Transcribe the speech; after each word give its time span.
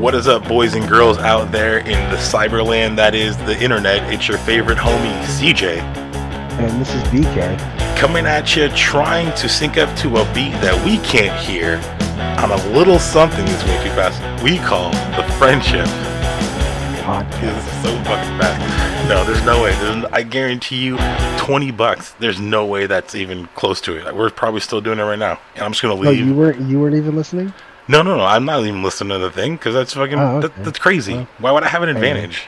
What 0.00 0.14
is 0.14 0.26
up, 0.26 0.48
boys 0.48 0.72
and 0.72 0.88
girls 0.88 1.18
out 1.18 1.52
there 1.52 1.80
in 1.80 2.10
the 2.10 2.16
cyberland 2.16 2.96
that 2.96 3.14
is 3.14 3.36
the 3.36 3.62
internet? 3.62 4.10
It's 4.10 4.28
your 4.28 4.38
favorite 4.38 4.78
homie, 4.78 5.12
CJ. 5.24 5.76
And 5.76 6.80
this 6.80 6.94
is 6.94 7.02
BK. 7.08 7.58
Coming 7.98 8.24
at 8.24 8.56
you, 8.56 8.70
trying 8.70 9.30
to 9.34 9.46
sync 9.46 9.76
up 9.76 9.94
to 9.98 10.16
a 10.16 10.24
beat 10.32 10.52
that 10.62 10.82
we 10.86 10.96
can't 11.06 11.38
hear 11.38 11.76
on 12.42 12.50
a 12.50 12.68
little 12.72 12.98
something 12.98 13.44
too 13.44 13.90
fast. 13.92 14.42
We 14.42 14.56
call 14.56 14.90
the 15.20 15.32
friendship. 15.34 15.84
Podcast. 17.04 17.62
This 17.62 17.66
is 17.66 17.82
so 17.82 18.04
fucking 18.04 18.38
fast. 18.40 19.06
No, 19.06 19.22
there's 19.22 19.44
no 19.44 19.62
way. 19.62 19.72
There's, 19.72 20.04
I 20.12 20.22
guarantee 20.22 20.82
you, 20.82 20.96
20 21.36 21.72
bucks. 21.72 22.12
There's 22.12 22.40
no 22.40 22.64
way 22.64 22.86
that's 22.86 23.14
even 23.14 23.48
close 23.48 23.82
to 23.82 23.98
it. 23.98 24.16
We're 24.16 24.30
probably 24.30 24.60
still 24.60 24.80
doing 24.80 24.98
it 24.98 25.02
right 25.02 25.18
now. 25.18 25.38
And 25.56 25.64
I'm 25.64 25.72
just 25.72 25.82
going 25.82 25.94
to 25.94 26.00
leave. 26.00 26.20
No, 26.20 26.24
leave. 26.24 26.26
you 26.26 26.34
weren't. 26.34 26.70
You 26.70 26.80
weren't 26.80 26.96
even 26.96 27.16
listening. 27.16 27.52
No, 27.90 28.02
no, 28.02 28.16
no. 28.16 28.24
I'm 28.24 28.44
not 28.44 28.60
even 28.64 28.82
listening 28.82 29.10
to 29.10 29.18
the 29.18 29.30
thing 29.32 29.56
because 29.56 29.74
that's 29.74 29.94
fucking 29.94 30.18
Oh, 30.18 30.40
that, 30.40 30.52
okay. 30.52 30.62
that's 30.62 30.78
crazy. 30.78 31.14
Well, 31.14 31.26
Why 31.38 31.52
would 31.52 31.64
I 31.64 31.68
have 31.68 31.82
an 31.82 31.88
advantage? 31.88 32.44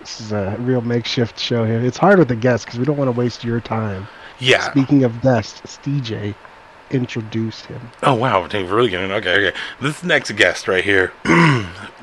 This 0.00 0.20
is 0.20 0.32
a 0.32 0.56
real 0.60 0.80
makeshift 0.80 1.38
show 1.38 1.64
here. 1.66 1.80
It's 1.80 1.98
hard 1.98 2.18
with 2.18 2.28
the 2.28 2.36
guests 2.36 2.64
because 2.64 2.78
we 2.78 2.84
don't 2.86 2.96
want 2.96 3.08
to 3.08 3.12
waste 3.18 3.44
your 3.44 3.60
time. 3.60 4.08
Yeah. 4.38 4.70
Speaking 4.70 5.04
of 5.04 5.20
guests, 5.20 5.78
DJ 5.82 6.34
introduced 6.90 7.66
him. 7.66 7.80
Oh 8.02 8.14
wow, 8.14 8.46
Dave, 8.46 8.70
really 8.70 8.88
getting 8.90 9.10
okay. 9.12 9.48
Okay, 9.48 9.58
this 9.80 10.02
next 10.04 10.30
guest 10.36 10.68
right 10.68 10.84
here, 10.84 11.12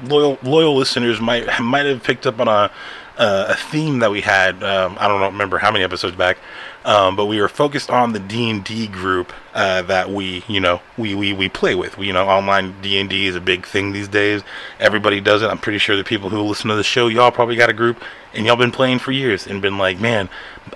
loyal 0.03 0.37
loyal 0.43 0.75
listeners 0.75 1.21
might 1.21 1.47
might 1.61 1.85
have 1.85 2.03
picked 2.03 2.27
up 2.27 2.39
on 2.41 2.47
a 2.47 2.69
uh, 3.17 3.45
a 3.49 3.55
theme 3.55 3.99
that 3.99 4.11
we 4.11 4.21
had. 4.21 4.61
Um, 4.63 4.97
I 4.99 5.07
don't 5.07 5.19
know, 5.21 5.27
remember 5.27 5.57
how 5.57 5.71
many 5.71 5.83
episodes 5.83 6.15
back, 6.15 6.37
um, 6.85 7.15
but 7.15 7.25
we 7.25 7.39
were 7.39 7.47
focused 7.47 7.89
on 7.89 8.13
the 8.13 8.19
D 8.19 8.49
and 8.49 8.63
D 8.63 8.87
group 8.87 9.31
uh, 9.53 9.81
that 9.83 10.09
we 10.09 10.43
you 10.47 10.59
know 10.59 10.81
we, 10.97 11.15
we 11.15 11.31
we 11.33 11.49
play 11.49 11.75
with. 11.75 11.97
We, 11.97 12.07
you 12.07 12.13
know, 12.13 12.27
online 12.27 12.81
D 12.81 12.99
and 12.99 13.09
D 13.09 13.27
is 13.27 13.35
a 13.35 13.41
big 13.41 13.65
thing 13.65 13.91
these 13.91 14.07
days. 14.07 14.41
Everybody 14.79 15.21
does 15.21 15.41
it. 15.41 15.47
I'm 15.47 15.57
pretty 15.57 15.77
sure 15.77 15.95
the 15.95 16.03
people 16.03 16.29
who 16.29 16.41
listen 16.41 16.69
to 16.69 16.75
the 16.75 16.83
show, 16.83 17.07
y'all 17.07 17.31
probably 17.31 17.55
got 17.55 17.69
a 17.69 17.73
group, 17.73 18.01
and 18.33 18.45
y'all 18.45 18.55
been 18.55 18.71
playing 18.71 18.99
for 18.99 19.11
years 19.11 19.47
and 19.47 19.61
been 19.61 19.77
like, 19.77 19.99
man, 19.99 20.29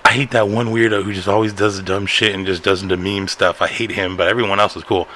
I 0.04 0.12
hate 0.12 0.30
that 0.30 0.48
one 0.48 0.68
weirdo 0.68 1.02
who 1.02 1.12
just 1.12 1.28
always 1.28 1.52
does 1.52 1.76
the 1.76 1.82
dumb 1.82 2.06
shit 2.06 2.34
and 2.34 2.46
just 2.46 2.62
doesn't 2.62 2.88
the 2.88 2.96
meme 2.96 3.28
stuff. 3.28 3.60
I 3.60 3.68
hate 3.68 3.90
him, 3.90 4.16
but 4.16 4.28
everyone 4.28 4.60
else 4.60 4.76
is 4.76 4.84
cool. 4.84 5.08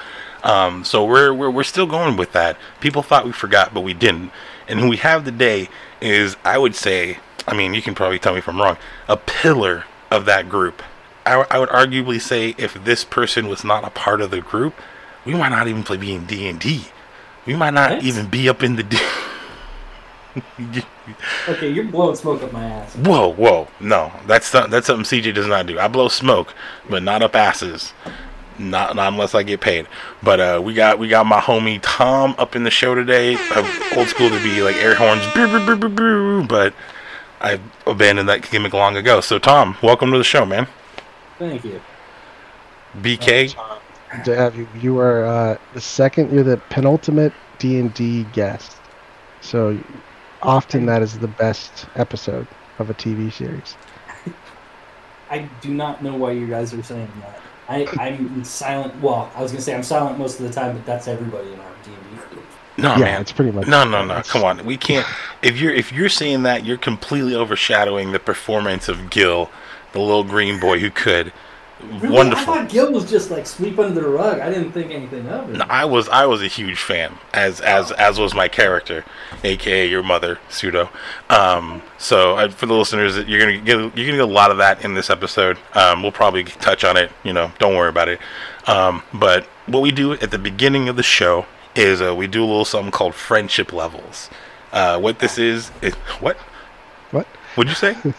Um, 0.43 0.83
so 0.83 1.05
we're, 1.05 1.33
we're 1.33 1.49
we're 1.49 1.63
still 1.63 1.87
going 1.87 2.17
with 2.17 2.33
that. 2.33 2.57
People 2.81 3.01
thought 3.01 3.25
we 3.25 3.31
forgot, 3.31 3.73
but 3.73 3.81
we 3.81 3.93
didn't. 3.93 4.31
And 4.67 4.79
who 4.79 4.89
we 4.89 4.97
have 4.97 5.25
today 5.25 5.69
is, 6.01 6.35
I 6.43 6.57
would 6.57 6.75
say, 6.75 7.17
I 7.47 7.55
mean, 7.55 7.73
you 7.73 7.81
can 7.81 7.95
probably 7.95 8.19
tell 8.19 8.33
me 8.33 8.39
if 8.39 8.47
I'm 8.47 8.61
wrong, 8.61 8.77
a 9.07 9.17
pillar 9.17 9.85
of 10.13 10.25
that 10.25 10.47
group. 10.49 10.81
I, 11.25 11.45
I 11.49 11.59
would 11.59 11.69
arguably 11.69 12.21
say 12.21 12.53
if 12.57 12.73
this 12.83 13.03
person 13.03 13.47
was 13.47 13.63
not 13.63 13.83
a 13.83 13.89
part 13.89 14.21
of 14.21 14.31
the 14.31 14.41
group, 14.41 14.75
we 15.25 15.33
might 15.33 15.49
not 15.49 15.67
even 15.67 15.83
play 15.83 15.97
be 15.97 16.13
in 16.13 16.25
D 16.25 16.47
and 16.47 16.59
D. 16.59 16.85
We 17.45 17.55
might 17.55 17.73
not 17.73 17.91
What? 17.91 18.03
even 18.03 18.27
be 18.27 18.47
up 18.47 18.63
in 18.63 18.75
the. 18.75 18.83
D- 18.83 18.99
Okay, 21.47 21.69
you're 21.69 21.83
blowing 21.83 22.15
smoke 22.15 22.41
up 22.41 22.51
my 22.53 22.63
ass. 22.65 22.95
Whoa, 22.95 23.33
whoa, 23.33 23.67
no, 23.79 24.11
that's 24.25 24.51
not, 24.53 24.69
that's 24.71 24.87
something 24.87 25.03
CJ 25.05 25.33
does 25.35 25.45
not 25.47 25.67
do. 25.67 25.77
I 25.77 25.87
blow 25.87 26.07
smoke, 26.07 26.55
but 26.89 27.03
not 27.03 27.21
up 27.21 27.35
asses. 27.35 27.93
Not, 28.57 28.95
not 28.95 29.11
unless 29.13 29.35
I 29.35 29.43
get 29.43 29.61
paid. 29.61 29.87
But 30.23 30.39
uh, 30.39 30.61
we 30.63 30.73
got 30.73 30.99
we 30.99 31.07
got 31.07 31.25
my 31.25 31.39
homie 31.39 31.79
Tom 31.81 32.35
up 32.37 32.55
in 32.55 32.63
the 32.63 32.71
show 32.71 32.95
today. 32.95 33.35
Uh, 33.51 33.67
old 33.95 34.07
school 34.07 34.29
to 34.29 34.41
be 34.43 34.61
like 34.61 34.75
air 34.77 34.95
horns, 34.95 35.23
but 36.47 36.73
I 37.43 37.59
abandoned 37.85 38.29
that 38.29 38.49
gimmick 38.49 38.71
long 38.71 38.95
ago. 38.95 39.19
So 39.19 39.37
Tom, 39.37 39.77
welcome 39.83 40.11
to 40.13 40.17
the 40.17 40.23
show, 40.23 40.45
man. 40.45 40.65
Thank 41.37 41.65
you. 41.65 41.81
BK, 43.01 43.53
Dev, 44.23 44.55
you, 44.55 44.67
you 44.79 44.99
are 44.99 45.25
uh, 45.25 45.57
the 45.73 45.81
second. 45.81 46.31
You're 46.31 46.43
the 46.43 46.57
penultimate 46.69 47.33
D 47.59 47.79
and 47.79 47.93
D 47.93 48.23
guest. 48.31 48.77
So 49.41 49.77
often 50.41 50.85
that 50.85 51.01
is 51.01 51.19
the 51.19 51.27
best 51.27 51.85
episode 51.95 52.47
of 52.79 52.89
a 52.89 52.93
TV 52.93 53.31
series. 53.31 53.75
I 55.29 55.49
do 55.61 55.73
not 55.73 56.01
know 56.01 56.15
why 56.15 56.31
you 56.31 56.47
guys 56.47 56.73
are 56.73 56.83
saying 56.83 57.11
that. 57.21 57.41
I, 57.67 57.87
I'm 57.99 58.43
silent. 58.45 59.01
Well, 59.01 59.31
I 59.35 59.41
was 59.41 59.51
gonna 59.51 59.61
say 59.61 59.75
I'm 59.75 59.83
silent 59.83 60.17
most 60.17 60.39
of 60.39 60.47
the 60.47 60.53
time, 60.53 60.75
but 60.77 60.85
that's 60.85 61.07
everybody 61.07 61.51
in 61.51 61.59
our 61.59 61.71
D&D 61.83 62.15
group. 62.29 62.45
No 62.77 62.95
yeah, 62.95 62.99
man, 62.99 63.21
it's 63.21 63.31
pretty 63.31 63.51
much. 63.51 63.67
No, 63.67 63.83
no, 63.83 64.03
no. 64.03 64.21
Come 64.23 64.43
on. 64.43 64.65
We 64.65 64.77
can't. 64.77 65.05
If 65.41 65.59
you're 65.59 65.73
if 65.73 65.91
you're 65.91 66.09
saying 66.09 66.43
that, 66.43 66.65
you're 66.65 66.77
completely 66.77 67.35
overshadowing 67.35 68.11
the 68.11 68.19
performance 68.19 68.87
of 68.87 69.09
Gil, 69.09 69.51
the 69.91 69.99
little 69.99 70.23
green 70.23 70.59
boy 70.59 70.79
who 70.79 70.89
could. 70.89 71.33
Really? 71.91 72.09
Wonderful. 72.09 72.53
I 72.53 72.57
thought 72.57 72.69
Gil 72.69 72.91
was 72.91 73.09
just 73.09 73.29
like 73.29 73.45
sweep 73.45 73.77
under 73.77 73.99
the 73.99 74.07
rug. 74.07 74.39
I 74.39 74.49
didn't 74.49 74.71
think 74.71 74.91
anything 74.91 75.27
of 75.27 75.49
it. 75.49 75.57
No, 75.57 75.65
I 75.67 75.85
was 75.85 76.07
I 76.07 76.25
was 76.25 76.41
a 76.41 76.47
huge 76.47 76.79
fan, 76.79 77.17
as 77.33 77.59
as 77.61 77.91
as 77.91 78.19
was 78.19 78.33
my 78.33 78.47
character, 78.47 79.03
aka 79.43 79.87
your 79.87 80.01
mother, 80.01 80.39
pseudo. 80.49 80.89
Um, 81.29 81.81
so 81.97 82.37
I, 82.37 82.47
for 82.47 82.67
the 82.67 82.73
listeners, 82.73 83.17
you're 83.27 83.39
gonna 83.39 83.57
get 83.57 83.77
you're 83.77 83.89
gonna 83.89 84.17
get 84.17 84.19
a 84.19 84.25
lot 84.25 84.49
of 84.49 84.57
that 84.57 84.83
in 84.85 84.93
this 84.93 85.09
episode. 85.09 85.57
Um, 85.73 86.01
we'll 86.01 86.11
probably 86.11 86.45
touch 86.45 86.83
on 86.83 86.95
it. 86.95 87.11
You 87.23 87.33
know, 87.33 87.51
don't 87.59 87.75
worry 87.75 87.89
about 87.89 88.07
it. 88.07 88.19
Um, 88.65 89.03
but 89.13 89.45
what 89.65 89.81
we 89.81 89.91
do 89.91 90.13
at 90.13 90.31
the 90.31 90.39
beginning 90.39 90.87
of 90.87 90.95
the 90.95 91.03
show 91.03 91.45
is 91.75 92.01
uh, 92.01 92.15
we 92.15 92.27
do 92.27 92.43
a 92.43 92.45
little 92.45 92.65
something 92.65 92.91
called 92.91 93.15
friendship 93.15 93.73
levels. 93.73 94.29
Uh, 94.71 94.99
what 94.99 95.19
this 95.19 95.37
is 95.37 95.71
is 95.81 95.93
what? 96.19 96.37
What? 97.11 97.27
What'd 97.55 97.69
you 97.69 97.75
say? 97.75 97.95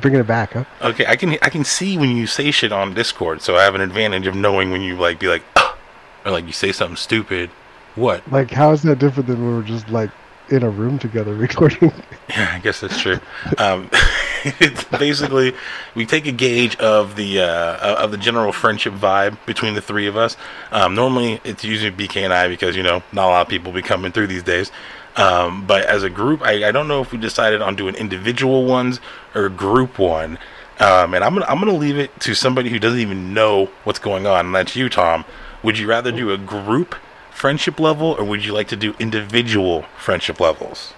Bringing 0.00 0.20
it 0.20 0.26
back, 0.26 0.52
huh? 0.52 0.64
Okay, 0.82 1.04
I 1.06 1.16
can 1.16 1.30
I 1.42 1.50
can 1.50 1.64
see 1.64 1.98
when 1.98 2.16
you 2.16 2.26
say 2.26 2.50
shit 2.52 2.70
on 2.70 2.94
Discord, 2.94 3.42
so 3.42 3.56
I 3.56 3.64
have 3.64 3.74
an 3.74 3.80
advantage 3.80 4.26
of 4.26 4.36
knowing 4.36 4.70
when 4.70 4.82
you 4.82 4.96
like 4.96 5.18
be 5.18 5.26
like, 5.26 5.42
"Ugh," 5.56 5.76
or 6.24 6.30
like 6.30 6.46
you 6.46 6.52
say 6.52 6.70
something 6.70 6.96
stupid. 6.96 7.50
What? 7.96 8.30
Like, 8.30 8.52
how 8.52 8.70
is 8.70 8.82
that 8.82 9.00
different 9.00 9.26
than 9.26 9.44
when 9.44 9.56
we're 9.56 9.62
just 9.62 9.88
like 9.88 10.10
in 10.50 10.62
a 10.62 10.70
room 10.70 10.98
together 10.98 11.34
recording? 11.46 11.92
Yeah, 12.28 12.52
I 12.54 12.58
guess 12.58 12.80
that's 12.80 13.00
true. 13.00 13.20
um, 13.58 13.90
it's 14.60 14.84
basically 14.84 15.54
we 15.94 16.06
take 16.06 16.26
a 16.26 16.32
gauge 16.32 16.76
of 16.76 17.16
the 17.16 17.40
uh, 17.40 17.96
of 18.02 18.10
the 18.10 18.16
general 18.16 18.52
friendship 18.52 18.94
vibe 18.94 19.36
between 19.46 19.74
the 19.74 19.80
three 19.80 20.06
of 20.06 20.16
us. 20.16 20.36
Um, 20.70 20.94
normally, 20.94 21.40
it's 21.44 21.64
usually 21.64 21.90
BK 21.90 22.22
and 22.22 22.32
I 22.32 22.48
because 22.48 22.76
you 22.76 22.82
know 22.82 23.02
not 23.12 23.26
a 23.26 23.30
lot 23.30 23.42
of 23.42 23.48
people 23.48 23.72
be 23.72 23.82
coming 23.82 24.12
through 24.12 24.28
these 24.28 24.42
days. 24.42 24.70
Um, 25.16 25.66
but 25.66 25.84
as 25.86 26.02
a 26.02 26.10
group, 26.10 26.40
I, 26.42 26.68
I 26.68 26.72
don't 26.72 26.88
know 26.88 27.02
if 27.02 27.12
we 27.12 27.18
decided 27.18 27.60
on 27.60 27.74
doing 27.74 27.94
individual 27.96 28.64
ones 28.64 29.00
or 29.34 29.48
group 29.48 29.98
one. 29.98 30.38
Um, 30.78 31.12
and 31.12 31.22
I'm 31.22 31.34
gonna 31.34 31.46
I'm 31.46 31.58
gonna 31.58 31.72
leave 31.74 31.98
it 31.98 32.18
to 32.20 32.34
somebody 32.34 32.70
who 32.70 32.78
doesn't 32.78 33.00
even 33.00 33.34
know 33.34 33.66
what's 33.84 33.98
going 33.98 34.26
on. 34.26 34.46
And 34.46 34.54
that's 34.54 34.74
you, 34.76 34.88
Tom. 34.88 35.24
Would 35.62 35.78
you 35.78 35.86
rather 35.86 36.10
do 36.10 36.32
a 36.32 36.38
group 36.38 36.94
friendship 37.40 37.80
level 37.80 38.08
or 38.18 38.24
would 38.24 38.44
you 38.44 38.52
like 38.52 38.68
to 38.68 38.76
do 38.76 38.94
individual 38.98 39.82
friendship 39.96 40.38
levels? 40.40 40.92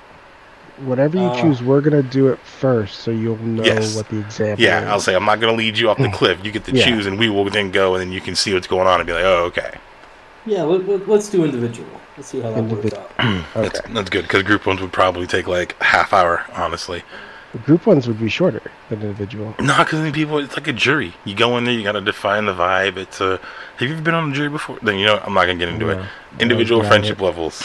Whatever 0.79 1.17
you 1.17 1.27
Uh, 1.27 1.41
choose, 1.41 1.63
we're 1.63 1.81
gonna 1.81 2.03
do 2.03 2.29
it 2.29 2.39
first, 2.41 3.01
so 3.01 3.13
you'll 3.13 3.37
know 3.37 3.63
Yes. 3.63 3.95
what 3.95 4.09
the 4.09 4.19
example. 4.19 4.65
Yeah, 4.65 4.81
is. 4.83 4.89
I'll 4.89 4.99
say 5.01 5.15
I'm 5.15 5.25
not 5.25 5.39
going 5.39 5.53
to 5.55 5.57
lead 5.57 5.79
you 5.79 5.89
off 5.89 5.99
the 5.99 6.09
cliff. 6.09 6.39
You 6.43 6.51
get 6.51 6.65
to 6.65 6.73
Yeah. 6.75 6.87
choose, 6.87 7.07
and 7.07 7.17
we 7.19 7.29
will 7.29 7.45
then 7.45 7.71
go, 7.71 7.95
and 7.95 8.01
then 8.03 8.11
you 8.11 8.21
can 8.21 8.35
see 8.35 8.53
what's 8.55 8.67
going 8.67 8.89
on 8.89 8.99
and 8.99 9.07
be 9.07 9.13
like, 9.13 9.25
oh, 9.25 9.45
okay, 9.51 9.71
Yeah, 10.45 10.63
let, 10.65 10.89
let, 10.89 11.09
let's 11.09 11.29
do 11.29 11.45
individual. 11.45 11.89
Let's 12.17 12.29
see 12.31 12.41
how 12.41 12.51
that 12.51 12.65
works 12.65 12.87
Individ- 12.87 12.99
out. 12.99 13.45
that's 13.55 13.79
Okay. 13.81 13.93
that's 13.95 14.11
good 14.11 14.23
because 14.23 14.43
group 14.43 14.67
ones 14.67 14.81
would 14.81 14.93
probably 14.93 15.27
take 15.29 15.47
like 15.47 15.81
half 15.81 16.13
hour, 16.13 16.45
honestly. 16.57 17.05
The 17.53 17.59
group 17.59 17.87
ones 17.87 18.09
would 18.09 18.19
be 18.19 18.31
shorter 18.31 18.63
than 18.89 19.03
individual. 19.03 19.55
No, 19.61 19.77
because 19.79 20.11
people, 20.13 20.39
it's 20.39 20.57
like 20.57 20.69
a 20.69 20.73
jury. 20.73 21.13
You 21.25 21.35
go 21.35 21.59
in 21.59 21.65
there, 21.65 21.75
you 21.75 21.83
got 21.83 21.93
to 21.93 22.01
define 22.01 22.47
the 22.47 22.55
vibe. 22.55 22.97
It's 22.97 23.21
a. 23.21 23.39
Have 23.77 23.89
you 23.89 23.95
ever 23.95 24.03
been 24.03 24.15
on 24.15 24.33
a 24.33 24.35
jury 24.35 24.49
before? 24.49 24.79
Then 24.83 24.99
you 24.99 25.07
know 25.07 25.21
I'm 25.23 25.35
not 25.35 25.43
gonna 25.47 25.59
get 25.59 25.69
into 25.69 25.91
it. 25.91 26.05
Individual 26.41 26.83
friendship 26.83 27.21
levels. 27.21 27.63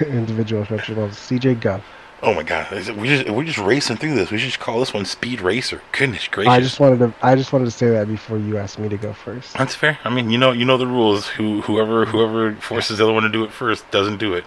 individual 0.00 0.64
friendship 0.64 0.96
levels. 0.96 1.16
CJ, 1.16 1.60
go. 1.60 1.82
Oh 2.22 2.34
my 2.34 2.42
god, 2.42 2.70
it- 2.72 2.94
we 2.96 3.08
just 3.08 3.30
we're 3.30 3.44
just 3.44 3.58
racing 3.58 3.96
through 3.96 4.14
this. 4.14 4.30
We 4.30 4.38
should 4.38 4.48
just 4.48 4.60
call 4.60 4.80
this 4.80 4.92
one 4.92 5.04
Speed 5.04 5.40
Racer. 5.40 5.80
Goodness 5.92 6.28
gracious. 6.28 6.50
I 6.52 6.60
just 6.60 6.78
wanted 6.78 6.98
to. 6.98 7.14
I 7.22 7.34
just 7.34 7.52
wanted 7.52 7.66
to 7.66 7.70
say 7.70 7.88
that 7.90 8.08
before 8.08 8.38
you 8.38 8.58
asked 8.58 8.78
me 8.78 8.88
to 8.90 8.96
go 8.98 9.12
first. 9.12 9.54
That's 9.54 9.74
fair. 9.74 9.98
I 10.04 10.10
mean, 10.10 10.30
you 10.30 10.36
know, 10.38 10.52
you 10.52 10.64
know 10.66 10.76
the 10.76 10.86
rules. 10.86 11.28
Who 11.28 11.62
whoever 11.62 12.04
whoever 12.06 12.54
forces 12.56 12.98
the 12.98 13.04
other 13.04 13.12
one 13.12 13.22
to 13.22 13.30
do 13.30 13.44
it 13.44 13.52
first 13.52 13.90
doesn't 13.90 14.18
do 14.18 14.34
it. 14.34 14.44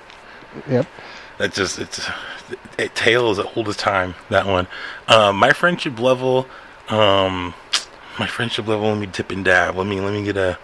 Yep. 0.69 0.87
That 1.39 1.53
just 1.53 1.79
it's 1.79 2.07
it 2.77 2.95
tale 2.95 3.31
is 3.31 3.39
old 3.39 3.67
as 3.67 3.77
time. 3.77 4.15
That 4.29 4.45
one. 4.45 4.67
Um, 5.07 5.37
my 5.37 5.53
friendship 5.53 5.99
level. 5.99 6.47
Um, 6.89 7.53
my 8.19 8.27
friendship 8.27 8.67
level. 8.67 8.89
Let 8.89 8.99
me 8.99 9.07
dip 9.07 9.31
and 9.31 9.43
dab. 9.43 9.75
Let 9.75 9.87
me 9.87 9.99
let 10.01 10.13
me 10.13 10.23
get 10.23 10.37
a. 10.37 10.57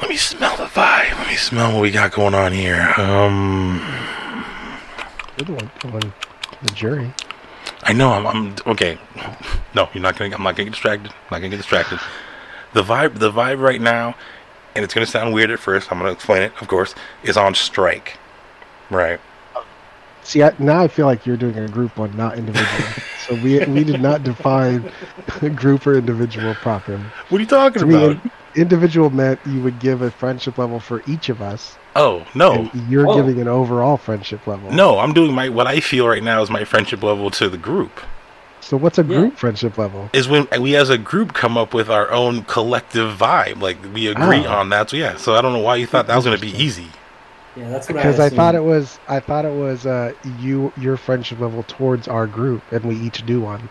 Let 0.00 0.08
me 0.08 0.16
smell 0.16 0.56
the 0.56 0.64
vibe. 0.64 1.16
Let 1.18 1.28
me 1.28 1.36
smell 1.36 1.72
what 1.72 1.82
we 1.82 1.90
got 1.90 2.12
going 2.12 2.34
on 2.34 2.52
here. 2.52 2.92
Um, 2.96 3.80
You're 5.38 5.46
the 5.46 5.52
one. 5.52 5.70
The, 5.80 5.88
one, 5.88 6.12
the 6.62 6.72
jury. 6.72 7.12
I 7.84 7.92
know 7.92 8.12
I'm, 8.12 8.26
I'm 8.26 8.54
okay. 8.66 8.98
No, 9.74 9.88
you're 9.92 10.02
not 10.02 10.16
gonna. 10.16 10.34
I'm 10.34 10.42
not 10.42 10.56
gonna 10.56 10.64
get 10.64 10.72
distracted. 10.72 11.10
I'm 11.10 11.16
not 11.30 11.38
gonna 11.38 11.48
get 11.50 11.56
distracted. 11.56 11.98
The 12.74 12.82
vibe, 12.82 13.18
the 13.18 13.30
vibe 13.30 13.60
right 13.60 13.80
now, 13.80 14.14
and 14.74 14.84
it's 14.84 14.94
gonna 14.94 15.06
sound 15.06 15.34
weird 15.34 15.50
at 15.50 15.58
first. 15.58 15.90
I'm 15.90 15.98
gonna 15.98 16.12
explain 16.12 16.42
it, 16.42 16.52
of 16.60 16.68
course. 16.68 16.94
Is 17.22 17.36
on 17.36 17.54
strike, 17.54 18.18
right? 18.90 19.20
See, 20.24 20.42
I, 20.42 20.52
now 20.58 20.80
I 20.80 20.88
feel 20.88 21.06
like 21.06 21.26
you're 21.26 21.36
doing 21.36 21.58
a 21.58 21.68
group 21.68 21.96
one, 21.98 22.16
not 22.16 22.38
individual. 22.38 22.88
so 23.26 23.34
we 23.36 23.64
we 23.66 23.82
did 23.84 24.00
not 24.00 24.22
define 24.22 24.90
group 25.56 25.86
or 25.86 25.94
individual 25.94 26.54
properly. 26.56 27.02
What 27.28 27.38
are 27.38 27.40
you 27.42 27.46
talking 27.48 27.82
To 27.82 27.88
about? 27.88 28.10
in- 28.24 28.30
individual 28.54 29.10
meant 29.10 29.40
you 29.46 29.62
would 29.62 29.78
give 29.80 30.02
a 30.02 30.10
friendship 30.10 30.58
level 30.58 30.78
for 30.78 31.02
each 31.06 31.28
of 31.28 31.40
us, 31.42 31.76
Oh 31.96 32.24
no, 32.34 32.70
you're 32.88 33.08
Oh. 33.08 33.14
giving 33.16 33.40
an 33.40 33.48
overall 33.48 33.96
friendship 33.96 34.46
level. 34.46 34.70
no! 34.72 34.98
I'm 34.98 35.12
doing 35.12 35.32
my 35.34 35.48
what 35.48 35.66
I 35.66 35.80
feel 35.80 36.06
right 36.08 36.22
now 36.22 36.40
is 36.42 36.50
my 36.50 36.64
friendship 36.64 37.02
level 37.02 37.30
to 37.32 37.48
the 37.48 37.58
group. 37.58 38.00
So 38.60 38.76
what's 38.76 38.98
a 38.98 39.02
Yeah. 39.02 39.18
group 39.18 39.36
friendship 39.38 39.76
level? 39.76 40.08
Is 40.12 40.28
when 40.28 40.46
we 40.60 40.76
as 40.76 40.88
a 40.88 40.96
group 40.98 41.32
come 41.34 41.58
up 41.58 41.74
with 41.74 41.90
our 41.90 42.10
own 42.12 42.44
collective 42.44 43.18
vibe. 43.18 43.60
Like 43.60 43.78
we 43.92 44.06
agree 44.06 44.46
Oh. 44.46 44.52
on 44.52 44.68
that. 44.68 44.88
So 44.90 44.96
yeah. 44.96 45.16
So 45.16 45.34
I 45.34 45.40
don't 45.42 45.52
know 45.52 45.58
why 45.58 45.74
you 45.76 45.86
thought 45.86 46.06
that 46.06 46.14
was 46.16 46.24
going 46.24 46.36
to 46.38 46.40
be 46.40 46.52
easy. 46.56 46.86
Yeah, 47.56 47.68
that's 47.68 47.88
what 47.88 47.96
Because 47.96 48.18
I 48.18 48.26
I 48.26 48.28
thought 48.30 48.54
it 48.54 48.64
was 48.64 48.98
I 49.08 49.20
thought 49.20 49.44
it 49.44 49.52
was 49.52 49.86
uh 49.86 50.12
you 50.38 50.72
your 50.76 50.96
friendship 50.96 51.40
level 51.40 51.62
towards 51.64 52.08
our 52.08 52.26
group, 52.26 52.62
and 52.72 52.84
we 52.84 52.96
each 52.96 53.24
do 53.26 53.40
one. 53.40 53.68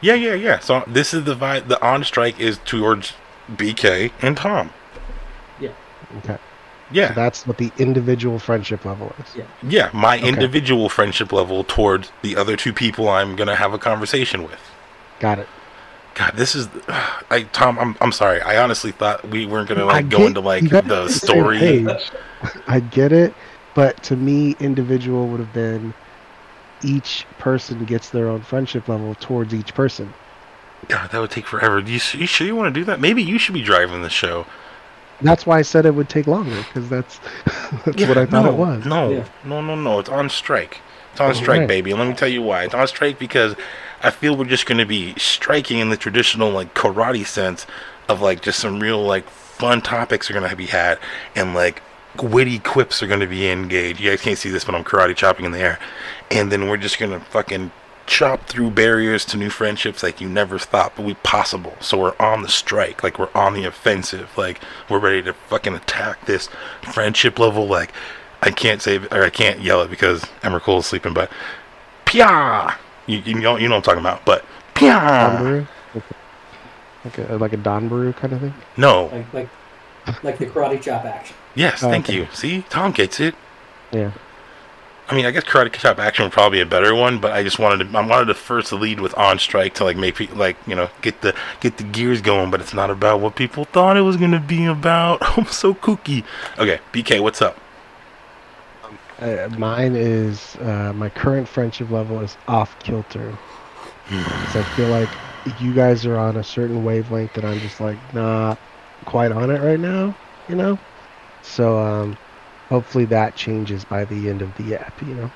Yeah, 0.00 0.14
yeah, 0.14 0.34
yeah. 0.34 0.58
So 0.58 0.82
this 0.86 1.14
is 1.14 1.24
the 1.24 1.34
vibe. 1.34 1.68
The 1.68 1.82
on 1.84 2.04
strike 2.04 2.40
is 2.40 2.58
towards 2.64 3.12
BK 3.52 4.12
and 4.22 4.36
Tom. 4.36 4.70
Yeah. 5.60 5.70
Okay. 6.18 6.38
Yeah. 6.90 7.08
So 7.08 7.14
that's 7.14 7.46
what 7.46 7.58
the 7.58 7.70
individual 7.78 8.38
friendship 8.38 8.84
level 8.84 9.14
is. 9.20 9.36
Yeah. 9.36 9.44
Yeah, 9.62 9.90
my 9.92 10.18
Okay. 10.18 10.28
individual 10.28 10.88
friendship 10.88 11.32
level 11.32 11.64
towards 11.64 12.10
the 12.22 12.36
other 12.36 12.56
two 12.56 12.72
people 12.72 13.08
I'm 13.08 13.36
gonna 13.36 13.56
have 13.56 13.72
a 13.72 13.78
conversation 13.78 14.42
with. 14.42 14.60
Got 15.20 15.38
it. 15.38 15.48
God, 16.14 16.32
this 16.34 16.54
is, 16.54 16.68
I 16.88 17.46
Tom. 17.52 17.78
I'm 17.78 17.96
I'm 18.00 18.12
sorry. 18.12 18.40
I 18.42 18.62
honestly 18.62 18.92
thought 18.92 19.26
we 19.28 19.46
weren't 19.46 19.68
gonna 19.68 19.82
I 19.86 20.00
like 20.00 20.08
go 20.08 20.26
into 20.26 20.40
like 20.40 20.62
you 20.62 20.68
guys 20.68 20.84
are 20.84 21.04
the 21.04 21.08
story. 21.08 21.86
I 22.66 22.80
get 22.80 23.12
it, 23.12 23.34
but 23.74 24.02
to 24.04 24.16
me, 24.16 24.56
individual 24.60 25.28
would 25.28 25.40
have 25.40 25.52
been 25.52 25.94
each 26.82 27.26
person 27.38 27.84
gets 27.84 28.10
their 28.10 28.28
own 28.28 28.42
friendship 28.42 28.88
level 28.88 29.14
towards 29.14 29.54
each 29.54 29.72
person. 29.74 30.12
God, 30.88 31.10
that 31.10 31.20
would 31.20 31.30
take 31.30 31.46
forever. 31.46 31.80
Do 31.80 31.92
you, 31.92 32.00
you 32.14 32.26
sure 32.26 32.46
you 32.46 32.56
want 32.56 32.74
to 32.74 32.80
do 32.80 32.84
that? 32.86 32.98
Maybe 33.00 33.22
you 33.22 33.38
should 33.38 33.54
be 33.54 33.62
driving 33.62 34.02
the 34.02 34.10
show. 34.10 34.46
That's 35.20 35.46
why 35.46 35.58
I 35.58 35.62
said 35.62 35.86
it 35.86 35.94
would 35.94 36.08
take 36.08 36.26
longer 36.26 36.56
because 36.66 36.88
that's 36.88 37.20
that's 37.84 37.96
Yeah, 37.96 38.08
what 38.08 38.18
I 38.18 38.26
thought 38.26 38.44
no, 38.44 38.50
it 38.50 38.56
was. 38.56 38.84
No, 38.84 39.10
Yeah. 39.10 39.24
no, 39.44 39.60
no, 39.60 39.76
no. 39.76 40.00
It's 40.00 40.08
on 40.08 40.28
strike. 40.28 40.80
It's 41.12 41.20
on 41.20 41.30
Oh, 41.30 41.34
strike, 41.34 41.60
right. 41.60 41.68
baby. 41.68 41.94
Let 41.94 42.08
me 42.08 42.14
tell 42.14 42.28
you 42.28 42.42
why. 42.42 42.64
It's 42.64 42.74
on 42.74 42.86
strike 42.88 43.18
because 43.18 43.54
I 44.02 44.10
feel 44.10 44.36
we're 44.36 44.44
just 44.44 44.66
going 44.66 44.78
to 44.78 44.86
be 44.86 45.14
striking 45.16 45.78
in 45.78 45.90
the 45.90 45.96
traditional 45.96 46.50
like 46.50 46.74
karate 46.74 47.26
sense 47.26 47.66
of 48.08 48.20
like 48.20 48.42
just 48.42 48.58
some 48.58 48.80
real 48.80 49.02
like 49.02 49.28
fun 49.28 49.80
topics 49.80 50.28
are 50.28 50.34
going 50.34 50.48
to 50.48 50.56
be 50.56 50.66
had 50.66 50.98
and 51.36 51.54
like 51.54 51.82
witty 52.20 52.58
quips 52.58 53.02
are 53.02 53.06
going 53.06 53.20
to 53.20 53.26
be 53.26 53.48
engaged. 53.48 54.00
You 54.00 54.10
guys 54.10 54.20
can't 54.20 54.38
see 54.38 54.50
this, 54.50 54.64
but 54.64 54.74
I'm 54.74 54.84
karate 54.84 55.16
chopping 55.16 55.46
in 55.46 55.52
the 55.52 55.60
air, 55.60 55.78
and 56.30 56.50
then 56.50 56.68
we're 56.68 56.76
just 56.76 56.98
going 56.98 57.12
to 57.12 57.20
fucking 57.26 57.70
chop 58.04 58.46
through 58.46 58.68
barriers 58.70 59.24
to 59.24 59.36
new 59.36 59.48
friendships 59.48 60.02
like 60.02 60.20
you 60.20 60.28
never 60.28 60.58
thought 60.58 60.92
but 60.96 61.04
we 61.04 61.14
possible. 61.14 61.76
So 61.80 61.98
we're 61.98 62.16
on 62.18 62.42
the 62.42 62.48
strike 62.48 63.04
like 63.04 63.18
we're 63.18 63.30
on 63.32 63.54
the 63.54 63.64
offensive 63.64 64.36
like 64.36 64.60
we're 64.90 64.98
ready 64.98 65.22
to 65.22 65.32
fucking 65.32 65.74
attack 65.74 66.26
this 66.26 66.48
friendship 66.82 67.38
level. 67.38 67.66
Like 67.66 67.92
i 68.42 68.50
can't 68.50 68.82
say 68.82 68.98
or 69.12 69.22
i 69.22 69.30
can't 69.30 69.60
yell 69.60 69.82
it 69.82 69.88
because 69.88 70.26
Emmer 70.42 70.60
is 70.66 70.84
sleeping 70.86 71.14
but 71.14 71.30
pia 72.04 72.76
you, 73.06 73.18
you 73.18 73.34
know 73.34 73.56
you 73.56 73.68
know 73.68 73.76
what 73.76 73.88
i'm 73.88 73.94
talking 73.94 74.00
about 74.00 74.24
but 74.24 74.44
pia 74.74 74.92
Donbaru? 74.92 75.66
Like 77.04 77.18
a, 77.18 77.36
like 77.36 77.52
a 77.52 77.56
Donbaru 77.56 78.14
kind 78.16 78.32
of 78.32 78.40
thing? 78.40 78.54
no 78.76 79.06
like 79.06 79.32
like 79.34 80.24
like 80.24 80.38
the 80.38 80.46
karate 80.46 80.80
chop 80.80 81.04
action. 81.04 81.36
yes 81.54 81.82
Oh, 81.82 81.90
thank 81.90 82.06
okay. 82.06 82.14
you 82.18 82.28
see 82.32 82.62
tom 82.68 82.92
gets 82.92 83.20
it 83.20 83.34
Yeah. 83.92 84.12
I 85.08 85.14
mean, 85.14 85.26
I 85.26 85.30
guess 85.32 85.44
Karate 85.44 85.70
Chop 85.72 85.98
Action 85.98 86.24
would 86.24 86.32
probably 86.32 86.58
be 86.58 86.62
a 86.62 86.66
better 86.66 86.94
one, 86.94 87.18
but 87.18 87.32
I 87.32 87.42
just 87.42 87.58
wanted 87.58 87.90
to. 87.90 87.98
I 87.98 88.06
wanted 88.06 88.26
to 88.26 88.34
first 88.34 88.72
lead 88.72 88.98
with 89.00 89.12
On 89.18 89.38
Strike 89.38 89.74
to 89.74 89.84
like 89.84 89.96
make 89.96 90.14
people 90.14 90.38
like 90.38 90.56
you 90.66 90.74
know 90.74 90.88
get 91.02 91.20
the 91.20 91.34
get 91.60 91.76
the 91.76 91.82
gears 91.84 92.22
going. 92.22 92.50
But 92.50 92.60
it's 92.60 92.72
not 92.72 92.88
about 92.88 93.20
what 93.20 93.34
people 93.34 93.64
thought 93.64 93.96
it 93.98 94.02
was 94.02 94.16
gonna 94.16 94.40
be 94.40 94.64
about. 94.64 95.18
I'm 95.36 95.44
so 95.46 95.74
kooky. 95.74 96.24
Okay, 96.56 96.78
BK, 96.94 97.20
what's 97.20 97.42
up? 97.42 97.58
Uh, 99.22 99.48
mine 99.56 99.94
is 99.94 100.56
uh, 100.56 100.92
my 100.96 101.08
current 101.08 101.46
friendship 101.46 101.90
level 101.90 102.20
is 102.20 102.36
off 102.48 102.76
kilter. 102.80 103.32
'Cause 104.08 104.56
I 104.56 104.62
feel 104.76 104.88
like 104.88 105.08
you 105.60 105.72
guys 105.72 106.04
are 106.04 106.18
on 106.18 106.36
a 106.36 106.42
certain 106.44 106.84
wavelength 106.84 107.32
that 107.34 107.44
I'm 107.44 107.60
just 107.60 107.80
like 107.80 107.96
not 108.12 108.58
quite 109.04 109.30
on 109.32 109.50
it 109.50 109.60
right 109.62 109.78
now, 109.78 110.14
you 110.48 110.56
know. 110.56 110.76
So 111.42 111.78
um, 111.78 112.16
hopefully 112.68 113.04
that 113.06 113.36
changes 113.36 113.84
by 113.84 114.04
the 114.04 114.28
end 114.28 114.42
of 114.42 114.54
the 114.56 114.74
app, 114.74 115.00
you 115.02 115.14
know. 115.14 115.30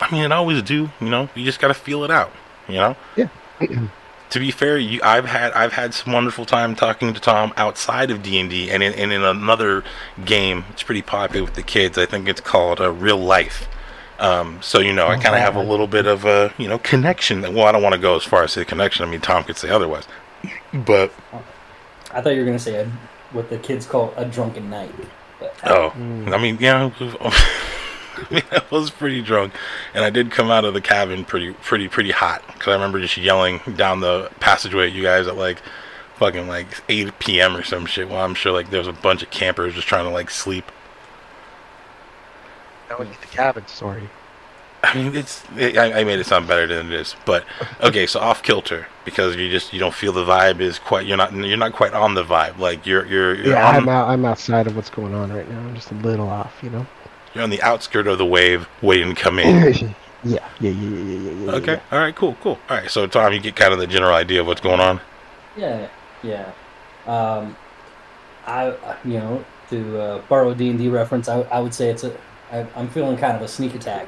I 0.00 0.10
mean, 0.12 0.22
it 0.22 0.32
always 0.32 0.62
do. 0.62 0.88
You 1.00 1.08
know, 1.10 1.28
you 1.34 1.44
just 1.44 1.58
gotta 1.60 1.74
feel 1.74 2.04
it 2.04 2.10
out. 2.10 2.32
You 2.68 2.76
know. 2.76 2.96
Yeah. 3.16 3.28
to 4.30 4.38
be 4.40 4.50
fair, 4.50 4.78
you 4.78 5.00
I've 5.02 5.26
had 5.26 5.52
I've 5.52 5.72
had 5.72 5.94
some 5.94 6.12
wonderful 6.12 6.44
time 6.44 6.74
talking 6.74 7.14
to 7.14 7.20
Tom 7.20 7.52
outside 7.56 8.10
of 8.10 8.22
D 8.22 8.38
and 8.38 8.50
D, 8.50 8.70
and 8.70 8.82
in 8.82 9.12
another 9.12 9.84
game. 10.24 10.64
It's 10.70 10.82
pretty 10.82 11.02
popular 11.02 11.44
with 11.44 11.54
the 11.54 11.62
kids. 11.62 11.96
I 11.98 12.06
think 12.06 12.28
it's 12.28 12.40
called 12.40 12.80
uh, 12.80 12.90
Real 12.92 13.18
Life. 13.18 13.68
Um, 14.18 14.60
so 14.62 14.80
you 14.80 14.92
know, 14.92 15.08
I 15.08 15.16
kind 15.18 15.34
of 15.34 15.42
have 15.42 15.56
a 15.56 15.62
little 15.62 15.86
bit 15.86 16.06
of 16.06 16.24
a 16.24 16.52
you 16.58 16.68
know 16.68 16.78
connection. 16.78 17.42
Well, 17.42 17.66
I 17.66 17.72
don't 17.72 17.82
want 17.82 17.94
to 17.94 18.00
go 18.00 18.16
as 18.16 18.24
far 18.24 18.42
as 18.44 18.52
say 18.52 18.64
connection. 18.64 19.06
I 19.06 19.10
mean, 19.10 19.20
Tom 19.20 19.44
could 19.44 19.56
say 19.58 19.68
otherwise, 19.68 20.06
but 20.72 21.12
I 22.12 22.20
thought 22.20 22.30
you 22.30 22.40
were 22.40 22.46
gonna 22.46 22.58
say 22.58 22.76
a, 22.76 22.90
what 23.32 23.50
the 23.50 23.58
kids 23.58 23.86
call 23.86 24.14
a 24.16 24.24
drunken 24.24 24.70
night. 24.70 24.90
But 25.38 25.54
oh, 25.64 25.90
Mm. 25.90 26.32
I 26.32 26.38
mean, 26.38 26.56
yeah, 26.60 26.90
I 28.30 28.34
mean, 28.34 28.42
I 28.50 28.62
was 28.70 28.90
pretty 28.90 29.22
drunk, 29.22 29.52
and 29.94 30.04
I 30.04 30.10
did 30.10 30.30
come 30.30 30.50
out 30.50 30.64
of 30.64 30.74
the 30.74 30.80
cabin 30.80 31.24
pretty, 31.24 31.52
pretty, 31.52 31.88
pretty 31.88 32.10
hot 32.10 32.42
because 32.46 32.68
I 32.68 32.72
remember 32.72 33.00
just 33.00 33.16
yelling 33.16 33.60
down 33.76 34.00
the 34.00 34.30
passageway 34.40 34.88
at 34.88 34.92
you 34.92 35.02
guys 35.02 35.26
at 35.26 35.36
like 35.36 35.62
fucking 36.16 36.48
like 36.48 36.66
8 36.88 37.18
p.m. 37.18 37.56
or 37.56 37.62
some 37.62 37.86
shit. 37.86 38.08
Well, 38.08 38.24
I'm 38.24 38.34
sure 38.34 38.52
like 38.52 38.70
there 38.70 38.80
was 38.80 38.88
a 38.88 38.92
bunch 38.92 39.22
of 39.22 39.30
campers 39.30 39.74
just 39.74 39.88
trying 39.88 40.04
to 40.04 40.10
like 40.10 40.30
sleep. 40.30 40.64
That 42.88 42.98
be 42.98 43.04
the 43.06 43.26
cabin 43.26 43.66
story. 43.66 44.08
I 44.82 44.94
mean, 44.94 45.16
it's 45.16 45.42
it, 45.56 45.76
I, 45.76 46.00
I 46.00 46.04
made 46.04 46.20
it 46.20 46.26
sound 46.26 46.46
better 46.46 46.66
than 46.66 46.86
it 46.86 46.92
is, 46.92 47.16
but 47.24 47.44
okay. 47.82 48.06
So 48.06 48.20
off 48.20 48.42
kilter 48.42 48.86
because 49.04 49.34
you 49.34 49.50
just 49.50 49.72
you 49.72 49.80
don't 49.80 49.94
feel 49.94 50.12
the 50.12 50.24
vibe 50.24 50.60
is 50.60 50.78
quite. 50.78 51.06
You're 51.06 51.16
not 51.16 51.32
you're 51.34 51.56
not 51.56 51.72
quite 51.72 51.92
on 51.92 52.14
the 52.14 52.22
vibe. 52.22 52.58
Like 52.58 52.86
you're 52.86 53.04
you're 53.06 53.34
you're, 53.34 53.46
Yeah, 53.48 53.68
on, 53.68 53.74
I'm 53.74 53.88
out. 53.88 54.08
I'm 54.08 54.24
outside 54.24 54.66
of 54.66 54.76
what's 54.76 54.90
going 54.90 55.14
on 55.14 55.32
right 55.32 55.48
now. 55.50 55.58
I'm 55.58 55.74
just 55.74 55.90
a 55.90 55.94
little 55.94 56.28
off, 56.28 56.54
you 56.62 56.70
know. 56.70 56.86
You're 57.36 57.44
on 57.44 57.50
the 57.50 57.62
outskirt 57.62 58.06
of 58.06 58.18
the 58.18 58.26
wave, 58.26 58.68
waiting 58.82 59.14
to 59.14 59.20
come 59.20 59.38
in. 59.38 59.56
yeah, 59.74 59.94
yeah, 60.24 60.40
yeah, 60.60 60.70
yeah, 60.70 60.70
yeah, 60.70 61.18
yeah, 61.30 61.44
yeah. 61.46 61.52
Okay. 61.52 61.80
All 61.92 61.98
right. 61.98 62.14
Cool. 62.16 62.34
Cool. 62.42 62.58
All 62.68 62.76
right. 62.76 62.90
So 62.90 63.06
Tom, 63.06 63.32
you 63.32 63.40
get 63.40 63.54
kind 63.56 63.72
of 63.72 63.78
the 63.78 63.86
general 63.86 64.14
idea 64.14 64.40
of 64.40 64.46
what's 64.46 64.60
going 64.60 64.80
on. 64.80 65.00
yeah, 65.56 65.88
yeah. 66.22 66.50
Um, 67.06 67.56
I 68.46 68.68
I- 68.70 68.96
you 69.04 69.18
know 69.18 69.44
to 69.70 69.98
uh, 70.00 70.18
borrow 70.28 70.54
D 70.54 70.70
and 70.70 70.78
D 70.78 70.88
reference, 70.88 71.28
I, 71.28 71.40
I 71.42 71.60
would 71.60 71.74
say 71.74 71.90
it's 71.90 72.04
a 72.04 72.16
I, 72.50 72.66
I'm 72.76 72.88
feeling 72.88 73.16
kind 73.16 73.36
of 73.36 73.42
a 73.42 73.48
sneak 73.48 73.74
attack 73.74 74.06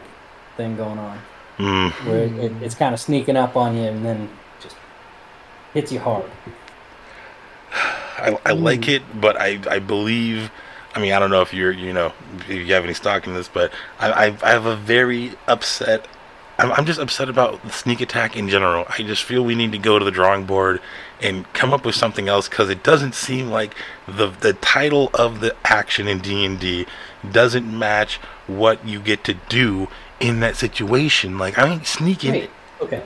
thing 0.56 0.76
going 0.76 0.98
on 0.98 1.18
Mm. 1.58 1.90
where 2.06 2.18
it, 2.24 2.32
it, 2.38 2.52
it's 2.62 2.74
kind 2.76 2.94
of 2.94 3.00
sneaking 3.00 3.36
up 3.36 3.56
on 3.56 3.76
you 3.76 3.82
and 3.82 4.04
then 4.04 4.28
just 4.60 4.76
hits 5.74 5.90
you 5.90 5.98
hard. 5.98 6.24
I, 7.72 8.38
I 8.46 8.52
like 8.52 8.88
it, 8.88 9.02
but 9.20 9.36
I 9.40 9.58
I 9.68 9.78
believe. 9.78 10.50
I 10.98 11.00
mean, 11.00 11.12
I 11.12 11.20
don't 11.20 11.30
know 11.30 11.42
if 11.42 11.54
you're 11.54 11.70
you 11.70 11.92
know 11.92 12.12
if 12.40 12.48
you 12.48 12.74
have 12.74 12.82
any 12.82 12.92
stock 12.92 13.28
in 13.28 13.34
this, 13.34 13.46
but 13.46 13.72
I 14.00 14.10
I, 14.10 14.24
I 14.42 14.50
have 14.50 14.66
a 14.66 14.74
very 14.74 15.34
upset. 15.46 16.08
I'm, 16.58 16.72
I'm 16.72 16.86
just 16.86 16.98
upset 16.98 17.28
about 17.28 17.62
the 17.62 17.70
sneak 17.70 18.00
attack 18.00 18.36
in 18.36 18.48
general. 18.48 18.84
I 18.88 19.04
just 19.04 19.22
feel 19.22 19.44
we 19.44 19.54
need 19.54 19.70
to 19.70 19.78
go 19.78 20.00
to 20.00 20.04
the 20.04 20.10
drawing 20.10 20.44
board 20.44 20.80
and 21.22 21.50
come 21.52 21.72
up 21.72 21.86
with 21.86 21.94
something 21.94 22.28
else 22.28 22.48
because 22.48 22.68
it 22.68 22.82
doesn't 22.82 23.14
seem 23.14 23.48
like 23.48 23.76
the 24.08 24.30
the 24.40 24.54
title 24.54 25.12
of 25.14 25.38
the 25.38 25.54
action 25.64 26.08
in 26.08 26.18
D 26.18 26.44
and 26.44 26.58
D 26.58 26.84
doesn't 27.30 27.78
match 27.78 28.16
what 28.48 28.84
you 28.84 28.98
get 28.98 29.22
to 29.24 29.34
do 29.48 29.86
in 30.18 30.40
that 30.40 30.56
situation. 30.56 31.38
Like 31.38 31.60
I 31.60 31.68
mean, 31.68 31.84
sneaking. 31.84 32.32
Right. 32.32 32.50
Okay. 32.80 33.04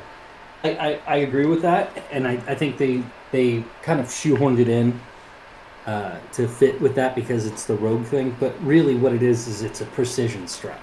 I, 0.64 0.70
I, 0.70 1.00
I 1.06 1.16
agree 1.16 1.44
with 1.44 1.60
that, 1.60 1.90
and 2.10 2.26
I, 2.26 2.40
I 2.46 2.54
think 2.54 2.78
they 2.78 3.02
they 3.32 3.64
kind 3.82 4.00
of 4.00 4.06
shoehorned 4.06 4.60
it 4.60 4.68
in 4.68 4.98
uh, 5.86 6.18
to 6.32 6.46
fit 6.46 6.80
with 6.80 6.94
that 6.94 7.14
because 7.14 7.46
it's 7.46 7.64
the 7.64 7.74
rogue 7.74 8.04
thing. 8.04 8.36
But 8.38 8.54
really, 8.62 8.94
what 8.94 9.12
it 9.12 9.22
is 9.22 9.48
is 9.48 9.62
it's 9.62 9.80
a 9.80 9.86
precision 9.86 10.46
strike. 10.46 10.78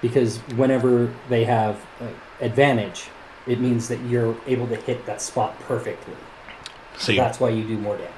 Because 0.00 0.38
whenever 0.56 1.12
they 1.28 1.44
have 1.44 1.84
uh, 2.00 2.06
advantage, 2.40 3.08
it 3.46 3.60
means 3.60 3.88
that 3.88 4.00
you're 4.02 4.36
able 4.46 4.68
to 4.68 4.76
hit 4.76 5.04
that 5.06 5.20
spot 5.20 5.58
perfectly. 5.60 6.14
So 6.96 7.14
that's 7.14 7.40
why 7.40 7.50
you 7.50 7.64
do 7.64 7.78
more 7.78 7.96
damage. 7.96 8.12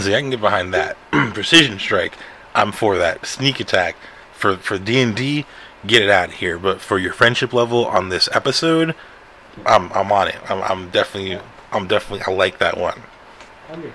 See, 0.00 0.14
I 0.14 0.20
can 0.20 0.30
get 0.30 0.40
behind 0.40 0.72
that. 0.74 0.96
Precision 1.34 1.78
strike, 1.78 2.14
I'm 2.54 2.72
for 2.72 2.98
that. 2.98 3.26
Sneak 3.26 3.60
attack 3.60 3.96
for 4.32 4.56
for 4.56 4.78
D 4.78 5.00
and 5.00 5.14
D, 5.14 5.46
get 5.86 6.02
it 6.02 6.10
out 6.10 6.30
of 6.30 6.34
here. 6.34 6.58
But 6.58 6.80
for 6.80 6.98
your 6.98 7.12
friendship 7.12 7.52
level 7.52 7.86
on 7.86 8.08
this 8.08 8.28
episode, 8.32 8.94
I'm 9.64 9.92
I'm 9.92 10.10
on 10.10 10.28
it. 10.28 10.36
I'm 10.50 10.62
I'm 10.62 10.90
definitely 10.90 11.40
I'm 11.70 11.86
definitely 11.86 12.24
I 12.26 12.36
like 12.36 12.58
that 12.58 12.76
one. 12.76 13.02
Yeah. 13.70 13.90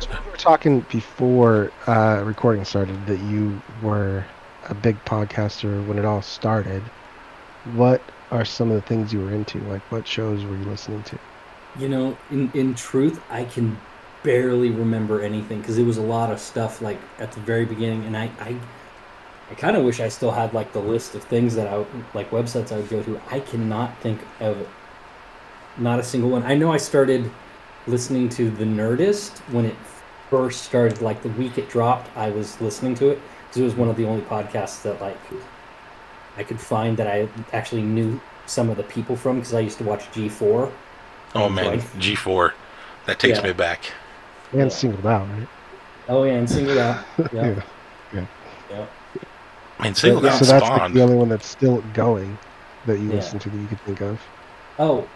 We 0.00 0.30
were 0.30 0.36
talking 0.36 0.80
before 0.82 1.72
uh, 1.86 2.22
recording 2.24 2.64
started 2.64 3.06
that 3.06 3.18
you 3.18 3.60
were 3.82 4.24
a 4.68 4.74
big 4.74 5.02
podcaster 5.04 5.84
when 5.86 5.98
it 5.98 6.04
all 6.04 6.22
started. 6.22 6.82
What 7.74 8.00
are 8.30 8.44
some 8.44 8.70
of 8.70 8.76
the 8.76 8.82
things 8.82 9.12
you 9.12 9.20
were 9.20 9.32
into? 9.32 9.58
Like, 9.60 9.82
what 9.90 10.06
shows 10.06 10.44
were 10.44 10.56
you 10.56 10.64
listening 10.64 11.02
to? 11.04 11.18
You 11.78 11.88
know, 11.88 12.16
in, 12.30 12.50
in 12.54 12.74
truth, 12.74 13.20
I 13.30 13.44
can 13.44 13.76
barely 14.22 14.70
remember 14.70 15.20
anything 15.20 15.60
because 15.60 15.78
it 15.78 15.84
was 15.84 15.96
a 15.96 16.02
lot 16.02 16.30
of 16.30 16.38
stuff 16.38 16.80
like 16.80 17.00
at 17.18 17.32
the 17.32 17.40
very 17.40 17.64
beginning, 17.64 18.04
and 18.04 18.16
I 18.16 18.30
I, 18.38 18.56
I 19.50 19.54
kind 19.54 19.76
of 19.76 19.84
wish 19.84 19.98
I 20.00 20.08
still 20.08 20.30
had 20.30 20.54
like 20.54 20.72
the 20.72 20.80
list 20.80 21.14
of 21.16 21.24
things 21.24 21.56
that 21.56 21.66
I 21.66 21.84
like 22.14 22.30
websites 22.30 22.70
I 22.70 22.76
would 22.76 22.88
go 22.88 23.02
to. 23.02 23.20
I 23.30 23.40
cannot 23.40 23.98
think 23.98 24.20
of 24.38 24.68
not 25.76 25.98
a 25.98 26.04
single 26.04 26.30
one. 26.30 26.44
I 26.44 26.54
know 26.54 26.72
I 26.72 26.76
started 26.76 27.30
listening 27.88 28.28
to 28.30 28.50
the 28.50 28.64
Nerdist 28.64 29.38
when 29.52 29.64
it 29.64 29.76
first 30.30 30.62
started, 30.62 31.00
like 31.00 31.22
the 31.22 31.30
week 31.30 31.58
it 31.58 31.68
dropped. 31.68 32.14
I 32.16 32.30
was 32.30 32.60
listening 32.60 32.94
to 32.96 33.08
it 33.10 33.20
because 33.46 33.60
it 33.62 33.64
was 33.64 33.74
one 33.74 33.88
of 33.88 33.96
the 33.96 34.04
only 34.04 34.22
podcasts 34.22 34.82
that 34.82 35.00
like 35.00 35.16
I 36.36 36.42
could 36.44 36.60
find 36.60 36.96
that 36.98 37.06
I 37.06 37.28
actually 37.52 37.82
knew 37.82 38.20
some 38.46 38.70
of 38.70 38.76
the 38.76 38.82
people 38.84 39.16
from 39.16 39.36
because 39.36 39.54
I 39.54 39.60
used 39.60 39.78
to 39.78 39.84
watch 39.84 40.10
G4. 40.12 40.70
Oh 41.34 41.48
man, 41.48 41.66
Right. 41.66 41.80
G4, 41.98 42.52
that 43.06 43.18
takes 43.18 43.38
Yeah. 43.38 43.46
me 43.46 43.52
back. 43.52 43.80
And 44.52 44.72
singled 44.72 45.06
out, 45.06 45.28
right? 45.28 45.48
Oh 46.08 46.24
yeah, 46.24 46.32
and 46.34 46.48
singled 46.48 46.78
out. 46.78 47.04
Yeah. 47.32 47.54
Yeah. 48.14 48.24
yeah. 48.70 48.86
Man, 49.80 49.94
single 49.94 50.24
Yeah. 50.24 50.32
out 50.32 50.38
So 50.38 50.44
that's 50.46 50.68
like 50.68 50.92
the 50.92 51.02
only 51.02 51.16
one 51.16 51.28
that's 51.28 51.46
still 51.46 51.82
going 51.94 52.38
that 52.86 52.98
you 52.98 53.08
Yeah. 53.08 53.16
listen 53.16 53.38
to 53.40 53.50
that 53.50 53.58
you 53.58 53.66
could 53.66 53.80
think 53.82 54.00
of. 54.00 54.20
Oh, 54.78 55.06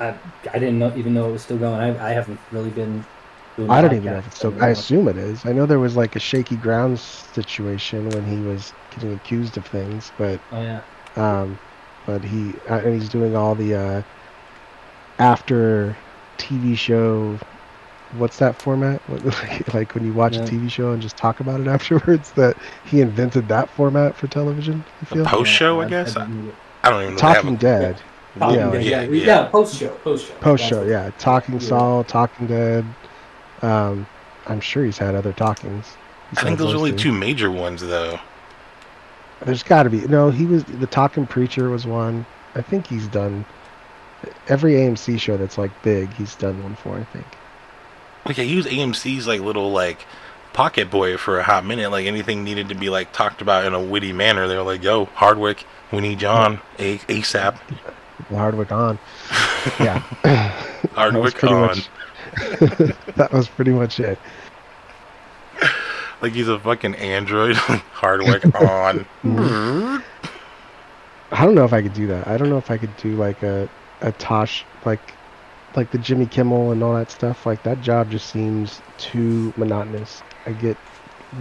I, 0.00 0.14
I 0.52 0.58
didn't 0.58 0.78
know, 0.78 0.94
even 0.96 1.14
know 1.14 1.28
it 1.28 1.32
was 1.32 1.42
still 1.42 1.58
going. 1.58 1.80
I, 1.80 2.10
I 2.10 2.12
haven't 2.12 2.38
really 2.52 2.70
been. 2.70 3.04
Doing 3.56 3.70
I 3.70 3.80
don't 3.80 3.90
podcasts 3.90 3.96
even 3.96 4.04
know 4.12 4.18
if 4.18 4.26
it's 4.28 4.36
still. 4.36 4.50
anymore. 4.50 4.68
I 4.68 4.70
assume 4.70 5.08
it 5.08 5.16
is. 5.16 5.44
I 5.46 5.52
know 5.52 5.66
there 5.66 5.80
was 5.80 5.96
like 5.96 6.14
a 6.14 6.20
shaky 6.20 6.56
ground 6.56 6.98
situation 7.00 8.08
when 8.10 8.24
he 8.24 8.36
was 8.46 8.72
getting 8.94 9.12
accused 9.14 9.56
of 9.56 9.66
things, 9.66 10.12
but 10.16 10.38
Oh 10.52 10.62
yeah. 10.62 10.80
um, 11.16 11.58
but 12.06 12.22
he 12.22 12.54
uh, 12.70 12.76
and 12.84 12.94
he's 12.94 13.08
doing 13.08 13.34
all 13.34 13.54
the 13.56 13.74
uh, 13.74 14.02
after 15.18 15.96
TV 16.38 16.76
show. 16.76 17.38
What's 18.16 18.38
that 18.38 18.60
format? 18.62 19.00
What, 19.08 19.24
like, 19.42 19.74
like 19.74 19.94
when 19.94 20.04
you 20.06 20.12
watch 20.12 20.36
Yeah. 20.36 20.42
a 20.44 20.46
TV 20.46 20.70
show 20.70 20.92
and 20.92 21.02
just 21.02 21.16
talk 21.16 21.40
about 21.40 21.60
it 21.60 21.66
afterwards. 21.66 22.30
That 22.32 22.56
he 22.84 23.00
invented 23.00 23.48
that 23.48 23.68
format 23.70 24.16
for 24.16 24.28
television. 24.28 24.84
I 25.02 25.04
feel. 25.06 25.24
post 25.26 25.50
show, 25.50 25.80
I 25.80 25.88
guess. 25.88 26.16
I, 26.16 26.22
I 26.84 26.90
don't 26.90 27.02
even 27.02 27.14
know. 27.14 27.20
Talking 27.20 27.54
a- 27.54 27.58
Dead. 27.58 28.00
Talking 28.38 28.58
Yeah, 28.58 28.70
Dead, 28.70 28.84
yeah, 28.84 29.02
yeah, 29.02 29.08
yeah. 29.10 29.26
yeah, 29.26 29.44
Post 29.48 29.76
show, 29.78 29.88
post 29.96 30.26
show, 30.28 30.34
Post 30.34 30.64
show, 30.68 30.84
yeah. 30.84 31.10
Talking 31.18 31.54
Yeah. 31.54 31.60
Saul, 31.68 32.04
Talking 32.04 32.46
Dead. 32.46 32.84
Um, 33.62 34.06
I'm 34.46 34.60
sure 34.60 34.84
he's 34.84 34.98
had 34.98 35.14
other 35.14 35.32
talkings. 35.32 35.86
I 36.32 36.42
think 36.42 36.56
besides 36.56 36.58
those 36.58 36.74
are 36.74 36.76
only 36.78 36.92
two. 36.92 36.98
two 36.98 37.12
major 37.12 37.50
ones 37.50 37.80
though. 37.82 38.18
There's 39.44 39.62
got 39.62 39.84
to 39.84 39.90
be. 39.90 40.00
No, 40.08 40.30
he 40.30 40.46
was 40.46 40.64
the 40.64 40.86
Talking 40.86 41.26
Preacher 41.26 41.70
was 41.70 41.86
one. 41.86 42.26
I 42.54 42.62
think 42.62 42.86
he's 42.86 43.06
done 43.08 43.44
every 44.48 44.72
AMC 44.74 45.20
show 45.20 45.36
that's 45.36 45.58
like 45.58 45.70
big. 45.82 46.12
He's 46.14 46.34
done 46.34 46.62
one 46.62 46.74
for. 46.76 46.96
I 46.96 47.04
think. 47.04 47.26
Okay, 48.26 48.46
he 48.46 48.54
use 48.54 48.66
AMC's 48.66 49.26
like 49.26 49.40
little 49.40 49.70
like 49.70 50.04
pocket 50.52 50.90
boy 50.90 51.16
for 51.16 51.38
a 51.38 51.42
hot 51.42 51.64
minute. 51.64 51.90
Like 51.90 52.06
anything 52.06 52.42
needed 52.44 52.68
to 52.68 52.74
be 52.74 52.90
like 52.90 53.12
talked 53.12 53.40
about 53.40 53.64
in 53.64 53.74
a 53.74 53.80
witty 53.80 54.12
manner, 54.12 54.48
they 54.48 54.56
were 54.56 54.62
like, 54.62 54.82
"Yo, 54.82 55.04
Hardwick, 55.06 55.64
we 55.92 56.00
need 56.00 56.18
John 56.18 56.60
a- 56.78 56.98
ASAP." 56.98 57.58
Hardwick 58.30 58.72
on. 58.72 58.98
Yeah. 59.80 59.98
Hardwick 60.94 61.42
on. 61.44 61.60
much- 61.66 61.90
that 63.16 63.28
was 63.32 63.48
pretty 63.48 63.72
much 63.72 63.98
it. 64.00 64.18
Like 66.22 66.32
he's 66.32 66.48
a 66.48 66.58
fucking 66.58 66.94
android. 66.94 67.56
Hardwick 67.56 68.44
on. 68.60 69.04
I 71.30 71.44
don't 71.44 71.54
know 71.54 71.64
if 71.64 71.72
I 71.72 71.82
could 71.82 71.92
do 71.92 72.06
that. 72.08 72.26
I 72.26 72.36
don't 72.36 72.48
know 72.50 72.56
if 72.58 72.70
I 72.70 72.78
could 72.78 72.96
do 72.96 73.16
like 73.16 73.42
a 73.42 73.68
a 74.00 74.12
Tosh 74.12 74.64
like 74.84 75.00
like 75.76 75.90
the 75.90 75.98
Jimmy 75.98 76.26
Kimmel 76.26 76.70
and 76.72 76.82
all 76.82 76.94
that 76.94 77.10
stuff. 77.10 77.44
Like 77.44 77.62
that 77.64 77.80
job 77.82 78.10
just 78.10 78.30
seems 78.30 78.80
too 78.96 79.52
monotonous. 79.56 80.22
I 80.46 80.52
get 80.52 80.76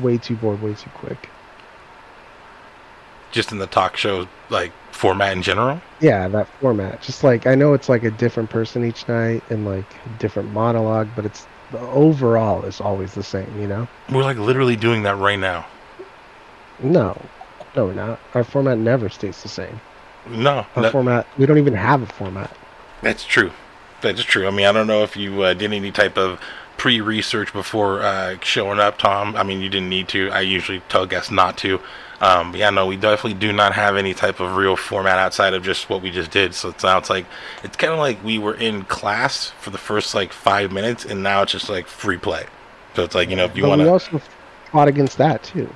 way 0.01 0.17
too 0.17 0.35
bored 0.35 0.61
way 0.61 0.73
too 0.73 0.89
quick. 0.95 1.29
Just 3.31 3.51
in 3.51 3.57
the 3.59 3.67
talk 3.67 3.97
show 3.97 4.27
like 4.49 4.71
format 4.91 5.33
in 5.33 5.41
general. 5.43 5.81
Yeah, 5.99 6.27
that 6.29 6.47
format. 6.59 7.01
Just 7.01 7.23
like 7.23 7.45
I 7.47 7.55
know 7.55 7.73
it's 7.73 7.89
like 7.89 8.03
a 8.03 8.11
different 8.11 8.49
person 8.49 8.83
each 8.85 9.07
night 9.07 9.43
and 9.49 9.65
like 9.65 9.85
a 10.05 10.19
different 10.19 10.51
monologue, 10.51 11.09
but 11.15 11.25
it's 11.25 11.45
the 11.71 11.79
overall 11.79 12.63
is 12.63 12.79
always 12.79 13.13
the 13.13 13.23
same, 13.23 13.59
you 13.59 13.67
know? 13.67 13.87
We're 14.09 14.23
like 14.23 14.37
literally 14.37 14.77
doing 14.77 15.03
that 15.03 15.17
right 15.17 15.37
now. 15.37 15.65
No. 16.79 17.19
No, 17.75 17.85
we're 17.87 17.93
not. 17.93 18.19
Our 18.33 18.43
format 18.43 18.77
never 18.77 19.09
stays 19.09 19.43
the 19.43 19.49
same. 19.49 19.79
No, 20.29 20.65
Our 20.75 20.89
format 20.91 21.27
we 21.37 21.45
don't 21.45 21.57
even 21.57 21.73
have 21.73 22.01
a 22.01 22.05
format. 22.05 22.55
that's 23.01 23.25
true. 23.25 23.51
That's 24.01 24.21
true. 24.23 24.47
I 24.47 24.51
mean, 24.51 24.65
I 24.65 24.71
don't 24.71 24.87
know 24.87 25.03
if 25.03 25.15
you 25.17 25.41
uh, 25.41 25.53
did 25.53 25.73
any 25.73 25.91
type 25.91 26.17
of 26.17 26.39
pre-research 26.77 27.51
before 27.53 28.01
uh, 28.01 28.37
showing 28.41 28.79
up, 28.79 28.97
Tom. 28.97 29.35
I 29.35 29.43
mean, 29.43 29.59
you 29.61 29.69
didn't 29.69 29.89
need 29.89 30.07
to. 30.09 30.29
I 30.31 30.41
usually 30.41 30.81
tell 30.89 31.05
guests 31.05 31.31
not 31.31 31.57
to. 31.59 31.79
Um, 32.19 32.51
but 32.51 32.59
yeah, 32.59 32.69
no, 32.71 32.87
we 32.87 32.97
definitely 32.97 33.39
do 33.39 33.53
not 33.53 33.73
have 33.73 33.95
any 33.95 34.13
type 34.13 34.39
of 34.39 34.55
real 34.55 34.75
format 34.75 35.19
outside 35.19 35.53
of 35.53 35.63
just 35.63 35.89
what 35.89 36.01
we 36.01 36.09
just 36.09 36.31
did. 36.31 36.55
So 36.55 36.69
it 36.69 36.81
sounds 36.81 37.09
like 37.09 37.25
it's 37.63 37.77
kind 37.77 37.93
of 37.93 37.99
like 37.99 38.23
we 38.23 38.39
were 38.39 38.55
in 38.55 38.83
class 38.85 39.49
for 39.61 39.69
the 39.69 39.77
first 39.77 40.15
like 40.15 40.33
five 40.33 40.71
minutes, 40.71 41.05
and 41.05 41.21
now 41.21 41.43
it's 41.43 41.51
just 41.51 41.69
like 41.69 41.87
free 41.87 42.17
play. 42.17 42.45
So 42.95 43.03
it's 43.03 43.13
like 43.13 43.29
you 43.29 43.35
know, 43.35 43.45
if 43.45 43.55
you 43.55 43.63
but 43.63 43.69
want 43.69 43.79
we 43.79 43.85
to, 43.85 43.91
also 43.91 44.21
fought 44.71 44.87
against 44.87 45.17
that 45.19 45.43
too. 45.43 45.69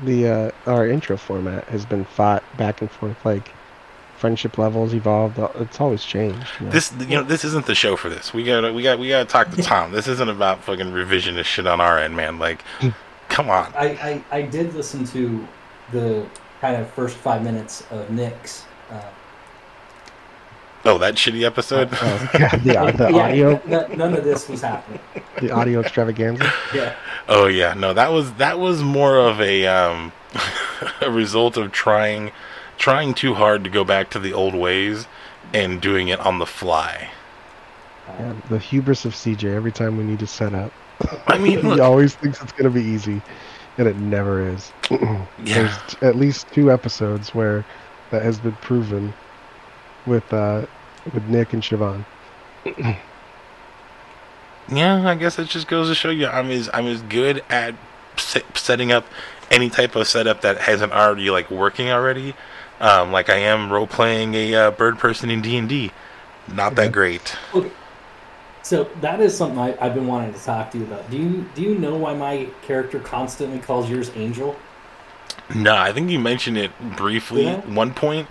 The 0.00 0.28
uh, 0.28 0.50
our 0.66 0.86
intro 0.86 1.16
format 1.16 1.64
has 1.64 1.84
been 1.84 2.04
fought 2.04 2.42
back 2.56 2.80
and 2.80 2.90
forth. 2.90 3.22
Like 3.24 3.50
friendship 4.16 4.56
levels 4.58 4.94
evolved. 4.94 5.38
It's 5.56 5.80
always 5.80 6.02
changed. 6.02 6.48
you 6.58 6.66
know? 6.66 6.72
this 6.72 6.92
you 7.00 7.16
know, 7.16 7.22
this 7.22 7.44
isn't 7.44 7.66
the 7.66 7.74
show 7.74 7.96
for 7.96 8.08
this. 8.08 8.32
We 8.32 8.44
gotta, 8.44 8.72
we 8.72 8.82
got, 8.82 8.98
we 8.98 9.08
gotta 9.08 9.26
talk 9.26 9.50
to 9.50 9.62
Tom. 9.62 9.92
This 9.92 10.08
isn't 10.08 10.28
about 10.28 10.64
fucking 10.64 10.86
revisionist 10.86 11.44
shit 11.44 11.66
on 11.66 11.80
our 11.80 11.98
end, 11.98 12.16
man. 12.16 12.38
Like, 12.38 12.62
come 13.28 13.50
on. 13.50 13.72
I, 13.76 14.22
I, 14.30 14.38
I 14.38 14.42
did 14.42 14.74
listen 14.74 15.04
to 15.06 15.46
the 15.92 16.26
kind 16.60 16.76
of 16.76 16.88
first 16.90 17.16
five 17.16 17.42
minutes 17.42 17.84
of 17.90 18.10
Nick's. 18.10 18.64
Uh, 18.90 19.00
Oh, 20.84 20.98
that 20.98 21.14
shitty 21.16 21.44
episode. 21.44 21.88
Oh, 21.92 22.30
yeah, 22.38 22.54
the, 22.56 22.92
the 22.96 23.10
yeah, 23.10 23.24
audio, 23.24 23.60
n- 23.66 23.72
n- 23.90 23.98
none 23.98 24.14
of 24.14 24.22
this 24.22 24.48
was 24.48 24.60
happening. 24.60 25.00
the 25.40 25.50
audio 25.50 25.80
extravaganza. 25.80 26.52
Yeah. 26.72 26.94
Oh 27.28 27.46
yeah, 27.46 27.74
no, 27.74 27.92
that 27.92 28.12
was 28.12 28.34
that 28.34 28.60
was 28.60 28.84
more 28.84 29.18
of 29.18 29.40
a 29.40 29.66
um, 29.66 30.12
a 31.00 31.10
result 31.10 31.56
of 31.56 31.72
trying 31.72 32.30
trying 32.78 33.14
too 33.14 33.34
hard 33.34 33.64
to 33.64 33.70
go 33.70 33.82
back 33.82 34.10
to 34.10 34.20
the 34.20 34.32
old 34.32 34.54
ways 34.54 35.08
and 35.52 35.80
doing 35.80 36.06
it 36.06 36.20
on 36.20 36.38
the 36.38 36.46
fly. 36.46 37.10
Yeah, 38.06 38.34
the 38.48 38.58
hubris 38.60 39.04
of 39.04 39.12
CJ. 39.14 39.42
Every 39.56 39.72
time 39.72 39.96
we 39.96 40.04
need 40.04 40.20
to 40.20 40.26
set 40.28 40.54
up, 40.54 40.72
I 41.26 41.36
mean, 41.38 41.58
he 41.62 41.66
look, 41.66 41.80
always 41.80 42.14
thinks 42.14 42.40
it's 42.40 42.52
gonna 42.52 42.70
be 42.70 42.82
easy, 42.84 43.20
and 43.78 43.86
it 43.88 43.96
never 43.96 44.46
is. 44.48 44.72
yeah, 44.90 45.26
There's 45.38 45.76
t- 45.88 45.96
at 46.02 46.16
least 46.16 46.48
two 46.52 46.70
episodes 46.72 47.34
where 47.34 47.64
that 48.10 48.22
has 48.22 48.38
been 48.38 48.52
proven 48.56 49.12
with 50.06 50.32
uh, 50.32 50.66
with 51.12 51.24
Nick 51.24 51.52
and 51.52 51.62
Siobhan. 51.62 52.04
yeah. 54.68 55.08
I 55.08 55.14
guess 55.14 55.38
it 55.38 55.48
just 55.48 55.68
goes 55.68 55.88
to 55.88 55.94
show 55.94 56.10
you 56.10 56.26
I'm 56.26 56.50
as 56.50 56.68
I'm 56.72 56.86
as 56.86 57.02
good 57.02 57.44
at 57.48 57.74
se- 58.16 58.44
setting 58.54 58.92
up 58.92 59.06
any 59.50 59.70
type 59.70 59.94
of 59.94 60.06
setup 60.08 60.40
that 60.40 60.58
hasn't 60.58 60.92
already 60.92 61.30
like 61.30 61.50
working 61.50 61.90
already. 61.90 62.34
Um, 62.80 63.10
like 63.12 63.30
I 63.30 63.36
am 63.36 63.72
role 63.72 63.86
playing 63.86 64.34
a 64.34 64.54
uh, 64.54 64.70
bird 64.70 64.98
person 64.98 65.30
in 65.30 65.40
D 65.40 65.56
and 65.56 65.68
D. 65.68 65.92
Not 66.48 66.74
that 66.76 66.82
Okay. 66.86 66.92
great. 66.92 67.36
So 68.66 68.90
that 69.00 69.20
is 69.20 69.36
something 69.36 69.60
I, 69.60 69.76
I've 69.80 69.94
been 69.94 70.08
wanting 70.08 70.34
to 70.34 70.40
talk 70.42 70.72
to 70.72 70.78
you 70.78 70.82
about. 70.82 71.08
Do 71.08 71.16
you 71.16 71.48
do 71.54 71.62
you 71.62 71.78
know 71.78 71.94
why 71.94 72.14
my 72.14 72.48
character 72.62 72.98
constantly 72.98 73.60
calls 73.60 73.88
yours 73.88 74.10
Angel? 74.16 74.56
No, 75.54 75.76
I 75.76 75.92
think 75.92 76.10
you 76.10 76.18
mentioned 76.18 76.58
it 76.58 76.72
briefly 76.96 77.44
Yeah. 77.44 77.60
one 77.60 77.94
point, 77.94 78.26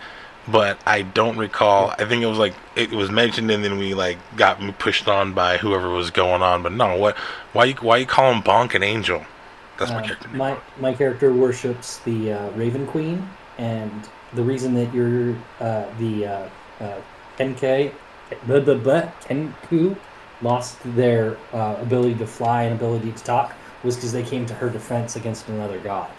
but 0.45 0.77
I 0.85 1.03
don't 1.03 1.37
recall. 1.37 1.91
I 1.97 2.03
think 2.03 2.21
it 2.21 2.25
was 2.25 2.37
like 2.37 2.53
it 2.75 2.91
was 2.91 3.09
mentioned 3.09 3.49
and 3.49 3.63
then 3.63 3.77
we 3.77 3.93
like 3.93 4.17
got 4.35 4.59
pushed 4.77 5.07
on 5.07 5.31
by 5.31 5.57
whoever 5.57 5.89
was 5.89 6.11
going 6.11 6.41
on. 6.41 6.63
But 6.63 6.73
no, 6.73 6.97
what? 6.97 7.15
Why 7.53 7.65
you 7.65 7.75
why 7.75 7.95
you 7.95 8.05
call 8.05 8.33
him 8.33 8.43
Bonk 8.43 8.75
an 8.75 8.83
angel? 8.83 9.23
That's 9.77 9.89
my 9.91 9.99
Uh, 9.99 10.01
character. 10.01 10.27
name. 10.27 10.37
My 10.37 10.57
my 10.81 10.93
character 10.93 11.31
worships 11.33 11.99
the 11.99 12.33
uh, 12.33 12.49
Raven 12.51 12.85
Queen, 12.87 13.25
and 13.57 14.05
the 14.33 14.43
reason 14.43 14.73
that 14.73 14.93
you're 14.93 15.33
uh, 15.61 15.85
the 15.97 16.27
uh, 16.27 16.49
uh, 16.81 17.01
Kenke, 17.37 17.93
the 18.47 18.59
the 18.59 18.75
the 18.75 19.13
Kenku 19.25 19.95
lost 20.41 20.81
their 20.83 21.45
uh, 21.53 21.77
ability 21.79 22.15
to 22.19 22.27
fly 22.27 22.63
and 22.63 22.75
ability 22.75 23.13
to 23.13 23.23
talk 23.23 23.57
was 23.83 23.95
because 23.95 24.11
they 24.13 24.23
came 24.23 24.45
to 24.47 24.53
her 24.55 24.69
defense 24.69 25.15
against 25.15 25.49
another 25.49 25.79
god. 25.79 26.15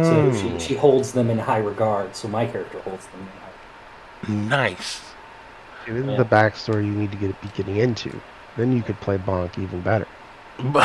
So 0.00 0.30
Oh, 0.30 0.30
she, 0.32 0.58
she 0.60 0.74
holds 0.76 1.12
them 1.12 1.30
in 1.30 1.38
high 1.38 1.58
regard. 1.58 2.14
So 2.14 2.28
my 2.28 2.46
character 2.46 2.80
holds 2.80 3.08
them 3.08 3.22
in 3.22 3.26
high. 3.40 3.54
nice. 4.26 5.14
This 5.86 6.06
is 6.06 6.16
Yeah. 6.16 6.16
the 6.16 6.26
backstory 6.26 6.86
you 6.86 6.96
need 6.96 7.12
to 7.12 7.18
get 7.18 7.40
be 7.40 7.48
getting 7.50 7.76
into. 7.76 8.22
Then 8.56 8.72
you 8.72 8.84
could 8.84 9.00
play 9.00 9.18
Bonk 9.18 9.58
even 9.58 9.82
better. 9.82 10.08
But 10.58 10.82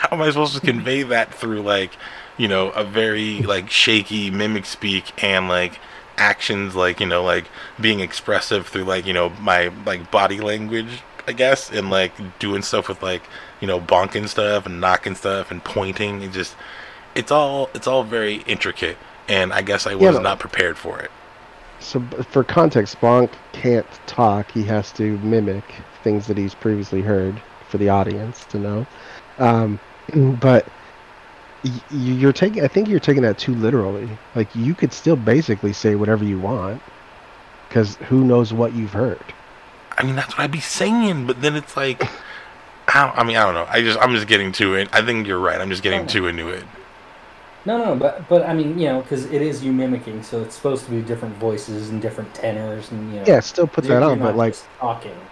how 0.00 0.08
am 0.16 0.22
I 0.22 0.28
supposed 0.30 0.54
to 0.54 0.60
convey 0.60 1.02
that 1.02 1.34
through 1.34 1.62
like, 1.62 1.96
you 2.36 2.48
know, 2.48 2.70
a 2.70 2.84
very 2.84 3.42
like 3.42 3.70
shaky 3.70 4.30
mimic 4.30 4.66
speak 4.66 5.12
and 5.22 5.48
like 5.48 5.80
actions 6.18 6.74
like 6.76 7.00
you 7.00 7.06
know 7.06 7.24
like 7.24 7.50
being 7.80 8.00
expressive 8.00 8.66
through 8.68 8.84
like 8.84 9.06
you 9.06 9.12
know 9.14 9.30
my 9.30 9.68
like 9.86 10.10
body 10.10 10.38
language 10.38 11.02
I 11.26 11.32
guess, 11.32 11.70
and 11.70 11.90
like 11.90 12.12
doing 12.38 12.62
stuff 12.62 12.88
with 12.88 13.02
like 13.02 13.22
you 13.60 13.66
know 13.66 13.80
bonking 13.80 14.28
stuff 14.28 14.66
and 14.66 14.80
knocking 14.80 15.14
stuff 15.14 15.50
and 15.50 15.62
pointing. 15.62 16.22
It 16.22 16.32
just 16.32 16.56
it's 17.14 17.30
all 17.30 17.70
it's 17.74 17.86
all 17.86 18.04
very 18.04 18.36
intricate, 18.46 18.96
and 19.28 19.52
I 19.52 19.62
guess 19.62 19.86
I 19.86 19.94
was 19.94 20.16
but- 20.16 20.22
not 20.22 20.38
prepared 20.38 20.76
for 20.78 21.00
it. 21.00 21.10
So 21.80 22.00
for 22.30 22.44
context, 22.44 23.00
Bonk 23.00 23.30
can't 23.52 23.86
talk. 24.06 24.50
He 24.50 24.62
has 24.64 24.92
to 24.92 25.16
mimic 25.18 25.64
things 26.04 26.26
that 26.26 26.36
he's 26.36 26.54
previously 26.54 27.00
heard 27.00 27.40
for 27.70 27.78
the 27.78 27.88
audience 27.88 28.44
to 28.46 28.58
know. 28.58 28.86
Um, 29.38 29.80
but 30.40 30.66
you're 31.90 32.32
taking. 32.32 32.62
I 32.64 32.68
think 32.68 32.88
you're 32.88 33.00
taking 33.00 33.22
that 33.22 33.38
too 33.38 33.54
literally. 33.54 34.08
Like 34.34 34.54
you 34.54 34.74
could 34.74 34.92
still 34.92 35.16
basically 35.16 35.72
say 35.72 35.94
whatever 35.94 36.24
you 36.24 36.38
want, 36.38 36.82
because 37.68 37.96
who 37.96 38.24
knows 38.24 38.52
what 38.52 38.74
you've 38.74 38.92
heard. 38.92 39.24
I 40.00 40.04
mean, 40.06 40.16
that's 40.16 40.36
what 40.36 40.44
I'd 40.44 40.50
be 40.52 40.60
saying, 40.60 41.26
but 41.26 41.40
then 41.42 41.56
it's 41.56 41.76
like, 41.76 42.02
I, 42.88 43.06
don't, 43.06 43.18
I 43.18 43.24
mean, 43.24 43.36
I 43.36 43.44
don't 43.44 43.54
know. 43.54 43.66
I 43.68 43.82
just 43.82 43.98
I'm 44.00 44.14
just 44.14 44.28
getting 44.28 44.52
too 44.52 44.74
in. 44.76 44.88
I 44.92 45.02
think 45.02 45.26
you're 45.26 45.40
right. 45.40 45.60
I'm 45.60 45.70
just 45.70 45.82
getting 45.82 46.04
Oh. 46.04 46.06
too 46.06 46.26
into 46.28 46.48
it. 46.50 46.68
No, 47.66 47.78
no, 47.78 47.96
but 47.96 48.26
but 48.28 48.44
I 48.46 48.54
mean, 48.54 48.78
you 48.78 48.88
know, 48.88 49.02
because 49.02 49.26
it 49.26 49.42
is 49.42 49.62
you 49.62 49.72
mimicking, 49.72 50.22
so 50.22 50.42
it's 50.42 50.54
supposed 50.56 50.86
to 50.86 50.90
be 50.90 51.02
different 51.02 51.36
voices 51.36 51.90
and 51.90 52.00
different 52.00 52.34
tenors, 52.34 52.90
and 52.90 53.12
you 53.12 53.20
know. 53.20 53.26
Yeah, 53.26 53.40
still 53.40 53.68
put 53.68 53.86
that 53.86 54.02
on, 54.02 54.20
but 54.20 54.34
like 54.34 54.56
talking. 54.80 55.30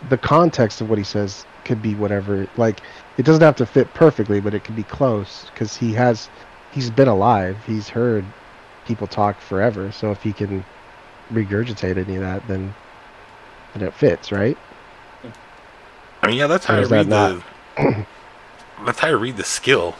the 0.00 0.18
context 0.18 0.80
of 0.80 0.88
what 0.88 0.98
he 0.98 1.04
says 1.04 1.46
could 1.64 1.82
be 1.82 1.94
whatever. 1.94 2.48
Like 2.56 2.82
it 3.16 3.24
doesn't 3.24 3.42
have 3.42 3.56
to 3.56 3.66
fit 3.66 3.94
perfectly, 3.94 4.40
but 4.40 4.54
it 4.54 4.64
could 4.64 4.74
be 4.76 4.84
close 4.84 5.50
because 5.52 5.76
he 5.76 5.92
has 5.94 6.30
he's 6.70 6.90
been 6.90 7.08
alive. 7.08 7.64
He's 7.64 7.88
heard 7.88 8.34
people 8.84 9.06
talk 9.08 9.40
forever. 9.40 9.92
So 9.92 10.12
if 10.12 10.22
he 10.22 10.32
can 10.32 10.66
regurgitate 11.32 11.98
any 11.98 12.16
of 12.16 12.22
that, 12.22 12.46
then 12.46 12.76
then 13.74 13.88
it 13.88 13.94
fits, 13.94 14.32
right? 14.32 14.56
I 16.22 16.28
mean, 16.28 16.38
yeah, 16.38 16.46
that's 16.46 16.64
how 16.64 16.76
I 16.76 16.80
is 16.80 16.88
that 16.88 17.06
read 17.06 17.08
the. 17.08 18.06
that's 18.84 18.98
how 18.98 19.08
I 19.08 19.12
read 19.12 19.36
the 19.36 19.44
skill, 19.44 19.94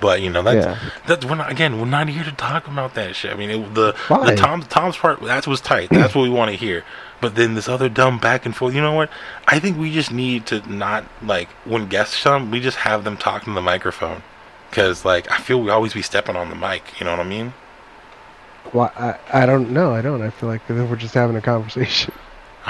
but 0.00 0.22
you 0.22 0.30
know 0.30 0.42
that's 0.42 0.66
yeah. 0.66 0.90
that's 1.06 1.24
we're 1.24 1.34
not 1.34 1.50
again 1.50 1.78
we're 1.78 1.86
not 1.86 2.08
here 2.08 2.24
to 2.24 2.32
talk 2.32 2.66
about 2.66 2.94
that 2.94 3.14
shit. 3.14 3.32
I 3.32 3.34
mean, 3.34 3.50
it, 3.50 3.74
the 3.74 3.92
the 4.08 4.34
Tom 4.36 4.62
Tom's 4.62 4.96
part 4.96 5.20
that 5.22 5.46
was 5.46 5.60
tight. 5.60 5.90
That's 5.90 6.14
what 6.14 6.22
we 6.22 6.30
want 6.30 6.50
to 6.50 6.56
hear. 6.56 6.84
But 7.20 7.34
then 7.34 7.54
this 7.54 7.68
other 7.68 7.88
dumb 7.88 8.18
back 8.18 8.46
and 8.46 8.54
forth. 8.54 8.74
You 8.74 8.80
know 8.80 8.94
what? 8.94 9.10
I 9.46 9.58
think 9.58 9.76
we 9.76 9.92
just 9.92 10.12
need 10.12 10.46
to 10.46 10.60
not 10.72 11.04
like 11.22 11.48
when 11.64 11.88
guests 11.88 12.22
come, 12.22 12.50
we 12.50 12.60
just 12.60 12.78
have 12.78 13.04
them 13.04 13.16
talking 13.16 13.52
to 13.52 13.54
the 13.54 13.62
microphone, 13.62 14.22
because 14.70 15.04
like 15.04 15.30
I 15.30 15.38
feel 15.38 15.60
we 15.60 15.70
always 15.70 15.94
be 15.94 16.02
stepping 16.02 16.36
on 16.36 16.48
the 16.48 16.56
mic. 16.56 16.98
You 17.00 17.04
know 17.04 17.10
what 17.10 17.20
I 17.20 17.28
mean? 17.28 17.52
Well, 18.72 18.92
I 18.96 19.18
I 19.32 19.46
don't 19.46 19.70
know. 19.70 19.92
I 19.92 20.00
don't. 20.00 20.22
I 20.22 20.30
feel 20.30 20.48
like 20.48 20.68
we're 20.68 20.96
just 20.96 21.14
having 21.14 21.36
a 21.36 21.42
conversation. 21.42 22.14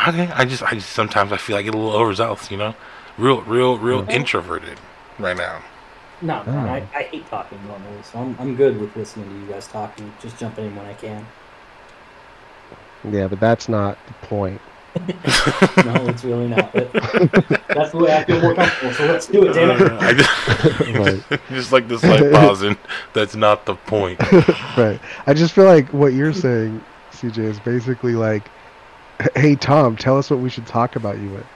Okay, 0.07 0.31
I 0.35 0.45
just 0.45 0.63
I 0.63 0.73
just 0.75 0.91
sometimes 0.91 1.33
I 1.33 1.37
feel 1.39 1.57
like 1.57 1.65
I 1.65 1.67
get 1.67 1.75
a 1.75 1.79
little 1.79 1.93
overzealous. 1.99 2.51
You 2.51 2.57
know, 2.59 2.75
real 3.17 3.43
real 3.43 3.79
real 3.79 4.03
Mhm. 4.05 4.11
introverted 4.11 4.79
right 5.19 5.37
now. 5.37 5.61
No, 6.21 6.43
no, 6.43 6.53
Oh. 6.53 6.59
I, 6.73 6.83
I 6.95 7.03
hate 7.05 7.29
talking 7.29 7.59
normally, 7.67 8.03
so 8.03 8.19
I'm 8.19 8.37
I'm 8.39 8.55
good 8.57 8.81
with 8.81 8.95
listening 8.97 9.29
to 9.29 9.35
you 9.35 9.47
guys 9.47 9.67
talking. 9.67 10.13
Just 10.21 10.39
jumping 10.39 10.67
in 10.67 10.77
when 10.77 10.87
I 10.87 10.95
can. 10.95 11.27
Yeah, 13.11 13.29
but 13.29 13.39
that's 13.41 13.69
not 13.69 13.97
the 14.07 14.27
point. 14.27 14.61
No, 15.85 15.95
it's 16.09 16.25
really 16.25 16.49
not. 16.49 16.73
But 16.73 16.93
that's 17.69 17.93
the 17.93 17.99
way 17.99 18.17
I 18.17 18.25
feel 18.25 18.41
more 18.41 18.55
comfortable. 18.55 18.93
So 18.95 19.07
let's 19.07 19.27
do 19.27 19.47
it, 19.49 19.53
damn 19.53 19.71
it. 19.81 19.93
I 20.01 20.13
just, 20.13 21.31
Right. 21.31 21.41
just 21.51 21.73
like 21.73 21.87
this 21.89 22.03
light 22.03 22.33
pause 22.33 22.63
and 22.63 22.77
that's 23.13 23.37
not 23.37 23.65
the 23.65 23.75
point. 23.77 24.21
right. 24.77 24.99
I 25.27 25.35
just 25.35 25.55
feel 25.55 25.67
like 25.67 25.89
what 25.93 26.15
you're 26.15 26.33
saying, 26.33 26.83
CJ, 27.13 27.39
is 27.39 27.61
basically 27.61 28.15
like, 28.15 28.49
"Hey 29.35 29.55
Tom, 29.57 29.97
tell 29.97 30.19
us 30.19 30.31
what 30.31 30.41
we 30.41 30.51
should 30.51 30.67
talk 30.67 30.97
about 30.97 31.19
you 31.19 31.29
with." 31.31 31.47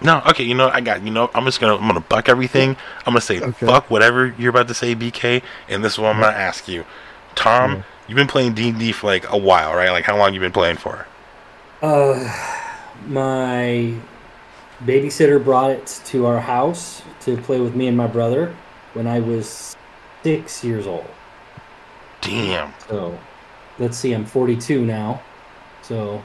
No, 0.00 0.20
okay, 0.28 0.42
you 0.44 0.54
know 0.54 0.68
I 0.68 0.80
got 0.80 1.02
you 1.04 1.10
know 1.12 1.30
I'm 1.34 1.44
just 1.44 1.60
gonna 1.60 1.76
I'm 1.76 1.86
gonna 1.86 2.00
buck 2.00 2.28
everything. 2.28 2.70
I'm 3.06 3.12
gonna 3.12 3.20
say 3.20 3.40
Okay. 3.40 3.66
fuck 3.66 3.90
whatever 3.90 4.34
you're 4.38 4.50
about 4.50 4.68
to 4.68 4.74
say, 4.74 4.94
BK, 4.94 5.42
and 5.68 5.84
this 5.84 5.94
is 5.94 5.98
what 5.98 6.14
I'm 6.14 6.20
gonna 6.20 6.36
ask 6.36 6.66
you, 6.68 6.84
Tom. 7.34 7.72
Yeah. 7.72 7.82
You've 8.08 8.16
been 8.16 8.26
playing 8.26 8.54
D 8.54 8.68
and 8.70 8.78
D 8.78 8.92
for 8.92 9.06
like 9.06 9.30
a 9.32 9.36
while, 9.38 9.74
right? 9.74 9.90
Like 9.90 10.04
how 10.04 10.16
long 10.16 10.34
you 10.34 10.40
been 10.40 10.52
playing 10.52 10.76
for? 10.76 11.06
Uh, 11.80 12.32
my 13.06 13.94
babysitter 14.84 15.42
brought 15.42 15.70
it 15.70 16.00
to 16.06 16.26
our 16.26 16.40
house 16.40 17.02
to 17.20 17.36
play 17.38 17.60
with 17.60 17.74
me 17.76 17.86
and 17.86 17.96
my 17.96 18.06
brother 18.08 18.54
when 18.94 19.06
I 19.06 19.20
was 19.20 19.76
six 20.22 20.64
years 20.64 20.86
old. 20.86 21.06
Damn. 22.20 22.72
So 22.88 23.18
let's 23.78 23.96
see, 23.96 24.12
I'm 24.12 24.24
42 24.24 24.84
now. 24.84 25.22
So 25.82 26.22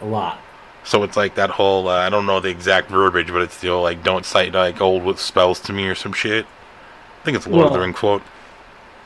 a 0.00 0.04
lot. 0.04 0.40
So 0.84 1.02
it's 1.02 1.16
like 1.16 1.34
that 1.34 1.50
whole 1.50 1.88
uh, 1.88 1.98
I 1.98 2.10
don't 2.10 2.26
know 2.26 2.40
the 2.40 2.48
exact 2.48 2.90
verbiage, 2.90 3.32
but 3.32 3.42
it's 3.42 3.54
still 3.54 3.82
like 3.82 4.04
don't 4.04 4.24
cite 4.24 4.52
like 4.52 4.80
old 4.80 5.02
with 5.02 5.20
spells 5.20 5.60
to 5.60 5.72
me 5.72 5.86
or 5.86 5.94
some 5.94 6.12
shit. 6.12 6.46
I 6.46 7.24
think 7.24 7.36
it's 7.36 7.46
a 7.46 7.50
Lord 7.50 7.66
of 7.66 7.72
the 7.72 7.80
Ring 7.80 7.92
quote. 7.92 8.22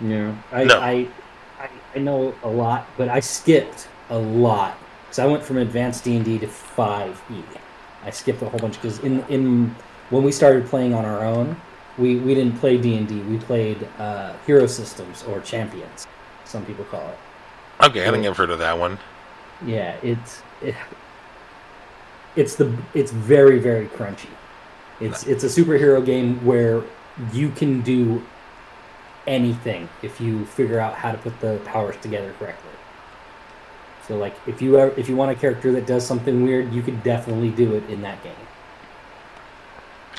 Yeah, 0.00 0.34
I, 0.52 0.64
No. 0.64 0.78
I, 0.78 1.08
I, 1.58 1.68
I 1.94 1.98
know 1.98 2.34
a 2.42 2.48
lot, 2.48 2.86
but 2.98 3.08
I 3.08 3.20
skipped 3.20 3.88
a 4.10 4.18
lot 4.18 4.78
because 5.04 5.18
I 5.18 5.26
went 5.26 5.42
from 5.42 5.56
advanced 5.58 6.04
D 6.04 6.16
and 6.16 6.24
D 6.24 6.38
to 6.38 6.46
five 6.48 7.22
E. 7.30 7.42
I 8.04 8.10
skipped 8.10 8.42
a 8.42 8.48
whole 8.48 8.60
bunch 8.60 8.74
because 8.74 8.98
in 9.00 9.24
in 9.28 9.74
when 10.10 10.22
we 10.22 10.32
started 10.32 10.66
playing 10.66 10.92
on 10.92 11.04
our 11.04 11.24
own, 11.24 11.56
we 11.96 12.16
we 12.16 12.34
didn't 12.34 12.58
play 12.58 12.76
D 12.76 12.96
and 12.96 13.08
D. 13.08 13.20
We 13.20 13.38
played 13.38 13.88
uh, 13.98 14.34
Hero 14.46 14.66
Systems 14.66 15.22
or 15.24 15.40
Champions, 15.40 16.06
some 16.44 16.64
people 16.66 16.84
call 16.84 17.08
it. 17.08 17.18
Okay, 17.86 18.06
I 18.06 18.10
think 18.10 18.26
I've 18.26 18.36
heard 18.36 18.50
of 18.50 18.58
that 18.58 18.78
one. 18.78 18.98
Yeah, 19.66 19.96
it's 20.02 20.42
it, 20.62 20.74
it's 22.36 22.56
the 22.56 22.76
it's 22.94 23.10
very 23.10 23.58
very 23.58 23.86
crunchy. 23.86 24.28
It's 25.00 25.26
it's 25.26 25.44
a 25.44 25.48
superhero 25.48 26.04
game 26.04 26.44
where 26.44 26.82
you 27.32 27.50
can 27.50 27.80
do 27.82 28.22
anything 29.26 29.88
if 30.02 30.20
you 30.20 30.44
figure 30.46 30.80
out 30.80 30.94
how 30.94 31.12
to 31.12 31.18
put 31.18 31.38
the 31.40 31.60
powers 31.64 31.96
together 32.00 32.32
correctly. 32.38 32.70
So 34.08 34.16
like 34.16 34.34
if 34.46 34.60
you 34.62 34.78
ever, 34.78 34.98
if 34.98 35.08
you 35.08 35.16
want 35.16 35.30
a 35.30 35.34
character 35.34 35.72
that 35.72 35.86
does 35.86 36.04
something 36.06 36.42
weird, 36.42 36.72
you 36.72 36.82
could 36.82 37.02
definitely 37.02 37.50
do 37.50 37.74
it 37.74 37.88
in 37.90 38.02
that 38.02 38.22
game. 38.24 38.32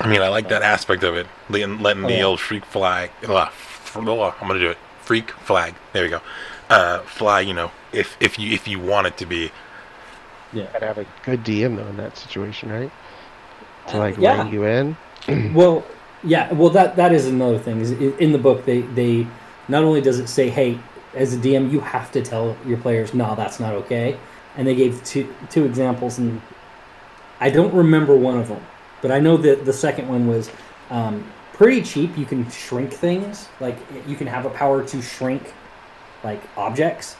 I 0.00 0.08
mean, 0.08 0.22
I 0.22 0.28
like 0.28 0.48
that 0.48 0.62
aspect 0.62 1.04
of 1.04 1.14
it, 1.16 1.26
letting, 1.48 1.80
letting 1.80 2.04
Oh, 2.04 2.08
the 2.08 2.14
yeah. 2.14 2.24
old 2.24 2.40
freak 2.40 2.64
flag. 2.64 3.10
Uh, 3.26 3.42
f- 3.42 3.96
I'm 3.96 4.04
gonna 4.04 4.58
do 4.58 4.70
it. 4.70 4.78
Freak 5.02 5.30
flag. 5.30 5.74
There 5.92 6.02
we 6.02 6.08
go. 6.08 6.20
Uh, 6.72 7.00
fly. 7.00 7.40
You 7.40 7.54
know, 7.54 7.70
if 7.92 8.16
if 8.20 8.38
you 8.38 8.52
if 8.52 8.66
you 8.66 8.80
want 8.80 9.06
it 9.06 9.16
to 9.18 9.26
be. 9.26 9.50
Yeah. 10.54 10.66
I'd 10.74 10.82
have 10.82 10.98
a 10.98 11.06
good 11.24 11.44
DM 11.44 11.76
though 11.76 11.86
in 11.86 11.96
that 11.96 12.16
situation, 12.16 12.70
right? 12.70 12.90
To 13.88 13.96
Uh, 13.96 13.98
like 13.98 14.16
yeah. 14.18 14.42
rein 14.42 14.52
you 14.52 14.64
in. 14.64 14.96
Well, 15.54 15.84
yeah. 16.24 16.52
Well, 16.52 16.70
that 16.70 16.96
that 16.96 17.12
is 17.12 17.26
another 17.26 17.58
thing. 17.58 17.80
Is 17.80 17.92
in 17.92 18.32
the 18.32 18.38
book 18.38 18.64
they 18.64 18.80
they 18.82 19.26
not 19.68 19.84
only 19.84 20.00
does 20.00 20.18
it 20.18 20.28
say, 20.28 20.48
hey, 20.48 20.78
as 21.14 21.34
a 21.34 21.38
DM, 21.38 21.70
you 21.70 21.80
have 21.80 22.10
to 22.12 22.22
tell 22.22 22.56
your 22.66 22.78
players, 22.78 23.14
no, 23.14 23.34
that's 23.34 23.60
not 23.60 23.74
okay. 23.74 24.16
And 24.56 24.66
they 24.66 24.74
gave 24.74 25.02
two 25.04 25.32
two 25.50 25.64
examples, 25.64 26.18
and 26.18 26.40
I 27.40 27.50
don't 27.50 27.72
remember 27.74 28.16
one 28.16 28.38
of 28.38 28.48
them, 28.48 28.64
but 29.00 29.10
I 29.10 29.20
know 29.20 29.36
that 29.38 29.64
the 29.64 29.72
second 29.72 30.08
one 30.08 30.26
was 30.26 30.50
um, 30.90 31.24
pretty 31.52 31.82
cheap. 31.82 32.16
You 32.16 32.26
can 32.26 32.48
shrink 32.50 32.92
things, 32.92 33.48
like 33.60 33.76
you 34.06 34.16
can 34.16 34.26
have 34.26 34.46
a 34.46 34.50
power 34.50 34.82
to 34.84 35.02
shrink 35.02 35.52
like 36.24 36.40
objects. 36.56 37.16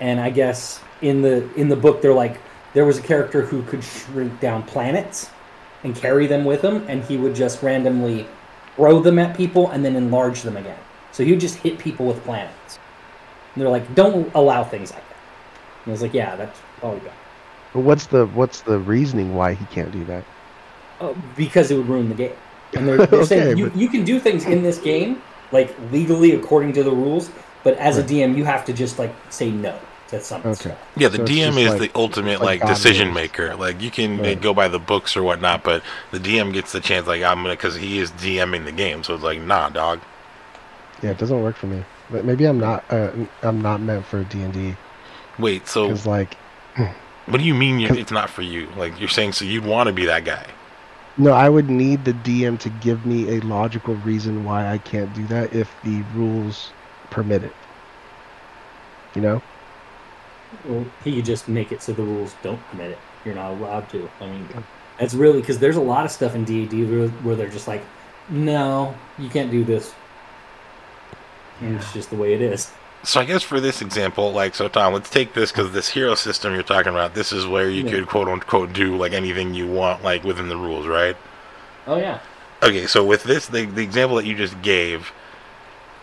And 0.00 0.20
I 0.20 0.30
guess 0.30 0.80
in 1.02 1.22
the 1.22 1.52
in 1.54 1.68
the 1.68 1.76
book, 1.76 2.02
they're 2.02 2.14
like 2.14 2.40
there 2.74 2.84
was 2.84 2.98
a 2.98 3.02
character 3.02 3.42
who 3.42 3.62
could 3.62 3.82
shrink 3.82 4.38
down 4.40 4.62
planets 4.62 5.30
and 5.84 5.94
carry 5.94 6.26
them 6.26 6.44
with 6.44 6.62
him, 6.62 6.84
and 6.88 7.02
he 7.04 7.16
would 7.16 7.34
just 7.34 7.62
randomly 7.62 8.26
throw 8.76 9.00
them 9.00 9.18
at 9.18 9.36
people 9.36 9.70
and 9.70 9.84
then 9.84 9.96
enlarge 9.96 10.42
them 10.42 10.56
again. 10.56 10.78
So 11.12 11.24
he 11.24 11.30
would 11.30 11.40
just 11.40 11.56
hit 11.56 11.78
people 11.78 12.06
with 12.06 12.22
planets. 12.24 12.78
And 13.54 13.62
they're 13.62 13.70
like, 13.70 13.92
don't 13.94 14.32
allow 14.34 14.62
things 14.62 14.92
like 14.92 15.08
that. 15.08 15.16
And 15.84 15.90
I 15.90 15.92
was 15.92 16.02
like, 16.02 16.14
yeah, 16.14 16.36
that's 16.36 16.60
probably 16.78 17.00
good. 17.00 17.12
But 17.72 17.80
what's 17.80 18.06
the 18.06 18.26
what's 18.26 18.60
the 18.60 18.78
reasoning 18.78 19.34
why 19.34 19.54
he 19.54 19.64
can't 19.66 19.90
do 19.90 20.04
that? 20.04 20.24
Uh, 21.00 21.14
because 21.36 21.70
it 21.70 21.76
would 21.76 21.88
ruin 21.88 22.08
the 22.08 22.14
game. 22.14 22.32
And 22.74 22.86
they're, 22.86 22.96
they're 23.06 23.20
Okay, 23.20 23.24
saying 23.26 23.58
you, 23.58 23.68
but- 23.70 23.76
you 23.76 23.88
can 23.88 24.04
do 24.04 24.20
things 24.20 24.44
in 24.46 24.62
this 24.62 24.78
game, 24.78 25.22
like 25.50 25.74
legally 25.90 26.32
according 26.32 26.72
to 26.74 26.82
the 26.84 26.90
rules, 26.92 27.30
but 27.64 27.74
as 27.78 27.96
Right. 27.96 28.04
a 28.10 28.14
DM, 28.14 28.36
you 28.36 28.44
have 28.44 28.64
to 28.66 28.72
just 28.72 28.98
like 28.98 29.14
say 29.30 29.50
no 29.50 29.74
to 30.08 30.20
something. 30.20 30.52
Okay. 30.52 30.60
stuff. 30.70 30.78
Yeah, 30.96 31.08
the 31.08 31.18
So 31.18 31.24
DM 31.24 31.58
is 31.58 31.70
like- 31.72 31.80
the 31.80 31.90
ultimate 31.94 32.40
like 32.40 32.60
like, 32.60 32.68
decision 32.68 33.12
maker. 33.12 33.54
Like 33.56 33.80
you 33.82 33.90
can 33.90 34.18
Right. 34.20 34.40
go 34.40 34.54
by 34.54 34.68
the 34.68 34.78
books 34.78 35.16
or 35.16 35.22
whatnot, 35.22 35.62
but 35.64 35.82
the 36.12 36.18
DM 36.18 36.52
gets 36.52 36.72
the 36.72 36.80
chance. 36.80 37.06
Like 37.06 37.22
I'm 37.22 37.42
gonna 37.42 37.50
because 37.50 37.76
he 37.76 37.98
is 37.98 38.10
DMing 38.12 38.64
the 38.64 38.72
game, 38.72 39.02
so 39.04 39.14
it's 39.14 39.24
like 39.24 39.40
nah, 39.40 39.68
dog. 39.68 40.00
Yeah, 41.02 41.10
it 41.10 41.18
doesn't 41.18 41.42
work 41.42 41.56
for 41.56 41.66
me. 41.66 41.84
But 42.10 42.24
maybe 42.24 42.44
I'm 42.46 42.58
not. 42.58 42.84
Uh, 42.90 43.10
I'm 43.42 43.60
not 43.60 43.80
meant 43.80 44.06
for 44.06 44.24
D 44.24 44.42
and 44.42 44.52
D 44.52 44.74
Wait, 45.38 45.68
so 45.68 45.88
because 45.88 46.06
like 46.06 46.36
what 47.26 47.38
do 47.38 47.44
you 47.44 47.54
mean 47.54 47.78
you, 47.78 47.88
'cause- 47.88 47.98
it's 47.98 48.10
not 48.10 48.30
for 48.30 48.42
you? 48.42 48.68
Like 48.76 48.98
you're 48.98 49.08
saying, 49.10 49.32
so 49.32 49.44
you'd 49.44 49.64
want 49.66 49.88
to 49.88 49.92
be 49.92 50.06
that 50.06 50.24
guy? 50.24 50.46
no, 51.20 51.32
I 51.32 51.48
would 51.48 51.68
need 51.68 52.04
the 52.04 52.12
DM 52.12 52.56
to 52.60 52.68
give 52.68 53.04
me 53.04 53.36
a 53.36 53.40
logical 53.40 53.96
reason 53.96 54.44
why 54.44 54.70
I 54.72 54.78
can't 54.78 55.12
do 55.14 55.26
that 55.26 55.52
if 55.52 55.68
the 55.82 56.02
rules 56.14 56.70
permit 57.10 57.44
it. 57.44 57.52
You 59.14 59.22
know? 59.22 59.42
Well, 60.64 60.84
he 61.04 61.16
could 61.16 61.24
just 61.24 61.48
make 61.48 61.72
it 61.72 61.82
so 61.82 61.92
the 61.92 62.02
rules 62.02 62.34
don't 62.42 62.60
permit 62.70 62.92
it. 62.92 62.98
You're 63.24 63.34
not 63.34 63.52
allowed 63.52 63.88
to. 63.90 64.08
I 64.20 64.26
mean, 64.26 64.48
that's 64.98 65.14
really 65.14 65.40
because 65.40 65.58
there's 65.58 65.76
a 65.76 65.80
lot 65.80 66.04
of 66.04 66.10
stuff 66.10 66.34
in 66.34 66.44
D&D 66.44 66.84
where, 66.84 67.08
where 67.08 67.36
they're 67.36 67.48
just 67.48 67.68
like, 67.68 67.82
no, 68.28 68.94
you 69.18 69.28
can't 69.28 69.50
do 69.50 69.64
this. 69.64 69.94
And 71.60 71.76
it's 71.76 71.92
just 71.92 72.10
the 72.10 72.16
way 72.16 72.34
it 72.34 72.40
is. 72.40 72.70
So 73.02 73.20
I 73.20 73.24
guess 73.24 73.42
for 73.42 73.60
this 73.60 73.80
example, 73.80 74.32
like 74.32 74.54
so, 74.54 74.68
Tom, 74.68 74.92
let's 74.92 75.10
take 75.10 75.32
this 75.34 75.52
because 75.52 75.72
this 75.72 75.88
hero 75.88 76.14
system 76.14 76.52
you're 76.54 76.62
talking 76.62 76.92
about, 76.92 77.14
this 77.14 77.32
is 77.32 77.46
where 77.46 77.70
you 77.70 77.84
Yeah. 77.84 77.90
could 77.92 78.08
quote 78.08 78.28
unquote 78.28 78.72
do 78.72 78.96
like 78.96 79.12
anything 79.12 79.54
you 79.54 79.66
want, 79.66 80.02
like 80.02 80.24
within 80.24 80.48
the 80.48 80.56
rules, 80.56 80.86
right? 80.86 81.16
Oh 81.86 81.96
yeah. 81.96 82.20
Okay, 82.62 82.86
so 82.86 83.04
with 83.04 83.22
this, 83.22 83.46
the, 83.46 83.66
the 83.66 83.82
example 83.82 84.16
that 84.16 84.26
you 84.26 84.34
just 84.34 84.60
gave, 84.62 85.12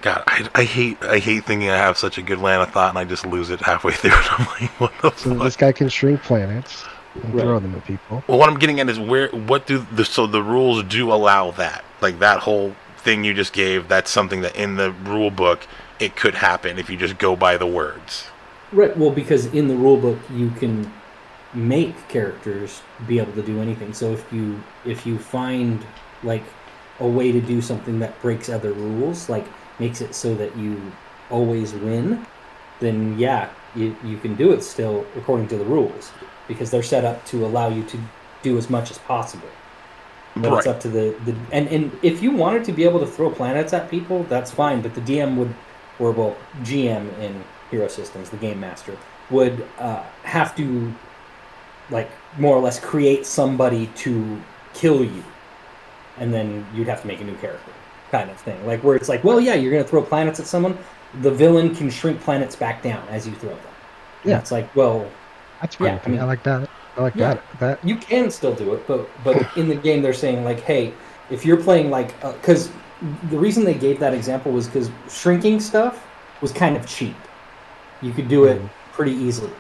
God, 0.02 0.24
I, 0.28 0.48
I 0.54 0.64
hate 0.66 1.04
I 1.04 1.20
hate 1.20 1.46
thinking 1.46 1.70
I 1.70 1.78
have 1.78 1.98
such 1.98 2.18
a 2.18 2.22
good 2.22 2.40
line 2.40 2.62
of 2.62 2.72
thought 2.72 2.90
and 2.90 2.98
I 3.00 3.06
just 3.06 3.26
lose 3.26 3.50
it 3.50 3.62
halfway 3.62 3.92
through. 3.94 4.12
And 4.12 4.28
I'm 4.32 4.46
like, 4.62 4.80
what 4.80 4.94
the 5.02 5.12
So 5.16 5.40
fuck? 5.40 5.40
this 5.40 5.56
guy 5.56 5.72
can 5.72 5.90
shrink 5.90 6.22
planets 6.24 6.90
and 7.24 7.34
Right. 7.34 7.38
throw 7.38 7.60
them 7.60 7.76
at 7.76 7.84
people. 7.84 8.24
Well, 8.28 8.40
what 8.40 8.50
I'm 8.50 8.60
getting 8.60 8.80
at 8.80 8.90
is 8.90 9.00
where 9.00 9.30
what 9.30 9.68
do 9.68 9.80
the 9.92 10.06
so 10.06 10.28
the 10.28 10.44
rules 10.44 10.84
do 10.84 11.12
allow 11.14 11.52
that 11.52 11.86
like 12.02 12.20
that 12.20 12.42
whole 12.42 12.78
thing 12.98 13.24
you 13.24 13.34
just 13.34 13.54
gave. 13.54 13.88
That's 13.88 14.12
something 14.12 14.42
that 14.42 14.56
in 14.56 14.76
the 14.78 14.92
rule 14.92 15.32
book 15.32 15.68
it 16.00 16.16
could 16.16 16.36
happen 16.36 16.80
if 16.80 16.90
you 16.90 16.98
just 16.98 17.18
go 17.18 17.36
by 17.36 17.58
the 17.58 17.68
words. 17.68 18.32
Right. 18.72 18.96
Well, 18.98 19.12
because 19.12 19.46
in 19.48 19.68
the 19.68 19.76
rule 19.78 19.98
book 19.98 20.30
you 20.30 20.52
can 20.52 21.02
make 21.54 22.08
characters 22.08 22.84
be 23.06 23.20
able 23.20 23.34
to 23.34 23.44
do 23.44 23.62
anything. 23.62 23.94
So 23.94 24.14
if 24.14 24.32
you 24.32 24.66
if 24.84 25.06
you 25.06 25.20
find 25.20 25.88
like 26.22 26.58
a 27.00 27.08
way 27.08 27.32
to 27.32 27.42
do 27.42 27.62
something 27.62 28.00
that 28.00 28.22
breaks 28.22 28.50
other 28.50 28.74
rules, 28.74 29.30
like 29.30 29.54
makes 29.80 30.02
it 30.02 30.16
so 30.16 30.36
that 30.36 30.56
you 30.58 30.92
always 31.30 31.74
win, 31.74 32.26
then 32.80 33.18
yeah, 33.18 33.50
you 33.76 33.96
you 34.04 34.18
can 34.18 34.36
do 34.36 34.52
it 34.52 34.64
still 34.64 35.06
according 35.16 35.48
to 35.50 35.58
the 35.58 35.66
rules 35.66 36.12
because 36.48 36.72
they're 36.72 36.84
set 36.84 37.06
up 37.06 37.26
to 37.26 37.46
allow 37.46 37.70
you 37.70 37.84
to 37.84 37.98
do 38.44 38.58
as 38.58 38.70
much 38.70 38.92
as 38.92 38.98
possible. 39.00 39.50
But 40.38 40.52
it's 40.58 40.68
up 40.68 40.82
to 40.82 40.90
the, 40.90 41.16
the 41.24 41.36
and, 41.54 41.68
and 41.70 41.98
if 42.02 42.22
you 42.22 42.32
wanted 42.32 42.66
to 42.66 42.74
be 42.74 42.84
able 42.84 43.00
to 43.00 43.08
throw 43.08 43.30
planets 43.30 43.72
at 43.72 43.90
people, 43.90 44.24
that's 44.24 44.52
fine. 44.52 44.82
But 44.82 44.94
the 44.94 45.02
DM 45.02 45.38
would, 45.38 45.56
or 45.98 46.12
well, 46.12 46.36
GM 46.62 47.18
in 47.20 47.42
Hero 47.72 47.88
Systems, 47.88 48.30
the 48.30 48.38
game 48.38 48.60
master, 48.60 48.98
would 49.30 49.66
uh, 49.80 50.04
have 50.24 50.54
to, 50.58 50.94
like, 51.90 52.12
more 52.38 52.56
or 52.56 52.60
less 52.60 52.82
create 52.82 53.26
somebody 53.26 53.88
to 53.96 54.42
kill 54.74 55.06
you, 55.06 55.24
and 56.18 56.34
then 56.34 56.68
you'd 56.74 56.90
have 56.90 57.02
to 57.02 57.08
make 57.08 57.22
a 57.22 57.24
new 57.24 57.36
character, 57.36 57.72
kind 58.18 58.30
of 58.32 58.38
thing. 58.38 58.66
Like 58.66 58.84
where 58.84 58.96
it's 58.96 59.10
like, 59.10 59.24
well, 59.24 59.40
yeah, 59.40 59.56
you're 59.56 59.72
gonna 59.72 59.84
throw 59.84 60.02
planets 60.02 60.40
at 60.40 60.48
someone. 60.48 60.78
The 61.22 61.32
villain 61.32 61.76
can 61.76 61.90
shrink 61.90 62.22
planets 62.22 62.56
back 62.56 62.82
down 62.82 63.06
as 63.10 63.28
you 63.28 63.34
throw 63.36 63.50
them. 63.50 63.60
And 64.24 64.32
Yeah. 64.32 64.40
It's 64.40 64.52
like, 64.52 64.74
well, 64.76 65.06
That's. 65.62 65.78
Yeah, 65.80 66.00
I 66.06 66.10
mean- 66.10 66.20
I 66.20 66.26
like 66.26 66.44
that. 66.44 66.70
I 66.98 67.02
like 67.02 67.16
Yeah. 67.16 67.34
that. 67.36 67.60
That 67.60 67.86
you 67.88 67.96
can 67.98 68.32
still 68.32 68.54
do 68.54 68.74
it, 68.74 68.88
but 68.88 69.08
but 69.24 69.36
in 69.58 69.68
the 69.68 69.76
game 69.76 70.02
they're 70.02 70.14
saying 70.26 70.44
like, 70.46 70.62
hey, 70.62 70.94
if 71.30 71.46
you're 71.46 71.58
playing 71.58 71.90
like, 71.90 72.10
because 72.22 72.70
the 73.30 73.38
reason 73.38 73.66
they 73.66 73.74
gave 73.74 74.00
that 74.00 74.14
example 74.14 74.52
was 74.52 74.68
because 74.68 74.90
shrinking 75.10 75.60
stuff 75.60 76.06
was 76.42 76.52
kind 76.52 76.76
of 76.78 76.86
cheap. 76.88 77.16
You 78.02 78.12
could 78.12 78.28
do 78.30 78.46
it 78.46 78.62
Mhm. 78.62 78.70
pretty 78.94 79.12
easily, 79.14 79.52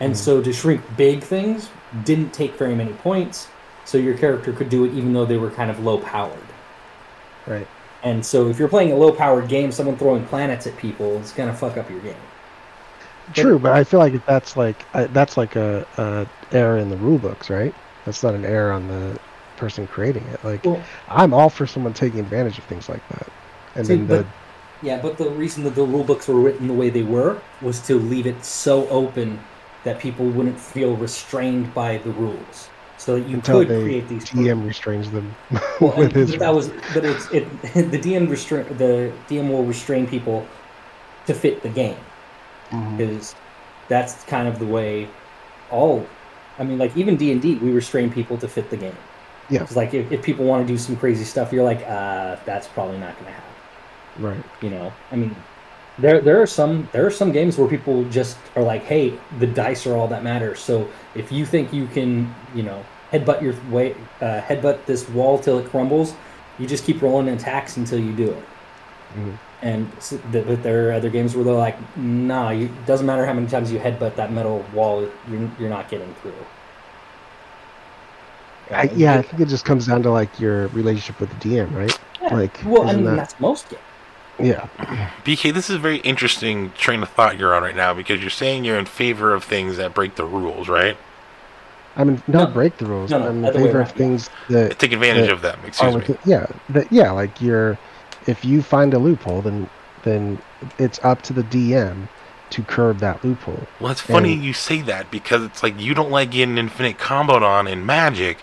and 0.00 0.12
Mhm. 0.12 0.16
so 0.16 0.40
to 0.42 0.52
shrink 0.52 0.80
big 0.96 1.22
things 1.22 1.68
didn't 2.04 2.32
take 2.32 2.54
very 2.58 2.74
many 2.74 2.92
points. 2.92 3.48
So 3.84 3.96
your 3.98 4.14
character 4.14 4.52
could 4.52 4.68
do 4.68 4.84
it 4.84 4.92
even 4.92 5.12
though 5.14 5.24
they 5.24 5.38
were 5.38 5.50
kind 5.50 5.70
of 5.70 5.82
low 5.84 5.98
powered. 5.98 6.48
right. 7.46 7.66
And 8.02 8.24
so 8.24 8.48
if 8.48 8.58
you're 8.58 8.68
playing 8.68 8.92
a 8.92 8.96
low 8.96 9.12
powered 9.12 9.48
game, 9.48 9.72
someone 9.72 9.96
throwing 9.96 10.24
planets 10.26 10.66
at 10.66 10.76
people 10.76 11.16
is 11.18 11.32
gonna 11.32 11.54
fuck 11.54 11.76
up 11.76 11.90
your 11.90 12.00
game. 12.00 12.16
True, 13.34 13.58
but 13.58 13.72
I 13.72 13.84
feel 13.84 14.00
like 14.00 14.24
that's 14.24 14.56
like 14.56 14.84
uh, 14.94 15.06
that's 15.12 15.36
like 15.36 15.56
a, 15.56 15.86
a 15.98 16.26
error 16.56 16.78
in 16.78 16.88
the 16.88 16.96
rule 16.96 17.18
books, 17.18 17.50
right? 17.50 17.74
That's 18.04 18.22
not 18.22 18.34
an 18.34 18.44
error 18.44 18.72
on 18.72 18.88
the 18.88 19.18
person 19.56 19.86
creating 19.86 20.24
it. 20.28 20.42
Like 20.44 20.64
Well, 20.64 20.82
I'm 21.08 21.34
all 21.34 21.50
for 21.50 21.66
someone 21.66 21.92
taking 21.92 22.20
advantage 22.20 22.56
of 22.58 22.64
things 22.64 22.88
like 22.88 23.06
that. 23.10 23.28
And 23.74 23.86
See, 23.86 23.96
then 23.96 24.06
the 24.06 24.16
but- 24.22 24.26
Yeah, 24.80 25.02
but 25.02 25.18
the 25.18 25.28
reason 25.30 25.64
that 25.64 25.74
the 25.74 25.84
rule 25.84 26.04
books 26.04 26.28
were 26.28 26.40
written 26.40 26.68
the 26.68 26.74
way 26.74 26.88
they 26.88 27.02
were 27.02 27.42
was 27.60 27.80
to 27.88 27.98
leave 27.98 28.26
it 28.26 28.44
so 28.44 28.88
open 28.88 29.40
that 29.84 29.98
people 29.98 30.26
wouldn't 30.26 30.58
feel 30.58 30.96
restrained 30.96 31.74
by 31.74 31.98
the 31.98 32.10
rules, 32.10 32.70
so 32.98 33.18
that 33.18 33.28
you 33.28 33.36
until 33.36 33.64
could 33.64 33.82
create 33.82 34.08
these. 34.08 34.24
DM 34.26 34.66
restrains 34.66 35.10
them 35.10 35.34
well, 35.80 35.96
with 35.96 36.12
his 36.12 36.32
but 36.32 36.40
that 36.40 36.54
was, 36.54 36.68
but 36.92 37.04
it's 37.04 37.30
it. 37.30 37.48
The 37.90 37.98
DM 37.98 38.28
restrain 38.28 38.66
the 38.76 39.12
DM 39.28 39.50
will 39.50 39.64
restrain 39.64 40.06
people 40.06 40.46
to 41.26 41.34
fit 41.34 41.62
the 41.62 41.68
game 41.68 41.96
because 42.96 43.34
that's 43.88 44.24
kind 44.24 44.48
of 44.48 44.58
the 44.58 44.66
way 44.66 45.08
all. 45.70 46.06
I 46.58 46.64
mean, 46.64 46.78
like 46.78 46.96
even 46.96 47.16
D 47.16 47.30
and 47.30 47.40
D, 47.40 47.54
we 47.56 47.70
restrain 47.70 48.10
people 48.12 48.36
to 48.38 48.48
fit 48.48 48.68
the 48.68 48.76
game. 48.76 48.96
Yeah. 49.48 49.62
It's 49.62 49.76
like 49.76 49.94
if, 49.94 50.10
if 50.12 50.22
people 50.22 50.44
want 50.44 50.66
to 50.66 50.72
do 50.72 50.76
some 50.76 50.96
crazy 50.96 51.24
stuff, 51.24 51.52
you're 51.52 51.64
like, 51.64 51.82
uh, 51.86 52.36
that's 52.44 52.68
probably 52.68 52.98
not 52.98 53.14
going 53.14 53.26
to 53.26 53.32
happen. 53.32 53.52
right. 54.18 54.44
You 54.60 54.70
know, 54.70 54.92
I 55.10 55.16
mean, 55.16 55.34
there 55.98 56.20
there 56.20 56.40
are 56.40 56.46
some 56.46 56.88
there 56.92 57.04
are 57.06 57.10
some 57.10 57.32
games 57.32 57.58
where 57.58 57.68
people 57.68 58.04
just 58.04 58.36
are 58.56 58.62
like, 58.62 58.84
hey, 58.84 59.14
the 59.38 59.46
dice 59.46 59.86
are 59.86 59.94
all 59.96 60.08
that 60.08 60.22
matters. 60.22 60.60
So 60.60 60.88
if 61.14 61.32
you 61.32 61.44
think 61.44 61.72
you 61.72 61.86
can, 61.86 62.32
you 62.54 62.62
know, 62.62 62.84
headbutt 63.12 63.42
your 63.42 63.54
way, 63.70 63.94
uh, 64.20 64.40
headbutt 64.42 64.84
this 64.86 65.08
wall 65.08 65.38
till 65.38 65.58
it 65.58 65.68
crumbles, 65.70 66.14
you 66.58 66.66
just 66.66 66.84
keep 66.84 67.02
rolling 67.02 67.28
attacks 67.28 67.76
until 67.76 67.98
you 67.98 68.12
do 68.12 68.30
it. 68.30 68.44
Mhm. 69.18 69.38
And 69.62 69.90
s 69.96 70.14
th- 70.32 70.46
but 70.46 70.62
there 70.62 70.88
are 70.88 70.92
other 70.92 71.10
games 71.10 71.34
where 71.34 71.44
they're 71.44 71.54
like, 71.54 71.76
nah, 71.96 72.50
you, 72.50 72.66
it 72.66 72.86
doesn't 72.86 73.06
matter 73.06 73.26
how 73.26 73.32
many 73.32 73.48
times 73.48 73.72
you 73.72 73.80
headbutt 73.80 74.14
that 74.16 74.32
metal 74.32 74.64
wall, 74.72 75.00
you're 75.28 75.50
you're 75.58 75.70
not 75.70 75.88
getting 75.88 76.14
through. 76.22 76.32
I, 78.70 78.84
yeah, 78.94 79.14
I 79.14 79.22
think 79.22 79.40
it 79.40 79.48
just 79.48 79.64
comes 79.64 79.86
down 79.86 80.02
to 80.02 80.10
like 80.10 80.38
your 80.38 80.68
relationship 80.68 81.18
with 81.20 81.30
the 81.30 81.48
DM, 81.48 81.74
right? 81.74 81.98
Yeah. 82.22 82.34
like, 82.34 82.60
well, 82.66 82.88
I 82.88 82.94
mean, 82.94 83.04
that- 83.06 83.16
that's 83.16 83.40
most 83.40 83.68
games. 83.70 83.82
Yeah. 84.38 84.68
BK, 85.24 85.52
this 85.52 85.68
is 85.68 85.76
a 85.76 85.78
very 85.80 85.98
interesting 85.98 86.72
train 86.72 87.02
of 87.02 87.08
thought 87.10 87.38
you're 87.38 87.54
on 87.54 87.62
right 87.62 87.74
now 87.76 87.92
because 87.94 88.20
you're 88.20 88.30
saying 88.30 88.64
you're 88.64 88.78
in 88.78 88.86
favor 88.86 89.34
of 89.34 89.42
things 89.44 89.76
that 89.78 89.94
break 89.94 90.14
the 90.14 90.24
rules, 90.24 90.68
right? 90.68 90.96
I 91.96 92.04
mean, 92.04 92.22
not 92.28 92.48
No. 92.50 92.54
break 92.54 92.76
the 92.78 92.86
rules. 92.86 93.10
No, 93.10 93.18
no, 93.18 93.28
I'm 93.28 93.44
in 93.44 93.52
favor 93.52 93.80
of 93.80 93.90
things 93.90 94.30
that 94.50 94.78
Take 94.78 94.92
advantage 94.92 95.26
Yeah. 95.26 95.32
of 95.32 95.42
them. 95.42 95.58
are 95.62 95.66
Excuse 95.66 95.92
me. 95.94 96.00
within, 96.00 96.18
yeah, 96.24 96.46
that 96.68 96.92
yeah, 96.92 97.10
like 97.10 97.40
you're 97.40 97.76
if 98.26 98.44
you 98.44 98.62
find 98.62 98.94
a 98.94 98.98
loophole, 98.98 99.42
then 99.42 99.68
then 100.04 100.38
it's 100.78 101.00
up 101.02 101.22
to 101.22 101.32
the 101.32 101.42
DM 101.42 102.08
to 102.50 102.62
curb 102.62 102.98
that 103.00 103.22
loophole. 103.24 103.66
Well, 103.80 103.90
it's 103.90 104.00
funny 104.00 104.34
And- 104.34 104.44
you 104.44 104.52
say 104.52 104.80
that 104.82 105.10
because 105.10 105.42
it's 105.42 105.62
like 105.62 105.78
you 105.80 105.92
don't 105.94 106.10
like 106.10 106.30
getting 106.30 106.56
infinite 106.56 106.98
comboed 106.98 107.42
on 107.42 107.66
in 107.66 107.84
Magic, 107.84 108.38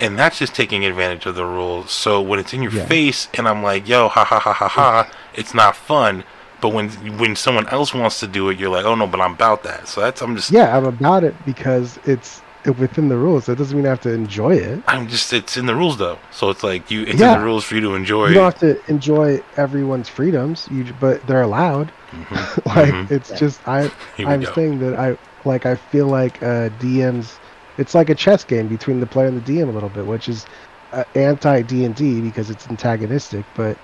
and 0.00 0.18
that's 0.18 0.38
just 0.38 0.54
taking 0.54 0.84
advantage 0.84 1.26
of 1.26 1.34
the 1.34 1.44
rules. 1.44 1.90
So 1.90 2.20
when 2.20 2.38
it's 2.38 2.52
in 2.52 2.62
your 2.62 2.72
Yeah. 2.72 2.86
face, 2.86 3.28
and 3.34 3.46
I'm 3.48 3.62
like, 3.62 3.88
"Yo, 3.88 4.08
ha 4.08 4.24
ha 4.24 4.38
ha 4.38 4.52
ha 4.52 4.68
ha," 4.68 5.06
it's 5.34 5.54
not 5.54 5.76
fun. 5.76 6.24
But 6.60 6.70
when 6.70 6.88
when 7.18 7.36
someone 7.36 7.68
else 7.68 7.92
wants 7.94 8.20
to 8.20 8.26
do 8.26 8.48
it, 8.48 8.58
you're 8.58 8.70
like, 8.70 8.84
"Oh 8.86 8.94
no," 8.94 9.06
but 9.06 9.20
I'm 9.20 9.32
about 9.34 9.62
that. 9.64 9.86
So 9.88 10.00
that's 10.00 10.22
I'm 10.22 10.34
just 10.36 10.50
Yeah, 10.50 10.76
I'm 10.76 10.86
about 10.86 11.22
it 11.24 11.34
because 11.44 11.98
it's 12.04 12.40
within 12.78 13.08
the 13.10 13.16
rules. 13.16 13.44
That 13.44 13.58
doesn't 13.58 13.76
mean 13.76 13.84
I 13.86 13.90
have 13.90 14.00
to 14.02 14.12
enjoy 14.12 14.54
it. 14.56 14.82
I'm 14.88 15.06
just 15.06 15.32
it's 15.34 15.56
in 15.58 15.66
the 15.66 15.74
rules 15.74 15.98
though. 15.98 16.18
So 16.30 16.48
it's 16.48 16.62
like 16.64 16.90
you 16.90 17.02
it's 17.02 17.20
Yeah. 17.20 17.34
in 17.34 17.40
the 17.40 17.44
rules 17.44 17.64
for 17.64 17.74
you 17.74 17.82
to 17.82 17.94
enjoy. 17.94 18.28
You 18.28 18.34
don't 18.34 18.44
have 18.44 18.58
to 18.60 18.78
enjoy 18.90 19.42
everyone's 19.58 20.08
freedoms, 20.08 20.66
you 20.70 20.86
but 20.98 21.26
they're 21.26 21.42
allowed. 21.42 21.92
Mhm. 22.12 22.66
like 22.76 22.94
Mhm. 22.94 23.10
it's 23.10 23.30
just 23.38 23.60
I 23.68 23.90
I'm 24.18 24.40
go. 24.40 24.52
saying 24.54 24.78
that 24.78 24.98
I 24.98 25.18
like 25.44 25.66
I 25.66 25.74
feel 25.74 26.06
like 26.06 26.42
uh, 26.42 26.70
DMs. 26.80 27.32
It's 27.76 27.94
like 27.94 28.10
a 28.10 28.14
chess 28.14 28.44
game 28.44 28.68
between 28.68 29.00
the 29.00 29.06
player 29.06 29.26
and 29.26 29.36
the 29.36 29.40
DM 29.40 29.68
a 29.68 29.72
little 29.72 29.90
bit, 29.90 30.06
which 30.06 30.28
is 30.28 30.46
uh, 30.92 31.04
anti 31.14 31.62
D 31.62 31.84
and 31.84 31.94
D 31.94 32.20
because 32.22 32.50
it's 32.50 32.68
antagonistic. 32.68 33.46
But 33.54 33.78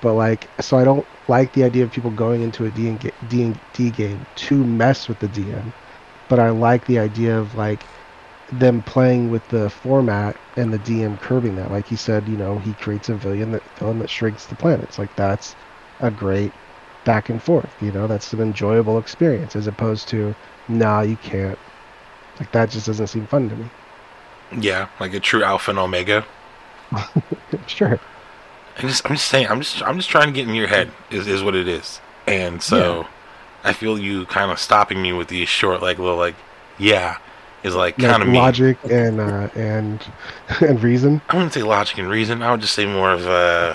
but 0.00 0.14
like 0.14 0.50
so 0.60 0.78
I 0.78 0.84
don't 0.84 1.08
like 1.28 1.52
the 1.52 1.64
idea 1.64 1.84
of 1.84 1.90
people 1.92 2.10
going 2.10 2.42
into 2.42 2.66
a 2.66 2.70
D 2.70 2.88
and 2.88 3.60
D 3.72 3.90
game 3.90 4.26
to 4.36 4.64
mess 4.64 5.08
with 5.08 5.18
the 5.20 5.28
DM. 5.28 5.74
But 6.28 6.40
I 6.40 6.50
like 6.50 6.86
the 6.86 6.98
idea 6.98 7.38
of 7.38 7.54
like 7.54 7.88
them 8.48 8.82
playing 8.82 9.28
with 9.30 9.48
the 9.48 9.70
format 9.70 10.38
and 10.56 10.72
the 10.72 10.78
DM 10.78 11.18
curbing 11.18 11.56
that. 11.56 11.70
Like 11.70 11.86
he 11.86 11.96
said, 11.96 12.28
you 12.28 12.36
know, 12.36 12.58
he 12.58 12.74
creates 12.74 13.08
a 13.08 13.16
villain 13.16 13.52
that 13.52 13.64
villain 13.78 13.98
that 14.00 14.10
shrinks 14.10 14.46
the 14.46 14.56
planets. 14.56 14.98
Like 14.98 15.14
that's 15.16 15.56
a 16.00 16.10
great 16.10 16.54
back 17.04 17.28
and 17.30 17.42
forth. 17.42 17.80
You 17.80 17.92
know, 17.92 18.06
that's 18.06 18.32
an 18.32 18.40
enjoyable 18.40 18.98
experience 18.98 19.56
as 19.56 19.66
opposed 19.66 20.08
to, 20.10 20.36
nah, 20.68 21.02
you 21.02 21.16
can't. 21.18 21.58
Like 22.38 22.50
that 22.52 22.70
just 22.70 22.86
doesn't 22.86 23.06
seem 23.06 23.26
fun 23.26 23.48
to 23.48 23.56
me. 23.56 23.66
Yeah, 24.58 24.88
like 25.00 25.14
a 25.14 25.20
true 25.20 25.42
alpha 25.42 25.70
and 25.70 25.78
omega. 25.78 26.24
sure. 27.66 27.98
I'm 28.78 28.88
just, 28.88 29.04
I'm 29.06 29.16
just 29.16 29.28
saying, 29.28 29.46
I'm 29.48 29.60
just, 29.60 29.82
I'm 29.82 29.96
just 29.96 30.10
trying 30.10 30.26
to 30.26 30.32
get 30.32 30.48
in 30.48 30.54
your 30.54 30.66
head. 30.66 30.90
Is, 31.10 31.26
is 31.26 31.42
what 31.42 31.54
it 31.54 31.68
is. 31.68 32.00
And 32.26 32.62
so, 32.62 33.06
I 33.62 33.72
feel 33.72 33.98
you 33.98 34.26
kind 34.26 34.50
of 34.50 34.58
stopping 34.58 35.00
me 35.00 35.12
with 35.12 35.28
these 35.28 35.48
short, 35.48 35.80
like 35.80 35.98
little, 35.98 36.16
like, 36.16 36.34
yeah, 36.78 37.18
is 37.62 37.74
like 37.74 37.98
Like 37.98 38.10
kind 38.10 38.22
of 38.22 38.28
mean. 38.28 38.36
logic 38.36 38.78
and 38.90 39.20
uh, 39.20 39.48
and 39.54 40.04
and 40.60 40.82
reason. 40.82 41.20
I 41.28 41.36
wouldn't 41.36 41.52
say 41.52 41.62
logic 41.62 41.98
and 41.98 42.08
reason. 42.08 42.42
I 42.42 42.50
would 42.50 42.60
just 42.60 42.74
say 42.74 42.84
more 42.86 43.12
of 43.12 43.26
uh, 43.26 43.74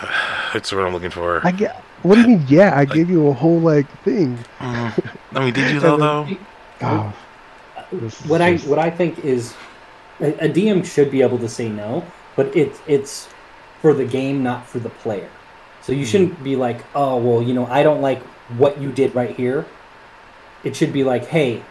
it's 0.54 0.72
what 0.72 0.86
I'm 0.86 0.94
looking 0.94 1.10
for. 1.12 1.46
I 1.46 1.52
get. 1.52 1.76
What 2.04 2.16
do 2.16 2.22
you 2.22 2.28
mean? 2.28 2.46
Yeah, 2.48 2.78
I 2.78 2.86
gave 2.86 3.10
you 3.10 3.28
a 3.28 3.34
whole 3.34 3.60
like 3.60 3.90
thing. 4.04 4.38
Mm. 4.60 5.16
I 5.34 5.40
mean, 5.44 5.54
did 5.54 5.72
you 5.72 5.80
though? 5.82 5.98
Though 5.98 6.28
Oh, 6.82 7.14
what 8.28 8.42
I 8.42 8.58
what 8.58 8.80
I 8.80 8.90
think 8.90 9.20
is 9.26 9.54
a, 10.20 10.46
a 10.46 10.50
DM 10.50 10.86
should 10.86 11.12
be 11.12 11.22
able 11.22 11.40
to 11.40 11.50
say 11.50 11.70
no, 11.70 12.06
but 12.36 12.56
it's 12.56 12.80
it's 12.88 13.30
for 13.82 13.94
the 13.94 14.06
game, 14.06 14.44
not 14.44 14.68
for 14.68 14.80
the 14.80 14.90
player. 14.90 15.30
So 15.82 15.92
you 15.92 16.00
hmm. 16.00 16.06
shouldn't 16.06 16.44
be 16.44 16.56
like, 16.56 16.84
oh 16.96 17.18
well, 17.18 17.42
you 17.42 17.54
know, 17.54 17.66
I 17.66 17.84
don't 17.84 18.02
like 18.02 18.22
what 18.58 18.80
you 18.82 18.92
did 18.92 19.16
right 19.16 19.36
here. 19.36 19.66
It 20.64 20.76
should 20.76 20.92
be 20.92 21.04
like, 21.04 21.26
hey, 21.28 21.64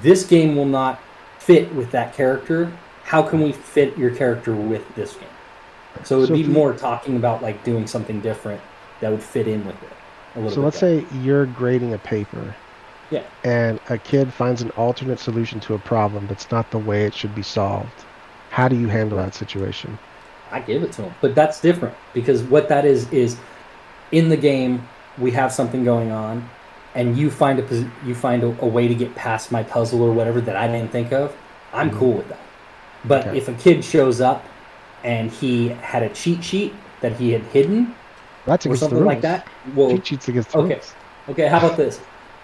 this 0.00 0.24
game 0.24 0.56
will 0.56 0.64
not 0.64 1.00
fit 1.38 1.72
with 1.74 1.90
that 1.90 2.14
character. 2.14 2.72
How 3.04 3.22
can 3.22 3.42
we 3.42 3.52
fit 3.52 3.96
your 3.98 4.14
character 4.14 4.54
with 4.54 4.94
this 4.94 5.14
game? 5.14 5.28
So 6.02 6.16
it 6.16 6.20
would 6.20 6.28
So 6.28 6.34
be 6.34 6.44
more 6.44 6.72
talking 6.72 7.16
about 7.16 7.42
like 7.42 7.62
doing 7.62 7.86
something 7.86 8.20
different 8.20 8.60
that 9.00 9.10
would 9.10 9.22
fit 9.22 9.46
in 9.46 9.64
with 9.66 9.80
it. 9.82 9.90
A 10.34 10.38
little 10.40 10.54
So 10.54 10.60
let's 10.62 10.80
better. 10.80 11.02
say 11.02 11.18
you're 11.18 11.46
grading 11.46 11.92
a 11.92 11.98
paper. 11.98 12.54
Yeah. 13.10 13.22
And 13.44 13.80
a 13.88 13.98
kid 13.98 14.32
finds 14.32 14.62
an 14.62 14.70
alternate 14.70 15.18
solution 15.20 15.60
to 15.60 15.74
a 15.74 15.78
problem 15.78 16.26
that's 16.26 16.50
not 16.50 16.70
the 16.70 16.78
way 16.78 17.04
it 17.06 17.14
should 17.14 17.34
be 17.34 17.42
solved. 17.42 18.06
How 18.48 18.68
do 18.68 18.76
you 18.76 18.88
handle 18.88 19.18
that 19.18 19.34
situation? 19.34 19.98
I 20.50 20.60
give 20.60 20.82
it 20.82 20.92
to 20.92 21.02
him. 21.04 21.14
But 21.20 21.34
that's 21.34 21.60
different 21.60 21.96
because 22.12 22.42
what 22.42 22.68
that 22.68 22.84
is 22.84 23.10
is 23.12 23.40
in 24.10 24.28
the 24.28 24.36
game 24.36 24.88
we 25.16 25.30
have 25.32 25.52
something 25.52 25.84
going 25.84 26.10
on, 26.10 26.50
and 26.94 27.16
you 27.16 27.30
find 27.30 27.58
a 27.60 27.92
you 28.02 28.14
find 28.14 28.42
a, 28.44 28.46
a 28.46 28.66
way 28.66 28.88
to 28.88 28.94
get 28.94 29.14
past 29.14 29.50
my 29.52 29.62
puzzle 29.62 30.02
or 30.02 30.12
whatever 30.12 30.40
that 30.42 30.56
I 30.56 30.68
didn't 30.68 30.92
think 30.92 31.12
of. 31.12 31.36
I'm 31.72 31.90
Mhm. 31.90 31.98
cool 31.98 32.16
with 32.18 32.28
that. 32.28 32.40
But 33.04 33.28
Okay. 33.28 33.38
if 33.38 33.48
a 33.48 33.54
kid 33.54 33.84
shows 33.84 34.20
up 34.20 34.44
and 35.02 35.30
he 35.30 35.68
had 35.68 36.02
a 36.02 36.08
cheat 36.10 36.44
sheet 36.44 36.74
that 37.00 37.12
he 37.14 37.32
had 37.32 37.42
hidden 37.42 37.94
That's 38.46 38.66
or 38.66 38.76
something 38.76 39.04
like 39.04 39.20
that, 39.22 39.46
well, 39.74 39.88
Cheat 39.90 40.06
sheets 40.06 40.28
against 40.28 40.52
the 40.52 40.58
Okay. 40.58 40.74
rules. 40.74 40.96
Okay, 41.28 41.46
how 41.48 41.58
about 41.58 41.76
this? 41.76 42.00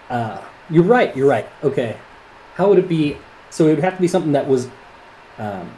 Uh, 0.09 0.39
you're 0.71 0.83
right. 0.83 1.15
You're 1.15 1.27
right. 1.27 1.47
Okay, 1.63 1.97
how 2.55 2.69
would 2.69 2.79
it 2.79 2.87
be? 2.89 3.17
So 3.49 3.67
it 3.67 3.75
would 3.75 3.83
have 3.83 3.95
to 3.95 4.01
be 4.01 4.07
something 4.07 4.31
that 4.31 4.47
was 4.47 4.69
um, 5.37 5.69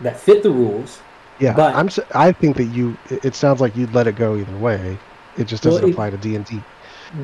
that 0.00 0.18
fit 0.18 0.42
the 0.42 0.50
rules. 0.50 1.00
Yeah, 1.38 1.54
But- 1.54 1.74
I'm. 1.74 1.88
I 2.14 2.32
think 2.32 2.56
that 2.56 2.64
you. 2.66 2.96
It 3.10 3.34
sounds 3.34 3.60
like 3.60 3.76
you'd 3.76 3.94
let 3.94 4.06
it 4.06 4.16
go 4.16 4.36
either 4.36 4.56
way. 4.58 4.98
It 5.36 5.44
just 5.46 5.62
doesn't 5.62 5.84
it- 5.86 5.92
apply 5.92 6.10
to 6.10 6.16
D 6.16 6.36
and 6.36 6.44
D. 6.44 6.62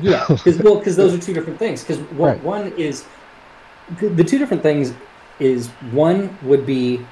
Yeah, 0.01 0.23
because 0.27 0.59
well, 0.59 0.77
because 0.77 0.95
those 0.95 1.13
are 1.15 1.17
two 1.19 1.33
different 1.33 1.57
things. 1.57 1.83
Because 1.83 1.97
Right. 2.11 2.41
one 2.43 2.73
is 2.77 3.05
the 3.99 4.23
two 4.23 4.37
different 4.37 4.61
things 4.61 4.93
is 5.39 5.69
one 5.91 6.37
would 6.43 6.63
be 6.65 7.03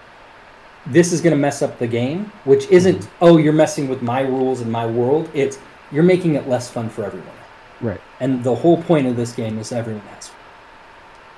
this 0.85 1.11
is 1.11 1.21
going 1.21 1.31
to 1.31 1.37
mess 1.39 1.61
up 1.63 1.79
the 1.79 1.87
game, 1.87 2.31
which 2.45 2.67
isn't 2.69 2.99
Mm-hmm. 2.99 3.15
oh 3.25 3.37
you're 3.37 3.53
messing 3.53 3.87
with 3.87 4.01
my 4.03 4.21
rules 4.21 4.61
and 4.61 4.71
my 4.71 4.85
world. 4.85 5.29
It's 5.33 5.57
you're 5.91 6.03
making 6.03 6.35
it 6.35 6.47
less 6.47 6.69
fun 6.69 6.87
for 6.89 7.03
everyone. 7.03 7.36
Right. 7.81 8.01
And 8.19 8.43
the 8.43 8.55
whole 8.55 8.81
point 8.83 9.07
of 9.07 9.15
this 9.15 9.33
game 9.33 9.59
is 9.59 9.71
everyone 9.71 10.01
has. 10.07 10.31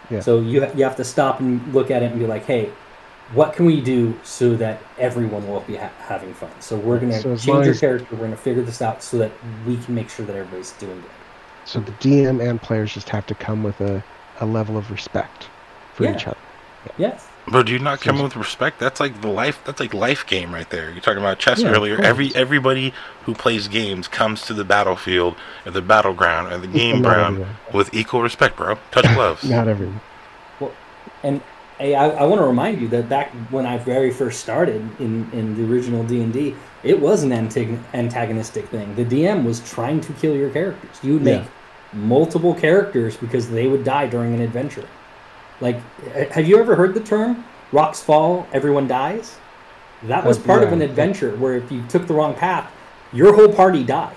Yeah. 0.09 0.21
So 0.21 0.39
you 0.39 0.61
you 0.75 0.83
have 0.83 0.95
to 0.97 1.03
stop 1.03 1.39
and 1.39 1.73
look 1.73 1.91
at 1.91 2.01
it 2.03 2.11
and 2.11 2.19
be 2.19 2.25
like, 2.25 2.45
hey, 2.45 2.71
what 3.33 3.53
can 3.53 3.65
we 3.65 3.79
do 3.79 4.17
so 4.23 4.55
that 4.55 4.81
everyone 4.97 5.47
will 5.47 5.59
be 5.61 5.75
ha- 5.75 5.91
having 5.99 6.33
fun? 6.33 6.49
So 6.59 6.75
we're 6.77 6.99
going 6.99 7.11
to 7.11 7.21
So 7.21 7.35
change 7.37 7.65
your 7.65 7.75
character. 7.75 8.07
We're 8.11 8.17
going 8.19 8.31
to 8.31 8.37
figure 8.37 8.63
this 8.63 8.81
out 8.81 9.03
so 9.03 9.17
that 9.19 9.31
we 9.67 9.77
can 9.77 9.93
make 9.93 10.09
sure 10.09 10.25
that 10.25 10.35
everybody's 10.35 10.71
doing 10.73 10.99
good. 11.01 11.11
So 11.65 11.79
the 11.79 11.91
DM 11.93 12.41
and 12.47 12.59
players 12.59 12.91
just 12.93 13.09
have 13.09 13.27
to 13.27 13.35
come 13.35 13.61
with 13.61 13.79
a, 13.81 14.03
a 14.39 14.45
level 14.47 14.77
of 14.77 14.89
respect 14.89 15.47
for 15.93 16.05
Yeah. 16.05 16.15
each 16.15 16.25
other. 16.25 16.37
Yes. 16.97 17.27
Bro, 17.49 17.63
do 17.63 17.73
you 17.73 17.79
not 17.79 17.99
come 18.01 18.17
So- 18.17 18.23
with 18.23 18.35
respect? 18.35 18.79
That's 18.79 18.99
like 18.99 19.21
the 19.21 19.27
life. 19.27 19.59
That's 19.65 19.79
like 19.79 19.93
life 19.93 20.25
game 20.27 20.53
right 20.53 20.69
there. 20.69 20.91
You're 20.91 21.01
talking 21.01 21.19
about 21.19 21.39
chess 21.39 21.61
Yeah, 21.61 21.69
earlier. 21.69 21.99
Every 22.01 22.31
everybody 22.35 22.93
who 23.25 23.33
plays 23.33 23.67
games 23.67 24.07
comes 24.07 24.41
to 24.43 24.53
the 24.53 24.63
battlefield 24.63 25.35
or 25.65 25.71
the 25.71 25.81
battleground 25.81 26.51
or 26.53 26.57
the 26.57 26.67
game 26.67 27.01
ground 27.01 27.45
with 27.73 27.93
equal 27.93 28.21
respect, 28.21 28.55
bro. 28.57 28.77
Touch 28.91 29.05
gloves. 29.15 29.43
Not 29.43 29.67
everyone. 29.67 29.99
Well, 30.59 30.71
And 31.23 31.41
hey, 31.79 31.95
I, 31.95 32.09
I 32.09 32.23
want 32.25 32.39
to 32.41 32.45
remind 32.45 32.81
you 32.81 32.87
that 32.89 33.09
back 33.09 33.31
when 33.49 33.65
I 33.65 33.77
very 33.77 34.11
first 34.11 34.41
started 34.41 34.81
in, 34.99 35.29
in 35.33 35.55
the 35.55 35.71
original 35.73 36.03
D 36.03 36.21
and 36.21 36.31
D, 36.33 36.55
it 36.83 36.99
was 36.99 37.23
an 37.23 37.31
antag- 37.31 37.79
antagonistic 37.93 38.67
thing. 38.69 38.93
The 38.95 39.05
DM 39.05 39.43
was 39.43 39.59
trying 39.61 40.01
to 40.01 40.13
kill 40.13 40.35
your 40.35 40.49
characters. 40.49 40.97
You 41.01 41.13
would 41.13 41.23
make 41.23 41.41
Yeah. 41.41 41.47
multiple 41.93 42.53
characters 42.53 43.17
because 43.17 43.49
they 43.49 43.67
would 43.67 43.83
die 43.83 44.07
during 44.07 44.33
an 44.35 44.41
adventure. 44.41 44.85
Like, 45.61 45.79
have 46.31 46.47
you 46.47 46.59
ever 46.59 46.75
heard 46.75 46.93
the 46.93 46.99
term 47.01 47.43
"rocks 47.71 47.99
fall, 48.01 48.47
everyone 48.53 48.87
dies"? 48.87 49.37
That 50.03 50.23
was 50.25 50.37
part 50.37 50.63
of 50.63 50.71
an 50.71 50.81
adventure 50.81 51.35
where 51.35 51.57
if 51.57 51.69
you 51.71 51.83
took 51.89 52.07
the 52.07 52.13
wrong 52.13 52.33
path, 52.33 52.71
your 53.11 53.33
whole 53.35 53.51
party 53.51 53.83
died. 53.83 54.15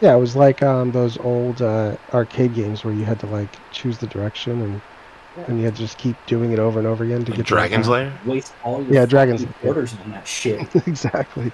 Yeah, 0.00 0.14
it 0.14 0.18
was 0.18 0.36
like 0.36 0.62
um, 0.62 0.92
those 0.92 1.18
old 1.18 1.62
uh, 1.62 1.96
arcade 2.12 2.54
games 2.54 2.84
where 2.84 2.92
you 2.94 3.04
had 3.04 3.18
to 3.20 3.26
like 3.26 3.48
choose 3.72 3.98
the 3.98 4.06
direction 4.06 4.60
and 4.62 4.80
and 5.46 5.58
you 5.58 5.64
had 5.64 5.76
to 5.76 5.82
just 5.82 5.98
keep 5.98 6.16
doing 6.26 6.52
it 6.52 6.58
over 6.58 6.78
and 6.80 6.86
over 6.88 7.04
again 7.04 7.24
to 7.24 7.30
Like 7.30 7.36
get 7.38 7.46
the 7.46 7.54
Dragon's 7.54 7.86
path. 7.86 7.92
Lair. 7.92 8.12
Waste 8.26 8.52
all 8.64 8.82
your 8.82 8.92
Yeah, 8.92 9.06
Dragon's- 9.06 9.42
fucking 9.42 9.54
quarters 9.62 9.94
on 10.04 10.10
that 10.10 10.26
shit. 10.26 10.68
exactly. 10.86 11.52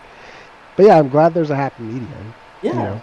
But 0.77 0.87
yeah, 0.87 0.98
I'm 0.98 1.11
glad 1.11 1.35
there's 1.35 1.50
a 1.50 1.57
happy 1.57 1.83
medium. 1.85 2.35
Yeah. 2.62 2.70
You 2.72 2.79
know, 2.79 3.03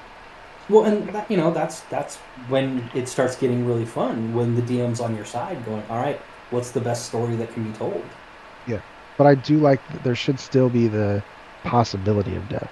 Well, 0.70 0.86
and 0.86 1.10
that, 1.10 1.30
you 1.30 1.38
know 1.38 1.52
that's 1.52 1.82
that's 1.82 2.18
when 2.48 2.90
it 2.94 3.08
starts 3.08 3.36
getting 3.36 3.66
really 3.66 3.86
fun 3.86 4.34
when 4.34 4.56
the 4.56 4.62
DM's 4.62 5.00
on 5.02 5.16
your 5.16 5.26
side, 5.26 5.64
going, 5.66 5.84
"All 5.90 5.98
right, 5.98 6.20
what's 6.52 6.72
the 6.72 6.80
best 6.82 7.06
story 7.08 7.36
that 7.38 7.54
can 7.54 7.64
be 7.70 7.78
told?" 7.78 8.04
Yeah, 8.68 8.80
but 9.18 9.28
I 9.28 9.36
do 9.36 9.58
like 9.58 9.86
that 9.92 10.04
there 10.04 10.16
should 10.16 10.40
still 10.40 10.70
be 10.70 10.88
the 10.88 11.24
possibility 11.64 12.36
of 12.36 12.48
death. 12.50 12.70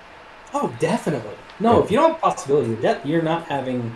Oh, 0.54 0.74
definitely. 0.80 1.36
No, 1.60 1.78
Yeah. 1.80 1.84
if 1.84 1.92
you 1.92 1.98
don't 1.98 2.12
have 2.12 2.22
possibility 2.22 2.74
of 2.74 2.82
death, 2.82 3.06
you're 3.06 3.22
not 3.22 3.46
having 3.46 3.96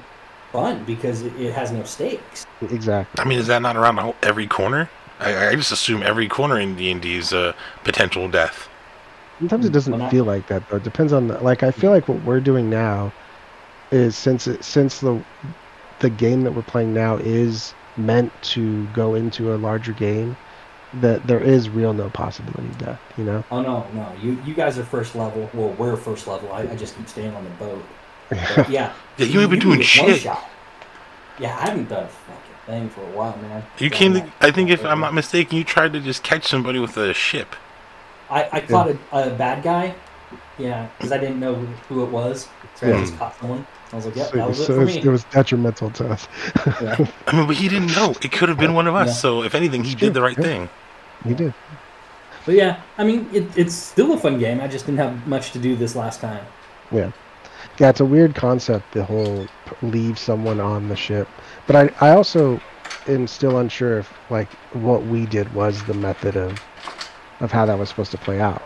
fun 0.52 0.84
because 0.86 1.22
it, 1.24 1.34
it 1.40 1.54
has 1.54 1.72
no 1.72 1.84
stakes. 1.84 2.46
Exactly. 2.62 3.24
I 3.24 3.28
mean, 3.28 3.40
is 3.40 3.48
that 3.48 3.62
not 3.62 3.76
around 3.76 3.98
whole, 3.98 4.16
every 4.22 4.46
corner? 4.48 4.90
I, 5.20 5.50
I 5.50 5.56
just 5.56 5.72
assume 5.72 6.04
every 6.04 6.28
corner 6.28 6.60
in 6.60 6.76
D 6.76 6.92
and 6.92 7.02
D 7.02 7.16
is 7.16 7.32
a 7.34 7.56
potential 7.84 8.28
death. 8.28 8.68
Sometimes 9.40 9.66
it 9.66 9.72
doesn't 9.72 9.92
Well, 9.92 10.02
not- 10.02 10.12
feel 10.12 10.26
like 10.26 10.48
that 10.48 10.68
though. 10.70 10.78
It 10.78 10.84
depends 10.84 11.14
on 11.14 11.28
the, 11.30 11.40
like 11.40 11.64
I 11.64 11.72
feel 11.72 11.92
like 11.92 12.08
what 12.08 12.22
we're 12.24 12.40
doing 12.42 12.70
now 12.70 13.12
is 13.94 14.18
since 14.18 14.48
it, 14.48 14.64
since 14.64 15.00
the 15.00 15.26
the 16.00 16.10
game 16.10 16.44
that 16.44 16.54
we're 16.54 16.64
playing 16.64 16.94
now 16.94 17.18
is 17.18 17.76
meant 17.98 18.34
to 18.44 18.88
go 18.90 19.16
into 19.16 19.54
a 19.54 19.58
larger 19.58 19.94
game 19.94 20.38
that 20.94 21.28
there 21.28 21.42
is 21.42 21.70
real 21.70 21.94
no 21.94 22.10
possibility 22.10 22.70
of 22.70 22.78
death, 22.78 23.02
you 23.18 23.24
know? 23.24 23.46
Oh 23.52 23.62
no, 23.62 23.90
no, 23.94 24.14
you 24.14 24.42
you 24.44 24.54
guys 24.54 24.78
are 24.80 24.86
first 24.86 25.16
level. 25.16 25.50
Well, 25.54 25.74
we're 25.74 25.98
first 25.98 26.28
level. 26.28 26.52
I, 26.52 26.70
I 26.70 26.76
just 26.76 26.96
keep 26.98 27.08
staying 27.08 27.36
on 27.36 27.44
the 27.44 27.50
boat. 27.52 27.90
But 28.48 28.68
yeah, 28.70 28.94
Yeah, 29.18 29.26
you 29.28 29.42
ain't 29.42 29.52
been 29.52 29.60
can 29.60 29.70
doing 29.70 29.82
shit. 29.82 30.02
one-shot. 30.02 30.44
Yeah, 31.38 31.58
I 31.58 31.62
haven't 31.70 31.90
done 31.90 32.04
a 32.06 32.08
fucking 32.10 32.56
thing 32.66 32.90
for 32.90 33.02
a 33.04 33.12
while, 33.12 33.38
man. 33.38 33.64
You 33.78 33.90
So, 33.90 33.96
came 33.96 34.14
to, 34.14 34.34
I 34.42 34.52
think 34.52 34.70
if 34.70 34.86
I'm 34.86 35.00
not 35.00 35.14
mistaken, 35.14 35.58
you 35.58 35.64
tried 35.64 35.94
to 35.94 36.00
just 36.02 36.24
catch 36.24 36.46
somebody 36.48 36.80
with 36.80 36.98
a 36.98 37.14
ship. 37.14 37.56
I, 38.30 38.50
I 38.52 38.62
caught 38.62 38.90
a, 38.90 38.98
a 39.12 39.30
bad 39.36 39.64
guy. 39.64 39.96
Yeah, 40.58 40.88
because 40.98 41.12
I 41.12 41.18
didn't 41.18 41.40
know 41.40 41.56
who 41.90 42.04
it 42.04 42.10
was, 42.10 42.48
so 42.76 42.88
I 42.88 42.92
Yeah. 42.92 43.00
just 43.02 43.18
caught 43.18 43.40
someone. 43.40 43.66
I 43.92 43.96
was 43.96 44.06
like, 44.06 44.16
"Yep, 44.16 44.28
so 44.32 44.38
that 44.38 44.48
was 44.48 44.60
it 44.60 44.66
so 44.66 44.74
for 44.76 44.82
it, 44.82 44.86
was, 44.86 44.96
me." 44.96 45.02
it 45.04 45.08
was 45.10 45.24
detrimental 45.26 45.90
to 45.92 46.10
us. 46.10 46.28
Yeah. 46.82 46.96
I 47.28 47.36
mean, 47.36 47.48
but 47.48 47.56
he 47.56 47.70
didn't 47.70 47.96
know. 47.96 48.16
It 48.22 48.32
could 48.32 48.50
have 48.50 48.58
been 48.58 48.74
one 48.74 48.88
of 48.88 48.96
us. 48.96 49.08
Yeah. 49.10 49.14
So 49.14 49.44
if 49.44 49.56
anything, 49.56 49.84
he 49.84 49.94
It's 49.94 50.02
did 50.02 50.14
the 50.14 50.22
right 50.22 50.38
yeah. 50.38 50.44
thing. 50.44 50.70
He 51.26 51.34
did. 51.34 51.54
But 52.46 52.56
yeah, 52.56 52.82
I 52.98 53.04
mean, 53.04 53.30
it, 53.32 53.58
it's 53.58 53.74
still 53.76 54.14
a 54.14 54.18
fun 54.18 54.38
game. 54.40 54.60
I 54.60 54.68
just 54.68 54.86
didn't 54.86 55.00
have 55.00 55.28
much 55.28 55.52
to 55.52 55.60
do 55.60 55.76
this 55.76 55.96
last 55.96 56.20
time. 56.22 56.46
Yeah, 56.92 57.12
yeah, 57.80 57.90
it's 57.90 58.00
a 58.02 58.06
weird 58.06 58.36
concept. 58.36 58.92
The 58.94 59.04
whole 59.04 59.48
leave 59.82 60.20
someone 60.20 60.60
on 60.60 60.90
the 60.90 60.96
ship, 60.96 61.28
but 61.68 61.76
I 61.76 61.90
I 62.02 62.12
also 62.12 62.60
am 63.08 63.28
still 63.28 63.58
unsure 63.60 64.00
if 64.00 64.14
like 64.30 64.52
what 64.74 65.06
we 65.06 65.26
did 65.26 65.54
was 65.54 65.84
the 65.86 65.94
method 65.94 66.36
of 66.36 66.60
of 67.40 67.52
how 67.52 67.66
that 67.66 67.78
was 67.78 67.90
supposed 67.90 68.12
to 68.12 68.18
play 68.18 68.40
out 68.42 68.62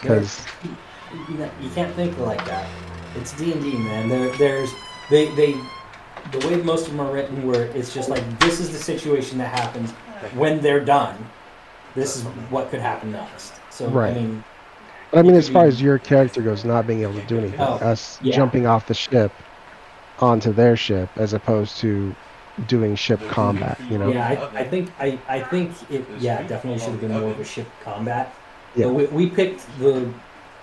because 0.00 0.46
You, 0.64 0.70
know, 0.70 0.76
you 1.12 1.70
can't 1.74 1.94
think 1.94 2.18
like 2.18 2.44
that. 2.46 2.68
It's 3.16 3.32
D 3.32 3.52
and 3.52 3.62
D, 3.62 3.72
man. 3.76 4.08
There, 4.08 4.30
there's 4.36 4.70
they 5.10 5.34
they 5.34 5.52
the 6.32 6.46
way 6.46 6.56
most 6.56 6.86
of 6.86 6.92
them 6.92 7.00
are 7.00 7.12
written, 7.12 7.46
where 7.46 7.64
it's 7.66 7.92
just 7.94 8.08
like 8.08 8.22
this 8.40 8.60
is 8.60 8.70
the 8.70 8.78
situation 8.78 9.38
that 9.38 9.48
happens 9.58 9.90
when 10.34 10.60
they're 10.60 10.84
done. 10.84 11.16
This 11.94 12.16
is 12.16 12.24
what 12.50 12.70
could 12.70 12.80
happen 12.80 13.12
next. 13.12 13.54
So 13.70 13.88
Right. 13.88 14.10
I 14.10 14.14
mean, 14.14 14.44
But 15.10 15.18
I 15.20 15.22
mean, 15.22 15.34
as 15.36 15.48
far 15.48 15.62
be- 15.64 15.68
as 15.68 15.80
your 15.80 15.98
character 15.98 16.42
goes, 16.42 16.64
not 16.64 16.86
being 16.86 17.02
able 17.02 17.14
to 17.14 17.26
do 17.26 17.38
anything, 17.38 17.60
Oh, 17.60 17.74
us 17.76 18.18
yeah. 18.20 18.34
jumping 18.36 18.66
off 18.66 18.86
the 18.86 18.94
ship 18.94 19.32
onto 20.20 20.52
their 20.52 20.76
ship 20.76 21.08
as 21.16 21.32
opposed 21.32 21.78
to 21.78 22.14
doing 22.66 22.94
ship 22.96 23.20
combat, 23.28 23.78
you 23.88 23.96
know? 23.98 24.10
Yeah, 24.12 24.28
I, 24.52 24.60
I 24.60 24.64
think 24.64 24.90
I, 24.98 25.18
I 25.28 25.40
think 25.40 25.72
it 25.90 26.04
yeah 26.18 26.42
definitely 26.42 26.80
should 26.80 26.90
have 26.90 27.00
been 27.00 27.12
more 27.12 27.30
of 27.30 27.40
a 27.40 27.44
ship 27.44 27.68
combat. 27.84 28.34
Yeah. 28.74 28.86
But 28.86 28.94
we, 28.94 29.06
we 29.06 29.30
picked 29.30 29.64
the 29.78 30.12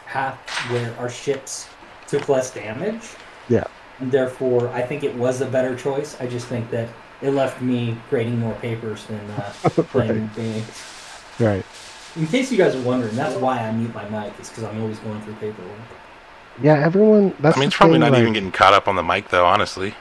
path 0.06 0.38
where 0.72 0.96
our 1.00 1.10
ships 1.10 1.68
took 2.08 2.30
less 2.30 2.54
damage. 2.54 3.02
Yeah. 3.50 3.66
And 4.00 4.12
therefore, 4.12 4.70
I 4.70 4.82
think 4.82 5.04
it 5.04 5.16
was 5.16 5.42
a 5.42 5.46
better 5.46 5.76
choice. 5.76 6.20
I 6.20 6.28
just 6.28 6.48
think 6.48 6.70
that 6.72 6.90
it 7.22 7.30
left 7.32 7.62
me 7.62 7.98
grading 8.10 8.40
more 8.40 8.54
papers 8.56 9.06
than 9.06 9.20
uh, 9.32 9.54
playing 9.70 10.30
games. 10.36 10.68
Right. 11.40 11.66
In 12.16 12.28
case 12.28 12.52
you 12.52 12.58
guys 12.58 12.76
are 12.76 12.82
wondering, 12.82 13.16
that's 13.16 13.36
why 13.36 13.60
I 13.60 13.72
mute 13.72 13.94
my 13.94 14.08
mic. 14.10 14.38
Is 14.40 14.50
because 14.50 14.64
I'm 14.64 14.82
always 14.82 15.00
going 15.00 15.22
through 15.22 15.36
paperwork. 15.36 15.72
Yeah, 16.62 16.76
everyone. 16.86 17.34
That's 17.40 17.58
I 17.58 17.60
mean, 17.60 17.68
it's 17.68 17.76
probably 17.76 17.96
thing, 17.96 18.02
not 18.02 18.12
like- 18.14 18.22
even 18.22 18.34
getting 18.34 18.52
caught 18.52 18.74
up 18.74 18.88
on 18.88 18.96
the 18.96 19.04
mic, 19.04 19.30
though. 19.30 19.46
Honestly, 19.46 19.94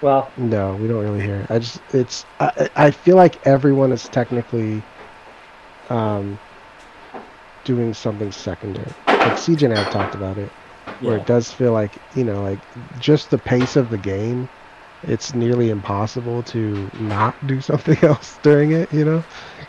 Well, 0.00 0.30
No, 0.36 0.74
we 0.76 0.86
don't 0.86 1.02
really 1.02 1.20
hear. 1.22 1.40
it. 1.40 1.50
I 1.50 1.58
just, 1.58 1.80
it's. 1.92 2.24
I, 2.38 2.68
I 2.76 2.86
I 2.86 2.90
feel 2.90 3.16
like 3.16 3.44
everyone 3.46 3.90
is 3.92 4.08
technically 4.08 4.82
um, 5.90 6.38
doing 7.64 7.94
something 7.94 8.32
secondary. 8.32 8.96
Like 9.24 9.36
CJ 9.38 9.64
and 9.66 9.74
I 9.74 9.78
have 9.78 9.90
talked 9.90 10.14
about 10.14 10.38
it, 10.38 10.54
where 11.00 11.16
Yeah. 11.16 11.16
it 11.16 11.26
does 11.26 11.50
feel 11.52 11.72
like 11.72 12.02
you 12.14 12.24
know, 12.24 12.42
like 12.42 12.66
just 12.98 13.30
the 13.30 13.38
pace 13.38 13.76
of 13.76 13.90
the 13.90 13.98
game. 13.98 14.50
It's 15.02 15.34
nearly 15.34 15.68
impossible 15.70 16.42
to 16.44 16.90
not 16.94 17.36
do 17.46 17.60
something 17.70 17.98
else 18.02 18.38
during 18.42 18.72
it, 18.72 18.92
you 18.92 19.04
know, 19.04 19.24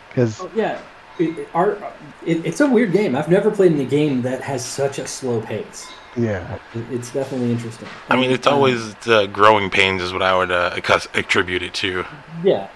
because 0.08 0.40
Oh, 0.40 0.50
yeah. 0.54 0.82
It, 1.18 1.38
it- 1.38 1.48
our, 1.54 1.94
it, 2.22 2.44
it's 2.44 2.60
a 2.60 2.68
weird 2.70 2.92
game. 2.92 3.16
I've 3.16 3.28
never 3.28 3.50
played 3.50 3.72
in 3.72 3.80
a 3.80 3.84
game 3.86 4.22
that 4.22 4.42
has 4.42 4.64
such 4.64 4.98
a 4.98 5.06
slow 5.06 5.40
pace. 5.40 5.86
yeah, 6.14 6.58
It, 6.74 6.90
it's 6.90 7.10
definitely 7.12 7.52
interesting. 7.52 7.88
I 8.10 8.16
mean, 8.16 8.30
it's 8.30 8.46
Um, 8.46 8.54
always 8.54 8.94
the 8.96 9.26
growing 9.26 9.70
pains 9.70 10.02
is 10.02 10.12
what 10.12 10.22
I 10.22 10.36
would 10.36 10.50
uh, 10.50 10.78
attribute 11.14 11.62
it 11.62 11.74
to. 11.74 12.04
yeah. 12.42 12.68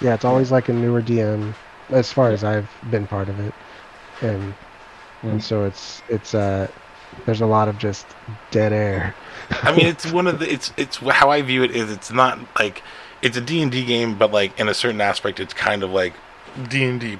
yeah, 0.00 0.14
it's 0.14 0.24
always 0.24 0.50
like 0.50 0.68
a 0.68 0.72
newer 0.72 1.02
DM, 1.02 1.54
as 1.90 2.12
far 2.12 2.30
as 2.30 2.42
I've 2.44 2.70
been 2.82 3.06
part 3.06 3.28
of 3.28 3.38
it, 3.40 3.54
and 4.22 4.54
Mm. 5.22 5.32
and 5.32 5.44
so 5.44 5.64
it's 5.64 6.00
it's 6.08 6.34
uh, 6.34 6.66
there's 7.26 7.42
a 7.42 7.46
lot 7.46 7.68
of 7.68 7.76
just 7.76 8.06
dead 8.50 8.72
air. 8.72 9.14
I 9.62 9.76
mean, 9.76 9.86
it's 9.86 10.10
one 10.10 10.26
of 10.26 10.38
the 10.38 10.50
it's 10.50 10.72
it's 10.78 10.96
how 10.96 11.30
I 11.30 11.42
view 11.42 11.62
it 11.62 11.72
is 11.72 11.90
it's 11.90 12.10
not 12.10 12.38
like 12.58 12.82
it's 13.20 13.36
a 13.36 13.40
D 13.42 13.60
and 13.60 13.70
D 13.70 13.84
game, 13.84 14.16
but 14.16 14.32
like 14.32 14.58
in 14.58 14.68
a 14.68 14.74
certain 14.74 15.00
aspect, 15.00 15.38
it's 15.38 15.52
kind 15.52 15.82
of 15.82 15.90
like 15.90 16.14
D 16.70 16.84
and 16.84 16.98
D. 17.00 17.18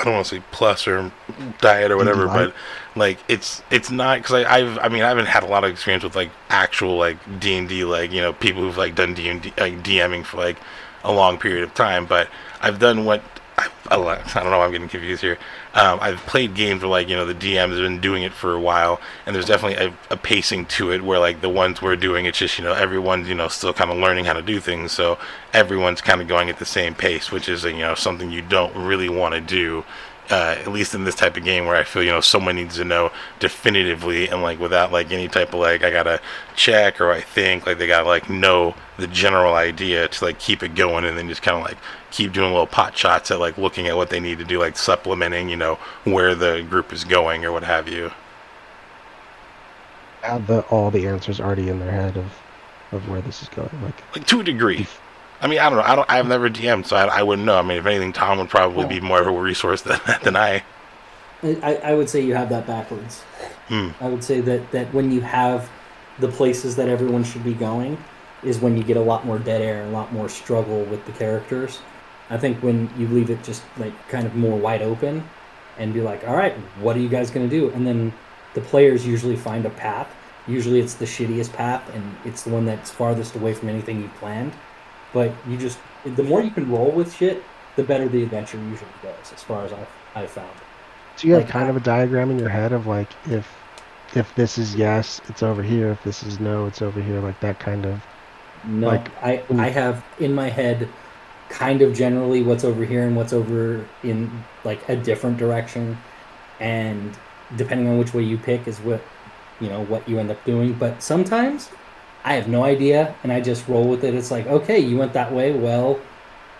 I 0.00 0.04
don't 0.04 0.14
want 0.14 0.26
to 0.26 0.36
say 0.36 0.42
plus 0.50 0.86
or 0.88 1.12
diet 1.60 1.92
or 1.92 1.96
whatever, 1.96 2.26
but 2.26 2.54
like 2.96 3.18
it's 3.28 3.62
it's 3.70 3.90
not 3.90 4.18
because 4.18 4.44
I've 4.44 4.76
I 4.78 4.88
mean 4.88 5.02
I 5.02 5.08
haven't 5.08 5.26
had 5.26 5.44
a 5.44 5.46
lot 5.46 5.62
of 5.62 5.70
experience 5.70 6.02
with 6.02 6.16
like 6.16 6.30
actual 6.50 6.96
like 6.96 7.18
D 7.38 7.56
and 7.56 7.68
D 7.68 7.84
like 7.84 8.10
you 8.10 8.20
know 8.20 8.32
people 8.32 8.62
who've 8.62 8.76
like 8.76 8.96
done 8.96 9.14
D 9.14 9.28
and 9.28 9.42
D 9.42 9.52
like 9.58 9.82
DMing 9.84 10.24
for 10.24 10.38
like 10.38 10.56
a 11.04 11.12
long 11.12 11.38
period 11.38 11.62
of 11.62 11.72
time, 11.74 12.04
but 12.06 12.28
I've 12.60 12.80
done 12.80 13.04
what 13.04 13.22
I, 13.90 13.96
don't 13.96 14.50
know. 14.50 14.60
I'm 14.60 14.70
getting 14.70 14.88
confused 14.88 15.22
here. 15.22 15.38
Um, 15.74 15.98
I've 16.00 16.18
played 16.18 16.54
games 16.54 16.82
where 16.82 16.90
like 16.90 17.08
you 17.08 17.16
know 17.16 17.26
the 17.26 17.34
DM 17.34 17.70
has 17.70 17.78
been 17.78 18.00
doing 18.00 18.22
it 18.22 18.32
for 18.32 18.52
a 18.52 18.60
while, 18.60 19.00
and 19.26 19.34
there's 19.34 19.46
definitely 19.46 19.84
a, 19.84 19.94
a 20.10 20.16
pacing 20.16 20.66
to 20.66 20.92
it 20.92 21.02
where 21.02 21.18
like 21.18 21.40
the 21.40 21.48
ones 21.48 21.82
we're 21.82 21.96
doing, 21.96 22.26
it's 22.26 22.38
just 22.38 22.58
you 22.58 22.64
know 22.64 22.74
everyone's 22.74 23.28
you 23.28 23.34
know 23.34 23.48
still 23.48 23.72
kind 23.72 23.90
of 23.90 23.96
learning 23.96 24.26
how 24.26 24.34
to 24.34 24.42
do 24.42 24.60
things, 24.60 24.92
so 24.92 25.18
everyone's 25.52 26.00
kind 26.00 26.20
of 26.20 26.28
going 26.28 26.48
at 26.48 26.58
the 26.58 26.66
same 26.66 26.94
pace, 26.94 27.32
which 27.32 27.48
is 27.48 27.64
you 27.64 27.78
know 27.78 27.94
something 27.94 28.30
you 28.30 28.42
don't 28.42 28.74
really 28.76 29.08
want 29.08 29.34
to 29.34 29.40
do. 29.40 29.84
Uh, 30.30 30.56
at 30.58 30.68
least 30.68 30.94
in 30.94 31.04
this 31.04 31.14
type 31.14 31.38
of 31.38 31.44
game 31.44 31.64
where 31.64 31.76
I 31.76 31.84
feel 31.84 32.02
you 32.02 32.10
know 32.10 32.20
someone 32.20 32.56
needs 32.56 32.76
to 32.76 32.84
know 32.84 33.10
definitively 33.38 34.28
and 34.28 34.42
like 34.42 34.58
without 34.60 34.92
like 34.92 35.10
any 35.10 35.26
type 35.26 35.54
of 35.54 35.60
like 35.60 35.82
I 35.82 35.90
gotta 35.90 36.20
check 36.54 37.00
or 37.00 37.10
I 37.10 37.22
think 37.22 37.64
like 37.66 37.78
they 37.78 37.86
gotta 37.86 38.06
like 38.06 38.28
know 38.28 38.74
the 38.98 39.06
general 39.06 39.54
idea 39.54 40.06
to 40.08 40.24
like 40.24 40.38
keep 40.38 40.62
it 40.62 40.74
going 40.74 41.04
and 41.06 41.16
then 41.16 41.28
just 41.28 41.40
kind 41.40 41.56
of 41.56 41.62
like 41.64 41.78
keep 42.10 42.32
doing 42.32 42.50
little 42.50 42.66
pot 42.66 42.94
shots 42.96 43.30
at 43.30 43.40
like 43.40 43.56
looking 43.56 43.86
at 43.86 43.96
what 43.96 44.10
they 44.10 44.20
need 44.20 44.38
to 44.38 44.44
do 44.44 44.58
like 44.58 44.76
supplementing 44.76 45.48
you 45.48 45.56
know 45.56 45.78
where 46.04 46.34
the 46.34 46.62
group 46.68 46.92
is 46.92 47.04
going 47.04 47.44
or 47.44 47.52
what 47.52 47.64
have 47.64 47.88
you 47.88 48.10
Have 50.22 50.46
the 50.46 50.60
all 50.68 50.90
the 50.90 51.06
answers 51.06 51.40
already 51.40 51.68
in 51.68 51.78
their 51.80 51.90
head 51.90 52.16
of 52.16 52.32
of 52.92 53.08
where 53.08 53.20
this 53.20 53.42
is 53.42 53.48
going. 53.48 53.70
Like 53.82 54.02
like 54.16 54.26
to 54.26 54.40
a 54.40 54.44
degree 54.44 54.86
I 55.40 55.46
mean 55.46 55.58
I 55.58 55.68
don't 55.68 55.78
know 55.78 55.84
I 55.84 55.96
don't 55.96 56.10
I've 56.10 56.26
never 56.26 56.50
DM'd 56.50 56.86
so 56.86 56.96
I, 56.96 57.06
I 57.06 57.22
wouldn't 57.22 57.46
know 57.46 57.58
I 57.58 57.62
mean 57.62 57.78
if 57.78 57.86
anything 57.86 58.12
Tom 58.12 58.38
would 58.38 58.48
probably 58.48 58.86
be 58.86 59.00
more 59.00 59.20
of 59.20 59.26
a 59.26 59.40
resource 59.40 59.82
than, 59.82 60.00
than 60.22 60.36
I 60.36 60.62
I, 61.42 61.80
I 61.84 61.94
would 61.94 62.08
say 62.08 62.20
you 62.20 62.34
have 62.34 62.48
that 62.48 62.66
backwards. 62.66 63.20
Hmm. 63.68 63.90
I 64.00 64.08
would 64.08 64.24
say 64.24 64.40
that, 64.40 64.72
that 64.72 64.92
when 64.92 65.12
you 65.12 65.20
have 65.20 65.70
the 66.18 66.28
places 66.28 66.74
that 66.76 66.88
everyone 66.88 67.22
should 67.22 67.44
be 67.44 67.54
going 67.54 67.96
is 68.42 68.58
when 68.58 68.76
you 68.76 68.82
get 68.82 68.96
a 68.96 69.00
lot 69.00 69.24
more 69.24 69.38
dead 69.38 69.62
air 69.62 69.82
and 69.82 69.90
a 69.90 69.92
lot 69.92 70.12
more 70.12 70.28
struggle 70.28 70.84
with 70.84 71.04
the 71.06 71.12
characters. 71.12 71.80
I 72.30 72.38
think 72.38 72.62
when 72.62 72.90
you 72.96 73.08
leave 73.08 73.30
it 73.30 73.42
just 73.42 73.62
like 73.78 73.92
kind 74.08 74.26
of 74.26 74.34
more 74.34 74.58
wide 74.58 74.82
open 74.82 75.26
and 75.78 75.94
be 75.94 76.00
like, 76.00 76.26
all 76.26 76.36
right, 76.36 76.54
what 76.80 76.96
are 76.96 77.00
you 77.00 77.08
guys 77.08 77.30
going 77.30 77.48
to 77.48 77.56
do? 77.56 77.70
And 77.70 77.86
then 77.86 78.12
the 78.54 78.60
players 78.60 79.06
usually 79.06 79.36
find 79.36 79.64
a 79.64 79.70
path. 79.70 80.08
Usually 80.46 80.80
it's 80.80 80.94
the 80.94 81.04
shittiest 81.04 81.52
path 81.52 81.88
and 81.94 82.16
it's 82.24 82.42
the 82.42 82.50
one 82.50 82.64
that's 82.64 82.90
farthest 82.90 83.36
away 83.36 83.54
from 83.54 83.68
anything 83.68 84.02
you 84.02 84.08
planned. 84.18 84.52
But 85.12 85.40
you 85.46 85.56
just, 85.58 85.80
the 86.04 86.24
more 86.24 86.42
you 86.42 86.50
can 86.50 86.70
roll 86.70 86.92
with 86.92 87.14
shit, 87.14 87.44
the 87.76 87.84
better 87.84 88.08
the 88.08 88.22
adventure 88.22 88.58
usually 88.58 88.96
goes, 89.02 89.32
as 89.34 89.42
far 89.42 89.64
as 89.64 89.72
I've, 89.72 89.88
I've 90.14 90.30
found. 90.30 90.60
Do 91.16 91.28
you 91.28 91.34
have 91.34 91.44
Like, 91.44 91.48
kind 91.48 91.68
of 91.68 91.76
a 91.76 91.80
diagram 91.80 92.30
in 92.30 92.38
your 92.38 92.48
head 92.48 92.72
of 92.72 92.86
like 92.86 93.16
if 93.26 93.46
if 94.14 94.34
this 94.34 94.56
is 94.58 94.74
yes, 94.74 95.20
it's 95.28 95.42
over 95.42 95.62
here. 95.62 95.90
If 95.90 96.02
this 96.02 96.22
is 96.22 96.40
no, 96.40 96.66
it's 96.66 96.80
over 96.82 97.00
here. 97.02 97.20
Like 97.20 97.40
that 97.40 97.58
kind 97.60 97.84
of. 97.86 98.06
No, 98.64 98.88
Like, 98.88 99.10
I 99.22 99.44
I 99.56 99.68
have 99.70 100.04
in 100.18 100.34
my 100.34 100.48
head 100.50 100.94
kind 101.48 101.82
of 101.82 101.94
generally 101.94 102.42
what's 102.42 102.64
over 102.64 102.84
here 102.84 103.06
and 103.06 103.16
what's 103.16 103.32
over 103.32 103.90
in 104.02 104.46
like 104.64 104.88
a 104.88 104.96
different 104.96 105.38
direction, 105.38 106.04
and 106.60 107.18
depending 107.56 107.88
on 107.88 107.98
which 107.98 108.14
way 108.14 108.22
you 108.22 108.38
pick 108.38 108.68
is 108.68 108.80
what 108.80 109.02
you 109.60 109.68
know 109.68 109.82
what 109.84 110.08
you 110.08 110.18
end 110.18 110.30
up 110.30 110.44
doing. 110.44 110.74
But 110.74 111.02
sometimes 111.02 111.70
I 112.28 112.34
have 112.34 112.46
no 112.46 112.62
idea 112.62 113.14
and 113.22 113.32
I 113.32 113.40
just 113.40 113.66
roll 113.68 113.88
with 113.88 114.04
it. 114.04 114.14
It's 114.14 114.30
like 114.30 114.46
okay, 114.46 114.78
you 114.78 114.98
went 114.98 115.14
that 115.14 115.32
way. 115.32 115.50
Well, 115.50 115.98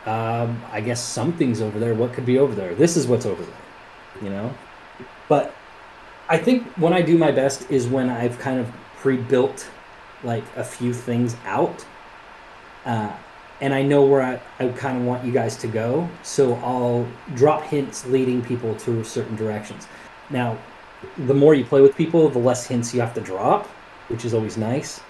um, 0.07 0.63
I 0.73 0.81
guess 0.81 0.99
something's 0.99 1.61
over 1.61 1.79
there. 1.79 1.93
What 1.93 2.15
could 2.15 2.25
be 2.25 2.39
over 2.39 2.55
there? 2.55 2.75
This 2.75 2.97
is 2.97 3.07
what's 3.07 3.27
over 3.27 3.45
there. 3.45 4.23
You 4.23 4.31
know, 4.31 4.55
but 5.29 5.55
I 6.31 6.39
think 6.39 6.67
when 6.79 6.95
I 6.95 7.03
do 7.03 7.19
my 7.19 7.31
best 7.31 7.71
is 7.71 7.87
when 7.87 8.09
I've 8.09 8.39
kind 8.39 8.59
of 8.59 8.73
pre-built 8.97 9.69
like 10.25 10.45
a 10.57 10.65
few 10.65 10.95
things 10.95 11.37
out, 11.45 11.85
uh, 12.87 13.13
and 13.61 13.75
I 13.75 13.83
know 13.83 14.07
where 14.07 14.23
I, 14.23 14.41
I 14.59 14.69
kind 14.69 14.97
of 14.97 15.05
want 15.05 15.23
you 15.23 15.33
guys 15.33 15.55
to 15.59 15.67
go. 15.67 16.09
So 16.23 16.55
I'll 16.55 17.07
drop 17.35 17.63
hints 17.65 18.07
leading 18.07 18.41
people 18.41 18.75
to 18.77 19.05
certain 19.05 19.37
directions. 19.37 19.87
Now, 20.31 20.57
the 21.19 21.35
more 21.35 21.55
you 21.55 21.67
play 21.67 21.83
with 21.83 21.95
people, 21.95 22.31
the 22.31 22.39
less 22.39 22.67
hints 22.67 22.95
you 22.95 23.03
have 23.03 23.13
to 23.15 23.21
drop, 23.21 23.67
which 24.09 24.25
is 24.25 24.33
always 24.33 24.57
nice 24.57 25.03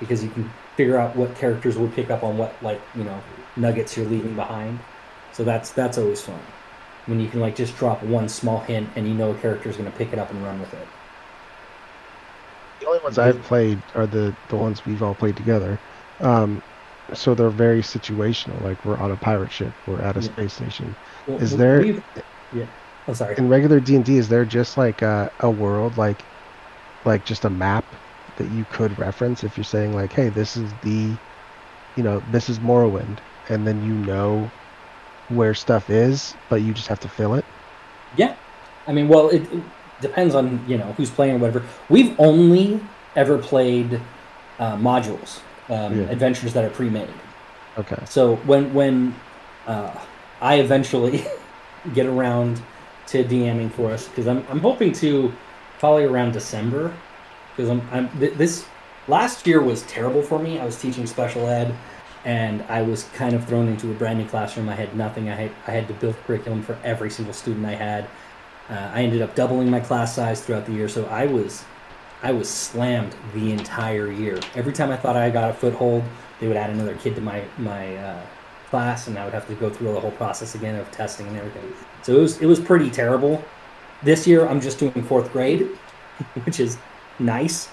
because 0.00 0.22
you 0.22 0.30
can 0.30 0.50
figure 0.76 0.96
out 0.98 1.16
what 1.16 1.34
characters 1.36 1.76
will 1.76 1.88
pick 1.88 2.10
up 2.10 2.22
on 2.22 2.38
what 2.38 2.54
like 2.62 2.80
you 2.94 3.04
know 3.04 3.20
nuggets 3.56 3.96
you're 3.96 4.06
leaving 4.06 4.34
behind. 4.34 4.78
So 5.32 5.44
that's 5.44 5.70
that's 5.70 5.98
always 5.98 6.20
fun 6.20 6.40
when 7.06 7.20
you 7.20 7.28
can 7.28 7.40
like 7.40 7.56
just 7.56 7.76
drop 7.78 8.02
one 8.02 8.28
small 8.28 8.60
hint 8.60 8.88
and 8.96 9.08
you 9.08 9.14
know 9.14 9.30
a 9.30 9.34
character 9.38 9.68
is 9.70 9.76
going 9.76 9.90
to 9.90 9.96
pick 9.96 10.12
it 10.12 10.18
up 10.18 10.30
and 10.30 10.42
run 10.44 10.60
with 10.60 10.72
it. 10.74 10.86
The 12.80 12.86
only 12.86 13.00
ones 13.00 13.18
I've 13.18 13.40
played 13.42 13.82
are 13.94 14.06
the 14.06 14.34
the 14.48 14.56
ones 14.56 14.84
we've 14.86 15.02
all 15.02 15.14
played 15.14 15.36
together. 15.36 15.78
Um, 16.20 16.62
so 17.14 17.34
they're 17.34 17.50
very 17.50 17.80
situational. 17.82 18.60
Like 18.62 18.84
we're 18.84 18.98
on 18.98 19.10
a 19.10 19.16
pirate 19.16 19.50
ship, 19.50 19.72
we're 19.86 20.00
at 20.00 20.16
a 20.16 20.20
Yeah. 20.20 20.26
space 20.26 20.52
station. 20.52 20.94
Well, 21.26 21.38
Is 21.38 21.56
there- 21.56 21.80
we've- 21.80 22.02
Yeah. 22.52 22.64
Oh, 23.06 23.12
sorry. 23.14 23.34
In 23.38 23.48
regular 23.48 23.80
D 23.80 23.96
and 23.96 24.04
D, 24.04 24.16
is 24.18 24.28
there 24.28 24.44
just 24.44 24.76
like 24.76 25.00
a, 25.02 25.30
a 25.40 25.50
world 25.50 25.96
like 25.96 26.20
like 27.04 27.24
just 27.24 27.44
a 27.44 27.50
map 27.50 27.84
that 28.38 28.50
you 28.52 28.64
could 28.72 28.98
reference 28.98 29.44
if 29.44 29.56
you're 29.56 29.64
saying 29.64 29.94
like, 29.94 30.12
hey, 30.12 30.28
this 30.30 30.56
is 30.56 30.72
the, 30.82 31.10
you 31.96 32.02
know, 32.02 32.22
this 32.32 32.48
is 32.48 32.58
Morrowind, 32.60 33.18
and 33.48 33.66
then 33.66 33.84
you 33.84 33.94
know 33.94 34.50
where 35.28 35.54
stuff 35.54 35.90
is, 35.90 36.34
but 36.48 36.62
you 36.62 36.72
just 36.72 36.88
have 36.88 37.00
to 37.00 37.08
fill 37.08 37.34
it. 37.34 37.44
Yeah, 38.16 38.34
I 38.86 38.92
mean, 38.92 39.08
well, 39.08 39.28
it, 39.28 39.42
it 39.52 39.62
depends 40.00 40.34
on 40.34 40.64
you 40.66 40.78
know 40.78 40.92
who's 40.96 41.10
playing 41.10 41.36
or 41.36 41.38
whatever. 41.38 41.64
We've 41.90 42.18
only 42.18 42.80
ever 43.16 43.38
played 43.38 44.00
uh, 44.58 44.76
modules, 44.76 45.40
um, 45.68 45.98
Yeah. 45.98 46.04
adventures 46.10 46.52
that 46.54 46.64
are 46.64 46.70
pre-made. 46.70 47.08
Okay. 47.76 47.98
So 48.06 48.36
when 48.46 48.72
when 48.72 49.14
uh, 49.66 49.92
I 50.40 50.56
eventually 50.56 51.24
get 51.94 52.06
around 52.06 52.60
to 53.08 53.24
DMing 53.24 53.70
for 53.70 53.90
us, 53.90 54.08
because 54.08 54.26
I'm 54.26 54.44
I'm 54.50 54.60
hoping 54.60 54.92
to 54.94 55.32
probably 55.78 56.04
around 56.04 56.32
December, 56.32 56.92
because 57.58 57.70
I'm 57.70 57.82
I'm 57.90 58.08
th- 58.20 58.34
this 58.34 58.66
last 59.08 59.46
year 59.46 59.60
was 59.60 59.82
terrible 59.82 60.22
for 60.22 60.38
me. 60.38 60.60
I 60.60 60.64
was 60.64 60.80
teaching 60.80 61.06
special 61.06 61.48
ed, 61.48 61.74
and 62.24 62.62
I 62.68 62.82
was 62.82 63.04
kind 63.14 63.34
of 63.34 63.46
thrown 63.46 63.66
into 63.66 63.90
a 63.90 63.94
brand 63.94 64.20
new 64.20 64.28
classroom. 64.28 64.68
I 64.68 64.76
had 64.76 64.96
nothing. 64.96 65.28
I 65.28 65.34
had 65.34 65.50
I 65.66 65.72
had 65.72 65.88
to 65.88 65.94
build 65.94 66.16
curriculum 66.24 66.62
for 66.62 66.78
every 66.84 67.10
single 67.10 67.34
student 67.34 67.66
I 67.66 67.74
had. 67.74 68.04
Uh, 68.70 68.90
I 68.94 69.02
ended 69.02 69.22
up 69.22 69.34
doubling 69.34 69.70
my 69.70 69.80
class 69.80 70.14
size 70.14 70.40
throughout 70.40 70.66
the 70.66 70.72
year, 70.72 70.88
so 70.88 71.04
I 71.06 71.26
was 71.26 71.64
I 72.22 72.30
was 72.30 72.48
slammed 72.48 73.16
the 73.34 73.50
entire 73.50 74.10
year. 74.12 74.38
Every 74.54 74.72
time 74.72 74.90
I 74.90 74.96
thought 74.96 75.16
I 75.16 75.28
got 75.30 75.50
a 75.50 75.54
foothold, 75.54 76.04
they 76.38 76.46
would 76.46 76.56
add 76.56 76.70
another 76.70 76.94
kid 76.94 77.16
to 77.16 77.20
my 77.20 77.42
my 77.58 77.96
uh, 77.96 78.22
class, 78.70 79.08
and 79.08 79.18
I 79.18 79.24
would 79.24 79.34
have 79.34 79.48
to 79.48 79.54
go 79.56 79.68
through 79.68 79.92
the 79.94 80.00
whole 80.00 80.12
process 80.12 80.54
again 80.54 80.76
of 80.76 80.88
testing 80.92 81.26
and 81.26 81.36
everything. 81.36 81.72
So 82.02 82.16
it 82.16 82.20
was 82.20 82.40
it 82.40 82.46
was 82.46 82.60
pretty 82.60 82.88
terrible. 82.88 83.42
This 84.04 84.28
year, 84.28 84.46
I'm 84.46 84.60
just 84.60 84.78
doing 84.78 85.02
fourth 85.02 85.32
grade, 85.32 85.66
which 86.44 86.60
is 86.60 86.78
nice. 87.18 87.68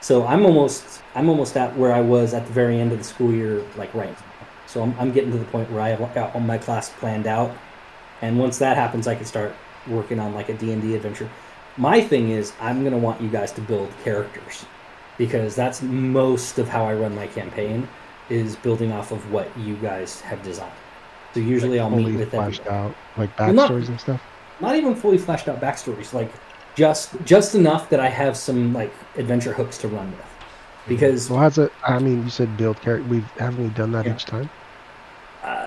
So 0.00 0.26
I'm 0.26 0.44
almost 0.44 1.02
I'm 1.14 1.28
almost 1.28 1.56
at 1.56 1.76
where 1.76 1.92
I 1.92 2.00
was 2.00 2.34
at 2.34 2.46
the 2.46 2.52
very 2.52 2.78
end 2.80 2.92
of 2.92 2.98
the 2.98 3.04
school 3.04 3.32
year, 3.32 3.62
like 3.76 3.92
right 3.94 4.10
now. 4.10 4.46
So 4.66 4.82
I'm, 4.82 4.94
I'm 4.98 5.12
getting 5.12 5.30
to 5.32 5.38
the 5.38 5.44
point 5.46 5.70
where 5.70 5.80
I 5.80 5.90
have 5.90 6.14
got 6.14 6.34
all 6.34 6.40
my 6.40 6.58
class 6.58 6.90
planned 6.90 7.26
out, 7.26 7.56
and 8.20 8.38
once 8.38 8.58
that 8.58 8.76
happens, 8.76 9.06
I 9.06 9.14
can 9.14 9.24
start 9.24 9.54
working 9.86 10.18
on 10.18 10.34
like 10.34 10.48
a 10.48 10.54
D 10.54 10.72
and 10.72 10.82
D 10.82 10.94
adventure. 10.94 11.28
My 11.76 12.00
thing 12.00 12.30
is, 12.30 12.52
I'm 12.60 12.84
gonna 12.84 12.98
want 12.98 13.20
you 13.20 13.28
guys 13.28 13.52
to 13.52 13.60
build 13.60 13.90
characters 14.04 14.64
because 15.18 15.54
that's 15.54 15.82
most 15.82 16.58
of 16.58 16.68
how 16.68 16.84
I 16.84 16.94
run 16.94 17.14
my 17.14 17.26
campaign 17.28 17.88
is 18.28 18.56
building 18.56 18.92
off 18.92 19.12
of 19.12 19.32
what 19.32 19.56
you 19.58 19.76
guys 19.76 20.20
have 20.22 20.42
designed. 20.42 20.72
So 21.32 21.40
usually 21.40 21.78
I'll 21.78 21.90
meet 21.90 22.16
with 22.16 22.34
out, 22.34 22.94
like 23.16 23.38
Well, 23.38 23.52
not- 23.52 23.70
backstories 23.70 23.88
and 23.88 24.00
stuff. 24.00 24.22
Not 24.58 24.74
even 24.76 24.94
fully 24.94 25.18
fleshed 25.18 25.48
out 25.48 25.60
backstories, 25.60 26.14
like 26.14 26.30
just 26.76 27.12
just 27.24 27.54
enough 27.54 27.88
that 27.90 27.98
I 28.00 28.08
have 28.08 28.36
some 28.36 28.72
like 28.72 28.92
adventure 29.16 29.52
hooks 29.52 29.78
to 29.78 29.88
run 29.88 30.10
with. 30.12 30.20
Because 30.86 31.28
Well, 31.28 31.40
how's 31.40 31.58
it? 31.58 31.72
I 31.84 31.98
mean, 31.98 32.22
you 32.22 32.30
said 32.30 32.56
build 32.56 32.80
character. 32.80 33.08
We 33.08 33.24
haven't 33.38 33.64
we 33.64 33.70
done 33.70 33.90
that 33.92 34.06
Yeah. 34.06 34.14
each 34.14 34.24
time? 34.26 34.48
uh, 35.42 35.66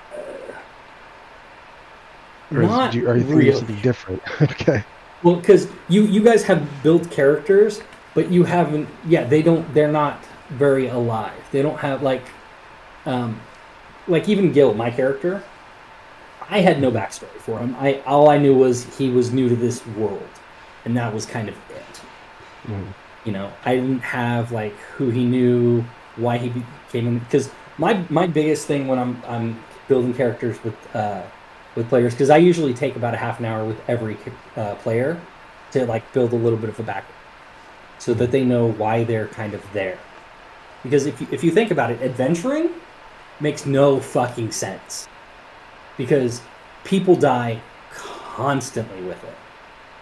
Or 2.52 2.62
is- 2.62 2.68
not 2.68 2.92
do 2.92 2.98
you, 3.00 3.08
are 3.08 3.14
you 3.16 3.20
thinking 3.22 3.38
really. 3.38 3.52
something 3.58 3.80
different? 3.82 4.22
okay. 4.42 4.82
Well, 5.22 5.36
because 5.36 5.68
you 5.88 6.04
you 6.04 6.22
guys 6.22 6.42
have 6.44 6.66
built 6.82 7.10
characters, 7.10 7.82
but 8.14 8.30
you 8.30 8.44
haven't. 8.44 8.88
Yeah, 9.06 9.24
they 9.24 9.42
don't. 9.42 9.72
They're 9.74 9.92
not 9.92 10.24
very 10.48 10.88
alive. 10.88 11.38
They 11.52 11.60
don't 11.62 11.78
have 11.78 12.02
like, 12.02 12.22
um, 13.04 13.38
like 14.08 14.28
even 14.28 14.52
Gil, 14.52 14.72
my 14.74 14.90
character. 14.90 15.42
I 16.48 16.60
had 16.60 16.80
no 16.80 16.90
backstory 16.90 17.38
for 17.38 17.58
him. 17.58 17.76
I 17.78 18.00
all 18.06 18.28
I 18.30 18.38
knew 18.38 18.54
was 18.56 18.84
he 18.96 19.10
was 19.10 19.30
new 19.32 19.48
to 19.50 19.54
this 19.54 19.86
world, 19.88 20.26
and 20.84 20.96
that 20.96 21.12
was 21.14 21.26
kind 21.26 21.48
of 21.48 21.54
it. 21.70 22.00
Mhm. 22.68 22.86
You 23.24 23.32
know, 23.32 23.52
I 23.64 23.76
didn't 23.76 24.00
have 24.00 24.52
like 24.52 24.76
who 24.96 25.10
he 25.10 25.24
knew, 25.24 25.84
why 26.16 26.38
he 26.38 26.48
became 26.48 27.06
in. 27.06 27.18
Because 27.18 27.50
my 27.78 28.04
my 28.08 28.26
biggest 28.26 28.66
thing 28.66 28.88
when 28.88 28.98
I'm 28.98 29.22
I'm 29.26 29.62
building 29.88 30.14
characters 30.14 30.62
with 30.64 30.74
uh, 30.94 31.22
with 31.76 31.88
players, 31.88 32.14
because 32.14 32.30
I 32.30 32.38
usually 32.38 32.74
take 32.74 32.96
about 32.96 33.14
a 33.14 33.18
half 33.18 33.38
an 33.38 33.44
hour 33.44 33.64
with 33.64 33.80
every 33.88 34.16
uh, 34.56 34.74
player 34.76 35.20
to 35.72 35.86
like 35.86 36.10
build 36.12 36.32
a 36.32 36.36
little 36.36 36.58
bit 36.58 36.68
of 36.70 36.78
a 36.80 36.82
background, 36.82 37.22
so 37.98 38.14
that 38.14 38.30
they 38.30 38.44
know 38.44 38.66
why 38.72 39.04
they're 39.04 39.28
kind 39.28 39.54
of 39.54 39.62
there. 39.72 39.98
Because 40.82 41.06
if 41.06 41.20
you, 41.20 41.26
if 41.30 41.44
you 41.44 41.50
think 41.50 41.70
about 41.70 41.90
it, 41.90 42.00
adventuring 42.02 42.70
makes 43.38 43.66
no 43.66 44.00
fucking 44.00 44.52
sense. 44.52 45.08
Because 45.98 46.40
people 46.84 47.14
die 47.14 47.60
constantly 47.92 49.02
with 49.02 49.22
it. 49.24 49.34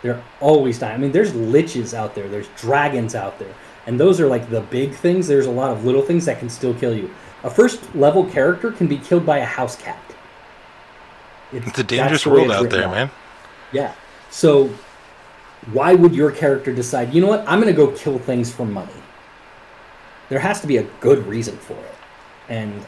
They're 0.02 0.22
always 0.40 0.78
dying. 0.78 0.94
I 0.94 0.98
mean, 0.98 1.12
there's 1.12 1.32
liches 1.32 1.92
out 1.94 2.14
there, 2.14 2.28
there's 2.28 2.48
dragons 2.56 3.14
out 3.14 3.38
there, 3.38 3.52
and 3.86 3.98
those 3.98 4.20
are 4.20 4.26
like 4.26 4.48
the 4.50 4.60
big 4.60 4.94
things. 4.94 5.26
There's 5.26 5.46
a 5.46 5.50
lot 5.50 5.70
of 5.70 5.84
little 5.84 6.02
things 6.02 6.24
that 6.26 6.38
can 6.38 6.48
still 6.48 6.74
kill 6.74 6.94
you. 6.94 7.10
A 7.42 7.50
first 7.50 7.94
level 7.94 8.24
character 8.24 8.70
can 8.70 8.86
be 8.86 8.98
killed 8.98 9.26
by 9.26 9.38
a 9.38 9.44
house 9.44 9.76
cat. 9.76 10.00
It's 11.52 11.66
a 11.66 11.70
that's 11.70 11.82
dangerous 11.84 12.24
the 12.24 12.30
world 12.30 12.50
out 12.50 12.70
there, 12.70 12.84
out. 12.84 12.90
man. 12.90 13.10
Yeah. 13.72 13.94
So 14.30 14.70
why 15.72 15.94
would 15.94 16.14
your 16.14 16.30
character 16.30 16.72
decide, 16.72 17.12
you 17.12 17.20
know 17.20 17.26
what, 17.26 17.40
I'm 17.48 17.60
going 17.60 17.74
to 17.74 17.76
go 17.76 17.92
kill 17.92 18.18
things 18.18 18.52
for 18.52 18.64
money? 18.64 18.92
There 20.28 20.38
has 20.38 20.60
to 20.60 20.66
be 20.66 20.76
a 20.76 20.82
good 21.00 21.26
reason 21.26 21.56
for 21.56 21.74
it. 21.74 21.94
And 22.48 22.86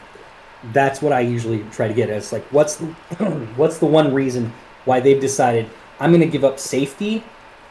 that's 0.71 1.01
what 1.01 1.11
I 1.11 1.21
usually 1.21 1.63
try 1.71 1.87
to 1.87 1.93
get. 1.93 2.09
It's 2.09 2.31
like 2.31 2.43
what's 2.51 2.75
the, 2.75 2.85
what's 3.55 3.79
the 3.79 3.85
one 3.85 4.13
reason 4.13 4.53
why 4.85 4.99
they've 4.99 5.19
decided 5.19 5.69
I'm 6.01 6.09
going 6.11 6.21
to 6.21 6.27
give 6.27 6.43
up 6.43 6.57
safety 6.59 7.23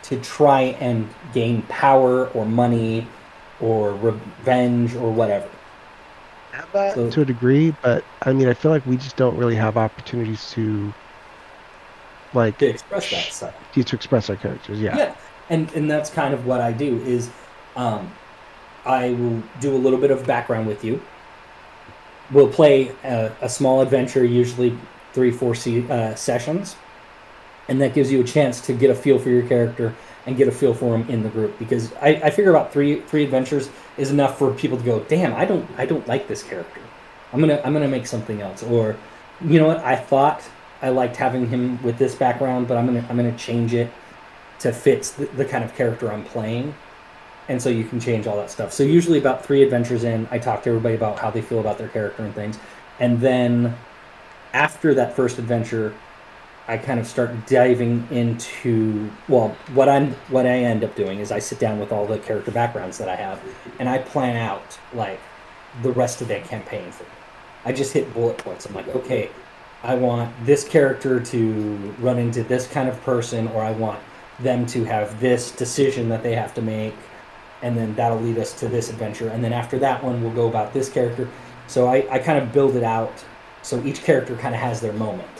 to 0.04 0.18
try 0.20 0.62
and 0.80 1.08
gain 1.34 1.62
power 1.62 2.28
or 2.28 2.46
money 2.46 3.06
or 3.60 3.92
revenge 3.96 4.94
or 4.94 5.10
whatever. 5.12 5.48
Have 6.52 6.72
that 6.72 6.94
So- 6.94 7.10
to 7.10 7.20
a 7.22 7.24
degree, 7.24 7.74
but 7.82 8.04
I 8.22 8.32
mean, 8.32 8.48
I 8.48 8.54
feel 8.54 8.70
like 8.70 8.86
we 8.86 8.96
just 8.96 9.16
don't 9.16 9.36
really 9.36 9.56
have 9.56 9.76
opportunities 9.76 10.48
to, 10.52 10.94
like, 12.32 12.56
To 12.58 12.66
express 12.68 13.10
that 13.10 13.32
side. 13.32 13.54
to 13.74 13.84
to 13.84 13.96
express 13.96 14.30
our 14.30 14.36
characters. 14.36 14.80
Yeah. 14.80 14.96
yeah 14.96 15.14
and 15.50 15.70
and 15.72 15.90
that's 15.90 16.08
kind 16.10 16.32
of 16.32 16.46
what 16.46 16.60
i 16.60 16.70
do 16.72 16.98
is 17.04 17.28
um, 17.74 18.08
i 18.86 19.10
will 19.10 19.42
do 19.60 19.74
a 19.74 19.80
little 19.84 19.98
bit 19.98 20.12
of 20.12 20.24
background 20.24 20.64
with 20.68 20.84
you 20.84 21.02
we'll 22.30 22.46
play 22.48 22.92
a, 23.02 23.32
a 23.40 23.48
small 23.48 23.80
adventure 23.82 24.24
usually 24.24 24.78
three 25.12 25.32
four 25.32 25.56
se- 25.56 25.88
uh, 25.90 26.14
sessions 26.14 26.76
and 27.70 27.80
that 27.80 27.94
gives 27.94 28.12
you 28.12 28.20
a 28.20 28.24
chance 28.24 28.60
to 28.60 28.74
get 28.74 28.90
a 28.90 28.94
feel 28.94 29.18
for 29.18 29.30
your 29.30 29.46
character 29.48 29.94
and 30.26 30.36
get 30.36 30.48
a 30.48 30.52
feel 30.52 30.74
for 30.74 30.94
him 30.94 31.08
in 31.08 31.22
the 31.22 31.30
group 31.30 31.58
because 31.58 31.94
I, 31.94 32.08
I 32.08 32.30
figure 32.30 32.50
about 32.50 32.72
three 32.72 33.00
three 33.00 33.24
adventures 33.24 33.70
is 33.96 34.10
enough 34.10 34.36
for 34.36 34.52
people 34.52 34.76
to 34.76 34.84
go 34.84 35.00
damn 35.00 35.32
i 35.34 35.46
don't 35.46 35.66
i 35.78 35.86
don't 35.86 36.06
like 36.06 36.28
this 36.28 36.42
character 36.42 36.82
i'm 37.32 37.40
gonna 37.40 37.62
i'm 37.64 37.72
gonna 37.72 37.88
make 37.88 38.06
something 38.06 38.42
else 38.42 38.62
or 38.62 38.96
you 39.40 39.58
know 39.58 39.66
what 39.66 39.78
i 39.78 39.96
thought 39.96 40.42
i 40.82 40.90
liked 40.90 41.16
having 41.16 41.48
him 41.48 41.82
with 41.82 41.96
this 41.96 42.14
background 42.14 42.68
but 42.68 42.76
i'm 42.76 42.84
gonna 42.84 43.04
i'm 43.08 43.16
gonna 43.16 43.36
change 43.38 43.72
it 43.72 43.90
to 44.60 44.72
fit 44.72 45.02
the, 45.16 45.24
the 45.26 45.44
kind 45.44 45.64
of 45.64 45.74
character 45.74 46.12
I'm 46.12 46.24
playing. 46.24 46.74
And 47.48 47.60
so 47.60 47.68
you 47.68 47.84
can 47.84 47.98
change 47.98 48.26
all 48.26 48.36
that 48.36 48.50
stuff. 48.50 48.72
So 48.72 48.84
usually 48.84 49.18
about 49.18 49.44
three 49.44 49.62
adventures 49.62 50.04
in, 50.04 50.28
I 50.30 50.38
talk 50.38 50.62
to 50.62 50.70
everybody 50.70 50.94
about 50.94 51.18
how 51.18 51.30
they 51.30 51.42
feel 51.42 51.58
about 51.58 51.78
their 51.78 51.88
character 51.88 52.22
and 52.22 52.32
things. 52.34 52.58
And 53.00 53.20
then 53.20 53.76
after 54.52 54.94
that 54.94 55.16
first 55.16 55.38
adventure, 55.38 55.94
I 56.70 56.78
kind 56.78 57.00
of 57.00 57.06
start 57.06 57.48
diving 57.48 58.06
into 58.12 59.10
well, 59.28 59.56
what 59.74 59.88
I'm 59.88 60.12
what 60.28 60.46
I 60.46 60.50
end 60.50 60.84
up 60.84 60.94
doing 60.94 61.18
is 61.18 61.32
I 61.32 61.40
sit 61.40 61.58
down 61.58 61.80
with 61.80 61.90
all 61.90 62.06
the 62.06 62.18
character 62.18 62.52
backgrounds 62.52 62.96
that 62.98 63.08
I 63.08 63.16
have 63.16 63.40
and 63.80 63.88
I 63.88 63.98
plan 63.98 64.36
out 64.36 64.78
like 64.94 65.18
the 65.82 65.90
rest 65.90 66.22
of 66.22 66.28
that 66.28 66.44
campaign 66.44 66.92
for 66.92 67.02
me. 67.02 67.10
I 67.64 67.72
just 67.72 67.92
hit 67.92 68.14
bullet 68.14 68.38
points. 68.38 68.66
I'm 68.66 68.74
like, 68.74 68.88
okay, 68.88 69.30
I 69.82 69.96
want 69.96 70.32
this 70.46 70.62
character 70.66 71.20
to 71.20 71.94
run 71.98 72.18
into 72.18 72.44
this 72.44 72.66
kind 72.66 72.88
of 72.88 73.00
person, 73.02 73.48
or 73.48 73.62
I 73.62 73.72
want 73.72 74.00
them 74.38 74.64
to 74.66 74.84
have 74.84 75.20
this 75.20 75.50
decision 75.50 76.08
that 76.10 76.22
they 76.22 76.34
have 76.34 76.54
to 76.54 76.62
make, 76.62 76.94
and 77.62 77.76
then 77.76 77.94
that'll 77.96 78.20
lead 78.20 78.38
us 78.38 78.58
to 78.60 78.68
this 78.68 78.90
adventure. 78.90 79.28
And 79.28 79.42
then 79.42 79.52
after 79.52 79.78
that 79.80 80.02
one, 80.04 80.22
we'll 80.22 80.32
go 80.32 80.48
about 80.48 80.72
this 80.72 80.88
character. 80.88 81.28
So 81.66 81.86
I, 81.86 82.06
I 82.10 82.18
kind 82.18 82.38
of 82.38 82.52
build 82.52 82.76
it 82.76 82.84
out 82.84 83.24
so 83.62 83.82
each 83.84 84.02
character 84.02 84.36
kind 84.36 84.54
of 84.54 84.60
has 84.60 84.80
their 84.80 84.92
moment. 84.92 85.39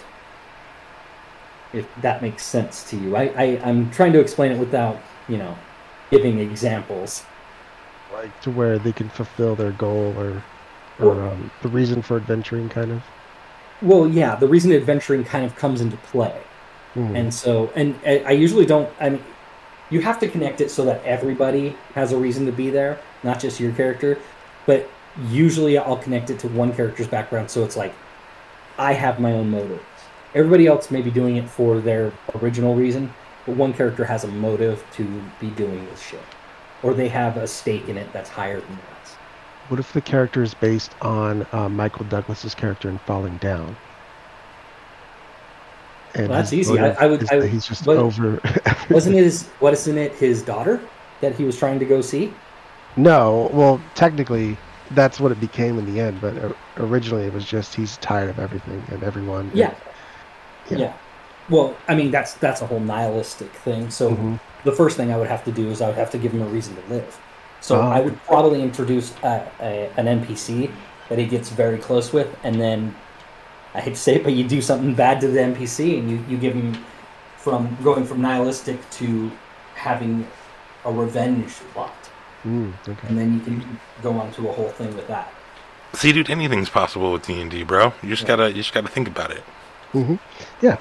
If 1.72 1.86
that 2.02 2.20
makes 2.20 2.44
sense 2.44 2.88
to 2.90 2.96
you, 2.96 3.16
I, 3.16 3.32
I 3.36 3.44
I'm 3.64 3.90
trying 3.90 4.12
to 4.14 4.20
explain 4.20 4.52
it 4.52 4.58
without 4.58 5.00
you 5.28 5.36
know 5.38 5.56
giving 6.10 6.38
examples. 6.38 7.24
Like 8.12 8.40
to 8.42 8.50
where 8.50 8.78
they 8.78 8.92
can 8.92 9.08
fulfill 9.08 9.54
their 9.54 9.70
goal 9.72 10.14
or, 10.18 10.42
or 10.98 11.22
um, 11.22 11.50
the 11.62 11.68
reason 11.68 12.02
for 12.02 12.16
adventuring, 12.16 12.68
kind 12.68 12.90
of. 12.90 13.02
Well, 13.82 14.08
yeah, 14.08 14.34
the 14.34 14.48
reason 14.48 14.72
adventuring 14.72 15.24
kind 15.24 15.44
of 15.44 15.54
comes 15.54 15.80
into 15.80 15.96
play. 15.98 16.38
Mhm. 16.96 17.14
And 17.16 17.34
so, 17.34 17.70
and 17.76 17.94
I 18.04 18.32
usually 18.32 18.66
don't. 18.66 18.90
I 19.00 19.10
mean, 19.10 19.22
you 19.90 20.00
have 20.00 20.18
to 20.20 20.28
connect 20.28 20.60
it 20.60 20.70
so 20.70 20.84
that 20.86 21.02
everybody 21.04 21.76
has 21.94 22.12
a 22.12 22.16
reason 22.16 22.46
to 22.46 22.52
be 22.52 22.70
there, 22.70 22.98
not 23.22 23.38
just 23.38 23.60
your 23.60 23.72
character. 23.72 24.18
But 24.66 24.88
usually, 25.28 25.78
I'll 25.78 25.96
connect 25.96 26.30
it 26.30 26.40
to 26.40 26.48
one 26.48 26.72
character's 26.74 27.06
background, 27.06 27.50
so 27.50 27.64
it's 27.64 27.76
like 27.76 27.94
I 28.76 28.92
have 28.92 29.20
my 29.20 29.32
own 29.32 29.50
motives. 29.50 29.82
Everybody 30.34 30.66
else 30.66 30.90
may 30.90 31.02
be 31.02 31.10
doing 31.10 31.36
it 31.36 31.48
for 31.48 31.80
their 31.80 32.12
original 32.40 32.74
reason, 32.74 33.12
but 33.46 33.56
one 33.56 33.72
character 33.72 34.04
has 34.04 34.24
a 34.24 34.28
motive 34.28 34.84
to 34.92 35.22
be 35.40 35.48
doing 35.50 35.84
this 35.86 36.00
shit, 36.02 36.20
or 36.82 36.94
they 36.94 37.08
have 37.08 37.36
a 37.36 37.46
stake 37.46 37.88
in 37.88 37.96
it 37.96 38.12
that's 38.12 38.30
higher 38.30 38.60
than 38.60 38.68
theirs. 38.76 39.14
What 39.68 39.80
if 39.80 39.92
the 39.92 40.00
character 40.00 40.42
is 40.42 40.54
based 40.54 40.92
on 41.02 41.46
uh, 41.52 41.68
Michael 41.68 42.04
Douglas's 42.06 42.54
character 42.54 42.88
in 42.88 42.98
Falling 42.98 43.36
Down? 43.38 43.76
And 46.14 46.28
Well, 46.28 46.38
that's 46.38 46.52
easy. 46.52 46.78
I- 46.78 46.90
I 46.92 47.06
would- 47.06 47.30
I 47.32 47.36
would- 47.38 47.48
he's 47.50 47.66
just 47.66 47.86
what- 47.86 47.96
over. 47.96 48.40
Wasn't 48.90 49.14
his 49.14 49.48
wasn't 49.60 49.98
it 49.98 50.12
his 50.14 50.42
daughter 50.42 50.80
that 51.20 51.34
he 51.36 51.44
was 51.44 51.56
trying 51.56 51.78
to 51.78 51.84
go 51.84 52.00
see? 52.00 52.32
no, 52.96 53.48
well, 53.52 53.80
technically, 53.94 54.56
that's 54.90 55.20
what 55.20 55.30
it 55.30 55.40
became 55.40 55.78
in 55.78 55.92
the 55.94 56.00
end. 56.00 56.20
But 56.20 56.36
uh, 56.38 56.52
originally, 56.78 57.24
it 57.24 57.32
was 57.32 57.44
just 57.44 57.74
he's 57.76 57.96
tired 57.98 58.28
of 58.30 58.40
everything 58.40 58.82
and 58.90 59.04
everyone. 59.04 59.50
Yeah. 59.54 59.72
Yeah. 60.70 60.78
Yeah. 60.78 60.92
Well, 61.48 61.76
I 61.88 61.94
mean 61.94 62.10
that's 62.10 62.34
that's 62.34 62.60
a 62.62 62.66
whole 62.66 62.80
nihilistic 62.80 63.50
thing. 63.64 63.90
So 63.90 64.10
Mhm. 64.10 64.38
the 64.64 64.72
first 64.72 64.96
thing 64.96 65.12
I 65.12 65.16
would 65.16 65.28
have 65.28 65.44
to 65.44 65.52
do 65.52 65.68
is 65.70 65.80
I 65.82 65.86
would 65.88 65.96
have 65.98 66.10
to 66.10 66.18
give 66.18 66.32
him 66.32 66.42
a 66.42 66.46
reason 66.46 66.76
to 66.76 66.82
live. 66.94 67.18
So 67.60 67.80
Ah. 67.80 67.90
I 67.92 68.00
would 68.00 68.16
probably 68.24 68.62
introduce 68.62 69.12
a, 69.22 69.46
a, 69.60 69.90
an 69.96 70.06
NPC 70.06 70.70
that 71.08 71.18
he 71.18 71.26
gets 71.26 71.48
very 71.50 71.78
close 71.78 72.12
with, 72.12 72.28
and 72.44 72.60
then 72.60 72.94
I 73.74 73.80
hate 73.80 73.94
to 73.94 74.00
say 74.00 74.14
it, 74.16 74.24
but 74.24 74.32
you 74.32 74.44
do 74.44 74.62
something 74.62 74.94
bad 74.94 75.20
to 75.20 75.28
the 75.28 75.40
NPC, 75.40 75.98
and 75.98 76.10
you, 76.10 76.18
you 76.28 76.36
give 76.38 76.54
him 76.54 76.72
from 77.36 77.76
going 77.84 78.04
from 78.06 78.20
nihilistic 78.22 78.78
to 78.98 79.30
having 79.74 80.26
a 80.84 80.90
revenge 80.92 81.52
plot, 81.74 81.92
Mm, 82.46 82.72
okay. 82.88 83.08
and 83.08 83.18
then 83.18 83.34
you 83.34 83.40
can 83.40 83.78
go 84.02 84.12
on 84.18 84.30
to 84.32 84.48
a 84.48 84.52
whole 84.52 84.70
thing 84.70 84.94
with 84.96 85.08
that. 85.08 85.28
See, 85.92 86.12
dude, 86.12 86.30
anything's 86.30 86.70
possible 86.70 87.12
with 87.12 87.26
D 87.26 87.40
and 87.40 87.50
D, 87.50 87.62
bro. 87.64 87.92
You 88.02 88.08
just 88.10 88.22
Yeah. 88.22 88.28
gotta, 88.28 88.48
you 88.48 88.54
just 88.62 88.72
gotta 88.72 88.88
think 88.88 89.08
about 89.08 89.30
it. 89.30 89.42
Hmm 89.92 90.16
Yeah. 90.62 90.78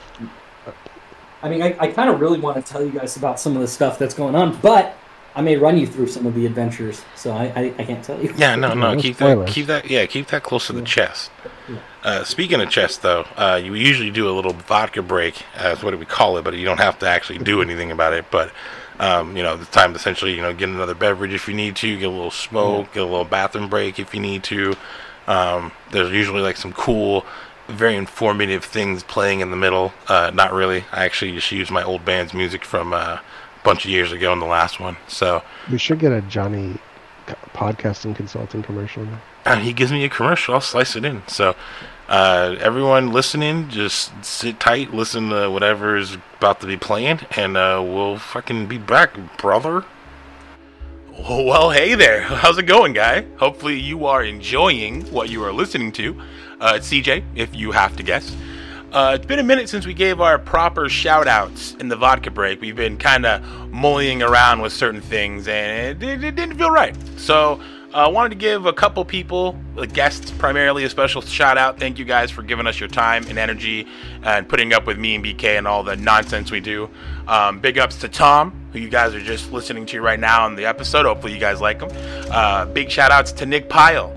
I 1.41 1.49
mean, 1.49 1.61
I, 1.61 1.75
I 1.79 1.87
kind 1.87 2.09
of 2.09 2.19
really 2.19 2.39
want 2.39 2.63
to 2.63 2.71
tell 2.71 2.83
you 2.83 2.91
guys 2.91 3.15
about 3.15 3.39
some 3.39 3.55
of 3.55 3.61
the 3.61 3.67
stuff 3.67 3.97
that's 3.97 4.13
going 4.13 4.35
on, 4.35 4.57
but 4.61 4.95
I 5.35 5.41
may 5.41 5.55
run 5.55 5.77
you 5.77 5.87
through 5.87 6.07
some 6.07 6.25
of 6.25 6.35
the 6.35 6.45
adventures, 6.45 7.01
so 7.15 7.31
I, 7.31 7.45
I, 7.55 7.73
I 7.79 7.85
can't 7.85 8.03
tell 8.03 8.21
you. 8.21 8.33
Yeah, 8.35 8.55
no, 8.55 8.73
no, 8.73 8.93
No 8.93 9.01
keep 9.01 9.17
that, 9.17 9.47
keep 9.47 9.67
that, 9.67 9.89
yeah, 9.89 10.05
keep 10.05 10.27
that 10.27 10.43
close 10.43 10.67
to 10.67 10.73
the 10.73 10.79
Yeah. 10.79 10.85
chest. 10.85 11.31
Yeah. 11.69 11.77
Uh, 12.03 12.23
speaking 12.23 12.59
of 12.59 12.69
chest, 12.69 13.03
though, 13.03 13.25
uh, 13.37 13.59
you 13.63 13.73
usually 13.73 14.11
do 14.11 14.27
a 14.29 14.31
little 14.31 14.53
vodka 14.53 15.01
break. 15.01 15.43
Uh, 15.57 15.69
is 15.69 15.83
what 15.83 15.97
we 15.97 16.05
call 16.05 16.37
it, 16.37 16.43
but 16.43 16.55
you 16.55 16.65
don't 16.65 16.79
have 16.79 16.99
to 16.99 17.07
actually 17.07 17.39
do 17.39 17.61
anything 17.61 17.91
about 17.91 18.13
it. 18.13 18.25
But 18.31 18.51
um, 18.99 19.37
you 19.37 19.43
know, 19.43 19.55
the 19.55 19.65
time 19.65 19.93
to 19.93 19.97
essentially, 19.99 20.35
you 20.35 20.41
know, 20.41 20.53
get 20.53 20.69
another 20.69 20.93
beverage 20.95 21.33
if 21.33 21.47
you 21.47 21.53
need 21.53 21.75
to, 21.77 21.97
get 21.97 22.05
a 22.05 22.09
little 22.09 22.31
smoke, 22.31 22.93
get 22.93 23.01
a 23.01 23.05
little 23.05 23.23
bathroom 23.25 23.69
break 23.69 23.97
if 23.99 24.13
you 24.13 24.19
need 24.19 24.43
to. 24.45 24.75
Um, 25.27 25.71
there's 25.91 26.11
usually 26.11 26.41
like 26.41 26.57
some 26.57 26.73
cool 26.73 27.25
very 27.69 27.95
informative 27.95 28.63
things 28.65 29.03
playing 29.03 29.39
in 29.41 29.51
the 29.51 29.57
middle. 29.57 29.93
Uh, 30.07 30.31
not 30.33 30.51
really. 30.53 30.85
I 30.91 31.05
actually 31.05 31.31
just 31.33 31.51
used 31.51 31.71
my 31.71 31.83
old 31.83 32.03
band's 32.05 32.33
music 32.33 32.65
from 32.65 32.93
uh, 32.93 32.97
a 32.97 33.21
bunch 33.63 33.85
of 33.85 33.91
years 33.91 34.11
ago 34.11 34.33
in 34.33 34.39
the 34.39 34.45
last 34.45 34.79
one. 34.79 34.97
So 35.07 35.43
We 35.71 35.77
should 35.77 35.99
get 35.99 36.11
a 36.11 36.21
Johnny 36.21 36.77
podcasting 37.53 38.15
consulting 38.15 38.63
commercial. 38.63 39.07
and 39.45 39.61
he 39.61 39.71
gives 39.73 39.91
me 39.91 40.03
a 40.03 40.09
commercial. 40.09 40.55
I'll 40.55 40.61
slice 40.61 40.95
it 40.95 41.05
in. 41.05 41.21
So 41.27 41.55
uh, 42.07 42.55
everyone 42.59 43.11
listening, 43.11 43.69
just 43.69 44.25
sit 44.25 44.59
tight, 44.59 44.93
listen 44.93 45.29
to 45.29 45.49
whatever 45.51 45.95
is 45.95 46.17
about 46.37 46.59
to 46.61 46.67
be 46.67 46.75
playing, 46.77 47.19
and 47.35 47.55
uh, 47.55 47.81
we'll 47.85 48.17
fucking 48.17 48.65
be 48.67 48.77
back, 48.79 49.37
brother. 49.37 49.85
Well, 51.11 51.71
hey 51.71 51.95
there. 51.95 52.21
How's 52.21 52.57
it 52.57 52.63
going, 52.63 52.93
guy? 52.93 53.25
Hopefully, 53.37 53.77
you 53.77 54.05
are 54.05 54.23
enjoying 54.23 55.01
what 55.11 55.29
you 55.29 55.43
are 55.43 55.51
listening 55.51 55.91
to. 55.93 56.19
Uh, 56.59 56.73
it's 56.75 56.89
CJ, 56.89 57.23
if 57.35 57.55
you 57.55 57.71
have 57.71 57.95
to 57.97 58.03
guess. 58.03 58.35
Uh, 58.91 59.13
it's 59.15 59.25
been 59.25 59.39
a 59.39 59.43
minute 59.43 59.69
since 59.69 59.85
we 59.85 59.93
gave 59.93 60.19
our 60.19 60.39
proper 60.39 60.89
shout 60.89 61.27
outs 61.27 61.75
in 61.75 61.89
the 61.89 61.95
vodka 61.95 62.31
break. 62.31 62.59
We've 62.59 62.75
been 62.75 62.97
kind 62.97 63.25
of 63.25 63.43
mullying 63.71 64.23
around 64.23 64.61
with 64.61 64.73
certain 64.73 65.01
things, 65.01 65.47
and 65.47 66.01
it, 66.03 66.23
it 66.23 66.35
didn't 66.35 66.57
feel 66.57 66.71
right. 66.71 66.95
So, 67.17 67.61
I 67.91 68.03
uh, 68.03 68.09
wanted 68.11 68.29
to 68.29 68.35
give 68.35 68.67
a 68.67 68.73
couple 68.73 69.03
people, 69.03 69.59
the 69.75 69.87
guests 69.87 70.29
primarily, 70.29 70.83
a 70.83 70.89
special 70.91 71.23
shout 71.23 71.57
out. 71.57 71.79
Thank 71.79 71.97
you 71.97 72.05
guys 72.05 72.29
for 72.29 72.43
giving 72.43 72.67
us 72.67 72.79
your 72.79 72.87
time 72.87 73.25
and 73.27 73.39
energy 73.39 73.87
and 74.21 74.47
putting 74.47 74.73
up 74.73 74.85
with 74.85 74.99
me 74.99 75.15
and 75.15 75.25
BK 75.25 75.57
and 75.57 75.67
all 75.67 75.81
the 75.83 75.95
nonsense 75.95 76.51
we 76.51 76.59
do. 76.59 76.87
Um, 77.27 77.59
big 77.59 77.79
ups 77.79 77.95
to 78.01 78.07
Tom, 78.07 78.53
who 78.73 78.79
you 78.79 78.89
guys 78.89 79.15
are 79.15 79.21
just 79.21 79.51
listening 79.51 79.87
to 79.87 80.01
right 80.01 80.19
now 80.19 80.45
on 80.45 80.55
the 80.55 80.67
episode. 80.67 81.07
Hopefully, 81.07 81.33
you 81.33 81.39
guys 81.39 81.61
like 81.61 81.81
him. 81.81 81.89
Uh, 82.29 82.65
big 82.67 82.91
shout 82.91 83.09
outs 83.11 83.31
to 83.31 83.47
Nick 83.47 83.69
Pyle, 83.69 84.15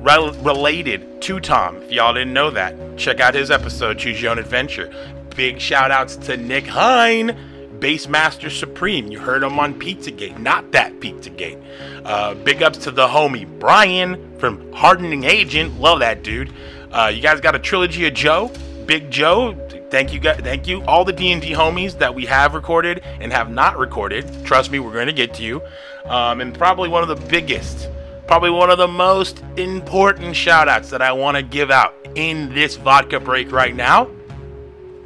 rel- 0.00 0.32
related 0.34 1.20
to 1.22 1.40
Tom. 1.40 1.76
If 1.82 1.92
y'all 1.92 2.14
didn't 2.14 2.32
know 2.32 2.50
that, 2.50 2.96
check 2.96 3.20
out 3.20 3.34
his 3.34 3.50
episode, 3.50 3.98
Choose 3.98 4.20
Your 4.20 4.32
Own 4.32 4.38
Adventure. 4.38 4.92
Big 5.34 5.60
shout 5.60 5.90
outs 5.90 6.16
to 6.16 6.36
Nick 6.36 6.66
Hine, 6.66 7.36
Bassmaster 7.78 8.50
Supreme. 8.50 9.08
You 9.08 9.18
heard 9.18 9.42
him 9.42 9.58
on 9.58 9.78
Pizzagate, 9.78 10.38
not 10.38 10.72
that 10.72 10.98
Pizzagate. 11.00 11.62
Uh, 12.04 12.34
big 12.34 12.62
ups 12.62 12.78
to 12.78 12.90
the 12.90 13.06
homie 13.06 13.46
Brian 13.58 14.38
from 14.38 14.72
Hardening 14.72 15.24
Agent. 15.24 15.78
Love 15.78 16.00
that 16.00 16.22
dude. 16.22 16.52
Uh, 16.90 17.12
you 17.14 17.20
guys 17.20 17.40
got 17.40 17.54
a 17.54 17.58
trilogy 17.58 18.06
of 18.06 18.14
Joe, 18.14 18.50
Big 18.86 19.10
Joe. 19.10 19.54
Thank 19.90 20.12
you, 20.12 20.20
guys. 20.20 20.40
Thank 20.40 20.66
you, 20.66 20.82
all 20.84 21.04
the 21.04 21.12
D 21.12 21.32
and 21.32 21.42
D 21.42 21.50
homies 21.50 21.98
that 21.98 22.14
we 22.14 22.24
have 22.26 22.54
recorded 22.54 23.02
and 23.20 23.32
have 23.32 23.50
not 23.50 23.78
recorded. 23.78 24.26
Trust 24.44 24.70
me, 24.70 24.78
we're 24.78 24.92
going 24.92 25.06
to 25.06 25.12
get 25.12 25.34
to 25.34 25.42
you. 25.42 25.62
Um, 26.06 26.40
and 26.40 26.56
probably 26.56 26.88
one 26.88 27.02
of 27.02 27.08
the 27.08 27.26
biggest, 27.28 27.90
probably 28.26 28.50
one 28.50 28.70
of 28.70 28.78
the 28.78 28.88
most 28.88 29.42
important 29.56 30.34
shout 30.34 30.68
outs 30.68 30.90
that 30.90 31.00
I 31.00 31.12
want 31.12 31.36
to 31.36 31.42
give 31.42 31.70
out 31.70 31.94
in 32.14 32.52
this 32.52 32.76
vodka 32.76 33.20
break 33.20 33.52
right 33.52 33.74
now 33.74 34.10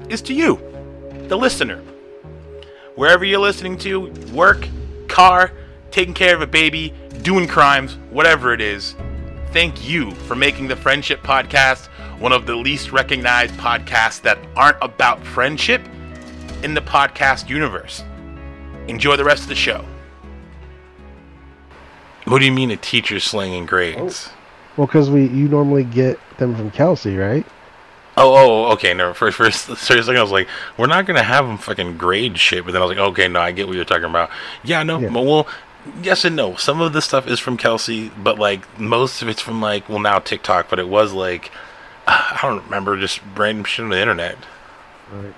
is 0.08 0.22
to 0.22 0.34
you, 0.34 0.60
the 1.28 1.36
listener. 1.36 1.82
Wherever 2.94 3.24
you're 3.24 3.40
listening 3.40 3.78
to, 3.78 4.10
work, 4.32 4.66
car, 5.08 5.52
taking 5.90 6.14
care 6.14 6.34
of 6.34 6.40
a 6.40 6.46
baby, 6.46 6.94
doing 7.22 7.46
crimes, 7.46 7.94
whatever 8.10 8.52
it 8.52 8.60
is, 8.60 8.94
thank 9.52 9.88
you 9.88 10.12
for 10.12 10.34
making 10.34 10.68
the 10.68 10.76
Friendship 10.76 11.22
Podcast 11.22 11.88
one 12.20 12.32
of 12.32 12.44
the 12.46 12.54
least 12.54 12.92
recognized 12.92 13.54
podcasts 13.54 14.20
that 14.20 14.38
aren't 14.54 14.76
about 14.82 15.24
friendship 15.24 15.82
in 16.62 16.74
the 16.74 16.80
podcast 16.82 17.48
universe. 17.48 18.04
Enjoy 18.88 19.16
the 19.16 19.24
rest 19.24 19.44
of 19.44 19.48
the 19.48 19.54
show. 19.54 19.84
What 22.31 22.39
do 22.39 22.45
you 22.45 22.53
mean 22.53 22.70
a 22.70 22.76
teacher 22.76 23.18
slinging 23.20 23.66
grades? 23.66 24.28
Oh. 24.31 24.37
Well, 24.76 24.87
because 24.87 25.11
we 25.11 25.26
you 25.26 25.49
normally 25.49 25.85
get 25.85 26.18
them 26.39 26.55
from 26.55 26.70
Kelsey, 26.70 27.16
right? 27.16 27.45
Oh, 28.16 28.35
oh, 28.35 28.66
oh 28.68 28.72
okay. 28.72 28.95
No, 28.95 29.12
first, 29.14 29.37
first, 29.37 29.76
seriously, 29.76 30.16
I 30.16 30.22
was 30.22 30.31
like, 30.31 30.49
we're 30.76 30.87
not 30.87 31.07
gonna 31.07 31.22
have 31.22 31.47
them 31.47 31.59
fucking 31.59 31.99
grade 31.99 32.39
shit. 32.39 32.64
But 32.64 32.72
then 32.72 32.83
I 32.83 32.85
was 32.85 32.97
like, 32.97 33.07
okay, 33.11 33.28
no, 33.28 33.41
I 33.41 33.53
get 33.53 33.66
what 33.66 33.76
you're 33.76 33.85
talking 33.85 34.05
about. 34.05 34.31
Yeah, 34.62 34.83
no, 34.83 34.99
Yeah. 35.01 35.11
but 35.11 35.24
well, 35.24 35.47
yes 36.03 36.24
and 36.24 36.37
no. 36.37 36.55
Some 36.57 36.81
of 36.81 36.93
the 36.93 37.03
stuff 37.03 37.26
is 37.26 37.41
from 37.41 37.57
Kelsey, 37.57 38.11
but 38.11 38.39
like 38.39 38.78
most 38.78 39.22
of 39.22 39.28
it's 39.28 39.43
from 39.43 39.61
like, 39.61 39.89
well, 39.89 39.99
now 39.99 40.18
TikTok. 40.20 40.70
But 40.70 40.78
it 40.78 40.89
was 40.89 41.12
like, 41.12 41.51
I 42.07 42.39
don't 42.43 42.64
remember, 42.64 42.97
just 42.97 43.20
random 43.37 43.64
shit 43.64 43.85
on 43.85 43.91
the 43.91 44.01
internet. 44.01 44.37
Right. 45.12 45.35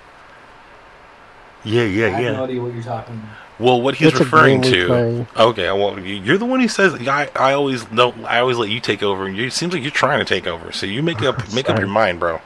Yeah, 1.63 1.81
I 1.81 1.85
yeah, 1.85 2.05
I 2.05 2.09
have 2.21 2.35
no 2.35 2.43
idea 2.43 2.61
what 2.61 2.73
you're 2.73 2.83
talking 2.83 3.15
about. 3.15 3.42
Well, 3.59 3.81
what 3.81 3.95
he's 3.95 4.09
It's 4.09 4.19
referring 4.19 4.61
to. 4.63 4.87
play. 4.87 5.27
Okay, 5.37 5.71
well, 5.71 5.99
you- 5.99 6.15
you're 6.15 6.37
the 6.39 6.45
one 6.45 6.59
who 6.59 6.67
says. 6.67 6.95
I, 7.07 7.29
I 7.35 7.53
always 7.53 7.89
no. 7.91 8.13
I 8.25 8.39
always 8.39 8.57
let 8.57 8.69
you 8.69 8.79
take 8.79 9.03
over, 9.03 9.25
and 9.27 9.37
you, 9.37 9.45
it 9.47 9.53
seems 9.53 9.73
like 9.73 9.83
you're 9.83 9.91
trying 9.91 10.19
to 10.19 10.25
take 10.25 10.47
over. 10.47 10.71
So 10.71 10.85
you 10.85 11.03
make 11.03 11.21
up, 11.21 11.53
make 11.53 11.69
up 11.69 11.77
your 11.77 11.87
mind, 11.87 12.19
bro. 12.19 12.41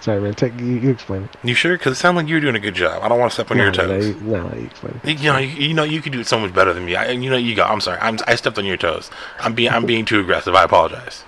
Sorry, 0.00 0.20
man. 0.20 0.34
Take 0.34 0.58
you, 0.60 0.66
you 0.66 0.90
explain 0.90 1.22
it. 1.24 1.30
You 1.42 1.54
sure? 1.54 1.76
Because 1.76 1.92
it 1.96 2.00
sounds 2.00 2.16
like 2.16 2.28
you're 2.28 2.40
doing 2.40 2.54
a 2.54 2.60
good 2.60 2.74
job. 2.74 3.02
I 3.02 3.08
don't 3.08 3.18
want 3.18 3.32
to 3.32 3.34
step 3.34 3.50
on 3.50 3.56
your 3.56 3.72
no, 3.72 3.86
no, 3.86 3.88
toes. 3.88 4.06
you- 4.08 4.14
no, 4.20 4.52
you 4.54 4.66
explain 4.66 5.00
it. 5.02 5.18
You 5.18 5.32
know, 5.32 5.38
you, 5.38 5.48
you 5.68 5.74
know, 5.74 5.82
you 5.84 6.00
could 6.02 6.12
do 6.12 6.20
it 6.20 6.26
so 6.26 6.38
much 6.38 6.52
better 6.54 6.72
than 6.72 6.84
me. 6.84 6.94
I, 6.94 7.10
you 7.10 7.30
know, 7.30 7.36
you 7.36 7.54
go. 7.56 7.64
I'm 7.64 7.80
sorry. 7.80 7.98
I'm, 8.00 8.18
I 8.26 8.34
stepped 8.36 8.58
on 8.58 8.64
your 8.64 8.76
toes. 8.76 9.10
I'm 9.40 9.54
being, 9.54 9.70
I'm 9.70 9.86
being 9.86 10.04
too 10.04 10.20
aggressive. 10.20 10.54
I 10.54 10.62
apologize. 10.64 11.24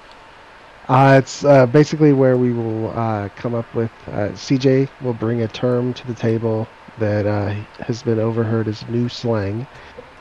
Uh, 0.88 1.16
it's 1.20 1.44
uh, 1.44 1.66
basically 1.66 2.12
where 2.12 2.36
we 2.36 2.52
will 2.52 2.90
uh, 2.96 3.28
come 3.30 3.54
up 3.56 3.72
with. 3.74 3.90
Uh, 4.06 4.28
CJ 4.34 4.88
will 5.00 5.14
bring 5.14 5.42
a 5.42 5.48
term 5.48 5.92
to 5.94 6.06
the 6.06 6.14
table 6.14 6.68
that 6.98 7.26
uh, 7.26 7.54
has 7.84 8.02
been 8.02 8.18
overheard 8.18 8.68
as 8.68 8.86
new 8.88 9.08
slang 9.08 9.66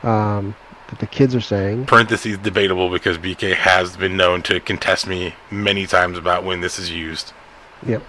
um, 0.02 0.54
that 0.88 0.98
the 0.98 1.06
kids 1.06 1.34
are 1.34 1.40
saying. 1.40 1.86
Parentheses 1.86 2.38
debatable 2.38 2.90
because 2.90 3.18
BK 3.18 3.54
has 3.54 3.96
been 3.96 4.16
known 4.16 4.42
to 4.42 4.60
contest 4.60 5.06
me 5.06 5.34
many 5.50 5.86
times 5.86 6.18
about 6.18 6.44
when 6.44 6.60
this 6.60 6.78
is 6.78 6.90
used. 6.90 7.32
Yep. 7.86 8.02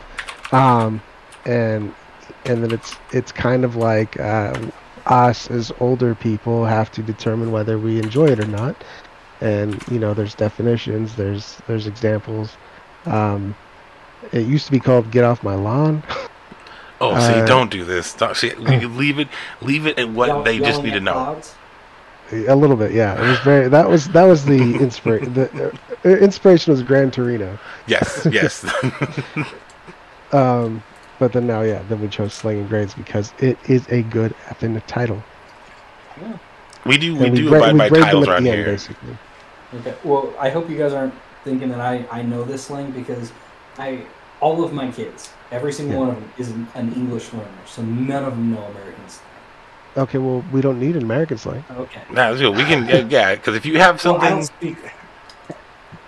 Um, 0.51 1.01
and 1.45 1.93
and 2.45 2.63
then 2.63 2.71
it's 2.71 2.95
it's 3.11 3.31
kind 3.31 3.63
of 3.63 3.75
like 3.75 4.19
uh, 4.19 4.69
us 5.05 5.49
as 5.49 5.71
older 5.79 6.15
people 6.15 6.65
have 6.65 6.91
to 6.91 7.03
determine 7.03 7.51
whether 7.51 7.77
we 7.77 7.99
enjoy 7.99 8.27
it 8.27 8.39
or 8.39 8.47
not. 8.47 8.75
And 9.41 9.81
you 9.89 9.99
know, 9.99 10.13
there's 10.13 10.35
definitions, 10.35 11.15
there's 11.15 11.57
there's 11.67 11.87
examples. 11.87 12.57
Um, 13.05 13.55
it 14.31 14.47
used 14.47 14.65
to 14.65 14.71
be 14.71 14.79
called 14.79 15.11
"Get 15.11 15.23
Off 15.23 15.43
My 15.43 15.55
Lawn." 15.55 16.03
Oh, 16.99 17.13
see, 17.19 17.39
Uh, 17.41 17.45
don't 17.45 17.69
do 17.69 17.85
this. 17.85 18.13
Don't, 18.13 18.35
see, 18.35 18.47
you 18.57 18.87
leave 18.87 19.19
it, 19.19 19.27
leave 19.61 19.85
it 19.85 19.99
at 19.99 20.09
what 20.09 20.27
Yell- 20.27 20.43
they 20.43 20.57
just 20.59 20.81
need 20.83 20.93
to 20.93 20.99
know. 20.99 21.13
clouds? 21.13 21.55
A 22.31 22.55
little 22.55 22.75
bit, 22.75 22.91
yeah. 22.91 23.15
It 23.23 23.27
was 23.29 23.39
very. 23.39 23.69
That 23.69 23.87
was 23.89 24.09
that 24.09 24.23
was 24.25 24.43
the 24.45 24.75
inspiration. 24.81 25.33
the 25.33 25.71
uh, 26.03 26.09
inspiration 26.09 26.71
was 26.73 26.83
Gran 26.83 27.09
Torino. 27.11 27.57
Yes, 27.87 28.27
yes. 28.31 28.65
Um, 30.31 30.83
but 31.19 31.31
then 31.33 31.47
now, 31.47 31.61
yeah, 31.61 31.81
then 31.87 32.01
we 32.01 32.07
chose 32.09 32.33
Slangin' 32.33 32.67
Grades 32.67 32.93
because 32.93 33.33
it 33.39 33.57
is 33.69 33.87
a 33.89 34.01
good 34.03 34.35
effing 34.47 34.81
title. 34.87 35.23
we 36.85 36.97
do, 36.97 37.15
we 37.15 37.27
And 37.27 37.35
do 37.35 37.47
gra- 37.47 37.59
abide 37.69 37.77
by 37.77 37.89
grade 37.89 38.01
them 38.03 38.07
titles 38.07 38.27
at 38.27 38.33
around 38.33 38.43
the 38.43 38.51
end, 38.51 38.65
basically. 38.65 39.17
Okay. 39.75 39.95
Well, 40.03 40.33
I 40.39 40.49
hope 40.49 40.69
you 40.69 40.77
guys 40.77 40.93
aren't 40.93 41.13
thinking 41.43 41.69
that 41.69 41.79
I, 41.79 42.05
I 42.11 42.21
know 42.23 42.43
this 42.43 42.63
slang 42.65 42.91
because 42.91 43.31
I 43.77 44.05
all 44.41 44.63
of 44.63 44.73
my 44.73 44.91
kids, 44.91 45.29
every 45.51 45.73
single 45.73 45.95
Yeah. 45.95 45.99
one 45.99 46.09
of 46.09 46.15
them 46.15 46.33
is 46.37 46.49
an, 46.51 46.71
an 46.75 46.93
English 46.93 47.33
learner, 47.33 47.65
so 47.65 47.81
none 47.83 48.23
of 48.25 48.35
them 48.35 48.49
know 48.49 48.65
American 48.65 49.09
slang. 49.09 49.43
Okay, 49.95 50.17
well, 50.19 50.43
we 50.43 50.61
don't 50.61 50.79
need 50.79 50.95
an 50.95 51.03
American 51.03 51.37
slang. 51.37 51.65
Okay. 51.69 52.03
Nah, 52.09 52.29
that's 52.29 52.41
good. 52.41 52.55
We 52.55 52.65
can, 52.65 52.87
yeah, 52.87 52.99
yeah. 53.09 53.35
Because 53.35 53.55
if 53.55 53.65
you 53.65 53.79
have 53.79 53.99
Well, 54.03 54.17
I 54.21 54.29
something, 54.29 54.29
don't 54.29 54.43
speak. 54.45 54.79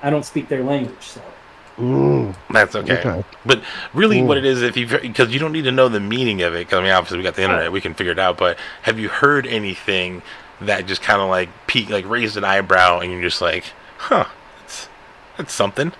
I 0.01 0.09
don't 0.09 0.25
speak 0.25 0.49
their 0.49 0.63
language, 0.63 1.07
so 1.07 1.39
Mm, 1.77 2.35
that's 2.49 2.75
okay. 2.75 3.05
okay. 3.05 3.23
But 3.45 3.63
really, 3.93 4.21
what 4.21 4.37
Mm. 4.37 4.37
it 4.37 4.45
is, 4.45 4.61
if 4.61 4.75
you 4.75 4.85
because 4.87 5.31
you 5.33 5.39
don't 5.39 5.53
need 5.53 5.63
to 5.63 5.71
know 5.71 5.87
the 5.87 5.99
meaning 6.01 6.41
of 6.41 6.53
it. 6.53 6.59
Because 6.67 6.79
I 6.79 6.83
mean, 6.83 6.91
obviously 6.91 7.17
we 7.17 7.23
got 7.23 7.35
the 7.35 7.43
internet, 7.43 7.71
we 7.71 7.79
can 7.81 7.93
figure 7.93 8.11
it 8.11 8.19
out. 8.19 8.37
But 8.37 8.57
have 8.83 8.99
you 8.99 9.07
heard 9.09 9.47
anything 9.47 10.21
that 10.59 10.85
just 10.87 11.01
kind 11.01 11.21
of 11.21 11.29
like 11.29 11.65
peak, 11.67 11.89
like 11.89 12.05
raised 12.05 12.35
an 12.35 12.43
eyebrow, 12.43 12.99
and 12.99 13.11
you're 13.11 13.21
just 13.21 13.41
like, 13.41 13.73
huh, 13.97 14.25
that's 14.57 14.89
that's 15.37 15.53
something. 15.53 15.93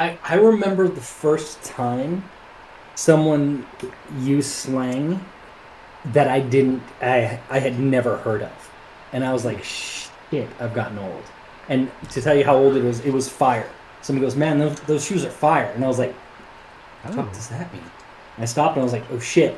I 0.00 0.18
I 0.24 0.34
remember 0.36 0.88
the 0.88 1.00
first 1.00 1.62
time 1.62 2.24
someone 2.96 3.66
used 4.18 4.50
slang 4.50 5.24
that 6.06 6.26
I 6.28 6.40
didn't 6.40 6.82
I 7.02 7.38
I 7.50 7.60
had 7.60 7.78
never 7.78 8.16
heard 8.16 8.42
of, 8.42 8.70
and 9.12 9.24
I 9.24 9.32
was 9.32 9.44
like, 9.44 9.62
shit, 9.62 10.48
I've 10.58 10.74
gotten 10.74 10.98
old. 10.98 11.24
And 11.68 11.90
to 12.10 12.20
tell 12.20 12.34
you 12.34 12.44
how 12.44 12.56
old 12.56 12.74
it 12.76 12.82
was, 12.82 13.00
it 13.06 13.12
was 13.12 13.28
fire. 13.28 13.68
Somebody 14.02 14.26
goes, 14.26 14.34
man, 14.34 14.58
those, 14.58 14.80
those 14.80 15.04
shoes 15.04 15.24
are 15.24 15.30
fire, 15.30 15.70
and 15.76 15.84
I 15.84 15.88
was 15.88 15.98
like, 16.00 16.14
what 17.04 17.18
Oh. 17.18 17.30
does 17.32 17.48
that 17.50 17.72
mean? 17.72 17.82
And 18.36 18.42
I 18.42 18.46
stopped 18.46 18.74
and 18.76 18.80
I 18.82 18.84
was 18.84 18.92
like, 18.92 19.04
oh 19.12 19.20
shit, 19.20 19.56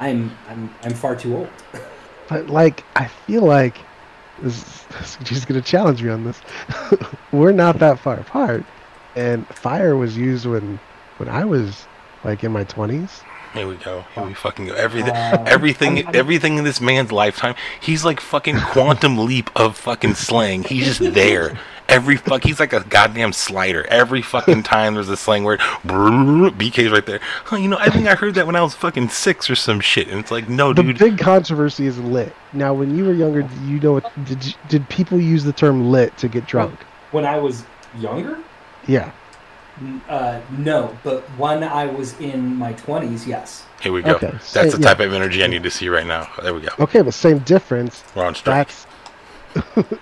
I'm 0.00 0.36
I'm 0.48 0.74
I'm 0.82 0.92
far 0.94 1.16
too 1.16 1.36
old. 1.36 1.48
But 2.28 2.48
like, 2.48 2.82
I 2.96 3.06
feel 3.06 3.42
like 3.44 3.76
this, 4.42 4.84
she's 5.24 5.44
gonna 5.44 5.62
challenge 5.62 6.02
me 6.02 6.10
on 6.10 6.24
this. 6.24 6.40
We're 7.32 7.52
not 7.52 7.78
that 7.78 8.00
far 8.00 8.16
apart, 8.18 8.64
and 9.16 9.46
fire 9.48 9.96
was 9.96 10.16
used 10.16 10.46
when 10.46 10.78
when 11.18 11.28
I 11.28 11.44
was 11.44 11.86
like 12.24 12.44
in 12.44 12.52
my 12.52 12.64
twenties. 12.64 13.22
Here 13.54 13.66
we 13.66 13.76
go. 13.76 14.04
Here 14.14 14.24
we 14.24 14.34
fucking 14.34 14.66
go. 14.66 14.74
Everything, 14.74 15.12
Uh, 15.14 15.44
everything, 15.46 15.96
I'm- 15.98 16.06
I'm- 16.08 16.16
everything 16.16 16.58
in 16.58 16.64
this 16.64 16.78
man's 16.80 17.10
lifetime. 17.10 17.54
He's 17.80 18.04
like 18.04 18.20
fucking 18.20 18.58
quantum 18.60 19.16
leap 19.24 19.48
of 19.56 19.78
fucking 19.78 20.14
slang. 20.14 20.62
He's 20.64 20.84
just 20.98 21.14
there. 21.14 21.58
Every 21.88 22.16
fuck, 22.16 22.42
he's 22.44 22.58
like 22.60 22.72
a 22.74 22.80
goddamn 22.84 23.32
slider. 23.32 23.86
Every 23.88 24.20
fucking 24.20 24.62
time 24.74 24.94
there's 24.94 25.08
a 25.08 25.16
slang 25.16 25.44
word, 25.44 25.60
BK's 25.60 26.90
right 26.90 27.06
there. 27.06 27.20
Oh, 27.50 27.56
you 27.56 27.68
know, 27.68 27.78
I 27.78 27.88
think 27.88 28.08
I 28.08 28.14
heard 28.14 28.34
that 28.34 28.46
when 28.46 28.56
I 28.56 28.60
was 28.62 28.74
fucking 28.74 29.08
six 29.08 29.48
or 29.48 29.54
some 29.54 29.80
shit. 29.80 30.08
And 30.08 30.18
it's 30.18 30.30
like, 30.30 30.48
no, 30.48 30.72
The 30.74 30.82
dude. 30.82 30.98
big 30.98 31.18
controversy 31.18 31.86
is 31.86 31.98
lit. 31.98 32.34
Now, 32.52 32.74
when 32.74 32.96
you 32.98 33.04
were 33.04 33.12
younger, 33.14 33.48
you 33.64 33.80
know 33.80 34.00
did 34.24 34.54
did 34.68 34.88
people 34.90 35.18
use 35.20 35.44
the 35.44 35.52
term 35.52 35.90
lit 35.90 36.16
to 36.18 36.28
get 36.28 36.46
drunk? 36.46 36.78
When 37.12 37.24
I 37.24 37.38
was 37.38 37.64
younger, 37.98 38.38
Yeah. 38.86 39.10
Uh, 40.08 40.40
no, 40.56 40.96
but 41.04 41.20
when 41.38 41.62
I 41.62 41.84
was 41.86 42.18
in 42.18 42.56
my 42.56 42.72
twenties, 42.72 43.26
yes. 43.26 43.64
Here 43.82 43.92
we 43.92 44.00
go. 44.00 44.14
Okay, 44.14 44.30
That's 44.30 44.46
so- 44.52 44.62
the 44.64 44.78
yeah. 44.80 44.88
type 44.88 45.00
of 45.00 45.12
energy 45.12 45.44
I 45.44 45.48
need 45.48 45.62
to 45.64 45.70
see 45.70 45.88
right 45.90 46.06
now. 46.06 46.26
There 46.42 46.54
we 46.54 46.62
go. 46.62 46.68
Okay, 46.80 47.02
but 47.02 47.12
same 47.12 47.40
difference. 47.40 48.02
We're 48.14 48.24
on 48.24 48.34
strike. 48.34 48.68
That's 48.68 48.86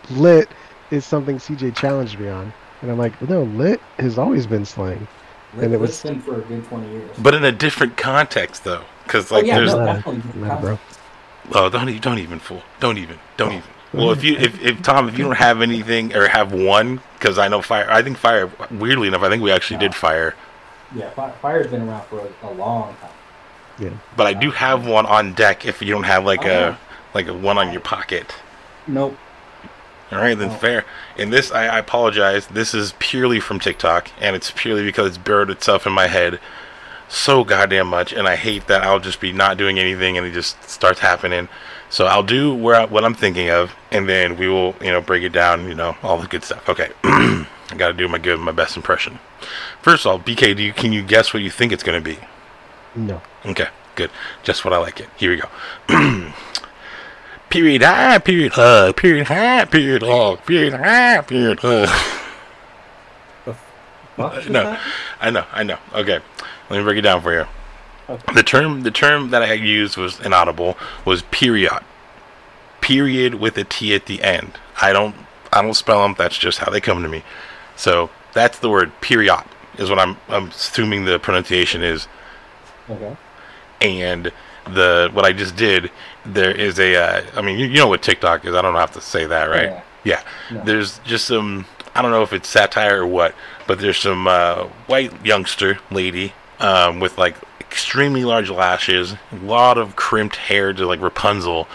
lit 0.11 0.49
is 0.93 1.05
something 1.05 1.39
CJ 1.39 1.75
challenged 1.75 2.21
me 2.21 2.29
on, 2.29 2.53
and 2.83 2.91
I'm 2.91 2.99
like, 2.99 3.21
no, 3.29 3.43
lit 3.43 3.81
has 3.99 4.17
always 4.17 4.47
been 4.47 4.65
slang. 4.65 5.09
Lit, 5.55 5.65
And 5.65 5.75
it 5.75 5.81
was- 5.81 5.91
it's 5.91 6.03
been 6.03 6.21
for 6.21 6.37
a 6.39 6.43
good 6.43 6.65
twenty 6.67 6.91
years. 6.93 7.11
But 7.19 7.35
in 7.35 7.45
a 7.45 7.53
different 7.53 7.97
context, 7.97 8.63
though. 8.63 8.85
Because, 9.05 9.31
like, 9.33 9.43
oh 9.45 9.47
yeah, 9.47 9.59
there's. 9.59 9.75
no, 9.75 9.85
definitely. 9.87 10.23
different 10.23 10.47
Nah, 10.47 10.61
bro. 10.61 10.79
Oh, 11.53 11.69
don't 11.69 11.89
e- 11.89 11.99
don't 11.99 12.19
even 12.21 12.39
fool. 12.39 12.63
Don't 12.81 12.97
even. 12.99 13.19
Don't 13.37 13.53
even. 13.53 13.63
Well, 13.95 14.11
if 14.11 14.25
you 14.25 14.37
if, 14.37 14.61
if 14.63 14.83
Tom, 14.83 15.09
if 15.09 15.17
you 15.19 15.25
don't 15.25 15.37
have 15.37 15.63
anything 15.63 16.15
or 16.15 16.27
have 16.29 16.53
one, 16.53 17.01
because 17.19 17.39
I 17.39 17.49
know 17.49 17.63
fire. 17.63 17.87
I 17.91 18.03
think 18.03 18.17
fire. 18.19 18.51
Weirdly 18.71 19.09
enough, 19.09 19.23
I 19.23 19.29
think 19.29 19.43
we 19.43 19.53
actually 19.53 19.79
did 19.79 19.95
fire, 19.95 20.35
Yeah, 20.95 21.11
fi- 21.11 21.31
fire's 21.43 21.69
been 21.69 21.89
around 21.89 22.05
for 22.07 22.21
a, 22.21 22.47
a 22.49 22.53
long 22.53 22.95
time. 23.01 23.11
Yeah. 23.79 23.91
But 24.17 24.27
I 24.27 24.35
do 24.35 24.51
have 24.51 24.87
one 24.87 25.07
on 25.07 25.33
deck. 25.35 25.65
If 25.67 25.81
you 25.83 25.91
don't 25.93 26.05
have 26.05 26.25
like 26.25 26.45
Oh. 26.45 26.71
a 26.71 26.79
like 27.15 27.29
a 27.29 27.35
one 27.35 27.59
on 27.59 27.71
your 27.73 27.81
pocket. 27.81 28.35
Nope. 28.87 29.17
All 30.13 30.19
right, 30.19 30.37
then 30.39 30.51
Oh. 30.51 30.55
fair. 30.55 30.85
In 31.17 31.31
this, 31.31 31.51
I, 31.53 31.67
I 31.67 31.79
apologize. 31.79 32.47
This 32.49 32.75
is 32.75 32.95
purely 32.99 33.41
from 33.41 33.59
TikTok, 33.61 34.11
and 34.21 34.35
it's 34.37 34.51
purely 34.55 34.85
because 34.85 35.09
it's 35.09 35.19
buried 35.19 35.51
itself 35.51 35.87
in 35.87 35.93
my 35.93 36.07
head 36.09 36.41
so 37.09 37.45
goddamn 37.45 37.87
much, 37.89 38.13
and 38.13 38.27
I 38.27 38.35
hate 38.37 38.67
that 38.67 38.83
I'll 38.83 38.99
just 38.99 39.21
be 39.21 39.31
not 39.33 39.57
doing 39.57 39.79
anything, 39.79 40.17
and 40.19 40.27
it 40.27 40.33
just 40.33 40.63
starts 40.69 41.01
happening. 41.01 41.49
So 41.95 42.07
I'll 42.07 42.25
do 42.25 42.53
where 42.53 42.75
I, 42.75 42.85
what 42.87 43.05
I'm 43.05 43.15
thinking 43.15 43.51
of, 43.51 43.73
and 43.93 44.09
then 44.09 44.37
we 44.37 44.49
will, 44.49 44.75
you 44.81 44.91
know, 44.91 45.01
break 45.01 45.23
it 45.23 45.29
down, 45.29 45.69
you 45.69 45.77
know, 45.77 45.97
all 46.03 46.19
the 46.19 46.27
good 46.27 46.43
stuff. 46.43 46.69
Okay, 46.69 46.91
I 47.05 47.47
got 47.77 47.87
to 47.87 47.95
do 47.95 48.09
my 48.09 48.19
good, 48.19 48.41
my 48.41 48.51
best 48.51 48.77
impression. 48.77 49.21
First 49.81 50.05
of 50.05 50.11
all, 50.11 50.19
BK, 50.19 50.57
do 50.57 50.65
you 50.65 50.73
can 50.73 50.93
you 50.93 51.05
guess 51.05 51.33
what 51.33 51.45
you 51.45 51.51
think 51.51 51.71
it's 51.71 51.85
gonna 51.85 52.01
be? 52.01 52.19
No. 52.97 53.23
Okay, 53.47 53.69
good. 53.95 54.11
Just 54.43 54.65
what 54.65 54.75
I 54.75 54.79
like 54.79 54.99
it. 54.99 55.09
Here 55.17 55.31
we 55.31 55.37
go. 55.37 55.49
period 57.49 57.83
high, 57.83 58.19
period 58.19 58.55
hug, 58.55 58.97
period 58.97 59.29
high, 59.29 59.65
period 59.65 60.03
hug, 60.03 60.45
period 60.47 60.73
high, 60.73 61.21
period 61.21 61.61
hug. 61.61 61.89
Was 64.17 64.49
no. 64.49 64.77
I 65.21 65.31
know, 65.31 65.45
I 65.53 65.63
know. 65.63 65.79
Okay, 65.95 66.19
let 66.71 66.77
me 66.77 66.83
break 66.83 66.99
it 66.99 67.03
down 67.03 67.23
for 67.23 67.33
you. 67.33 67.47
Okay. 68.09 68.35
The 68.35 68.43
term, 68.43 68.83
the 68.83 68.91
term 68.91 69.31
that 69.31 69.43
I 69.43 69.55
used 69.55 69.97
was 69.97 70.21
inaudible 70.21 70.77
was 71.05 71.23
period. 71.23 71.81
Period 72.81 73.37
with 73.37 73.57
a 73.57 73.65
T 73.65 73.95
at 73.95 74.07
the 74.07 74.23
end. 74.23 74.59
I 74.81 74.93
don't, 74.93 75.15
I 75.53 75.63
don't 75.63 75.75
spell 75.75 76.03
them. 76.03 76.15
That's 76.19 76.37
just 76.37 76.59
how 76.59 76.71
they 76.71 76.81
come 76.81 77.03
to 77.03 77.09
me. 77.09 77.23
So 77.77 78.11
that's 78.35 78.59
the 78.59 78.69
word 78.69 78.93
period 79.01 79.45
is 79.79 79.89
what 79.91 79.99
I'm, 79.99 80.17
I'm 80.29 80.49
assuming 80.49 81.05
the 81.05 81.19
pronunciation 81.19 81.83
is. 81.83 82.07
Okay. 82.89 83.17
and 83.81 84.31
the 84.67 85.11
what 85.13 85.25
I 85.25 85.33
just 85.33 85.57
did, 85.57 85.91
there 86.25 86.51
is 86.51 86.79
a. 86.79 86.97
Uh, 86.97 87.23
I 87.35 87.43
mean, 87.43 87.59
you, 87.59 87.67
you 87.67 87.77
know 87.77 87.89
what 87.89 88.03
TikTok 88.03 88.45
is. 88.45 88.55
I 88.55 88.63
don't 88.63 88.75
have 88.75 88.93
to 88.93 89.01
say 89.01 89.27
that, 89.27 89.47
right? 89.49 89.71
Yeah. 89.71 89.83
Yeah. 90.05 90.23
No. 90.51 90.65
There's 90.65 90.99
just 91.01 91.27
some. 91.27 91.67
I 91.95 92.03
don't 92.03 92.11
know 92.11 92.23
if 92.23 92.33
it's 92.33 92.49
satire 92.49 93.03
or 93.03 93.07
what, 93.07 93.35
but 93.67 93.79
there's 93.79 93.99
some 93.99 94.27
uh, 94.27 94.65
white 94.87 95.25
youngster 95.25 95.79
lady 95.91 96.33
um, 96.61 97.01
with 97.01 97.19
like 97.19 97.37
extremely 97.75 98.25
large 98.25 98.51
lashes, 98.51 99.15
a 99.33 99.37
lot 99.43 99.79
of 99.79 99.97
crimped 99.97 100.37
hair 100.37 100.73
to 100.73 100.87
like 100.87 101.01
Rapunzel, 101.01 101.67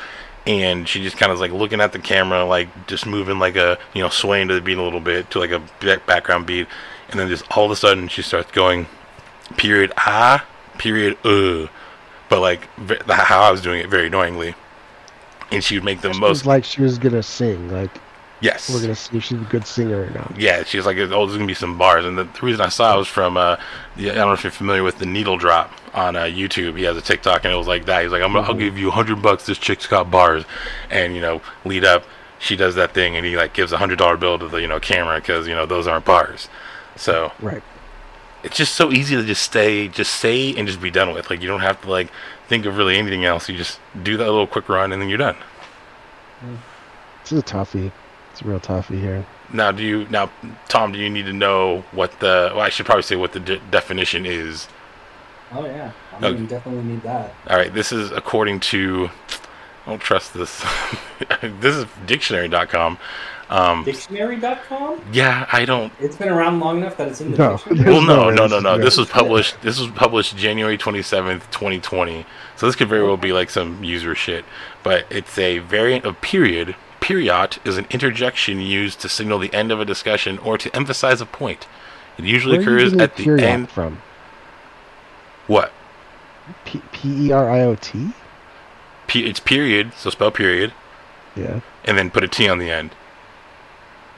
and 0.48 0.88
she 0.88 1.04
just 1.04 1.18
kind 1.18 1.30
of 1.30 1.42
like 1.42 1.52
looking 1.52 1.82
at 1.82 1.92
the 1.92 2.00
camera, 2.00 2.46
like 2.46 2.70
just 2.88 3.06
moving 3.06 3.38
like 3.38 3.58
a 3.58 3.78
you 3.94 4.02
know 4.02 4.08
swaying 4.08 4.48
to 4.48 4.54
the 4.54 4.62
beat 4.62 4.78
a 4.78 4.82
little 4.82 5.02
bit 5.02 5.30
to 5.32 5.40
like 5.40 5.52
a 5.52 5.62
background 6.08 6.48
beat, 6.48 6.68
and 7.10 7.20
then 7.20 7.28
just 7.28 7.44
all 7.52 7.66
of 7.66 7.72
a 7.72 7.76
sudden 7.76 8.08
she 8.08 8.22
starts 8.22 8.50
going, 8.52 8.88
period 9.58 9.92
ah, 9.98 10.48
period 10.78 11.18
uh, 11.26 11.68
but 12.30 12.40
like 12.40 12.62
how 13.10 13.42
I 13.42 13.52
was 13.52 13.62
doing 13.62 13.82
it 13.82 13.90
very 13.90 14.08
annoyingly, 14.08 14.56
and 15.52 15.62
she 15.62 15.76
would 15.76 15.84
make 15.84 16.00
the 16.00 16.08
was 16.08 16.20
most 16.20 16.46
like 16.46 16.64
she 16.64 16.82
was 16.82 16.98
gonna 16.98 17.24
sing. 17.24 17.70
Like 17.70 17.92
yes 18.42 18.70
we're 18.74 18.82
gonna 18.82 18.96
see 18.96 19.18
if 19.18 19.24
she's 19.24 19.40
a 19.42 19.46
good 19.46 19.66
singer 19.66 20.04
or 20.04 20.10
not. 20.12 20.40
yeah, 20.40 20.64
she's 20.64 20.86
like, 20.86 20.98
"Oh, 20.98 21.26
there's 21.26 21.34
gonna 21.38 21.46
be 21.46 21.54
some 21.54 21.78
bars," 21.78 22.06
and 22.06 22.18
the, 22.18 22.24
the 22.24 22.40
reason 22.42 22.62
I 22.62 22.70
saw 22.70 22.96
it 22.96 22.98
was 22.98 23.08
from, 23.08 23.36
uh, 23.38 23.58
I 23.98 24.02
don't 24.02 24.16
know 24.16 24.34
if 24.34 24.44
you're 24.44 24.52
familiar 24.52 24.84
with 24.84 24.98
the 25.00 25.06
Needle 25.06 25.38
Drop 25.38 25.72
on 25.94 26.16
uh, 26.16 26.24
YouTube. 26.24 26.78
He 26.78 26.84
has 26.84 26.96
a 26.96 27.02
TikTok, 27.02 27.44
and 27.46 27.54
it 27.54 27.58
was 27.58 27.68
like 27.68 27.86
that. 27.86 28.04
He's 28.04 28.12
like, 28.12 28.22
I'm, 28.22 28.32
gonna- 28.34 28.48
"I'll 28.48 28.54
give 28.54 28.78
you 28.78 28.88
a 28.90 28.92
hundred 28.92 29.22
bucks. 29.22 29.46
This 29.46 29.58
chick's 29.58 29.88
got 29.88 30.10
bars," 30.10 30.46
and 30.90 31.16
you 31.16 31.22
know, 31.22 31.42
lead 31.66 31.84
up, 31.84 32.04
she 32.40 32.56
does 32.56 32.76
that 32.76 32.94
thing, 32.94 33.16
and 33.18 33.26
he 33.26 33.36
like 33.36 33.54
gives 33.54 33.72
a 33.74 33.78
hundred 33.78 33.98
dollar 34.00 34.16
bill 34.18 34.40
to 34.40 34.48
the 34.48 34.58
you 34.62 34.68
know 34.68 34.80
camera 34.80 35.20
because 35.20 35.48
you 35.48 35.54
know 35.56 35.66
those 35.66 35.88
aren't 35.88 36.06
bars. 36.06 36.48
So 36.96 37.32
Right. 37.42 37.64
it's 38.44 38.56
just 38.58 38.76
so 38.76 38.92
easy 38.92 39.16
to 39.18 39.24
just 39.24 39.44
stay, 39.44 39.88
just 39.90 40.14
say, 40.16 40.56
and 40.56 40.68
just 40.68 40.82
be 40.82 40.92
done 40.92 41.14
with. 41.14 41.30
Like 41.30 41.42
you 41.42 41.48
don't 41.48 41.62
have 41.62 41.82
to 41.82 41.90
like 41.90 42.10
think 42.48 42.66
of 42.66 42.78
really 42.78 42.98
anything 42.98 43.26
else. 43.26 43.50
You 43.50 43.58
just 43.58 43.80
do 44.04 44.16
that 44.18 44.26
little 44.26 44.48
quick 44.48 44.70
run, 44.70 44.92
and 44.94 45.02
then 45.02 45.10
you're 45.10 45.18
done. 45.18 45.36
This 47.24 47.32
is 47.34 47.40
a 47.40 47.44
toughie. 47.44 47.92
It's 48.40 48.46
real 48.48 48.60
toughie 48.62 48.98
here. 49.02 49.26
Now, 49.52 49.74
do 49.74 49.84
you 49.84 50.08
now, 50.10 50.30
Tom? 50.70 50.94
Do 50.94 51.00
you 51.00 51.10
need 51.10 51.26
to 51.26 51.34
know 51.34 51.84
what 51.92 52.18
the? 52.22 52.52
Well, 52.54 52.62
I 52.62 52.70
should 52.70 52.86
probably 52.86 53.02
say 53.04 53.18
what 53.18 53.34
the 53.34 53.42
de- 53.42 53.60
definition 53.70 54.26
is. 54.26 54.68
Oh 55.52 55.66
yeah. 55.66 55.92
I 56.22 56.26
Okay. 56.28 56.46
definitely 56.46 56.84
need 56.84 57.04
that. 57.04 57.34
All 57.50 57.58
right, 57.58 57.74
this 57.74 57.92
is 57.92 58.12
according 58.12 58.62
to. 58.62 59.10
I 59.86 59.90
don't 59.90 60.00
trust 60.02 60.34
this. 60.34 60.64
this 61.42 61.76
is 61.76 61.86
dictionary.com. 62.06 62.98
Um, 63.50 63.84
Dictionary.com. 63.84 65.02
yeah, 65.12 65.50
I 65.52 65.66
don't. 65.66 65.92
It's 66.00 66.16
been 66.16 66.30
around 66.30 66.60
long 66.62 66.78
enough 66.78 66.96
that 66.98 67.08
it's 67.10 67.20
in 67.20 67.32
the 67.32 67.38
No. 67.38 67.58
dictionary. 67.58 67.92
Well, 67.92 68.02
no, 68.04 68.30
no 68.30 68.48
no, 68.48 68.48
no, 68.48 68.58
is 68.58 68.64
no. 68.64 68.76
real. 68.76 68.86
This 68.86 68.98
was 68.98 69.10
published. 69.10 69.62
This 69.64 69.80
was 69.82 69.90
published 69.92 70.38
January 70.38 70.78
twenty 70.78 71.02
seventh, 71.02 71.50
twenty 71.52 71.82
twenty. 71.82 72.26
So 72.56 72.68
this 72.68 72.76
could 72.78 72.88
very 72.88 73.04
well 73.04 73.18
be 73.18 73.34
like 73.34 73.50
some 73.50 73.84
user 73.84 74.16
shit. 74.16 74.46
But 74.84 75.08
it's 75.10 75.38
a 75.38 75.58
variant 75.60 76.06
of 76.06 76.22
period. 76.22 76.78
Period 77.00 77.58
is 77.66 77.78
an 77.78 77.88
interjection 77.90 78.60
used 78.60 79.00
to 79.02 79.10
signal 79.10 79.40
the 79.40 79.54
end 79.54 79.72
of 79.72 79.80
a 79.80 79.86
discussion 79.86 80.38
or 80.40 80.58
to 80.58 80.74
emphasize 80.76 81.22
a 81.22 81.26
point. 81.26 81.68
It 82.18 82.26
usually 82.26 82.58
Where 82.58 82.78
occurs 82.78 82.94
at 82.94 83.16
the 83.16 83.42
end. 83.42 83.70
from 83.70 84.02
What? 85.48 85.72
P 86.66 86.82
P 86.92 87.28
E 87.28 87.32
R 87.32 87.50
I 87.50 87.62
O 87.62 87.76
T. 87.76 88.10
P- 89.08 89.26
it's 89.26 89.40
period, 89.40 89.94
so 89.96 90.10
spell 90.10 90.30
period, 90.32 90.74
Yeah, 91.36 91.62
and 91.86 91.98
then 91.98 92.12
put 92.12 92.24
a 92.24 92.28
T 92.28 92.48
on 92.50 92.60
the 92.60 92.70
end. 92.70 92.92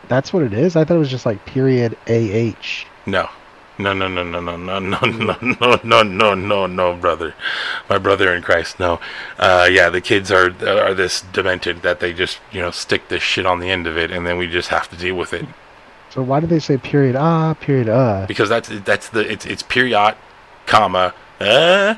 that's 0.07 0.33
what 0.33 0.43
it 0.43 0.51
is. 0.53 0.75
I 0.75 0.83
thought 0.83 0.95
it 0.95 0.99
was 0.99 1.09
just 1.09 1.25
like 1.25 1.45
period 1.45 1.97
A 2.07 2.31
H. 2.31 2.87
No. 3.05 3.29
No, 3.81 3.93
no, 3.93 4.07
no, 4.07 4.23
no, 4.23 4.39
no, 4.39 4.55
no, 4.57 4.79
no, 4.79 4.99
no, 4.99 5.37
no, 5.41 5.79
no, 5.83 6.03
no, 6.03 6.33
no, 6.35 6.65
no, 6.67 6.95
brother, 6.95 7.33
my 7.89 7.97
brother 7.97 8.33
in 8.35 8.41
Christ. 8.43 8.79
No, 8.79 8.99
uh, 9.39 9.67
yeah, 9.71 9.89
the 9.89 10.01
kids 10.01 10.31
are 10.31 10.47
are 10.67 10.93
this 10.93 11.21
demented 11.21 11.81
that 11.81 11.99
they 11.99 12.13
just 12.13 12.39
you 12.51 12.61
know 12.61 12.71
stick 12.71 13.07
this 13.09 13.23
shit 13.23 13.45
on 13.45 13.59
the 13.59 13.69
end 13.69 13.87
of 13.87 13.97
it, 13.97 14.11
and 14.11 14.25
then 14.25 14.37
we 14.37 14.47
just 14.47 14.69
have 14.69 14.89
to 14.89 14.95
deal 14.97 15.15
with 15.15 15.33
it 15.33 15.45
So 16.09 16.21
why 16.21 16.39
did 16.41 16.49
they 16.49 16.59
say 16.59 16.77
period 16.77 17.15
ah 17.15 17.53
period 17.55 17.89
uh? 17.89 18.25
because 18.27 18.49
that's 18.49 18.69
that's 18.83 19.09
the 19.09 19.21
it's 19.31 19.45
it's 19.45 19.63
period, 19.63 20.15
comma, 20.65 21.13
uh, 21.39 21.95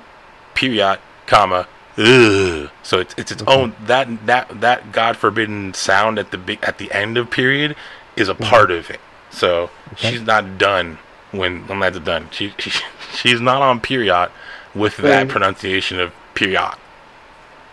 period, 0.54 1.00
comma, 1.26 1.68
ugh. 1.98 2.70
So 2.84 3.00
it's 3.00 3.14
it's 3.18 3.32
its 3.32 3.44
Okay. 3.44 3.52
own 3.54 3.76
that 3.80 4.08
that 4.26 4.62
that 4.62 4.92
God 4.92 5.18
forbidden 5.18 5.74
sound 5.74 6.20
at 6.20 6.32
the 6.32 6.38
big 6.38 6.64
at 6.64 6.78
the 6.78 6.92
end 6.92 7.18
of 7.18 7.30
period 7.32 7.76
is 8.16 8.30
a 8.30 8.36
part 8.36 8.72
of 8.72 8.90
it. 8.90 9.02
So 9.32 9.72
Okay. 9.94 10.12
she's 10.12 10.22
not 10.22 10.58
done 10.58 11.00
when 11.34 11.68
when 11.68 11.80
that's 11.80 12.00
done. 12.00 12.30
She, 12.32 12.54
she 12.58 12.72
she's 13.14 13.42
not 13.42 13.62
on 13.62 13.82
period 13.82 14.30
with 14.74 14.98
that 14.98 15.18
Right. 15.24 15.30
pronunciation 15.30 16.00
of 16.00 16.14
period. 16.34 16.72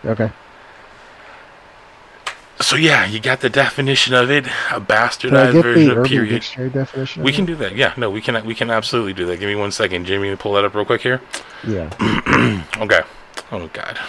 Okay. 0.03 0.31
So 2.59 2.75
yeah, 2.75 3.05
you 3.07 3.19
got 3.19 3.41
the 3.41 3.49
definition 3.49 4.13
of 4.13 4.29
it, 4.29 4.45
a 4.45 4.79
bastardized 4.79 5.61
version 5.63 5.97
of 5.97 6.05
period. 6.05 6.41
Definition? 6.73 7.21
of 7.21 7.25
We 7.25 7.31
can 7.31 7.45
it? 7.45 7.47
do 7.47 7.55
that. 7.55 7.75
Yeah, 7.75 7.93
no, 7.97 8.09
we 8.11 8.21
can 8.21 8.45
we 8.45 8.53
can 8.53 8.69
absolutely 8.69 9.13
do 9.13 9.25
that. 9.25 9.39
Give 9.39 9.47
me 9.49 9.55
one 9.55 9.71
second, 9.71 10.05
Jimmy. 10.05 10.35
Pull 10.35 10.53
that 10.53 10.65
up 10.65 10.75
real 10.75 10.85
quick 10.85 11.01
here. 11.01 11.21
Yeah. 11.65 11.89
Okay. 12.77 13.01
Oh 13.51 13.67
God. 13.73 13.99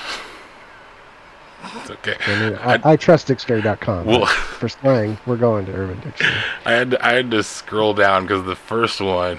It's 1.77 1.91
okay. 1.91 2.17
I, 2.27 2.41
mean, 2.41 2.59
I, 2.61 2.93
I 2.93 2.97
trust 2.97 3.27
dictionary.com. 3.29 4.07
Well- 4.07 4.27
for 4.27 4.69
slang, 4.69 5.19
we're 5.27 5.37
going 5.37 5.67
to 5.67 5.73
Urban 5.73 6.01
Dictionary. 6.01 6.35
I 6.65 6.73
had 6.73 6.91
to, 6.93 7.07
I 7.07 7.13
had 7.15 7.31
to 7.31 7.43
scroll 7.43 7.95
down 7.95 8.25
because 8.25 8.45
the 8.45 8.57
first 8.57 9.01
one 9.01 9.39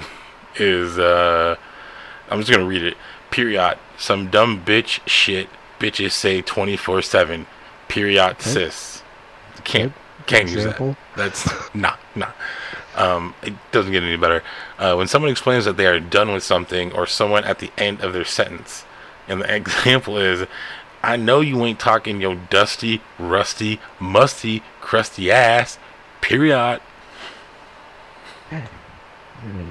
is 0.55 0.99
uh 0.99 1.55
I'm 2.30 2.39
just 2.39 2.51
gonna 2.51 2.65
read 2.65 2.84
it. 2.84 2.95
Period. 3.32 3.78
Some 3.97 4.30
dumb 4.30 4.63
bitch 4.63 4.99
shit 5.07 5.49
bitches 5.80 6.11
say 6.11 6.41
24 6.41 7.01
seven. 7.01 7.45
Period. 7.88 8.41
Sis. 8.41 9.01
Can't 9.63 9.93
can't 10.26 10.45
use 10.49 10.63
that. 10.63 10.71
Example. 10.71 10.97
That's 11.15 11.49
nah 11.76 11.95
nah. 12.15 12.32
Um, 12.95 13.34
it 13.41 13.53
doesn't 13.71 13.91
get 13.91 14.03
any 14.03 14.17
better. 14.17 14.43
Uh, 14.78 14.93
when 14.95 15.07
someone 15.07 15.32
explains 15.32 15.65
that 15.65 15.78
they 15.78 15.88
are 15.88 15.99
done 15.99 16.32
with 16.32 16.43
something, 16.43 16.91
or 16.93 17.07
someone 17.07 17.43
at 17.43 17.57
the 17.57 17.71
end 17.76 18.01
of 18.01 18.13
their 18.13 18.26
sentence, 18.26 18.86
and 19.28 19.41
the 19.41 19.55
example 19.61 20.17
is, 20.17 20.47
"I 21.03 21.17
know 21.17 21.41
you 21.41 21.63
ain't 21.65 21.79
talking 21.79 22.21
your 22.21 22.35
dusty, 22.35 23.01
rusty, 23.19 23.79
musty, 23.99 24.63
crusty 24.81 25.31
ass." 25.31 25.77
Period. 26.21 26.79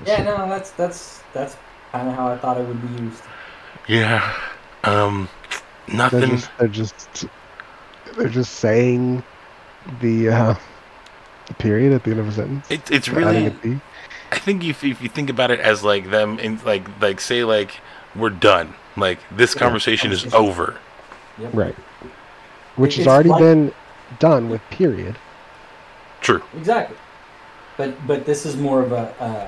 Yeah, 0.06 0.22
no, 0.24 0.48
that's 0.48 0.72
that's 0.72 1.22
that's 1.32 1.56
kind 1.92 2.08
of 2.08 2.14
how 2.14 2.28
I 2.28 2.36
thought 2.36 2.58
it 2.58 2.66
would 2.66 2.96
be 2.96 3.02
used. 3.02 3.22
Yeah. 3.88 4.36
Um. 4.84 5.28
They're 5.88 5.96
Nothing. 5.96 6.30
just 6.30 6.50
they're 6.58 6.68
just 6.68 7.26
they're 8.16 8.28
just 8.28 8.54
saying 8.54 9.22
the 10.00 10.28
uh, 10.28 10.54
the 11.46 11.54
period 11.54 11.92
at 11.92 12.04
the 12.04 12.10
end 12.10 12.20
of 12.20 12.28
a 12.28 12.32
sentence. 12.32 12.70
It, 12.70 12.90
it's 12.90 13.08
really. 13.08 13.54
I 14.30 14.38
think 14.38 14.64
if 14.64 14.84
if 14.84 15.02
you 15.02 15.08
think 15.08 15.28
about 15.30 15.50
it 15.50 15.60
as 15.60 15.82
like 15.82 16.10
them 16.10 16.38
in 16.38 16.62
like 16.64 16.86
like 17.00 17.20
say 17.20 17.44
like 17.44 17.80
we're 18.14 18.30
done. 18.30 18.74
Like 18.96 19.18
this 19.30 19.54
conversation 19.54 20.12
is 20.12 20.32
over. 20.34 20.78
Yep. 21.38 21.50
right, 21.54 21.74
which 22.76 22.96
has 22.96 23.06
already 23.06 23.30
like- 23.30 23.40
been 23.40 23.72
done 24.18 24.50
with 24.50 24.60
period. 24.70 25.16
True. 26.20 26.42
Exactly. 26.56 26.96
But 27.76 28.06
but 28.06 28.26
this 28.26 28.44
is 28.46 28.56
more 28.56 28.82
of 28.82 28.92
a. 28.92 29.14
Uh, 29.18 29.46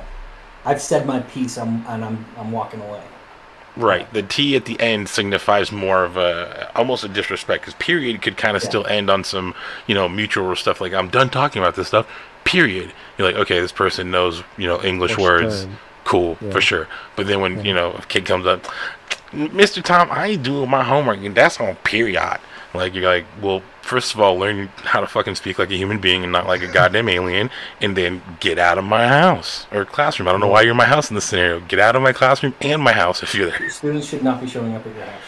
I've 0.64 0.80
said 0.80 1.07
my 1.07 1.20
piece. 1.20 1.59
I'm 1.59 1.85
and 1.87 2.05
I'm 2.05 2.24
I'm 2.39 2.51
walking 2.53 2.80
away. 2.80 3.03
Right. 3.76 4.11
The 4.12 4.22
T 4.22 4.57
at 4.57 4.64
the 4.64 4.80
end 4.80 5.09
signifies 5.09 5.70
more 5.72 6.05
of 6.05 6.16
a 6.16 6.70
almost 6.76 7.05
a 7.05 7.09
disrespect 7.09 7.62
because 7.62 7.74
period 7.74 8.22
could 8.22 8.37
kind 8.37 8.57
of 8.57 8.62
Yeah. 8.62 8.68
still 8.68 8.87
end 8.87 9.11
on 9.11 9.24
some 9.24 9.55
you 9.87 9.95
know 9.95 10.09
mutual 10.09 10.55
stuff 10.57 10.80
like 10.80 10.93
I'm 10.95 11.09
done 11.09 11.28
talking 11.28 11.61
about 11.62 11.74
this 11.76 11.89
stuff. 11.89 12.07
Period. 12.45 12.93
You're 13.18 13.28
like 13.28 13.37
okay, 13.37 13.61
this 13.61 13.72
person 13.72 14.11
knows 14.11 14.43
you 14.57 14.66
know 14.66 14.82
English 14.82 15.12
First 15.12 15.22
words. 15.22 15.64
term. 15.64 15.78
Cool 16.05 16.37
Yeah. 16.41 16.51
for 16.51 16.61
sure. 16.61 16.89
But 17.16 17.26
then 17.26 17.41
when 17.41 17.64
you 17.64 17.74
know 17.74 17.93
a 17.93 18.03
kid 18.07 18.24
comes 18.26 18.47
up, 18.47 18.64
Mr. 19.35 19.82
Tom, 19.82 20.09
I 20.11 20.28
ain't 20.28 20.43
doing 20.43 20.68
my 20.70 20.82
homework 20.85 21.18
and 21.18 21.35
that's 21.35 21.61
on 21.61 21.74
period. 21.76 22.39
Like 22.72 22.95
you're 22.95 23.05
like, 23.05 23.24
well, 23.41 23.62
first 23.82 24.14
of 24.14 24.20
all, 24.20 24.37
learn 24.37 24.66
how 24.78 25.01
to 25.01 25.07
fucking 25.07 25.37
speak 25.37 25.59
like 25.61 25.70
a 25.70 25.76
human 25.76 25.99
being 25.99 26.22
and 26.24 26.32
not 26.32 26.47
like 26.47 26.62
a 26.62 26.66
goddamn 26.66 27.09
alien, 27.09 27.51
and 27.80 27.97
then 27.97 28.20
get 28.41 28.59
out 28.59 28.78
of 28.78 28.85
my 28.85 29.07
house 29.07 29.66
or 29.72 29.85
classroom. 29.85 30.26
I 30.28 30.32
don't 30.32 30.41
know 30.41 30.49
why 30.49 30.62
you're 30.62 30.72
in 30.72 30.76
my 30.76 30.85
house 30.85 31.09
in 31.09 31.14
this 31.14 31.24
scenario. 31.24 31.61
Get 31.61 31.78
out 31.78 31.95
of 31.95 32.03
my 32.03 32.12
classroom 32.12 32.53
and 32.61 32.82
my 32.82 32.93
house 32.93 33.22
if 33.22 33.32
you're 33.35 33.51
there. 33.51 33.70
Students 33.70 34.09
should 34.09 34.24
not 34.24 34.41
be 34.41 34.49
showing 34.49 34.74
up 34.74 34.85
at 34.87 34.95
your 34.95 35.05
house. 35.05 35.20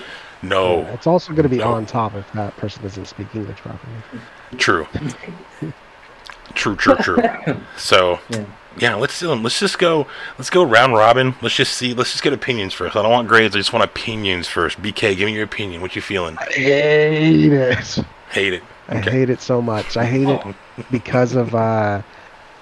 No. 0.43 0.81
Yeah, 0.81 0.93
it's 0.95 1.07
also 1.07 1.33
going 1.33 1.45
to 1.45 1.49
be 1.49 1.59
No. 1.59 1.73
on 1.75 1.87
top 1.87 2.15
if 2.15 2.31
that 2.33 2.57
person 2.57 2.83
doesn't 2.83 3.07
speak 3.07 3.29
English 3.35 3.59
properly. 3.59 3.95
True. 4.59 4.87
true, 6.55 6.77
true, 6.77 6.97
true. 6.97 7.23
So 7.77 8.19
Yeah. 8.31 8.45
Yeah, 8.79 8.95
let's 8.95 9.23
um, 9.23 9.43
let's 9.43 9.59
just 9.59 9.79
go 9.79 10.07
let's 10.39 10.51
go 10.51 10.63
round 10.63 10.95
robin. 10.95 11.35
Let's 11.43 11.57
just 11.57 11.75
see 11.77 11.95
let's 11.95 12.13
just 12.13 12.23
get 12.23 12.33
opinions 12.33 12.75
first. 12.75 12.97
I 12.97 13.03
don't 13.03 13.11
want 13.11 13.29
grades, 13.29 13.55
I 13.55 13.59
just 13.59 13.73
want 13.73 13.85
opinions 13.85 14.49
first. 14.49 14.81
BK, 14.81 15.17
give 15.17 15.27
me 15.27 15.35
your 15.35 15.45
opinion. 15.45 15.81
What 15.81 15.97
you 15.97 16.03
feeling? 16.03 16.37
I 16.39 16.53
hate 16.53 17.53
it. 17.53 17.99
Hate 18.31 18.53
it. 18.53 18.63
I 18.89 18.99
hate 18.99 19.31
it 19.31 19.41
so 19.41 19.61
much. 19.63 19.97
I 19.97 20.05
hate 20.05 20.29
it 20.29 20.41
because 20.91 21.35
of 21.35 21.55
uh 21.55 22.03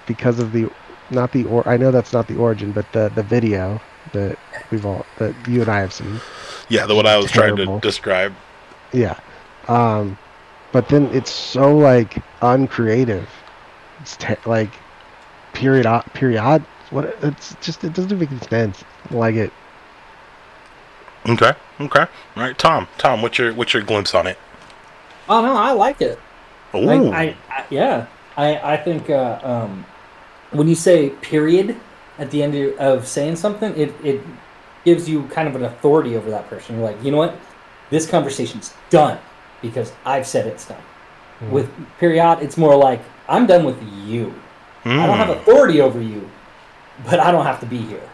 because 0.07 0.39
of 0.39 0.51
the 0.51 0.71
not 1.11 1.31
the 1.31 1.45
or 1.45 1.67
I 1.67 1.77
know 1.77 1.91
that's 1.91 2.13
not 2.13 2.27
the 2.27 2.37
origin, 2.37 2.71
but 2.71 2.91
the 2.93 3.11
the 3.13 3.23
video 3.23 3.81
that 4.13 4.37
we've 4.71 4.85
all 4.85 5.05
that 5.17 5.35
you 5.47 5.61
and 5.61 5.69
I 5.69 5.79
have 5.79 5.93
seen. 5.93 6.19
Yeah, 6.69 6.85
the 6.85 6.95
one 6.95 7.05
I 7.05 7.17
was 7.17 7.31
trying 7.31 7.55
to 7.57 7.79
describe. 7.79 8.33
Yeah. 8.91 9.19
Um 9.67 10.17
but 10.71 10.89
then 10.89 11.05
it's 11.13 11.31
so 11.31 11.75
like 11.75 12.17
uncreative. 12.41 13.29
It's 14.01 14.17
te- 14.17 14.35
like 14.45 14.71
period 15.55 15.85
period 16.13 16.63
what 16.91 17.05
it's 17.21 17.55
just 17.61 17.83
it 17.83 17.93
doesn't 17.93 18.17
make 18.17 18.31
any 18.31 18.39
sense. 18.41 18.83
I 19.09 19.13
like 19.15 19.35
it. 19.35 19.51
Okay. 21.27 21.53
Okay. 21.79 21.99
All 22.01 22.07
right, 22.43 22.57
Tom. 22.57 22.87
Tom, 22.97 23.21
what's 23.21 23.37
your 23.37 23.53
what's 23.53 23.73
your 23.73 23.83
glimpse 23.83 24.13
on 24.13 24.27
it? 24.27 24.37
Oh 25.27 25.41
no, 25.41 25.55
I 25.55 25.71
like 25.71 26.01
it. 26.01 26.19
Ooh. 26.75 26.89
I, 26.89 27.21
I, 27.23 27.37
I 27.49 27.65
yeah, 27.69 28.07
I 28.37 28.73
I 28.73 28.77
think 28.77 29.09
uh, 29.09 29.39
um, 29.43 29.85
when 30.51 30.67
you 30.67 30.75
say 30.75 31.09
period 31.09 31.75
at 32.19 32.31
the 32.31 32.43
end 32.43 32.55
of, 32.55 32.77
of 32.79 33.07
saying 33.07 33.37
something, 33.37 33.75
it 33.75 33.93
it 34.03 34.21
gives 34.83 35.09
you 35.09 35.23
kind 35.27 35.47
of 35.47 35.55
an 35.55 35.63
authority 35.63 36.15
over 36.15 36.29
that 36.29 36.47
person. 36.47 36.75
You're 36.75 36.85
like, 36.85 37.03
you 37.03 37.11
know 37.11 37.17
what, 37.17 37.35
this 37.89 38.07
conversation's 38.07 38.73
done 38.91 39.17
because 39.61 39.91
I've 40.05 40.27
said 40.27 40.45
it's 40.45 40.67
done. 40.67 40.81
Mhm. 41.41 41.49
With 41.49 41.69
period, 41.97 42.39
it's 42.41 42.57
more 42.57 42.75
like 42.75 43.01
I'm 43.27 43.47
done 43.47 43.65
with 43.65 43.81
you. 44.05 44.33
I 44.85 45.07
don't 45.07 45.17
have 45.17 45.29
Mm. 45.29 45.41
authority 45.41 45.81
over 45.81 45.99
you, 46.01 46.29
but 47.05 47.19
I 47.19 47.31
don't 47.31 47.45
have 47.45 47.59
to 47.61 47.65
be 47.65 47.77
here. 47.79 48.07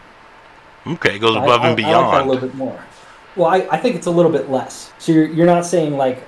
Okay, 0.86 1.16
it 1.16 1.18
goes 1.20 1.36
above 1.36 1.48
I, 1.48 1.54
and 1.54 1.64
I 1.64 1.68
like 1.68 1.76
that 1.76 1.82
a 1.82 1.86
beyond. 1.86 2.28
little 2.28 2.48
bit 2.48 2.54
more. 2.56 2.78
Well, 3.36 3.48
I, 3.48 3.66
I 3.70 3.76
think 3.78 3.96
it's 3.96 4.06
a 4.06 4.10
little 4.10 4.32
bit 4.32 4.50
less. 4.50 4.92
So 4.98 5.12
you're, 5.12 5.26
you're 5.26 5.46
not 5.46 5.64
saying 5.66 5.96
like 5.96 6.26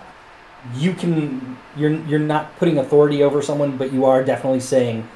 you 0.75 0.93
can 0.95 1.57
you're 1.77 1.91
you're 1.91 2.19
not 2.21 2.57
putting 2.59 2.79
authority 2.79 3.23
over 3.23 3.43
someone, 3.43 3.77
but 3.77 3.93
you 3.93 4.05
are 4.05 4.23
definitely 4.23 4.61
saying 4.61 5.07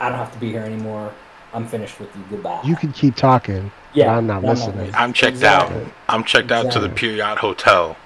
I 0.00 0.08
don't 0.10 0.18
have 0.18 0.32
to 0.32 0.38
be 0.38 0.50
here 0.50 0.62
anymore. 0.62 1.12
I'm 1.54 1.66
finished 1.66 1.98
with 1.98 2.14
you. 2.14 2.22
Goodbye. 2.30 2.60
You 2.62 2.76
can 2.76 2.92
keep 2.92 3.16
talking. 3.16 3.70
yeah, 3.94 4.14
I'm 4.16 4.26
not 4.26 4.44
listening. 4.44 4.90
I'm 4.94 5.12
checked 5.12 5.30
Exactly. 5.36 5.80
out. 5.82 5.92
I'm 6.08 6.24
checked 6.24 6.52
out 6.52 6.70
to 6.72 6.78
the 6.78 6.86
Exactly. 6.86 7.08
Period 7.08 7.38
Hotel. 7.38 7.96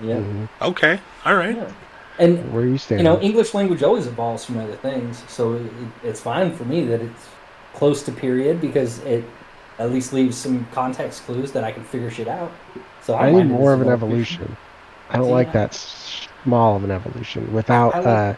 Yeah. 0.00 0.16
Mhm. 0.16 0.48
Okay. 0.62 0.98
All 1.26 1.34
right. 1.34 1.54
yeah. 1.56 1.70
And 2.18 2.52
Where 2.52 2.64
are 2.64 2.66
you 2.66 2.78
standing? 2.78 3.06
you 3.06 3.12
know, 3.12 3.20
English 3.20 3.54
language 3.54 3.82
always 3.82 4.06
evolves 4.06 4.44
from 4.44 4.58
other 4.58 4.74
things, 4.76 5.22
so 5.28 5.54
it, 5.54 5.70
it's 6.02 6.20
fine 6.20 6.54
for 6.54 6.64
me 6.64 6.84
that 6.86 7.00
it's 7.00 7.28
close 7.74 8.02
to 8.04 8.12
period 8.12 8.60
because 8.60 8.98
it 9.00 9.24
at 9.78 9.92
least 9.92 10.12
leaves 10.12 10.36
some 10.36 10.66
context 10.72 11.22
clues 11.24 11.52
that 11.52 11.62
I 11.62 11.70
can 11.70 11.84
figure 11.84 12.10
shit 12.10 12.26
out. 12.26 12.50
So 13.02 13.14
I 13.14 13.30
mind 13.30 13.50
need 13.50 13.54
more 13.56 13.72
of 13.72 13.80
an 13.80 13.88
evolution. 13.88 14.56
I 15.10 15.16
don't 15.16 15.26
See, 15.26 15.32
like 15.32 15.52
that 15.52 15.74
small 15.74 16.76
of 16.76 16.84
an 16.84 16.90
evolution 16.90 17.52
without. 17.52 17.94
I 17.94 17.98
like- 18.00 18.06
uh, 18.06 18.34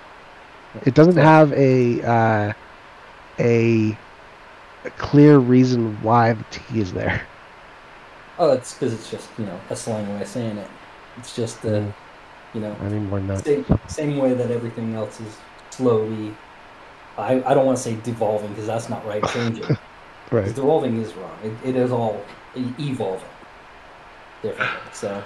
it 0.85 0.95
doesn't 0.95 1.17
have 1.17 1.53
a 1.55 2.03
uh, 2.03 2.53
a 3.39 3.97
a 4.85 4.91
clear 4.91 5.39
reason 5.39 6.01
why 6.03 6.33
the 6.35 6.45
T 6.51 6.81
is 6.81 6.93
there. 6.93 7.23
Oh, 8.39 8.53
it's 8.53 8.75
because 8.75 8.93
it's 8.95 9.11
just 9.11 9.29
you 9.39 9.47
know 9.47 9.59
a 9.71 9.77
slang 9.77 10.09
way 10.15 10.23
of 10.23 10.29
saying 10.29 10.59
it. 10.59 10.69
It's 11.19 11.35
just 11.35 11.63
the 11.63 11.69
Mm. 11.69 11.95
You 12.55 12.61
know 12.61 12.77
I 12.81 12.89
need 12.89 13.09
more 13.09 13.21
nuts. 13.21 13.45
same, 13.45 13.65
same 13.89 14.17
way 14.19 14.35
that 14.35 14.51
everything 14.51 14.95
else 14.95 15.21
is 15.21 15.37
slowly. 15.71 16.35
I, 17.19 17.43
I 17.45 17.55
don't 17.55 17.67
want 17.67 17.77
to 17.77 17.83
say 17.83 17.97
devolving 17.97 18.49
because 18.51 18.67
that's 18.67 18.89
not 18.89 19.05
right. 19.07 19.27
Changing. 19.29 19.65
Right. 20.33 20.55
devolving 20.55 21.03
is 21.03 21.13
wrong. 21.15 21.37
It, 21.43 21.71
it 21.71 21.77
is 21.77 21.91
all 21.91 22.25
evolving. 22.55 23.29
Differently. 24.43 24.93
So 24.93 25.23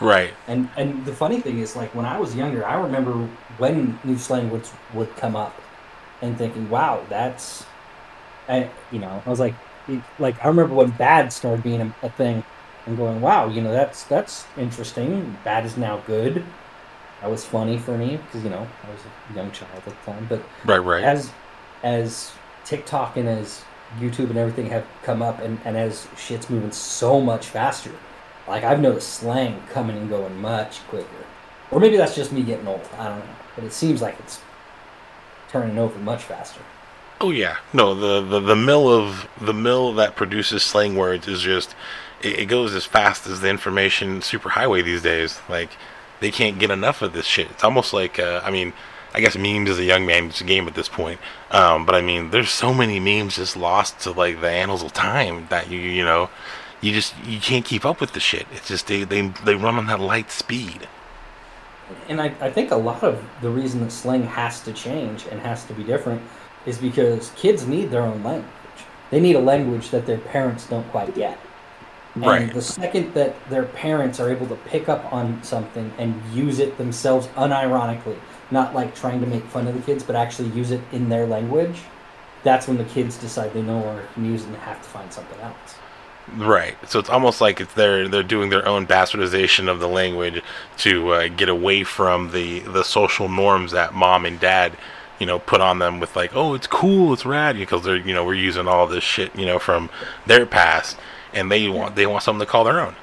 Right. 0.00 0.32
and 0.46 0.68
and 0.76 1.04
the 1.04 1.12
funny 1.12 1.40
thing 1.40 1.58
is 1.58 1.76
like 1.76 1.94
when 1.94 2.06
I 2.06 2.18
was 2.18 2.34
younger, 2.36 2.64
I 2.66 2.74
remember 2.80 3.12
when 3.58 3.98
new 4.04 4.16
slang 4.16 4.50
would 4.50 4.68
would 4.94 5.14
come 5.16 5.36
up, 5.36 5.60
and 6.22 6.38
thinking, 6.38 6.68
wow, 6.70 7.04
that's, 7.08 7.64
I 8.48 8.70
you 8.90 8.98
know 9.00 9.22
I 9.26 9.30
was 9.30 9.40
like 9.40 9.54
like 10.18 10.42
I 10.44 10.48
remember 10.48 10.74
when 10.74 10.90
bad 10.92 11.32
started 11.32 11.62
being 11.62 11.80
a, 11.80 11.94
a 12.02 12.10
thing, 12.10 12.44
and 12.86 12.96
going, 12.96 13.20
wow, 13.20 13.48
you 13.48 13.60
know 13.60 13.72
that's 13.72 14.04
that's 14.04 14.46
interesting. 14.56 15.36
Bad 15.44 15.66
is 15.66 15.76
now 15.76 15.98
good. 16.06 16.44
That 17.24 17.30
was 17.30 17.42
funny 17.42 17.78
for 17.78 17.96
me 17.96 18.18
because 18.18 18.44
you 18.44 18.50
know 18.50 18.68
I 18.86 18.90
was 18.90 19.00
a 19.30 19.34
young 19.34 19.50
child 19.50 19.70
at 19.78 19.84
the 19.86 19.92
time, 20.04 20.26
but 20.28 20.42
Right. 20.66 20.76
Right. 20.76 21.02
as 21.02 21.30
as 21.82 22.32
TikTok 22.66 23.16
and 23.16 23.26
as 23.26 23.62
YouTube 23.98 24.28
and 24.28 24.36
everything 24.36 24.66
have 24.66 24.84
come 25.02 25.22
up 25.22 25.38
and, 25.40 25.58
and 25.64 25.74
as 25.74 26.06
shit's 26.18 26.50
moving 26.50 26.70
so 26.70 27.22
much 27.22 27.46
faster, 27.46 27.92
like 28.46 28.62
I've 28.62 28.78
noticed 28.78 29.08
slang 29.08 29.62
coming 29.70 29.96
and 29.96 30.10
going 30.10 30.38
much 30.42 30.86
quicker. 30.88 31.24
Or 31.70 31.80
maybe 31.80 31.96
that's 31.96 32.14
just 32.14 32.30
me 32.30 32.42
getting 32.42 32.68
old. 32.68 32.86
I 32.98 33.08
don't 33.08 33.20
know. 33.20 33.34
But 33.54 33.64
it 33.64 33.72
seems 33.72 34.02
like 34.02 34.20
it's 34.20 34.42
turning 35.48 35.78
over 35.78 35.98
much 36.00 36.24
faster. 36.24 36.60
Oh 37.22 37.30
yeah, 37.30 37.56
no 37.72 37.94
the, 37.94 38.20
the 38.20 38.40
the 38.40 38.56
mill 38.56 38.86
of 38.92 39.26
the 39.40 39.54
mill 39.54 39.94
that 39.94 40.14
produces 40.14 40.62
slang 40.62 40.94
words 40.94 41.26
is 41.26 41.40
just 41.40 41.74
it, 42.20 42.40
it 42.40 42.46
goes 42.48 42.74
as 42.74 42.84
fast 42.84 43.26
as 43.26 43.40
the 43.40 43.48
information 43.48 44.20
superhighway 44.20 44.84
these 44.84 45.00
days. 45.00 45.40
Like 45.48 45.70
they 46.20 46.30
can't 46.30 46.58
get 46.58 46.70
enough 46.70 47.02
of 47.02 47.12
this 47.12 47.26
shit. 47.26 47.50
It's 47.50 47.64
almost 47.64 47.92
like 47.92 48.18
uh, 48.18 48.40
I 48.44 48.50
mean, 48.50 48.72
I 49.14 49.20
guess 49.20 49.36
memes 49.36 49.70
is 49.70 49.78
a 49.78 49.84
young 49.84 50.06
man's 50.06 50.42
game 50.42 50.66
at 50.66 50.74
this 50.74 50.88
point. 50.88 51.20
Um, 51.50 51.86
but 51.86 51.94
I 51.94 52.00
mean, 52.00 52.30
there's 52.30 52.50
so 52.50 52.74
many 52.74 52.98
memes 52.98 53.36
just 53.36 53.56
lost 53.56 54.00
to 54.00 54.10
like 54.10 54.40
the 54.40 54.50
annals 54.50 54.82
of 54.82 54.92
time 54.92 55.46
that 55.50 55.70
you 55.70 55.78
you 55.78 56.04
know 56.04 56.30
you 56.80 56.92
just 56.92 57.14
you 57.24 57.40
can't 57.40 57.64
keep 57.64 57.84
up 57.84 58.00
with 58.00 58.12
the 58.12 58.20
shit. 58.20 58.46
It's 58.52 58.68
just 58.68 58.86
they 58.86 59.04
they 59.04 59.28
they 59.44 59.54
run 59.54 59.76
on 59.76 59.86
that 59.86 60.00
light 60.00 60.30
speed. 60.30 60.88
And 62.08 62.20
I, 62.20 62.34
I 62.40 62.50
think 62.50 62.70
a 62.70 62.76
lot 62.76 63.02
of 63.02 63.22
the 63.42 63.50
reason 63.50 63.80
that 63.80 63.92
slang 63.92 64.22
has 64.24 64.62
to 64.62 64.72
change 64.72 65.26
and 65.30 65.40
has 65.40 65.64
to 65.66 65.74
be 65.74 65.84
different 65.84 66.22
is 66.66 66.78
because 66.78 67.30
kids 67.36 67.66
need 67.66 67.90
their 67.90 68.02
own 68.02 68.22
language. 68.22 68.50
They 69.10 69.20
need 69.20 69.36
a 69.36 69.40
language 69.40 69.90
that 69.90 70.06
their 70.06 70.18
parents 70.18 70.66
don't 70.66 70.88
quite 70.90 71.14
get. 71.14 71.38
And 72.22 72.24
Right. 72.24 72.52
the 72.52 72.62
second 72.62 73.14
that 73.14 73.48
their 73.50 73.64
parents 73.64 74.20
are 74.20 74.30
able 74.30 74.46
to 74.48 74.56
pick 74.56 74.88
up 74.88 75.12
on 75.12 75.42
something 75.42 75.92
and 75.98 76.22
use 76.32 76.60
it 76.60 76.78
themselves 76.78 77.28
unironically, 77.36 78.22
not 78.50 78.74
like 78.74 78.94
trying 78.94 79.20
to 79.20 79.26
make 79.26 79.48
fun 79.48 79.66
of 79.66 79.74
the 79.74 79.80
kids, 79.82 80.04
but 80.04 80.16
actually 80.16 80.48
use 80.50 80.70
it 80.70 80.80
in 80.92 81.08
their 81.08 81.26
language, 81.26 81.90
that's 82.42 82.68
when 82.68 82.76
the 82.78 82.84
kids 82.84 83.18
decide 83.18 83.52
they 83.52 83.62
no 83.62 83.80
longer 83.80 84.08
can 84.14 84.24
use 84.24 84.42
it 84.44 84.48
and 84.48 84.56
have 84.58 84.80
to 84.82 84.88
find 84.88 85.12
something 85.12 85.40
else. 85.40 85.80
Right. 86.26 86.76
So 86.88 86.98
it's 86.98 87.10
almost 87.10 87.40
like 87.40 87.60
it's 87.60 87.74
they're 87.74 88.08
they're 88.08 88.22
doing 88.22 88.48
their 88.48 88.66
own 88.66 88.86
bastardization 88.86 89.68
of 89.68 89.78
the 89.80 89.88
language 89.88 90.42
to 90.78 91.10
uh, 91.10 91.28
get 91.28 91.48
away 91.50 91.84
from 91.84 92.30
the 92.32 92.60
the 92.60 92.82
social 92.82 93.28
norms 93.28 93.72
that 93.72 93.92
mom 93.92 94.24
and 94.24 94.40
dad, 94.40 94.78
you 95.18 95.26
know, 95.26 95.38
put 95.38 95.60
on 95.60 95.80
them 95.80 96.00
with 96.00 96.16
like, 96.16 96.34
oh, 96.34 96.54
it's 96.54 96.66
cool, 96.66 97.12
it's 97.12 97.26
rad, 97.26 97.56
because 97.56 97.84
they're 97.84 97.96
you 97.96 98.14
know 98.14 98.24
we're 98.24 98.34
using 98.34 98.66
all 98.66 98.86
this 98.86 99.04
shit 99.04 99.36
you 99.36 99.44
know 99.44 99.58
from 99.58 99.90
their 100.26 100.46
past, 100.46 100.96
and 101.34 101.50
they 101.50 101.68
want 101.68 101.96
they 101.96 102.06
want 102.06 102.22
something 102.22 102.44
to 102.44 102.50
call 102.50 102.64
their 102.64 102.80
own. 102.80 102.94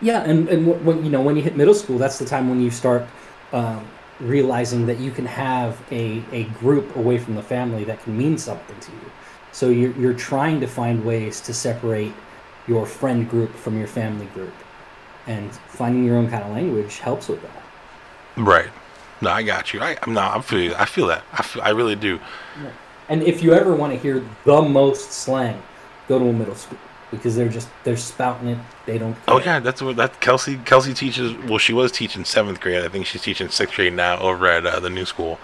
Yeah, 0.00 0.22
and 0.22 0.48
and 0.48 0.66
wh- 0.66 0.84
when 0.84 1.04
you 1.04 1.10
know 1.10 1.22
when 1.22 1.36
you 1.36 1.42
hit 1.42 1.56
middle 1.56 1.74
school, 1.74 1.98
that's 1.98 2.18
the 2.18 2.24
time 2.24 2.50
when 2.50 2.60
you 2.60 2.70
start 2.70 3.06
um, 3.52 3.86
realizing 4.20 4.86
that 4.86 4.98
you 4.98 5.10
can 5.10 5.26
have 5.26 5.80
a, 5.90 6.22
a 6.32 6.44
group 6.60 6.94
away 6.96 7.18
from 7.18 7.34
the 7.34 7.42
family 7.42 7.84
that 7.84 8.02
can 8.02 8.16
mean 8.16 8.36
something 8.36 8.78
to 8.80 8.92
you. 8.92 9.10
So 9.52 9.68
you're 9.70 9.92
you're 9.92 10.14
trying 10.14 10.60
to 10.60 10.66
find 10.66 11.04
ways 11.04 11.40
to 11.42 11.54
separate 11.54 12.12
your 12.66 12.86
friend 12.86 13.28
group 13.28 13.54
from 13.54 13.78
your 13.78 13.86
family 13.86 14.26
group, 14.26 14.54
and 15.26 15.52
finding 15.52 16.04
your 16.04 16.16
own 16.16 16.28
kind 16.28 16.42
of 16.42 16.50
language 16.50 16.98
helps 16.98 17.28
with 17.28 17.42
that. 17.42 17.62
Right. 18.36 18.70
No, 19.20 19.30
I 19.30 19.42
got 19.42 19.72
you. 19.72 19.80
I, 19.80 19.96
I'm 20.02 20.12
not. 20.12 20.36
I 20.36 20.40
feel. 20.40 20.74
I 20.76 20.84
feel 20.86 21.06
that. 21.06 21.22
I 21.32 21.42
feel, 21.42 21.62
I 21.62 21.70
really 21.70 21.96
do. 21.96 22.18
And 23.08 23.22
if 23.22 23.42
you 23.42 23.52
ever 23.52 23.74
want 23.74 23.92
to 23.92 23.98
hear 23.98 24.24
the 24.44 24.62
most 24.62 25.12
slang, 25.12 25.62
go 26.08 26.18
to 26.18 26.28
a 26.28 26.32
middle 26.32 26.54
school 26.54 26.78
because 27.10 27.36
they're 27.36 27.48
just 27.48 27.68
they're 27.84 27.96
spouting 27.96 28.48
it. 28.48 28.58
They 28.86 28.98
don't. 28.98 29.16
Oh 29.28 29.40
yeah, 29.40 29.60
that's 29.60 29.82
what 29.82 29.96
that 29.96 30.20
Kelsey 30.20 30.56
Kelsey 30.58 30.94
teaches. 30.94 31.34
Well, 31.44 31.58
she 31.58 31.72
was 31.72 31.92
teaching 31.92 32.24
seventh 32.24 32.60
grade. 32.60 32.84
I 32.84 32.88
think 32.88 33.06
she's 33.06 33.22
teaching 33.22 33.48
sixth 33.48 33.74
grade 33.74 33.94
now 33.94 34.18
over 34.18 34.46
at 34.46 34.66
uh, 34.66 34.80
the 34.80 34.90
new 34.90 35.04
school. 35.04 35.38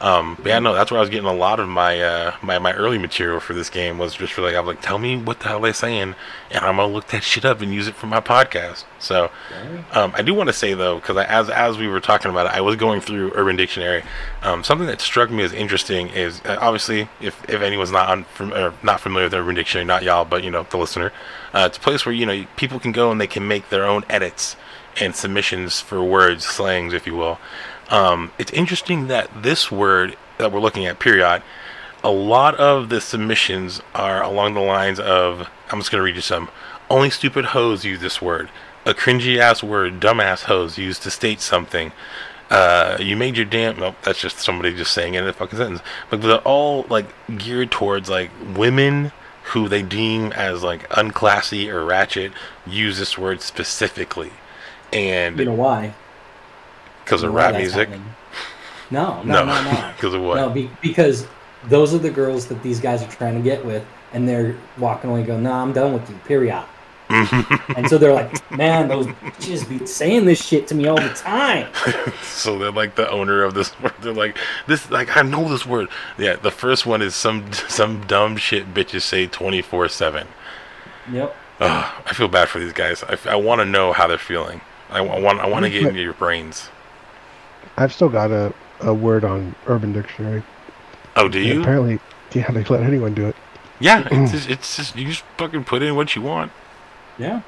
Um, 0.00 0.34
but 0.36 0.46
yeah, 0.46 0.58
no, 0.58 0.74
that's 0.74 0.90
where 0.90 0.98
I 0.98 1.00
was 1.00 1.08
getting 1.08 1.28
a 1.28 1.34
lot 1.34 1.58
of 1.58 1.68
my 1.68 2.00
uh, 2.00 2.36
my 2.42 2.58
my 2.58 2.72
early 2.74 2.98
material 2.98 3.40
for 3.40 3.54
this 3.54 3.70
game 3.70 3.96
was 3.96 4.14
just 4.14 4.32
for 4.34 4.42
like 4.42 4.54
I'm 4.54 4.66
like, 4.66 4.82
tell 4.82 4.98
me 4.98 5.16
what 5.16 5.40
the 5.40 5.48
hell 5.48 5.60
they're 5.60 5.72
saying, 5.72 6.14
and 6.50 6.64
I'm 6.64 6.76
gonna 6.76 6.92
look 6.92 7.08
that 7.08 7.22
shit 7.22 7.44
up 7.46 7.62
and 7.62 7.72
use 7.72 7.88
it 7.88 7.94
for 7.94 8.06
my 8.06 8.20
podcast. 8.20 8.84
So 8.98 9.30
um, 9.92 10.12
I 10.14 10.22
do 10.22 10.34
want 10.34 10.48
to 10.48 10.52
say 10.52 10.74
though, 10.74 10.96
because 10.96 11.16
as 11.16 11.48
as 11.48 11.78
we 11.78 11.88
were 11.88 12.00
talking 12.00 12.30
about 12.30 12.46
it, 12.46 12.52
I 12.52 12.60
was 12.60 12.76
going 12.76 13.00
through 13.00 13.32
Urban 13.34 13.56
Dictionary. 13.56 14.02
Um, 14.42 14.62
something 14.62 14.86
that 14.86 15.00
struck 15.00 15.30
me 15.30 15.42
as 15.42 15.52
interesting 15.52 16.08
is 16.08 16.42
uh, 16.44 16.58
obviously 16.60 17.08
if 17.20 17.42
if 17.48 17.62
anyone's 17.62 17.92
not 17.92 18.10
on, 18.10 18.24
fam- 18.24 18.52
or 18.52 18.74
not 18.82 19.00
familiar 19.00 19.26
with 19.26 19.34
Urban 19.34 19.54
Dictionary, 19.54 19.86
not 19.86 20.02
y'all, 20.02 20.26
but 20.26 20.44
you 20.44 20.50
know 20.50 20.66
the 20.68 20.76
listener, 20.76 21.10
uh, 21.54 21.64
it's 21.66 21.78
a 21.78 21.80
place 21.80 22.04
where 22.04 22.14
you 22.14 22.26
know 22.26 22.44
people 22.56 22.78
can 22.78 22.92
go 22.92 23.10
and 23.10 23.18
they 23.20 23.26
can 23.26 23.48
make 23.48 23.70
their 23.70 23.86
own 23.86 24.04
edits 24.10 24.56
and 25.00 25.14
submissions 25.14 25.80
for 25.80 26.02
words, 26.02 26.44
slangs, 26.44 26.92
if 26.92 27.06
you 27.06 27.14
will. 27.16 27.38
Um, 27.90 28.32
it's 28.38 28.52
interesting 28.52 29.06
that 29.08 29.30
this 29.42 29.70
word 29.70 30.16
that 30.38 30.52
we're 30.52 30.60
looking 30.60 30.86
at, 30.86 30.98
period, 30.98 31.42
a 32.02 32.10
lot 32.10 32.54
of 32.56 32.88
the 32.88 33.00
submissions 33.00 33.80
are 33.94 34.22
along 34.22 34.54
the 34.54 34.60
lines 34.60 35.00
of 35.00 35.48
I'm 35.70 35.80
just 35.80 35.90
going 35.90 36.00
to 36.00 36.04
read 36.04 36.16
you 36.16 36.20
some. 36.20 36.48
Only 36.88 37.10
stupid 37.10 37.46
hoes 37.46 37.84
use 37.84 38.00
this 38.00 38.22
word. 38.22 38.48
A 38.84 38.94
cringy 38.94 39.38
ass 39.38 39.62
word, 39.62 39.98
dumbass 39.98 40.44
hoes 40.44 40.78
used 40.78 41.02
to 41.02 41.10
state 41.10 41.40
something. 41.40 41.90
Uh, 42.48 42.96
you 43.00 43.16
made 43.16 43.36
your 43.36 43.46
damn. 43.46 43.78
Nope, 43.80 43.96
that's 44.02 44.20
just 44.20 44.38
somebody 44.38 44.74
just 44.76 44.92
saying 44.92 45.14
it 45.14 45.22
in 45.22 45.28
a 45.28 45.32
fucking 45.32 45.58
sentence. 45.58 45.80
But 46.10 46.22
they're 46.22 46.38
all 46.38 46.86
like 46.88 47.06
geared 47.36 47.72
towards 47.72 48.08
like 48.08 48.30
women 48.54 49.10
who 49.46 49.68
they 49.68 49.82
deem 49.82 50.32
as 50.32 50.62
like 50.62 50.88
unclassy 50.90 51.68
or 51.68 51.84
ratchet 51.84 52.32
use 52.64 52.98
this 52.98 53.18
word 53.18 53.42
specifically. 53.42 54.30
And 54.92 55.38
You 55.38 55.46
know 55.46 55.54
why? 55.54 55.94
Because 57.06 57.22
of 57.22 57.32
rap 57.32 57.54
music. 57.54 57.88
happening. 57.88 58.04
No, 58.90 59.22
no, 59.22 59.44
no, 59.44 59.62
no. 59.62 59.92
Because 59.96 60.12
of 60.14 60.22
what? 60.22 60.34
No, 60.34 60.50
be, 60.50 60.68
because 60.82 61.26
those 61.68 61.94
are 61.94 61.98
the 61.98 62.10
girls 62.10 62.46
that 62.48 62.62
these 62.62 62.80
guys 62.80 63.02
are 63.02 63.10
trying 63.10 63.34
to 63.36 63.40
get 63.40 63.64
with, 63.64 63.84
and 64.12 64.28
they're 64.28 64.56
walking 64.78 65.10
away 65.10 65.22
going, 65.22 65.44
"Nah, 65.44 65.62
I'm 65.62 65.72
done 65.72 65.92
with 65.92 66.08
you." 66.10 66.16
Period. 66.24 66.64
and 67.08 67.88
so 67.88 67.98
they're 67.98 68.12
like, 68.12 68.50
"Man, 68.50 68.88
those 68.88 69.06
bitches 69.06 69.68
be 69.68 69.86
saying 69.86 70.24
this 70.24 70.44
shit 70.44 70.66
to 70.68 70.74
me 70.74 70.88
all 70.88 71.00
the 71.00 71.10
time." 71.10 71.68
so 72.22 72.58
they're 72.58 72.72
like 72.72 72.96
the 72.96 73.08
owner 73.08 73.44
of 73.44 73.54
this 73.54 73.78
word. 73.80 73.94
They're 74.02 74.12
like 74.12 74.36
this. 74.66 74.90
Like 74.90 75.16
I 75.16 75.22
know 75.22 75.48
this 75.48 75.64
word. 75.64 75.88
Yeah. 76.18 76.34
The 76.34 76.50
first 76.50 76.84
one 76.84 77.02
is 77.02 77.14
some 77.14 77.52
some 77.52 78.04
dumb 78.08 78.36
shit 78.36 78.74
bitches 78.74 79.02
say 79.02 79.28
twenty 79.28 79.62
four 79.62 79.88
seven. 79.88 80.26
Yep. 81.12 81.34
I 81.60 82.12
feel 82.12 82.28
bad 82.28 82.48
for 82.48 82.58
these 82.58 82.72
guys. 82.72 83.02
I, 83.04 83.16
I 83.30 83.36
want 83.36 83.60
to 83.60 83.64
know 83.64 83.92
how 83.92 84.06
they're 84.06 84.18
feeling. 84.18 84.60
I, 84.90 85.00
wa- 85.00 85.18
want 85.18 85.40
I 85.40 85.46
want 85.48 85.64
to 85.64 85.70
get 85.70 85.84
into 85.84 86.02
your 86.02 86.12
brains. 86.12 86.68
I've 87.76 87.92
still 87.92 88.08
got 88.08 88.30
a, 88.30 88.52
a 88.80 88.92
word 88.92 89.24
on 89.24 89.54
Urban 89.66 89.92
Dictionary. 89.92 90.42
Oh, 91.16 91.28
do 91.28 91.40
you? 91.40 91.60
Apparently, 91.60 91.98
yeah, 92.32 92.50
they 92.50 92.64
let 92.64 92.82
anyone 92.82 93.14
do 93.14 93.26
it. 93.26 93.36
Yeah. 93.80 94.06
It's 94.10 94.32
just, 94.32 94.50
it's 94.50 94.76
just 94.76 94.96
you 94.96 95.08
just 95.08 95.24
fucking 95.38 95.64
put 95.64 95.82
in 95.82 95.96
what 95.96 96.14
you 96.14 96.22
want. 96.22 96.52
Yeah. 97.18 97.42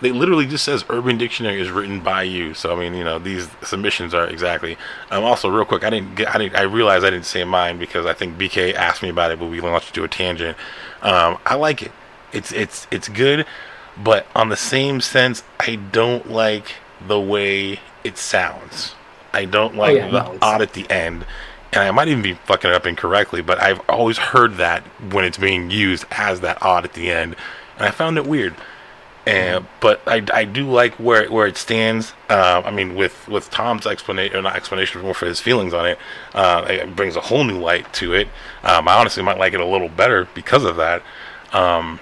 They 0.00 0.12
literally 0.12 0.46
just 0.46 0.64
says 0.64 0.84
Urban 0.90 1.16
Dictionary 1.16 1.58
is 1.60 1.70
written 1.70 2.00
by 2.00 2.24
you. 2.24 2.52
So 2.52 2.72
I 2.72 2.78
mean, 2.78 2.94
you 2.94 3.04
know, 3.04 3.18
these 3.18 3.48
submissions 3.62 4.12
are 4.12 4.26
exactly. 4.26 4.76
Um, 5.10 5.24
also, 5.24 5.48
real 5.48 5.64
quick, 5.64 5.84
I 5.84 5.90
didn't 5.90 6.16
get. 6.16 6.34
I 6.34 6.38
didn't. 6.38 6.56
I 6.56 6.62
realized 6.62 7.04
I 7.04 7.10
didn't 7.10 7.26
say 7.26 7.44
mine 7.44 7.78
because 7.78 8.04
I 8.04 8.12
think 8.12 8.36
BK 8.36 8.74
asked 8.74 9.02
me 9.02 9.08
about 9.08 9.30
it, 9.30 9.38
but 9.38 9.46
we 9.46 9.60
launched 9.60 9.88
into 9.88 10.04
a 10.04 10.08
tangent. 10.08 10.56
Um, 11.00 11.38
I 11.46 11.54
like 11.54 11.82
it. 11.82 11.92
It's 12.32 12.52
it's 12.52 12.86
it's 12.90 13.08
good, 13.08 13.46
but 13.96 14.26
on 14.34 14.50
the 14.50 14.56
same 14.56 15.00
sense, 15.00 15.42
I 15.58 15.76
don't 15.76 16.30
like 16.30 16.74
the 17.06 17.18
way 17.18 17.80
it 18.04 18.18
sounds. 18.18 18.94
I 19.32 19.44
don't 19.44 19.76
like 19.76 19.96
yeah, 19.96 20.06
the 20.10 20.22
no, 20.22 20.38
odd 20.42 20.62
at 20.62 20.72
the 20.72 20.88
end. 20.90 21.24
And 21.72 21.82
I 21.82 21.90
might 21.90 22.08
even 22.08 22.22
be 22.22 22.34
fucking 22.34 22.70
it 22.70 22.74
up 22.74 22.86
incorrectly, 22.86 23.42
but 23.42 23.60
I've 23.60 23.80
always 23.88 24.16
heard 24.18 24.54
that 24.56 24.82
when 25.12 25.24
it's 25.24 25.36
being 25.38 25.70
used 25.70 26.04
as 26.12 26.40
that 26.40 26.62
odd 26.62 26.84
at 26.84 26.94
the 26.94 27.10
end, 27.10 27.36
and 27.76 27.86
I 27.86 27.90
found 27.90 28.16
it 28.16 28.26
weird. 28.26 28.54
And 29.26 29.66
but 29.80 30.00
I, 30.06 30.24
I 30.32 30.44
do 30.44 30.70
like 30.70 30.94
where 30.94 31.24
it- 31.24 31.32
where 31.32 31.48
it 31.48 31.56
stands. 31.56 32.12
Uh, 32.30 32.62
I 32.64 32.70
mean, 32.70 32.94
with 32.94 33.26
with 33.26 33.50
Tom's 33.50 33.84
explanation 33.84 34.36
or 34.36 34.42
not 34.42 34.54
explanation, 34.54 35.02
more 35.02 35.14
for 35.14 35.26
his 35.26 35.40
feelings 35.40 35.74
on 35.74 35.84
it, 35.84 35.98
uh, 36.32 36.64
it 36.68 36.94
brings 36.94 37.16
a 37.16 37.20
whole 37.20 37.42
new 37.42 37.58
light 37.58 37.92
to 37.94 38.14
it. 38.14 38.28
Um, 38.62 38.86
I 38.86 38.94
honestly 38.94 39.24
might 39.24 39.38
like 39.38 39.52
it 39.52 39.58
a 39.60 39.66
little 39.66 39.88
better 39.88 40.28
because 40.34 40.62
of 40.64 40.76
that. 40.76 41.02
Um, 41.52 41.98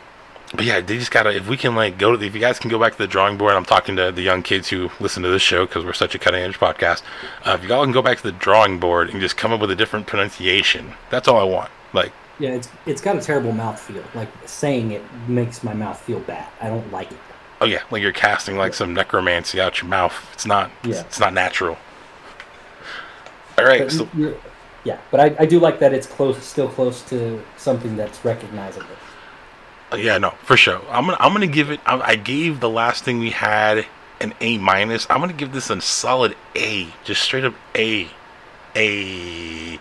but 0.55 0.65
yeah, 0.65 0.81
they 0.81 0.99
just 0.99 1.11
gotta. 1.11 1.35
If 1.35 1.49
we 1.49 1.57
can 1.57 1.75
like 1.75 1.99
go 1.99 2.17
to, 2.17 2.25
if 2.25 2.35
you 2.35 2.41
guys 2.41 2.59
can 2.59 2.71
go 2.71 2.79
back 2.79 2.93
to 2.93 2.99
the 2.99 3.07
drawing 3.07 3.37
board. 3.37 3.55
I'm 3.55 3.65
talking 3.65 3.97
to 3.97 4.13
the 4.13 4.23
young 4.23 4.43
kids 4.43 4.69
who 4.69 4.91
listen 5.01 5.23
to 5.23 5.29
this 5.29 5.43
show 5.43 5.67
because 5.67 5.85
we're 5.85 5.93
such 5.93 6.15
a 6.15 6.19
cutting 6.19 6.43
edge 6.43 6.59
podcast. 6.59 7.03
Uh, 7.45 7.59
if 7.61 7.69
you 7.69 7.75
all 7.75 7.83
can 7.85 7.93
go 7.93 8.03
back 8.03 8.19
to 8.19 8.23
the 8.23 8.33
drawing 8.33 8.79
board 8.79 9.11
and 9.11 9.21
just 9.21 9.37
come 9.37 9.53
up 9.53 9.61
with 9.61 9.71
a 9.71 9.77
different 9.77 10.07
pronunciation, 10.07 10.95
that's 11.11 11.27
all 11.27 11.39
I 11.39 11.45
want. 11.45 11.71
Like, 11.93 12.13
Yeah, 12.39 12.51
it's 12.51 12.69
it's 12.87 13.01
got 13.01 13.17
a 13.17 13.21
terrible 13.21 13.53
mouth 13.53 13.81
feel. 13.81 14.05
Like 14.15 14.29
saying 14.47 14.93
it 14.93 15.03
makes 15.29 15.65
my 15.65 15.75
mouth 15.75 16.01
feel 16.01 16.21
bad. 16.21 16.49
I 16.61 16.69
don't 16.69 16.91
like 16.93 17.11
it. 17.11 17.19
oh 17.61 17.67
yeah, 17.67 17.83
like 17.91 18.03
you're 18.03 18.13
casting 18.13 18.57
like 18.57 18.75
some 18.75 18.95
necromancy 18.95 19.61
out 19.61 19.81
your 19.81 19.89
mouth. 19.89 20.15
It's 20.33 20.47
not. 20.47 20.71
Yeah. 20.85 21.01
It's 21.01 21.19
not 21.19 21.33
natural. 21.33 21.79
All 23.59 23.65
right. 23.65 23.81
But 23.81 23.93
So, 23.93 24.09
yeah, 24.85 24.99
but 25.11 25.21
I, 25.21 25.37
I 25.41 25.47
do 25.47 25.59
like 25.59 25.79
that 25.81 25.95
it's 25.95 26.07
close, 26.07 26.43
still 26.45 26.69
close 26.69 27.03
to 27.09 27.43
something 27.57 27.97
that's 27.97 28.25
recognizable. 28.25 28.87
Uh, 29.95 30.03
Yeah, 30.03 30.19
no, 30.19 30.31
for 30.31 30.57
sure. 30.57 30.81
I'm 30.91 31.07
gonna 31.07 31.17
I'm 31.21 31.33
gonna 31.33 31.47
give 31.47 31.71
it. 31.71 31.81
I, 31.87 32.01
I 32.01 32.17
gave 32.17 32.61
the 32.61 32.71
last 32.71 33.05
thing 33.05 33.19
we 33.19 33.31
had 33.31 33.87
an 34.21 34.35
A 34.41 34.59
minus. 34.59 35.07
I'm 35.11 35.21
gonna 35.21 35.33
give 35.33 35.53
this 35.53 35.71
a 35.71 35.81
solid 35.81 36.37
A, 36.57 36.89
just 37.05 37.23
straight 37.23 37.45
up 37.45 37.55
A, 37.75 38.09
A. 38.77 39.79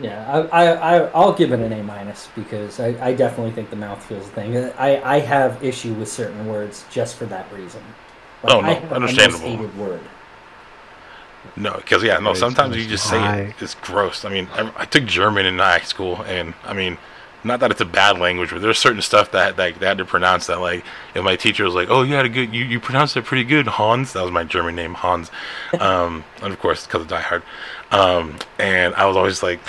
Yeah, 0.00 0.46
I, 0.52 0.64
I, 0.64 0.72
I 0.72 1.10
I'll 1.14 1.32
give 1.32 1.52
it 1.52 1.60
an 1.60 1.72
A 1.72 1.82
minus 1.82 2.28
because 2.34 2.80
I, 2.80 2.88
I 3.00 3.12
definitely 3.14 3.52
think 3.52 3.70
the 3.70 3.76
mouth 3.76 4.04
feels 4.04 4.26
thing. 4.28 4.56
I, 4.56 5.00
I 5.02 5.20
have 5.20 5.62
issue 5.62 5.94
with 5.94 6.10
certain 6.10 6.46
words 6.48 6.84
just 6.90 7.16
for 7.16 7.26
that 7.26 7.50
reason. 7.52 7.82
Oh, 8.44 8.60
no, 8.60 8.66
I 8.66 8.72
have 8.72 8.90
a 8.90 9.00
most 9.00 9.18
understandable. 9.18 9.56
hated 9.56 9.78
word. 9.78 10.00
No, 11.56 11.74
because 11.74 12.02
yeah, 12.02 12.18
no. 12.18 12.34
Sometimes 12.34 12.76
you 12.76 12.86
just 12.86 13.08
say 13.08 13.48
it. 13.48 13.54
It's 13.60 13.74
gross. 13.74 14.24
I 14.24 14.30
mean, 14.30 14.48
I, 14.52 14.72
I 14.76 14.84
took 14.86 15.04
German 15.04 15.46
in 15.46 15.58
high 15.58 15.80
school, 15.80 16.22
and 16.22 16.54
I 16.64 16.72
mean, 16.72 16.98
not 17.44 17.60
that 17.60 17.70
it's 17.70 17.80
a 17.80 17.86
bad 17.86 18.18
language, 18.18 18.50
but 18.50 18.62
there's 18.62 18.78
certain 18.78 19.02
stuff 19.02 19.32
that 19.32 19.56
that 19.56 19.78
they 19.78 19.86
had 19.86 19.98
to 19.98 20.04
pronounce 20.04 20.46
that 20.46 20.60
like, 20.60 20.84
if 21.14 21.24
my 21.24 21.36
teacher 21.36 21.64
was 21.64 21.74
like, 21.74 21.88
"Oh, 21.90 22.02
you 22.02 22.14
had 22.14 22.24
a 22.24 22.28
good, 22.28 22.54
you 22.54 22.64
you 22.64 22.78
pronounced 22.80 23.16
it 23.16 23.24
pretty 23.24 23.44
good, 23.44 23.66
Hans." 23.66 24.12
That 24.12 24.22
was 24.22 24.32
my 24.32 24.44
German 24.44 24.74
name, 24.76 24.94
Hans. 24.94 25.30
Um, 25.80 26.24
and 26.42 26.52
of 26.52 26.60
course, 26.60 26.86
because 26.86 27.02
of 27.02 27.08
Die 27.08 27.20
Hard. 27.20 27.42
Um, 27.90 28.38
and 28.58 28.94
I 28.94 29.06
was 29.06 29.16
always 29.16 29.42
like, 29.42 29.60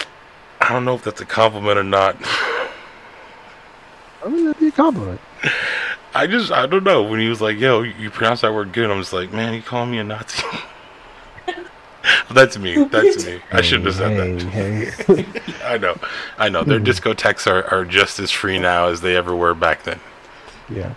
I 0.62 0.72
don't 0.72 0.86
know 0.86 0.96
if 0.96 1.04
that's 1.04 1.22
a 1.22 1.26
compliment 1.26 1.80
or 1.80 1.84
not. 1.84 2.16
I 4.24 4.30
mean, 4.30 4.46
that'd 4.46 4.60
be 4.60 4.68
a 4.68 4.72
compliment. 4.72 5.20
I 6.16 6.28
just, 6.28 6.52
I 6.52 6.68
don't 6.68 6.84
know. 6.84 7.02
When 7.02 7.20
he 7.20 7.28
was 7.28 7.42
like, 7.42 7.58
"Yo, 7.58 7.82
you 7.82 8.12
pronounce 8.12 8.42
that 8.42 8.54
word 8.54 8.72
good," 8.72 8.92
I'm 8.92 9.00
just 9.00 9.14
like, 9.14 9.34
"Man, 9.34 9.54
you 9.54 9.62
calling 9.62 9.92
me 9.92 9.98
a 9.98 10.04
Nazi?" 10.04 10.44
That's 12.32 12.58
me. 12.58 12.84
That's 12.86 13.26
me. 13.26 13.39
I 13.51 13.62
shouldn't 13.62 13.86
have 13.86 13.95
said 13.95 14.39
that. 14.39 14.43
hey, 14.49 14.86
Hey, 15.24 15.26
I 15.66 15.78
know. 15.78 15.95
I 16.38 16.49
know. 16.49 16.64
Their 16.64 16.80
discotheques 16.80 17.47
are, 17.49 17.64
are 17.74 17.86
just 17.86 18.20
as 18.20 18.30
free 18.32 18.60
now 18.60 18.88
as 18.88 19.01
they 19.01 19.16
ever 19.16 19.36
were 19.36 19.54
back 19.54 19.84
then. 19.84 19.99
yeah. 20.70 20.93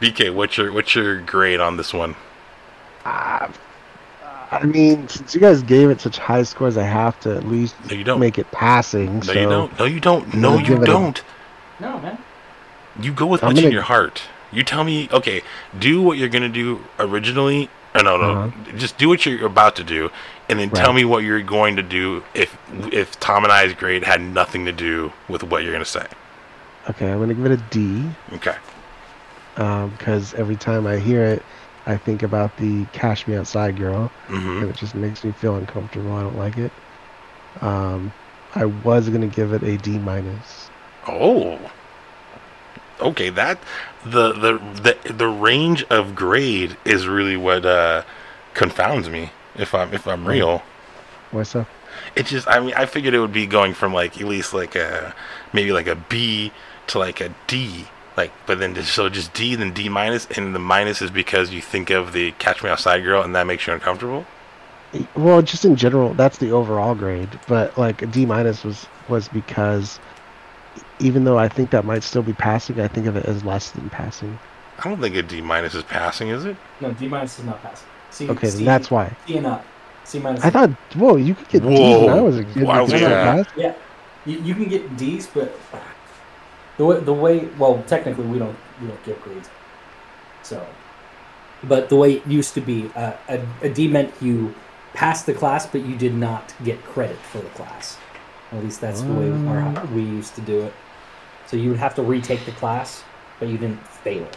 BK, 0.00 0.34
what's 0.34 0.56
your 0.58 0.72
what's 0.72 0.94
your 0.94 1.20
grade 1.22 1.60
on 1.60 1.76
this 1.76 1.94
one? 1.94 2.16
Uh, 3.04 3.48
I 4.50 4.64
mean, 4.66 5.08
since 5.08 5.34
you 5.34 5.40
guys 5.40 5.62
gave 5.62 5.88
it 5.88 6.00
such 6.00 6.18
high 6.18 6.42
scores, 6.42 6.76
I 6.76 6.82
have 6.82 7.18
to 7.20 7.34
at 7.36 7.46
least 7.46 7.74
No, 7.88 7.96
you 7.96 8.04
don't. 8.04 8.20
make 8.20 8.38
it 8.38 8.50
passing. 8.50 9.16
No, 9.16 9.22
so 9.22 9.32
you 9.32 9.48
don't. 9.48 9.78
No, 9.78 9.84
you 9.84 10.00
don't. 10.00 10.34
No, 10.34 10.58
you 10.58 10.64
give 10.66 10.78
it 10.78 10.82
a- 10.82 10.86
don't. 10.86 11.22
No, 11.80 11.98
man. 12.00 12.18
You 13.00 13.12
go 13.12 13.26
with 13.26 13.42
I'm 13.42 13.48
what's 13.48 13.58
in 13.60 13.64
gonna- 13.66 13.72
your 13.74 13.82
heart. 13.82 14.22
You 14.52 14.62
tell 14.62 14.84
me, 14.84 15.08
okay, 15.12 15.42
do 15.78 16.02
what 16.02 16.18
you're 16.18 16.28
gonna 16.28 16.48
do 16.48 16.84
originally. 16.98 17.70
Or 17.94 18.02
no, 18.02 18.16
no, 18.16 18.32
Uh-huh. 18.32 18.50
just 18.76 18.98
do 18.98 19.08
what 19.08 19.24
you're 19.24 19.46
about 19.46 19.76
to 19.76 19.84
do, 19.84 20.10
and 20.48 20.58
then 20.58 20.70
tell 20.70 20.92
me 20.92 21.04
what 21.04 21.22
you're 21.22 21.42
going 21.42 21.76
to 21.76 21.82
do 21.82 22.24
if 22.34 22.56
if 22.92 23.18
Tom 23.20 23.44
and 23.44 23.52
I's 23.52 23.72
grade 23.74 24.04
had 24.04 24.20
nothing 24.20 24.64
to 24.64 24.72
do 24.72 25.12
with 25.28 25.42
what 25.44 25.62
you're 25.62 25.72
gonna 25.72 25.84
say. 25.84 26.06
Okay, 26.90 27.10
I'm 27.10 27.18
gonna 27.20 27.34
give 27.34 27.46
it 27.46 27.52
a 27.52 27.56
D 27.56 28.16
Okay. 28.34 28.56
because 29.54 30.34
every 30.34 30.56
time 30.56 30.86
I 30.86 30.98
hear 30.98 31.22
it, 31.22 31.42
I 31.86 31.96
think 31.96 32.22
about 32.22 32.56
the 32.56 32.86
"Cash 32.86 33.26
Me 33.26 33.36
Outside" 33.36 33.76
girl, 33.76 34.10
hmm 34.26 34.60
and 34.60 34.70
it 34.70 34.76
just 34.76 34.94
makes 34.94 35.24
me 35.24 35.32
feel 35.32 35.56
uncomfortable. 35.56 36.12
I 36.12 36.22
don't 36.22 36.36
like 36.36 36.56
it. 36.56 36.72
Um, 37.60 38.12
I 38.54 38.66
was 38.66 39.08
gonna 39.08 39.28
give 39.28 39.52
it 39.52 39.62
a 39.62 39.76
D 39.76 39.98
minus. 39.98 40.70
Oh. 41.06 41.58
Okay, 43.00 43.28
that 43.30 43.58
the 44.04 44.32
the 44.32 44.58
the 45.04 45.12
the 45.12 45.28
range 45.28 45.84
of 45.84 46.14
grade 46.14 46.76
is 46.84 47.06
really 47.06 47.36
what 47.36 47.64
uh 47.64 48.02
confounds 48.54 49.08
me. 49.08 49.30
If 49.56 49.74
I'm 49.74 49.92
if 49.94 50.06
I'm 50.06 50.26
real. 50.26 50.62
What's 51.30 51.56
up? 51.56 51.68
It 52.16 52.26
just, 52.26 52.46
I 52.46 52.60
mean, 52.60 52.74
I 52.76 52.86
figured 52.86 53.14
it 53.14 53.18
would 53.18 53.32
be 53.32 53.46
going 53.46 53.74
from 53.74 53.92
like 53.92 54.20
at 54.20 54.26
least 54.26 54.54
like 54.54 54.76
a 54.76 55.14
maybe 55.52 55.72
like 55.72 55.86
a 55.86 55.96
B 55.96 56.52
to 56.88 56.98
like 56.98 57.20
a 57.20 57.34
D, 57.46 57.86
like, 58.16 58.32
but 58.46 58.58
then 58.58 58.74
just, 58.74 58.92
so 58.92 59.08
just 59.08 59.32
D 59.32 59.54
then 59.54 59.72
D 59.72 59.88
minus, 59.88 60.26
and 60.26 60.54
the 60.54 60.60
minus 60.60 61.02
is 61.02 61.10
because 61.10 61.50
you 61.50 61.60
think 61.60 61.90
of 61.90 62.12
the 62.12 62.32
Catch 62.32 62.62
Me 62.62 62.70
Outside 62.70 63.02
girl, 63.02 63.22
and 63.22 63.34
that 63.34 63.46
makes 63.46 63.66
you 63.66 63.72
uncomfortable. 63.72 64.26
Well, 65.16 65.42
just 65.42 65.64
in 65.64 65.74
general, 65.74 66.14
that's 66.14 66.38
the 66.38 66.52
overall 66.52 66.94
grade. 66.94 67.30
But 67.48 67.76
like 67.76 68.02
a 68.02 68.06
D 68.06 68.26
minus 68.26 68.62
was 68.62 68.86
was 69.08 69.28
because 69.28 69.98
even 70.98 71.24
though 71.24 71.38
I 71.38 71.48
think 71.48 71.70
that 71.70 71.84
might 71.84 72.02
still 72.02 72.22
be 72.22 72.32
passing, 72.32 72.80
I 72.80 72.88
think 72.88 73.06
of 73.06 73.16
it 73.16 73.26
as 73.26 73.44
less 73.44 73.70
than 73.70 73.90
passing. 73.90 74.38
I 74.78 74.88
don't 74.88 75.00
think 75.00 75.16
a 75.16 75.22
D 75.22 75.40
minus 75.40 75.74
is 75.74 75.84
passing, 75.84 76.28
is 76.28 76.44
it? 76.44 76.56
No, 76.80 76.92
D 76.92 77.08
minus 77.08 77.38
is 77.38 77.44
not 77.44 77.62
passing. 77.62 77.88
C, 78.10 78.28
Okay, 78.28 78.48
C, 78.48 78.56
then 78.58 78.64
that's 78.66 78.90
why. 78.90 79.14
D 79.26 79.36
and 79.38 79.46
up. 79.46 79.64
C 80.04 80.18
minus. 80.18 80.44
I 80.44 80.50
thought, 80.50 80.70
whoa, 80.94 81.16
you 81.16 81.34
could 81.34 81.48
get 81.48 81.62
D's 81.62 82.00
when 82.00 82.08
I 82.10 82.20
was 82.20 82.38
a 82.38 82.44
kid. 82.44 82.62
Wow, 82.62 82.84
because 82.84 83.00
yeah. 83.00 83.44
Yeah, 83.56 83.74
you, 84.26 84.40
you 84.40 84.54
can 84.54 84.68
get 84.68 84.96
D's, 84.96 85.26
but 85.26 85.58
the 86.76 86.84
way, 86.84 87.00
the 87.00 87.12
way 87.12 87.46
well 87.58 87.82
technically 87.86 88.26
we 88.26 88.38
don't 88.38 88.56
we 88.80 88.88
don't 88.88 89.02
give 89.04 89.20
grades. 89.22 89.48
So, 90.42 90.66
but 91.62 91.88
the 91.88 91.96
way 91.96 92.14
it 92.14 92.26
used 92.26 92.54
to 92.54 92.60
be, 92.60 92.90
uh, 92.94 93.14
a, 93.28 93.40
a 93.62 93.68
D 93.68 93.88
meant 93.88 94.12
you 94.20 94.54
passed 94.92 95.26
the 95.26 95.34
class, 95.34 95.66
but 95.66 95.82
you 95.82 95.96
did 95.96 96.14
not 96.14 96.54
get 96.62 96.82
credit 96.84 97.16
for 97.16 97.38
the 97.38 97.48
class. 97.50 97.96
At 98.54 98.62
least 98.62 98.80
that's 98.80 99.02
the 99.02 99.12
way 99.12 99.30
our, 99.48 99.86
we 99.86 100.02
used 100.02 100.34
to 100.36 100.40
do 100.40 100.62
it. 100.62 100.72
So 101.46 101.56
you 101.56 101.70
would 101.70 101.78
have 101.78 101.94
to 101.96 102.02
retake 102.02 102.44
the 102.44 102.52
class, 102.52 103.02
but 103.40 103.48
you 103.48 103.58
didn't 103.58 103.84
fail. 103.86 104.28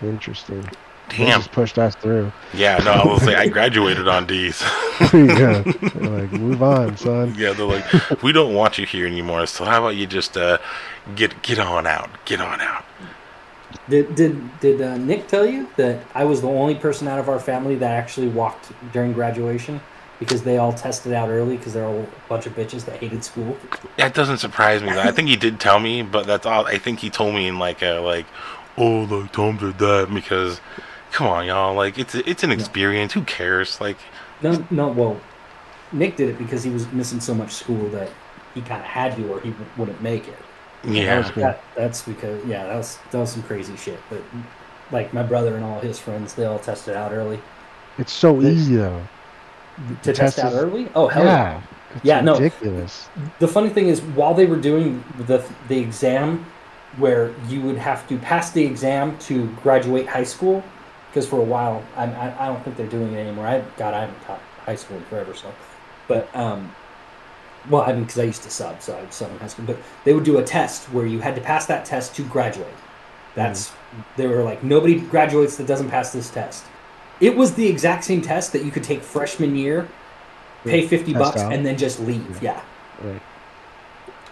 Interesting. 0.00 0.64
Damn. 1.08 1.40
just 1.40 1.50
pushed 1.50 1.76
us 1.76 1.96
through. 1.96 2.32
Yeah, 2.54 2.78
no, 2.78 2.92
I 2.92 3.04
will 3.04 3.18
say 3.18 3.34
I 3.34 3.48
graduated 3.48 4.06
on 4.06 4.26
D's. 4.26 4.62
yeah. 5.12 5.62
They're 5.62 6.08
like, 6.08 6.32
move 6.32 6.62
on, 6.62 6.96
son. 6.96 7.34
yeah, 7.36 7.52
they're 7.52 7.66
like, 7.66 8.22
we 8.22 8.30
don't 8.30 8.54
want 8.54 8.78
you 8.78 8.86
here 8.86 9.06
anymore. 9.06 9.46
So 9.46 9.64
how 9.64 9.78
about 9.78 9.96
you 9.96 10.06
just 10.06 10.36
uh, 10.36 10.58
get 11.16 11.42
get 11.42 11.58
on 11.58 11.86
out, 11.86 12.10
get 12.26 12.40
on 12.40 12.60
out. 12.60 12.84
Did 13.88 14.14
did 14.14 14.60
did 14.60 14.80
uh, 14.80 14.98
Nick 14.98 15.26
tell 15.26 15.44
you 15.44 15.68
that 15.76 16.00
I 16.14 16.24
was 16.24 16.42
the 16.42 16.48
only 16.48 16.76
person 16.76 17.08
out 17.08 17.18
of 17.18 17.28
our 17.28 17.40
family 17.40 17.74
that 17.76 17.90
actually 17.90 18.28
walked 18.28 18.70
during 18.92 19.12
graduation 19.12 19.80
because 20.20 20.42
they 20.42 20.58
all 20.58 20.72
tested 20.72 21.12
out 21.12 21.30
early 21.30 21.56
because 21.56 21.72
they're 21.72 21.86
all 21.86 22.02
a 22.02 22.06
bunch 22.28 22.46
of 22.46 22.54
bitches 22.54 22.84
that 22.84 23.00
hated 23.00 23.24
school. 23.24 23.56
That 23.96 24.14
doesn't 24.14 24.38
surprise 24.38 24.82
me. 24.82 24.90
I 24.90 25.10
think 25.10 25.28
he 25.28 25.34
did 25.36 25.58
tell 25.58 25.80
me, 25.80 26.02
but 26.02 26.26
that's 26.26 26.46
all. 26.46 26.66
I 26.66 26.78
think 26.78 27.00
he 27.00 27.10
told 27.10 27.34
me 27.34 27.48
in 27.48 27.58
like 27.58 27.82
a 27.82 27.98
like, 28.00 28.26
oh, 28.76 29.00
like 29.04 29.32
Tom 29.32 29.56
did 29.56 29.78
that 29.78 30.12
because, 30.14 30.60
come 31.10 31.26
on, 31.26 31.46
y'all. 31.46 31.74
Like 31.74 31.98
it's 31.98 32.14
it's 32.14 32.44
an 32.44 32.52
experience. 32.52 33.14
Who 33.14 33.22
cares? 33.22 33.80
Like, 33.80 33.96
No, 34.42 34.64
no. 34.70 34.88
Well, 34.88 35.20
Nick 35.90 36.16
did 36.16 36.28
it 36.28 36.38
because 36.38 36.62
he 36.62 36.70
was 36.70 36.90
missing 36.92 37.18
so 37.18 37.34
much 37.34 37.52
school 37.52 37.88
that 37.88 38.10
he 38.54 38.60
kind 38.60 38.80
of 38.80 38.86
had 38.86 39.16
to, 39.16 39.32
or 39.32 39.40
he 39.40 39.50
w- 39.50 39.70
wouldn't 39.78 40.02
make 40.02 40.28
it. 40.28 40.36
yeah, 40.84 41.28
Cool. 41.30 41.42
That, 41.44 41.62
that's 41.74 42.02
because 42.02 42.44
yeah, 42.44 42.66
that 42.66 42.76
was 42.76 42.98
that 43.10 43.18
was 43.18 43.32
some 43.32 43.42
crazy 43.44 43.76
shit. 43.76 43.98
But 44.10 44.20
like 44.92 45.14
my 45.14 45.22
brother 45.22 45.56
and 45.56 45.64
all 45.64 45.80
his 45.80 45.98
friends, 45.98 46.34
they 46.34 46.44
all 46.44 46.58
tested 46.58 46.94
out 46.94 47.12
early. 47.12 47.40
It's 47.96 48.12
so 48.12 48.42
easy 48.42 48.76
though. 48.76 49.02
To 50.02 50.12
test 50.12 50.36
test 50.36 50.38
out 50.38 50.52
early? 50.52 50.88
Oh 50.94 51.08
hell 51.08 51.24
yeah! 51.24 51.52
Yeah. 51.54 51.62
Yeah, 52.02 52.20
no. 52.20 52.34
ridiculous. 52.34 53.08
The 53.40 53.48
funny 53.48 53.68
thing 53.68 53.88
is, 53.88 54.00
while 54.00 54.34
they 54.34 54.46
were 54.46 54.56
doing 54.56 55.02
the 55.18 55.44
the 55.68 55.78
exam, 55.78 56.44
where 56.96 57.34
you 57.48 57.60
would 57.62 57.76
have 57.76 58.06
to 58.08 58.18
pass 58.18 58.50
the 58.50 58.64
exam 58.64 59.18
to 59.18 59.48
graduate 59.62 60.06
high 60.06 60.24
school, 60.24 60.62
because 61.08 61.26
for 61.26 61.40
a 61.40 61.44
while, 61.44 61.82
I, 61.96 62.04
I 62.04 62.44
I 62.44 62.46
don't 62.46 62.62
think 62.62 62.76
they're 62.76 62.86
doing 62.86 63.12
it 63.14 63.18
anymore. 63.18 63.46
I 63.46 63.62
God, 63.76 63.94
I 63.94 64.00
haven't 64.02 64.22
taught 64.22 64.40
high 64.64 64.76
school 64.76 64.98
in 64.98 65.04
forever, 65.04 65.34
so. 65.34 65.52
But 66.06 66.34
um, 66.34 66.72
well, 67.68 67.82
I 67.82 67.92
mean, 67.92 68.02
because 68.02 68.18
I 68.18 68.24
used 68.24 68.42
to 68.44 68.50
sub, 68.50 68.80
so 68.80 68.96
I 68.96 69.08
sub 69.10 69.30
in 69.30 69.38
high 69.38 69.48
school. 69.48 69.66
But 69.66 69.78
they 70.04 70.12
would 70.12 70.24
do 70.24 70.38
a 70.38 70.44
test 70.44 70.86
where 70.92 71.06
you 71.06 71.20
had 71.20 71.34
to 71.34 71.40
pass 71.40 71.66
that 71.66 71.84
test 71.84 72.14
to 72.16 72.22
graduate. 72.24 72.68
That's 73.34 73.72
they 74.16 74.26
were 74.26 74.42
like 74.42 74.62
nobody 74.62 75.00
graduates 75.00 75.56
that 75.56 75.66
doesn't 75.66 75.90
pass 75.90 76.12
this 76.12 76.30
test. 76.30 76.64
It 77.20 77.36
was 77.36 77.54
the 77.54 77.66
exact 77.66 78.04
same 78.04 78.22
test 78.22 78.52
that 78.52 78.64
you 78.64 78.70
could 78.70 78.84
take 78.84 79.02
freshman 79.02 79.54
year, 79.56 79.88
pay 80.64 80.86
fifty 80.86 81.12
bucks, 81.12 81.40
out. 81.40 81.52
and 81.52 81.64
then 81.64 81.76
just 81.76 82.00
leave. 82.00 82.42
Yeah. 82.42 82.62
Right. 83.02 83.22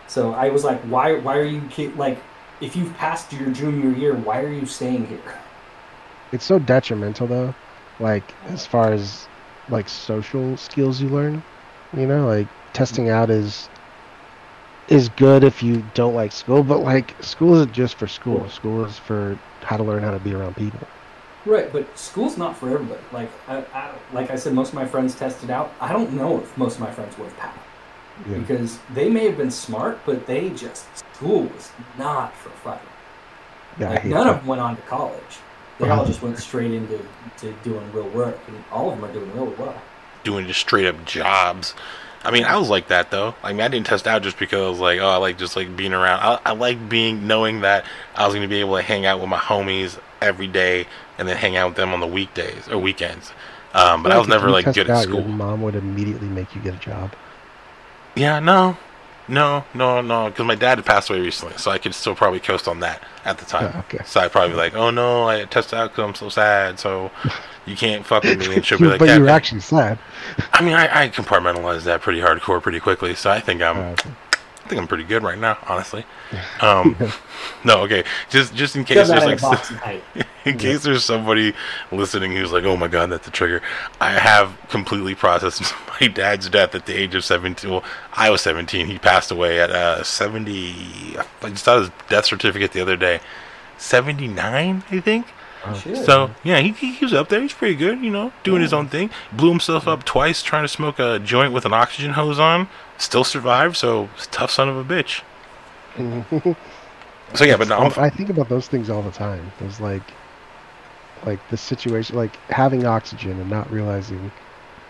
So 0.06 0.32
I 0.32 0.48
was 0.48 0.64
like, 0.64 0.80
why? 0.82 1.18
Why 1.18 1.36
are 1.36 1.44
you 1.44 1.62
like? 1.96 2.18
If 2.60 2.74
you've 2.74 2.92
passed 2.96 3.32
your 3.32 3.50
junior 3.50 3.90
year, 3.90 4.14
why 4.14 4.40
are 4.42 4.52
you 4.52 4.66
staying 4.66 5.06
here? 5.06 5.38
It's 6.32 6.44
so 6.44 6.58
detrimental 6.58 7.26
though. 7.26 7.54
Like 8.00 8.24
as 8.46 8.66
far 8.66 8.92
as 8.92 9.28
like 9.68 9.88
social 9.88 10.56
skills 10.56 11.00
you 11.00 11.08
learn. 11.08 11.42
You 11.96 12.06
know, 12.06 12.26
like 12.26 12.48
testing 12.72 13.06
mm-hmm. 13.06 13.14
out 13.14 13.30
is 13.30 13.68
is 14.88 15.08
good 15.10 15.44
if 15.44 15.62
you 15.62 15.84
don't 15.94 16.14
like 16.14 16.32
school, 16.32 16.62
but 16.62 16.80
like 16.80 17.22
school 17.22 17.54
isn't 17.56 17.72
just 17.72 17.96
for 17.96 18.06
school. 18.06 18.48
School 18.48 18.84
is 18.84 18.98
for 18.98 19.38
how 19.62 19.76
to 19.76 19.82
learn 19.82 20.02
how 20.02 20.10
to 20.10 20.18
be 20.18 20.34
around 20.34 20.56
people. 20.56 20.86
Right, 21.46 21.72
but 21.72 21.96
school's 21.98 22.36
not 22.36 22.56
for 22.56 22.68
everybody. 22.70 23.00
Like, 23.12 23.30
I, 23.46 23.58
I, 23.72 23.90
like 24.12 24.30
I 24.30 24.36
said, 24.36 24.52
most 24.54 24.68
of 24.68 24.74
my 24.74 24.84
friends 24.86 25.14
tested 25.14 25.50
out. 25.50 25.72
I 25.80 25.92
don't 25.92 26.12
know 26.12 26.38
if 26.40 26.56
most 26.58 26.74
of 26.74 26.80
my 26.80 26.90
friends 26.90 27.16
would 27.16 27.28
have 27.28 27.36
passed 27.38 27.58
Yeah. 28.28 28.38
because 28.38 28.78
they 28.94 29.08
may 29.08 29.26
have 29.26 29.36
been 29.36 29.50
smart, 29.50 29.98
but 30.04 30.26
they 30.26 30.50
just 30.50 30.84
school 31.14 31.42
was 31.44 31.70
not 31.96 32.34
for 32.36 32.50
fun. 32.50 32.78
Yeah, 33.78 33.90
Like, 33.90 34.04
none 34.04 34.26
that. 34.26 34.30
of 34.34 34.36
them 34.40 34.46
went 34.46 34.60
on 34.60 34.76
to 34.76 34.82
college. 34.82 35.38
They 35.78 35.88
all 35.88 36.04
just 36.04 36.20
went 36.22 36.36
straight 36.38 36.72
into 36.72 36.98
to 37.38 37.52
doing 37.62 37.92
real 37.92 38.08
work, 38.08 38.36
and 38.48 38.62
all 38.72 38.90
of 38.90 39.00
them 39.00 39.08
are 39.08 39.12
doing 39.12 39.32
really 39.34 39.54
well. 39.54 39.80
doing 40.24 40.46
just 40.48 40.58
straight 40.60 40.84
up 40.86 41.02
jobs. 41.04 41.74
I 42.24 42.32
mean, 42.32 42.42
I 42.44 42.56
was 42.58 42.68
like 42.68 42.88
that 42.88 43.12
though. 43.12 43.36
I 43.44 43.52
mean, 43.52 43.60
I 43.60 43.68
didn't 43.68 43.86
test 43.86 44.08
out 44.08 44.24
just 44.24 44.38
because 44.40 44.80
like, 44.80 44.98
oh, 45.00 45.08
I 45.08 45.16
like 45.18 45.38
just 45.38 45.54
like 45.54 45.74
being 45.76 45.94
around. 45.94 46.18
I, 46.18 46.40
I 46.50 46.52
like 46.52 46.88
being 46.88 47.28
knowing 47.28 47.60
that 47.60 47.84
I 48.16 48.26
was 48.26 48.34
going 48.34 48.42
to 48.42 48.48
be 48.52 48.58
able 48.58 48.74
to 48.76 48.82
hang 48.82 49.06
out 49.06 49.20
with 49.20 49.28
my 49.28 49.38
homies 49.38 49.98
every 50.20 50.46
day 50.48 50.86
and 51.18 51.28
then 51.28 51.36
hang 51.36 51.56
out 51.56 51.68
with 51.68 51.76
them 51.76 51.92
on 51.92 52.00
the 52.00 52.06
weekdays 52.06 52.68
or 52.68 52.78
weekends. 52.78 53.32
Um, 53.74 54.02
but 54.02 54.10
I 54.12 54.14
feel 54.14 54.20
was 54.22 54.28
never 54.28 54.50
like 54.50 54.72
good 54.72 54.88
at 54.90 55.02
school. 55.02 55.20
Your 55.20 55.28
mom 55.28 55.62
would 55.62 55.74
immediately 55.74 56.28
make 56.28 56.54
you 56.54 56.60
get 56.60 56.74
a 56.74 56.78
job. 56.78 57.14
Yeah, 58.16 58.40
no, 58.40 58.76
no, 59.28 59.64
no, 59.74 60.00
no, 60.00 60.30
because 60.30 60.46
my 60.46 60.54
dad 60.54 60.78
had 60.78 60.86
passed 60.86 61.10
away 61.10 61.20
recently, 61.20 61.56
so 61.58 61.70
I 61.70 61.78
could 61.78 61.94
still 61.94 62.14
probably 62.14 62.40
coast 62.40 62.66
on 62.66 62.80
that 62.80 63.02
at 63.24 63.38
the 63.38 63.44
time. 63.44 63.70
Oh, 63.74 63.80
okay. 63.80 64.00
So 64.04 64.20
I'd 64.20 64.32
probably 64.32 64.50
be 64.50 64.56
like, 64.56 64.74
oh 64.74 64.90
no, 64.90 65.28
I 65.28 65.44
tested 65.44 65.78
out 65.78 65.90
because 65.90 66.08
I'm 66.08 66.14
so 66.14 66.28
sad, 66.30 66.78
so 66.80 67.10
you 67.66 67.76
can't 67.76 68.04
fuck 68.06 68.22
with 68.24 68.38
me. 68.38 68.56
And 68.56 68.64
she'll 68.64 68.78
be 68.78 68.86
like, 68.88 68.98
but 68.98 69.08
yeah, 69.08 69.14
you 69.16 69.20
were 69.20 69.26
man." 69.26 69.34
actually 69.34 69.60
sad. 69.60 69.98
I 70.52 70.62
mean, 70.62 70.72
I, 70.74 71.04
I 71.04 71.08
compartmentalized 71.10 71.84
that 71.84 72.00
pretty 72.00 72.20
hardcore 72.20 72.62
pretty 72.62 72.80
quickly, 72.80 73.14
so 73.14 73.30
I 73.30 73.38
think 73.40 73.60
I'm, 73.62 73.76
Uh, 73.78 73.96
I 74.68 74.70
think 74.72 74.82
I'm 74.82 74.86
pretty 74.88 75.04
good 75.04 75.22
right 75.22 75.38
now, 75.38 75.56
honestly. 75.66 76.04
Um, 76.60 76.94
no, 77.64 77.80
okay, 77.84 78.04
just 78.28 78.54
just 78.54 78.76
in 78.76 78.84
case 78.84 78.98
Shove 78.98 79.08
there's 79.08 79.22
in 79.22 79.28
like 79.30 79.40
box 79.40 79.70
and 79.70 79.78
hide 79.78 80.02
it. 80.14 80.26
in 80.44 80.58
case 80.58 80.82
there's 80.82 81.02
somebody 81.02 81.54
listening 81.90 82.32
who's 82.32 82.52
like, 82.52 82.64
oh 82.64 82.76
my 82.76 82.88
god, 82.88 83.10
that's 83.10 83.26
a 83.28 83.30
trigger. 83.30 83.62
I 83.98 84.10
have 84.10 84.58
completely 84.68 85.14
processed 85.14 85.62
my 86.00 86.08
dad's 86.08 86.50
death 86.50 86.74
at 86.74 86.84
the 86.84 86.94
age 86.94 87.14
of 87.14 87.24
17. 87.24 87.70
Well, 87.70 87.82
I 88.12 88.28
was 88.28 88.42
17. 88.42 88.88
He 88.88 88.98
passed 88.98 89.30
away 89.30 89.58
at 89.58 89.70
uh, 89.70 90.02
70. 90.02 91.16
I 91.16 91.48
just 91.48 91.64
saw 91.64 91.78
his 91.80 91.90
death 92.10 92.26
certificate 92.26 92.72
the 92.72 92.82
other 92.82 92.96
day. 92.96 93.20
79, 93.78 94.84
I 94.90 95.00
think. 95.00 95.28
Oh, 95.70 95.78
Shit. 95.78 96.04
So 96.04 96.30
yeah, 96.44 96.60
he, 96.60 96.72
he 96.72 97.04
was 97.04 97.12
up 97.12 97.28
there. 97.28 97.40
He's 97.40 97.52
pretty 97.52 97.74
good, 97.76 98.00
you 98.00 98.10
know, 98.10 98.32
doing 98.44 98.62
his 98.62 98.72
own 98.72 98.88
thing. 98.88 99.10
Blew 99.32 99.50
himself 99.50 99.86
up 99.88 100.04
twice 100.04 100.42
trying 100.42 100.64
to 100.64 100.68
smoke 100.68 100.98
a 100.98 101.18
joint 101.18 101.52
with 101.52 101.64
an 101.64 101.72
oxygen 101.72 102.12
hose 102.12 102.38
on. 102.38 102.68
Still 102.96 103.24
survived. 103.24 103.76
So 103.76 104.08
tough 104.30 104.50
son 104.50 104.68
of 104.68 104.76
a 104.76 104.84
bitch. 104.84 105.22
So 107.34 107.44
yeah, 107.44 107.56
but 107.56 107.68
no, 107.68 107.78
I'm, 107.78 107.92
I 107.96 108.08
think 108.08 108.30
about 108.30 108.48
those 108.48 108.68
things 108.68 108.88
all 108.88 109.02
the 109.02 109.10
time. 109.10 109.52
There's 109.60 109.80
like, 109.80 110.02
like 111.26 111.46
the 111.50 111.56
situation, 111.56 112.16
like 112.16 112.36
having 112.46 112.86
oxygen 112.86 113.38
and 113.38 113.50
not 113.50 113.70
realizing, 113.70 114.32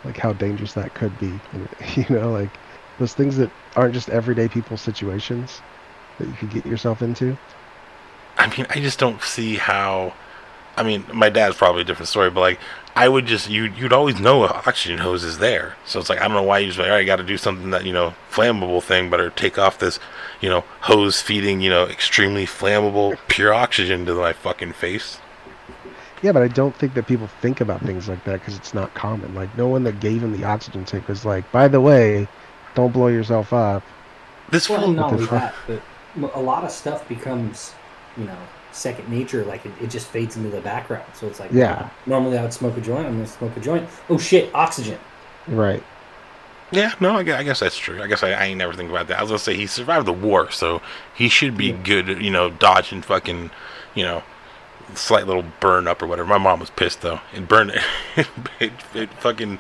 like 0.05 0.17
how 0.17 0.33
dangerous 0.35 0.73
that 0.75 0.95
could 0.95 1.19
be. 1.19 1.33
You 1.97 2.07
know, 2.11 2.31
like 2.31 2.51
those 2.99 3.15
things 3.15 3.37
that 3.39 3.51
aren't 3.75 3.95
just 3.95 4.09
everyday 4.09 4.49
people 4.49 4.77
situations 4.77 5.61
that 6.19 6.29
you 6.29 6.35
could 6.35 6.51
get 6.51 6.67
yourself 6.67 7.03
into. 7.03 7.37
I 8.37 8.47
mean, 8.57 8.67
I 8.71 8.81
just 8.81 8.99
don't 8.99 9.21
see 9.23 9.57
how. 9.57 10.15
I 10.79 10.83
mean, 10.83 11.05
my 11.13 11.29
dad's 11.29 11.57
probably 11.57 11.83
a 11.83 11.85
different 11.85 12.09
story, 12.09 12.31
but 12.31 12.41
like, 12.41 12.61
I 12.95 13.09
would 13.09 13.27
just 13.27 13.49
you 13.49 13.65
you'd 13.65 13.93
always 13.93 14.19
know 14.19 14.45
an 14.45 14.51
oxygen 14.51 14.99
hose 14.99 15.23
is 15.23 15.39
there. 15.39 15.77
So 15.87 16.01
it's 16.01 16.09
like 16.09 16.19
I 16.21 16.23
don't 16.23 16.35
know 16.35 16.43
why 16.43 16.59
you 16.59 16.67
just 16.67 16.79
like, 16.79 16.89
all 16.89 16.95
right, 16.95 17.07
got 17.07 17.17
to 17.17 17.25
do 17.25 17.37
something 17.37 17.71
that 17.71 17.85
you 17.85 17.93
know 17.93 18.15
flammable 18.31 18.83
thing, 18.83 19.11
better 19.11 19.31
take 19.31 19.59
off 19.59 19.79
this 19.79 20.01
you 20.41 20.49
know 20.49 20.65
hose 20.83 21.21
feeding 21.21 21.61
you 21.61 21.71
know 21.71 21.85
extremely 21.87 22.47
flammable 22.47 23.17
pure 23.29 23.55
oxygen 23.55 24.05
to 24.07 24.15
my 24.15 24.33
fucking 24.33 24.73
face. 24.73 25.19
Yeah, 26.23 26.33
but 26.33 26.43
I 26.43 26.49
don't 26.49 26.75
think 26.75 26.95
that 26.95 27.07
people 27.07 27.29
think 27.41 27.61
about 27.61 27.81
things 27.83 28.09
like 28.09 28.25
that 28.25 28.41
because 28.41 28.57
it's 28.57 28.75
not 28.75 28.93
common. 28.95 29.35
Like 29.35 29.57
no 29.57 29.69
one 29.69 29.85
that 29.85 30.01
gave 30.01 30.23
him 30.23 30.37
the 30.37 30.45
oxygen 30.45 30.85
tank 30.85 31.07
was 31.07 31.25
like, 31.25 31.51
by 31.53 31.69
the 31.69 31.81
way, 31.81 32.27
don't 32.75 32.93
blow 32.93 33.07
yourself 33.07 33.53
up. 33.53 33.85
This 34.51 34.69
Well, 34.69 34.81
fool, 34.81 34.93
not 34.93 35.13
only 35.13 35.27
the 35.27 35.31
that, 35.31 35.55
but 36.17 36.35
a 36.35 36.41
lot 36.41 36.65
of 36.65 36.73
stuff 36.73 37.07
becomes, 37.09 37.75
you 38.17 38.25
know, 38.25 38.39
second 38.79 39.09
nature. 39.09 39.45
Like 39.45 39.67
it, 39.67 39.73
it 39.83 39.91
just 39.91 40.07
fades 40.09 40.37
into 40.37 40.49
the 40.51 40.61
background. 40.61 41.05
So 41.15 41.27
it's 41.27 41.41
like, 41.41 41.53
Yeah. 41.53 41.91
Normally 42.07 42.39
I 42.39 42.43
would 42.43 42.53
smoke 42.53 42.77
a 42.77 42.81
joint. 42.81 43.07
I'm 43.07 43.15
gonna 43.15 43.27
smoke 43.27 43.57
a 43.57 43.61
joint. 43.61 43.89
Oh 44.09 44.19
shit, 44.19 44.55
oxygen. 44.55 44.99
Right. 45.47 45.83
yeah, 46.71 46.93
no, 47.01 47.17
I 47.17 47.23
guess, 47.23 47.41
I 47.41 47.43
guess 47.43 47.61
that's 47.61 47.79
true. 47.79 48.03
I 48.03 48.07
guess 48.07 48.23
I, 48.23 48.33
I 48.33 48.45
ain't 48.45 48.59
never 48.59 48.75
think 48.75 48.91
about 48.91 49.09
that. 49.09 49.19
I 49.19 49.23
was 49.23 49.31
gonna 49.31 49.39
say 49.39 49.55
he 49.55 49.67
survived 49.67 50.07
the 50.07 50.13
war, 50.13 50.51
so 50.51 50.83
he 51.15 51.29
should 51.29 51.57
be 51.57 51.73
good, 51.73 52.09
you 52.23 52.31
know, 52.31 52.51
dodging 52.51 53.01
fucking, 53.03 53.51
you 53.95 54.03
know, 54.05 54.23
slight 54.95 55.27
little 55.27 55.45
burn 55.61 55.87
up 55.89 56.03
or 56.03 56.07
whatever. 56.07 56.29
My 56.29 56.39
mom 56.39 56.61
was 56.61 56.71
pissed 56.71 57.01
though. 57.03 57.21
It 57.35 57.49
burned 57.49 57.73
it, 58.17 58.27
it, 58.61 58.73
it 58.95 59.11
fucking 59.15 59.59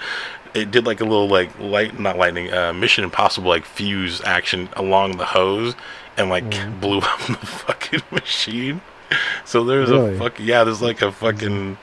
it 0.55 0.71
did 0.71 0.87
like 0.87 1.01
a 1.01 1.05
little 1.05 1.29
like 1.29 1.51
light 1.59 1.99
not 2.01 2.17
lightning 2.17 2.51
uh 2.53 2.73
mission 2.73 3.05
impossible 3.05 3.49
like 3.49 3.65
fuse 3.67 4.23
action 4.23 4.69
along 4.75 5.19
the 5.19 5.25
hose 5.27 5.75
and 6.17 6.31
like 6.31 6.45
Mhm. 6.45 6.81
blew 6.81 6.99
up 6.99 7.19
the 7.27 7.35
fucking 7.37 8.01
machine. 8.11 8.81
So 9.45 9.65
there's 9.65 9.91
Really? 9.91 10.17
a 10.17 10.19
fucking 10.19 10.47
yeah, 10.47 10.65
there's 10.65 10.83
like 10.83 11.01
a 11.03 11.11
fucking 11.13 11.79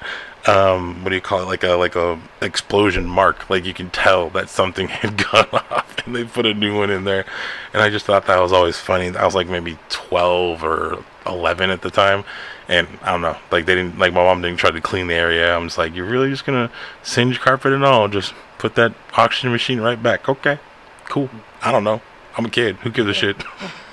um 0.48 1.04
what 1.04 1.10
do 1.10 1.16
you 1.16 1.22
call 1.22 1.42
it? 1.42 1.46
Like 1.46 1.64
a 1.64 1.72
like 1.76 1.96
a 1.96 2.20
explosion 2.42 3.06
mark. 3.06 3.50
Like 3.50 3.66
you 3.66 3.74
can 3.74 3.90
tell 3.90 4.30
that 4.32 4.50
something 4.50 4.88
had 5.02 5.18
gone 5.18 5.48
off 5.52 5.96
and 6.06 6.16
they 6.16 6.24
put 6.24 6.46
a 6.46 6.54
new 6.54 6.78
one 6.78 6.90
in 6.92 7.04
there. 7.04 7.26
And 7.74 7.82
i 7.82 7.90
just 7.90 8.06
thought 8.06 8.28
that 8.28 8.40
was 8.40 8.52
always 8.54 8.78
funny. 8.78 9.16
I 9.16 9.26
was 9.26 9.36
like 9.36 9.48
maybe 9.48 9.78
12 9.90 10.64
or 10.64 11.04
11 11.26 11.70
at 11.72 11.82
the 11.82 11.90
time. 11.90 12.24
And 12.68 12.88
i 13.04 13.12
don't 13.12 13.22
know 13.22 13.38
like 13.52 13.66
they 13.66 13.76
didn't 13.76 13.98
like 14.00 14.14
my 14.14 14.24
mom 14.24 14.42
didn't 14.42 14.58
try 14.58 14.72
to 14.72 14.82
clean 14.82 15.08
the 15.08 15.16
area. 15.16 15.56
I'm 15.56 15.66
just 15.68 15.78
like 15.78 15.96
you're 15.96 16.06
really 16.06 16.30
just 16.30 16.46
gonna 16.46 16.70
singe 17.04 17.40
carpet 17.40 17.74
and 17.74 17.84
all? 17.86 18.08
Just 18.08 18.34
put 18.58 18.76
that 18.76 18.94
oxygen 19.18 19.52
machine 19.52 19.82
right 19.82 20.02
back. 20.02 20.28
Okay 20.30 20.60
cool. 21.06 21.30
I 21.62 21.72
don't 21.72 21.84
know. 21.84 22.02
I'm 22.36 22.46
a 22.46 22.50
kid. 22.50 22.78
Who 22.78 22.90
gives 22.90 23.08
a 23.10 23.14
shit 23.14 23.38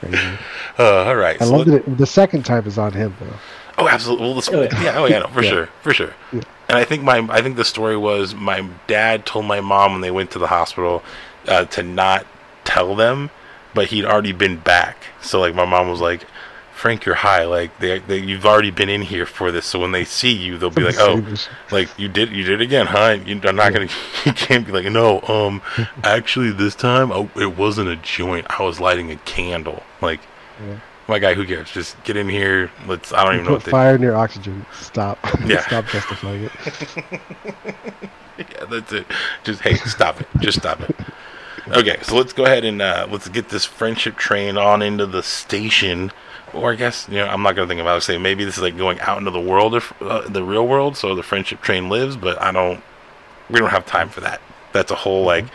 Crazy. 0.00 0.18
uh, 0.78 1.04
all 1.04 1.16
right 1.16 1.40
I 1.40 1.44
so 1.44 1.56
love 1.56 1.66
let- 1.66 1.84
that 1.84 1.92
it, 1.92 1.98
the 1.98 2.06
second 2.06 2.44
time 2.44 2.66
is 2.66 2.78
on 2.78 2.92
him 2.92 3.14
though. 3.20 3.36
Oh, 3.78 3.88
absolutely. 3.88 4.26
Well, 4.26 4.40
the, 4.40 4.50
Oh, 4.56 4.62
yeah. 4.62 4.82
yeah. 4.82 4.98
Oh, 4.98 5.06
yeah. 5.06 5.18
No, 5.20 5.28
for 5.28 5.42
Yeah. 5.42 5.50
sure. 5.50 5.68
For 5.82 5.94
sure. 5.94 6.12
Yeah. 6.32 6.40
And 6.68 6.76
I 6.76 6.84
think 6.84 7.02
my, 7.02 7.26
I 7.30 7.40
think 7.40 7.56
the 7.56 7.64
story 7.64 7.96
was 7.96 8.34
my 8.34 8.66
dad 8.86 9.24
told 9.24 9.46
my 9.46 9.60
mom 9.60 9.92
when 9.92 10.00
they 10.02 10.10
went 10.10 10.30
to 10.32 10.38
the 10.38 10.48
hospital 10.48 11.02
uh, 11.48 11.64
to 11.66 11.82
not 11.82 12.26
tell 12.64 12.94
them, 12.94 13.30
but 13.72 13.86
he'd 13.86 14.04
already 14.04 14.32
been 14.32 14.56
back. 14.58 14.98
So 15.22 15.40
like 15.40 15.54
my 15.54 15.64
mom 15.64 15.88
was 15.88 16.00
like, 16.00 16.26
"Frank, 16.80 17.04
you're 17.04 17.14
high. 17.14 17.44
Like 17.44 17.78
they, 17.78 17.98
they 17.98 18.18
you've 18.18 18.46
already 18.46 18.70
been 18.70 18.88
in 18.88 19.02
here 19.02 19.26
for 19.26 19.52
this. 19.52 19.66
So 19.66 19.78
when 19.78 19.92
they 19.92 20.04
see 20.04 20.32
you, 20.32 20.56
they'll 20.58 20.70
be 20.70 20.82
like, 20.82 20.96
oh, 20.98 21.22
like 21.70 21.88
you 21.98 22.08
did, 22.08 22.30
you 22.30 22.42
did 22.42 22.60
it 22.60 22.64
again, 22.64 22.86
huh? 22.86 23.18
You, 23.24 23.40
I'm 23.44 23.56
not 23.56 23.72
gonna. 23.72 23.88
You 24.24 24.32
can't 24.32 24.66
be 24.66 24.72
like, 24.72 24.84
no. 24.86 25.20
Um, 25.22 25.62
actually, 26.04 26.50
this 26.52 26.74
time 26.74 27.12
oh, 27.12 27.30
it 27.36 27.56
wasn't 27.56 27.88
a 27.88 27.96
joint. 27.96 28.46
I 28.58 28.62
was 28.62 28.80
lighting 28.80 29.10
a 29.10 29.16
candle. 29.16 29.82
Like." 30.00 30.20
Yeah. 30.66 30.80
My 31.08 31.18
guy, 31.18 31.34
who 31.34 31.44
cares? 31.44 31.68
Just 31.72 32.00
get 32.04 32.16
in 32.16 32.28
here. 32.28 32.70
Let's. 32.86 33.12
I 33.12 33.24
don't 33.24 33.32
You 33.32 33.40
even 33.40 33.46
know 33.46 33.52
what 33.54 33.62
put 33.62 33.64
they 33.64 33.70
fire 33.72 33.98
your 33.98 34.16
oxygen. 34.16 34.64
Stop. 34.72 35.18
Yeah. 35.44 35.60
Stop 35.62 35.86
justifying 35.86 36.44
it. 36.44 36.52
Yeah, 38.38 38.64
that's 38.70 38.92
it. 38.92 39.06
Just 39.42 39.60
hey, 39.62 39.74
stop 39.74 40.20
it. 40.20 40.28
Just 40.38 40.58
stop 40.58 40.80
it. 40.80 40.94
Okay, 41.72 41.98
so 42.02 42.16
let's 42.16 42.32
go 42.32 42.44
ahead 42.44 42.64
and 42.64 42.82
uh, 42.82 43.06
let's 43.10 43.28
get 43.28 43.48
this 43.48 43.64
friendship 43.64 44.16
train 44.16 44.56
on 44.56 44.82
into 44.82 45.06
the 45.06 45.22
station. 45.22 46.10
Or 46.52 46.72
I 46.72 46.74
guess 46.74 47.08
you 47.08 47.16
know 47.16 47.26
I'm 47.26 47.42
not 47.42 47.54
gonna 47.54 47.68
think 47.68 47.80
about 47.80 47.98
it. 47.98 48.00
Say 48.00 48.18
maybe 48.18 48.44
this 48.44 48.56
is 48.56 48.62
like 48.62 48.76
going 48.76 48.98
out 49.00 49.18
into 49.18 49.30
the 49.30 49.40
world, 49.40 49.74
of, 49.74 49.92
uh, 50.00 50.28
the 50.28 50.42
real 50.42 50.66
world, 50.66 50.96
so 50.96 51.14
the 51.14 51.22
friendship 51.22 51.60
train 51.60 51.88
lives. 51.88 52.16
But 52.16 52.40
I 52.40 52.50
don't. 52.50 52.82
We 53.48 53.60
don't 53.60 53.70
have 53.70 53.86
time 53.86 54.08
for 54.08 54.20
that. 54.20 54.40
That's 54.72 54.90
a 54.90 54.96
whole 54.96 55.24
like 55.24 55.46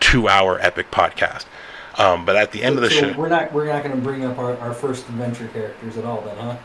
two-hour 0.00 0.60
epic 0.60 0.90
podcast. 0.90 1.44
Um, 1.98 2.24
but 2.24 2.36
at 2.36 2.52
the 2.52 2.62
end 2.62 2.76
of 2.76 2.82
the 2.82 2.90
So 2.90 3.12
show, 3.12 3.18
we're 3.18 3.28
not 3.28 3.52
we're 3.52 3.66
not 3.66 3.82
gonna 3.82 3.96
bring 3.96 4.24
up 4.24 4.38
our, 4.38 4.56
our 4.58 4.72
first 4.72 5.08
adventure 5.08 5.48
characters 5.48 5.96
at 5.96 6.04
all 6.04 6.20
then, 6.22 6.36
huh? 6.36 6.56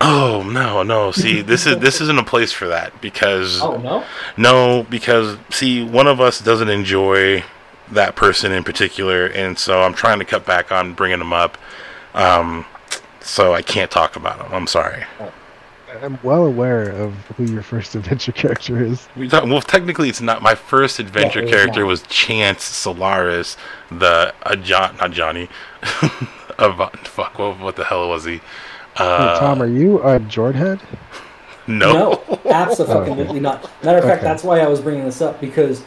Oh 0.00 0.42
no, 0.50 0.82
no. 0.82 1.10
See, 1.12 1.40
this 1.42 1.66
is 1.66 1.78
this 1.78 2.00
isn't 2.00 2.18
a 2.18 2.24
place 2.24 2.52
for 2.52 2.68
that 2.68 3.00
because 3.00 3.60
Oh 3.62 3.76
no. 3.76 4.04
No, 4.36 4.86
because 4.88 5.36
see, 5.50 5.82
one 5.84 6.06
of 6.06 6.20
us 6.20 6.40
doesn't 6.40 6.68
enjoy 6.68 7.44
that 7.92 8.16
person 8.16 8.52
in 8.52 8.64
particular, 8.64 9.26
and 9.26 9.58
so 9.58 9.82
I'm 9.82 9.94
trying 9.94 10.18
to 10.20 10.24
cut 10.24 10.46
back 10.46 10.72
on 10.72 10.94
bringing 10.94 11.18
them 11.18 11.32
up. 11.32 11.58
Um, 12.14 12.64
so 13.20 13.52
I 13.54 13.62
can't 13.62 13.90
talk 13.90 14.16
about 14.16 14.38
them. 14.38 14.48
I'm 14.52 14.66
sorry. 14.66 15.04
I'm 16.02 16.18
well 16.22 16.46
aware 16.46 16.90
of 16.90 17.14
who 17.36 17.44
your 17.44 17.62
first 17.62 17.94
adventure 17.94 18.32
character 18.32 18.82
is. 18.82 19.08
We 19.16 19.28
talk, 19.28 19.44
well, 19.44 19.60
technically, 19.60 20.08
it's 20.08 20.20
not 20.20 20.40
my 20.40 20.54
first 20.54 20.98
adventure 20.98 21.42
Yeah, 21.42 21.50
character 21.50 21.80
not. 21.80 21.88
was 21.88 22.02
Chance 22.02 22.64
Solaris, 22.64 23.56
the 23.90 24.32
uh, 24.44 24.56
John, 24.56 24.96
not 24.96 25.10
Johnny. 25.10 25.48
of 26.58 26.90
fuck, 27.04 27.38
what, 27.38 27.58
what 27.58 27.76
the 27.76 27.84
hell 27.84 28.08
was 28.08 28.24
he? 28.24 28.40
Hey, 29.00 29.06
Uh, 29.06 29.40
Tom, 29.40 29.62
are 29.62 29.66
you 29.66 29.98
a 30.02 30.20
Jordhead? 30.20 30.78
no. 31.66 32.20
absolutely 32.44 33.40
not. 33.40 33.62
Matter 33.82 33.98
of 33.98 34.04
fact, 34.04 34.18
Okay. 34.18 34.26
that's 34.26 34.44
why 34.44 34.60
I 34.60 34.68
was 34.68 34.80
bringing 34.80 35.04
this 35.06 35.22
up 35.22 35.40
because 35.40 35.80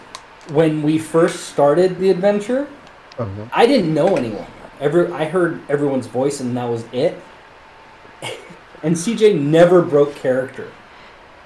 when 0.51 0.82
we 0.82 0.97
first 0.97 1.49
started 1.49 1.99
the 1.99 2.09
adventure, 2.09 2.68
Oh, 3.20 3.26
no. 3.26 3.47
I 3.53 3.68
didn't 3.68 3.93
know 3.93 4.16
anyone. 4.16 4.47
Every 4.82 5.11
I 5.11 5.26
heard 5.26 5.60
everyone's 5.69 6.07
voice 6.07 6.40
and 6.40 6.57
that 6.57 6.68
was 6.68 6.85
it. 6.91 7.22
and 8.84 8.95
CJ 8.95 9.40
never 9.40 9.84
broke 9.84 10.15
character. 10.15 10.69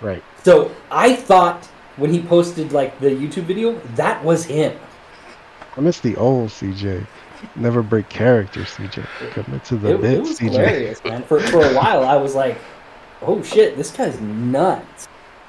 Right. 0.02 0.24
So 0.44 0.72
I 0.90 1.14
thought 1.18 1.66
when 1.98 2.14
he 2.14 2.22
posted 2.22 2.72
like 2.72 2.98
the 3.02 3.10
YouTube 3.10 3.44
video, 3.44 3.74
that 3.96 4.24
was 4.24 4.46
him. 4.46 4.72
I 5.76 5.82
miss 5.82 6.00
the 6.00 6.16
old 6.16 6.50
CJ. 6.50 7.06
Never 7.56 7.82
break 7.84 8.10
character, 8.10 8.62
CJ. 8.62 9.06
Commit 9.34 9.64
to 9.66 9.76
the 9.78 9.96
It, 9.96 10.02
bit, 10.02 10.14
it 10.14 10.22
was 10.22 10.40
CJ. 10.40 10.52
hilarious, 10.52 11.04
man. 11.04 11.24
For 11.24 11.40
for 11.40 11.62
a 11.64 11.74
while, 11.74 12.04
I 12.04 12.16
was 12.16 12.36
like, 12.36 12.58
"Oh 13.22 13.42
shit, 13.44 13.78
this 13.78 13.92
guy's 13.92 14.20
nuts. 14.22 15.08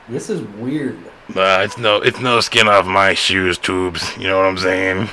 This 0.08 0.30
is 0.30 0.42
weird." 0.58 0.98
Uh, 1.34 1.60
it's 1.64 1.76
no, 1.78 1.96
it's 1.96 2.20
no 2.20 2.40
skin 2.40 2.68
off 2.68 2.86
my 2.86 3.14
shoes, 3.14 3.58
tubes. 3.58 4.16
You 4.16 4.28
know 4.28 4.38
what 4.38 4.46
I'm 4.46 4.58
saying? 4.58 5.08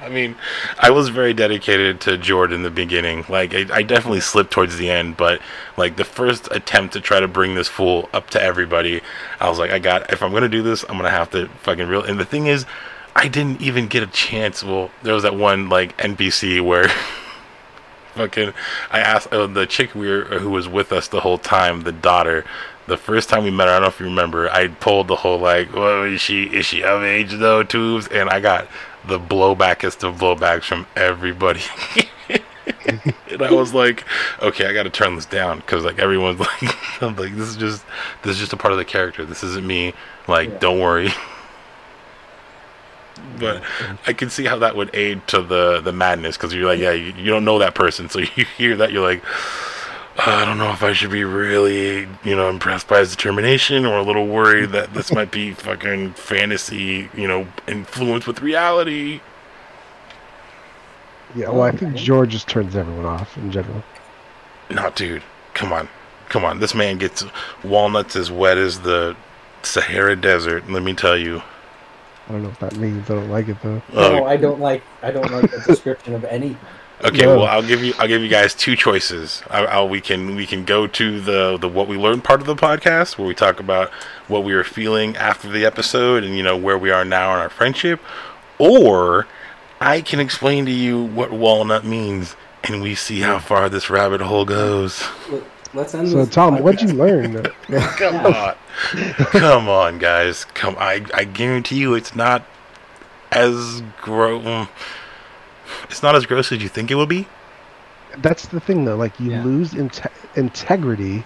I 0.00 0.08
mean, 0.08 0.36
I 0.78 0.90
was 0.90 1.08
very 1.08 1.34
dedicated 1.34 2.00
to 2.02 2.16
Jordan 2.16 2.56
in 2.56 2.62
the 2.62 2.70
beginning. 2.70 3.24
Like, 3.28 3.52
I, 3.52 3.66
I 3.72 3.82
definitely 3.82 4.20
slipped 4.20 4.52
towards 4.52 4.76
the 4.76 4.88
end, 4.88 5.16
but 5.16 5.40
like 5.76 5.96
the 5.96 6.04
first 6.04 6.48
attempt 6.52 6.92
to 6.94 7.00
try 7.00 7.18
to 7.18 7.26
bring 7.26 7.56
this 7.56 7.66
fool 7.66 8.08
up 8.12 8.30
to 8.30 8.40
everybody, 8.40 9.02
I 9.40 9.48
was 9.50 9.58
like, 9.58 9.72
I 9.72 9.80
got. 9.80 10.12
If 10.12 10.22
I'm 10.22 10.32
gonna 10.32 10.48
do 10.48 10.62
this, 10.62 10.84
I'm 10.88 10.96
gonna 10.96 11.10
have 11.10 11.30
to 11.30 11.48
fucking 11.62 11.88
real. 11.88 12.04
And 12.04 12.18
the 12.18 12.24
thing 12.24 12.46
is, 12.46 12.64
I 13.18 13.28
didn't 13.28 13.60
even 13.60 13.88
get 13.88 14.02
a 14.02 14.06
chance. 14.06 14.62
Well, 14.62 14.90
there 15.02 15.14
was 15.14 15.24
that 15.24 15.34
one 15.34 15.68
like 15.68 15.96
NPC 15.98 16.60
where. 16.64 16.88
Fucking, 18.14 18.52
I 18.90 18.98
asked 18.98 19.32
uh, 19.32 19.46
the 19.46 19.64
chick 19.64 19.94
we 19.94 20.08
were, 20.08 20.24
who 20.24 20.50
was 20.50 20.66
with 20.66 20.90
us 20.90 21.06
the 21.06 21.20
whole 21.20 21.38
time, 21.38 21.82
the 21.82 21.92
daughter. 21.92 22.44
The 22.88 22.96
first 22.96 23.28
time 23.28 23.44
we 23.44 23.50
met 23.52 23.68
her, 23.68 23.74
I 23.74 23.76
don't 23.76 23.82
know 23.82 23.88
if 23.88 24.00
you 24.00 24.06
remember, 24.06 24.50
I 24.50 24.66
pulled 24.68 25.06
the 25.06 25.14
whole 25.14 25.38
like, 25.38 25.72
"Well, 25.72 26.02
is 26.02 26.20
she 26.20 26.44
is 26.44 26.66
she 26.66 26.82
of 26.82 27.04
age 27.04 27.30
though?" 27.32 27.62
Tubes, 27.62 28.08
and 28.08 28.28
I 28.28 28.40
got 28.40 28.66
the 29.06 29.20
blowbackest 29.20 30.02
of 30.02 30.16
blowbacks 30.16 30.64
from 30.64 30.86
everybody. 30.96 31.60
and 33.30 33.42
I 33.42 33.52
was 33.52 33.72
like, 33.72 34.04
okay, 34.42 34.66
I 34.66 34.72
got 34.72 34.82
to 34.84 34.90
turn 34.90 35.14
this 35.14 35.26
down 35.26 35.58
because 35.58 35.84
like 35.84 35.98
everyone's 36.00 36.40
like, 36.62 37.02
I'm 37.02 37.14
like, 37.14 37.36
this 37.36 37.48
is 37.48 37.56
just 37.56 37.84
this 38.22 38.32
is 38.34 38.38
just 38.40 38.52
a 38.52 38.56
part 38.56 38.72
of 38.72 38.78
the 38.78 38.84
character. 38.84 39.24
This 39.24 39.44
isn't 39.44 39.66
me. 39.66 39.94
Like, 40.26 40.48
Yeah. 40.50 40.58
don't 40.58 40.80
worry. 40.80 41.10
But 43.38 43.62
I 44.06 44.12
can 44.12 44.30
see 44.30 44.44
how 44.44 44.58
that 44.58 44.76
would 44.76 44.94
aid 44.94 45.26
to 45.28 45.42
the 45.42 45.80
the 45.80 45.92
madness 45.92 46.36
because 46.36 46.54
you're 46.54 46.66
like, 46.66 46.80
yeah, 46.80 46.92
you, 46.92 47.12
you 47.12 47.30
don't 47.30 47.44
know 47.44 47.58
that 47.58 47.74
person, 47.74 48.08
so 48.08 48.18
you 48.36 48.44
hear 48.56 48.76
that, 48.76 48.92
you're 48.92 49.02
like, 49.02 49.22
I 50.18 50.44
don't 50.44 50.58
know 50.58 50.72
if 50.72 50.82
I 50.82 50.92
should 50.94 51.12
be 51.12 51.22
really, 51.22 52.08
you 52.24 52.34
know, 52.34 52.48
impressed 52.48 52.88
by 52.88 52.98
his 52.98 53.10
determination 53.14 53.86
or 53.86 53.98
a 53.98 54.02
little 54.02 54.26
worried 54.26 54.70
that 54.70 54.92
this 54.92 55.12
might 55.12 55.30
be 55.30 55.52
fucking 55.54 56.14
fantasy, 56.14 57.08
you 57.14 57.28
know, 57.28 57.46
influenced 57.68 58.26
with 58.26 58.42
reality. 58.42 59.20
Yeah, 61.36 61.50
well, 61.50 61.62
I 61.62 61.70
think 61.72 61.94
George 61.94 62.30
just 62.30 62.48
turns 62.48 62.74
everyone 62.74 63.04
off 63.04 63.36
in 63.36 63.52
general. 63.52 63.84
No, 64.70 64.90
dude, 64.90 65.22
come 65.54 65.72
on, 65.72 65.88
come 66.30 66.44
on. 66.44 66.58
This 66.58 66.74
man 66.74 66.98
gets 66.98 67.24
walnuts 67.62 68.16
as 68.16 68.30
wet 68.30 68.58
as 68.58 68.80
the 68.80 69.16
Sahara 69.62 70.16
Desert. 70.16 70.68
Let 70.68 70.82
me 70.82 70.94
tell 70.94 71.16
you. 71.16 71.42
I 72.28 72.32
don't 72.32 72.42
know 72.42 72.48
what 72.50 72.60
that 72.60 72.76
means. 72.76 73.10
I 73.10 73.14
don't 73.14 73.30
like 73.30 73.48
it 73.48 73.56
though. 73.62 73.80
No, 73.94 74.24
Uh, 74.24 74.28
I 74.28 74.36
don't 74.36 74.60
like. 74.60 74.82
I 75.02 75.10
don't 75.10 75.30
like 75.30 75.50
the 75.50 75.62
description 75.66 76.14
of 76.14 76.24
any. 76.24 76.56
okay, 77.02 77.22
No. 77.24 77.36
well, 77.38 77.46
I'll 77.46 77.62
give 77.62 77.82
you, 77.82 77.94
I'll 77.98 78.08
give 78.08 78.20
you 78.22 78.28
guys 78.28 78.54
two 78.54 78.76
choices. 78.76 79.42
I, 79.48 79.64
I'll, 79.64 79.88
we 79.88 80.00
can, 80.00 80.34
we 80.34 80.46
can 80.46 80.64
go 80.64 80.86
to 80.86 81.20
the 81.20 81.56
the 81.56 81.68
what 81.68 81.88
we 81.88 81.96
learned 81.96 82.24
part 82.24 82.40
of 82.40 82.46
the 82.46 82.54
podcast 82.56 83.16
where 83.18 83.26
we 83.26 83.34
talk 83.34 83.60
about 83.60 83.90
what 84.26 84.44
we 84.44 84.54
were 84.54 84.64
feeling 84.64 85.16
after 85.16 85.48
the 85.48 85.64
episode 85.64 86.22
and 86.24 86.36
you 86.36 86.42
know 86.42 86.56
where 86.56 86.76
we 86.76 86.90
are 86.90 87.04
now 87.04 87.32
in 87.34 87.40
our 87.40 87.48
friendship, 87.48 88.00
or 88.58 89.26
I 89.80 90.00
can 90.00 90.20
explain 90.20 90.66
to 90.66 90.72
you 90.72 91.02
what 91.02 91.30
walnut 91.32 91.84
means 91.84 92.36
and 92.64 92.82
we 92.82 92.94
see 92.96 93.20
how 93.20 93.38
far 93.38 93.68
this 93.68 93.88
rabbit 93.88 94.20
hole 94.20 94.44
goes. 94.44 95.02
Look, 95.78 95.84
Let's 95.84 95.94
end 95.94 96.08
So 96.08 96.24
this 96.24 96.34
Tom, 96.34 96.58
what'd 96.58 96.82
you 96.82 96.96
learn? 96.96 97.42
Come 97.96 98.26
on. 98.26 98.54
Come 99.30 99.68
on, 99.68 99.98
guys. 99.98 100.44
Come 100.46 100.74
I 100.76 101.04
I 101.14 101.22
guarantee 101.22 101.76
you 101.76 101.94
it's 101.94 102.16
not 102.16 102.44
as 103.30 103.82
gross 104.02 104.66
it's 105.84 106.02
not 106.02 106.16
as 106.16 106.26
gross 106.26 106.50
as 106.50 106.60
you 106.62 106.68
think 106.68 106.90
it 106.90 106.96
would 106.96 107.08
be. 107.08 107.28
That's 108.18 108.46
the 108.48 108.58
thing 108.58 108.86
though. 108.86 108.96
Like 108.96 109.20
you 109.20 109.30
Yeah. 109.30 109.44
lose 109.44 109.72
inte- 109.72 110.10
integrity 110.34 111.22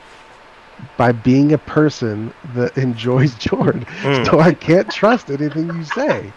by 0.99 1.13
being 1.13 1.53
a 1.55 1.59
person 1.59 2.35
that 2.55 2.77
enjoys 2.87 3.35
Jordan. 3.37 3.87
Mm. 4.03 4.27
So 4.27 4.39
I 4.41 4.53
can't 4.53 4.91
trust 4.91 5.31
anything 5.31 5.69
you 5.69 5.85
say. 5.85 6.31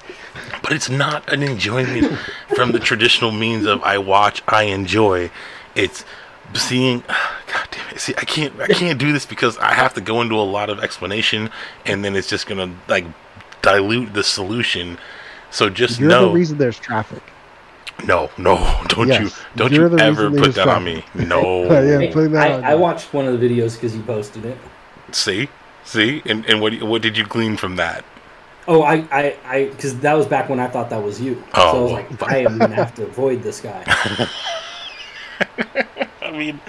But 0.61 0.71
it's 0.71 0.89
not 0.89 1.27
an 1.33 1.43
enjoyment 1.43 2.17
from 2.55 2.71
the 2.71 2.79
traditional 2.79 3.31
means 3.31 3.65
of 3.65 3.81
I 3.83 3.97
watch, 3.97 4.41
I 4.47 4.63
enjoy. 4.63 5.31
It's 5.75 6.05
seeing 6.53 6.99
God 7.47 7.67
damn 7.71 7.89
it. 7.89 7.99
See, 7.99 8.13
I 8.17 8.25
can't 8.25 8.59
I 8.59 8.67
can't 8.67 8.99
do 8.99 9.11
this 9.13 9.25
because 9.25 9.57
I 9.57 9.73
have 9.73 9.93
to 9.95 10.01
go 10.01 10.21
into 10.21 10.35
a 10.35 10.43
lot 10.43 10.69
of 10.69 10.79
explanation 10.79 11.49
and 11.85 12.03
then 12.03 12.15
it's 12.15 12.29
just 12.29 12.47
gonna 12.47 12.73
like 12.87 13.05
dilute 13.61 14.13
the 14.13 14.23
solution. 14.23 14.97
So 15.51 15.69
just 15.69 15.99
You're 15.99 16.09
know 16.09 16.27
the 16.27 16.33
reason 16.33 16.57
there's 16.57 16.79
traffic. 16.79 17.23
No, 18.03 18.29
no, 18.37 18.57
don't 18.87 19.07
you 19.07 19.29
don't 19.55 19.71
you're 19.71 19.89
you 19.89 19.97
ever 19.99 20.29
put 20.29 20.41
there's 20.41 20.55
that 20.55 20.67
on 20.67 20.83
me. 20.83 21.03
No. 21.15 21.63
Yeah. 21.71 21.99
Hey, 21.99 22.11
putting 22.11 22.31
that 22.33 22.51
on 22.51 22.63
I, 22.63 22.71
I 22.71 22.75
watched 22.75 23.13
one 23.13 23.25
of 23.25 23.39
the 23.39 23.47
videos 23.49 23.75
because 23.75 23.95
you 23.95 24.03
posted 24.03 24.45
it. 24.45 24.57
See? 25.11 25.47
See? 25.85 26.21
And 26.25 26.45
and 26.45 26.59
what 26.61 26.81
what 26.83 27.01
did 27.01 27.17
you 27.17 27.25
glean 27.25 27.57
from 27.57 27.77
that? 27.77 28.03
Oh, 28.67 28.81
I, 28.81 29.05
I, 29.11 29.37
I, 29.45 29.65
because 29.65 29.99
that 29.99 30.13
was 30.13 30.25
back 30.25 30.49
when 30.49 30.59
I 30.59 30.67
thought 30.67 30.89
that 30.89 31.01
was 31.01 31.21
you. 31.21 31.35
so 31.35 31.61
I 31.61 31.71
Oh, 31.71 31.83
was 31.83 31.91
like, 31.91 32.23
I 32.23 32.37
am 32.39 32.57
gonna 32.57 32.73
have 32.73 32.95
to 32.95 33.03
avoid 33.03 33.43
this 33.43 33.61
guy. 33.61 33.83
I 36.25 36.31
mean, 36.31 36.59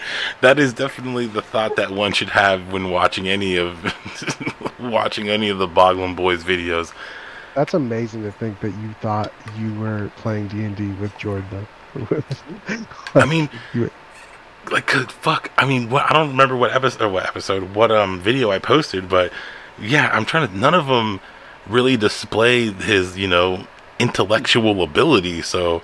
that 0.43 0.59
is 0.59 0.73
definitely 0.73 1.27
the 1.27 1.43
thought 1.43 1.77
that 1.77 1.91
one 1.91 2.13
should 2.13 2.29
have 2.31 2.73
when 2.73 2.91
watching 2.91 3.29
any 3.29 3.57
of 3.57 3.95
watching 4.79 5.29
any 5.29 5.49
of 5.49 5.59
the 5.59 5.69
Boglin 5.69 6.15
Boys 6.15 6.45
videos. 6.45 6.93
That's 7.55 7.73
amazing 7.75 8.23
to 8.25 8.33
think 8.33 8.61
that 8.61 8.71
you 8.71 8.93
thought 9.01 9.33
you 9.59 9.75
were 9.81 10.11
playing 10.17 10.49
D 10.49 10.63
and 10.65 10.77
D 10.77 10.89
with 11.01 11.17
Jordan. 11.17 11.67
I 13.15 13.25
mean, 13.25 13.49
You- 13.73 13.91
like, 14.71 14.87
'cause 14.87 15.07
fuck. 15.07 15.51
I 15.57 15.65
mean, 15.65 15.89
what 15.91 16.11
I 16.11 16.13
don't 16.13 16.31
remember 16.31 16.57
what 16.57 16.73
episode, 16.75 17.03
or 17.03 17.09
what 17.09 17.25
episode, 17.27 17.75
what 17.75 17.91
um 17.93 18.21
video 18.21 18.51
I 18.51 18.59
posted, 18.59 19.09
but 19.09 19.33
yeah, 19.81 20.11
I'm 20.13 20.25
trying 20.25 20.49
to. 20.49 20.57
None 20.57 20.75
of 20.75 20.87
them 20.87 21.21
really 21.69 21.97
display 21.97 22.73
his, 22.73 23.17
you 23.17 23.29
know, 23.29 23.67
intellectual 23.99 24.83
ability. 24.83 25.41
So 25.43 25.83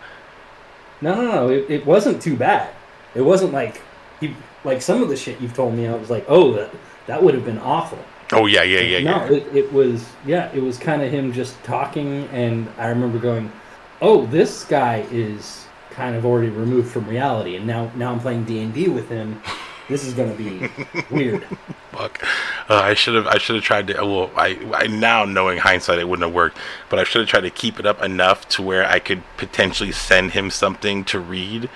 No, 1.01 1.15
no, 1.15 1.23
no. 1.33 1.49
It, 1.49 1.71
it 1.71 1.87
wasn't 1.87 2.21
too 2.21 2.37
bad. 2.37 2.71
It 3.15 3.23
wasn't 3.23 3.53
like 3.53 3.81
he, 4.21 4.35
like 4.65 4.83
some 4.83 5.03
of 5.03 5.09
the 5.09 5.17
shit 5.17 5.41
you've 5.41 5.55
told 5.55 5.75
me. 5.75 5.87
I 5.87 5.95
was 5.95 6.11
like, 6.11 6.25
oh, 6.29 6.53
that 6.53 6.71
that 7.07 7.23
would 7.23 7.35
have 7.35 7.45
been 7.45 7.59
awful. 7.59 7.99
Oh 8.33 8.47
yeah, 8.47 8.63
yeah, 8.63 8.81
yeah, 8.81 8.99
no, 9.01 9.25
yeah. 9.25 9.33
it, 9.33 9.57
it 9.57 9.73
was 9.73 10.09
yeah, 10.25 10.51
it 10.53 10.63
was 10.63 10.79
kind 10.79 11.03
of 11.03 11.13
him 11.13 11.33
just 11.33 11.63
talking, 11.65 12.25
and 12.29 12.67
I 12.79 12.87
remember 12.89 13.19
going, 13.19 13.53
"Oh, 14.01 14.25
this 14.27 14.65
guy 14.65 15.07
is 15.11 15.67
kind 15.91 16.17
of 16.17 16.25
already 16.25 16.49
removed 16.49 16.91
from 16.91 17.07
reality, 17.07 17.57
and 17.57 17.67
now 17.67 17.91
now 17.95 18.13
I'm 18.13 18.21
playing 18.21 18.45
D 18.45 18.61
and 18.61 18.73
D 18.73 18.89
with 18.89 19.09
him. 19.09 19.43
This 19.89 20.05
is 20.05 20.15
gonna 20.15 20.35
be 20.35 20.71
weird." 21.11 21.45
Fuck. 21.91 22.25
Uh, 22.71 22.77
I 22.77 22.95
should 22.95 23.15
have. 23.15 23.27
I 23.27 23.37
should 23.37 23.57
have 23.57 23.65
tried 23.65 23.89
to. 23.89 23.95
Well, 23.95 24.31
I, 24.35 24.59
I 24.73 24.87
now 24.87 25.27
knowing 25.27 25.59
hindsight, 25.59 25.99
it 25.99 26.09
wouldn't 26.09 26.27
have 26.27 26.35
worked. 26.35 26.57
But 26.89 26.99
I 26.99 27.05
should 27.05 27.21
have 27.21 27.29
tried 27.29 27.43
to 27.43 27.51
keep 27.51 27.79
it 27.79 27.85
up 27.85 28.03
enough 28.03 28.49
to 28.51 28.63
where 28.63 28.87
I 28.87 28.99
could 28.99 29.23
potentially 29.37 29.93
send 29.93 30.31
him 30.31 30.49
something 30.49 31.05
to 31.05 31.19
read, 31.19 31.69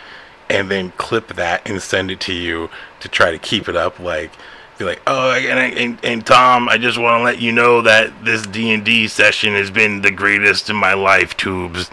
and 0.49 0.71
then 0.71 0.93
clip 0.93 1.29
that 1.29 1.69
and 1.69 1.81
send 1.83 2.11
it 2.11 2.21
to 2.21 2.33
you 2.33 2.71
to 3.01 3.09
try 3.09 3.31
to 3.31 3.39
keep 3.39 3.69
it 3.69 3.77
up. 3.77 3.99
Like, 3.99 4.31
be 4.79 4.85
like, 4.85 5.01
oh, 5.07 5.33
and, 5.33 5.79
and, 5.79 6.05
and 6.05 6.27
Tom, 6.27 6.69
I 6.69 6.79
just 6.79 6.99
want 6.99 7.21
to 7.21 7.25
let 7.25 7.41
you 7.41 7.53
know 7.53 7.83
that 7.83 8.25
this 8.25 8.47
D 8.47 8.73
and 8.73 8.85
D 8.85 9.09
session 9.09 9.55
has 9.55 9.71
been 9.71 10.03
the 10.03 10.11
greatest 10.11 10.69
in 10.71 10.77
my 10.77 10.95
life. 10.95 11.37
Tubes. 11.37 11.91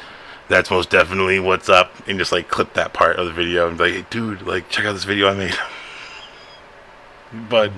That's 0.50 0.70
most 0.70 0.90
definitely 0.90 1.40
what's 1.40 1.70
up, 1.70 1.92
and 2.08 2.20
just 2.20 2.32
like 2.32 2.50
clip 2.50 2.74
that 2.74 2.94
part 2.94 3.16
of 3.16 3.26
the 3.26 3.32
video 3.32 3.68
and 3.68 3.78
be 3.78 3.84
like, 3.86 3.94
hey, 3.94 4.06
dude, 4.10 4.42
like 4.42 4.70
check 4.70 4.86
out 4.86 4.94
this 4.94 5.06
video 5.06 5.30
I 5.30 5.36
made. 5.36 5.56
but 7.50 7.72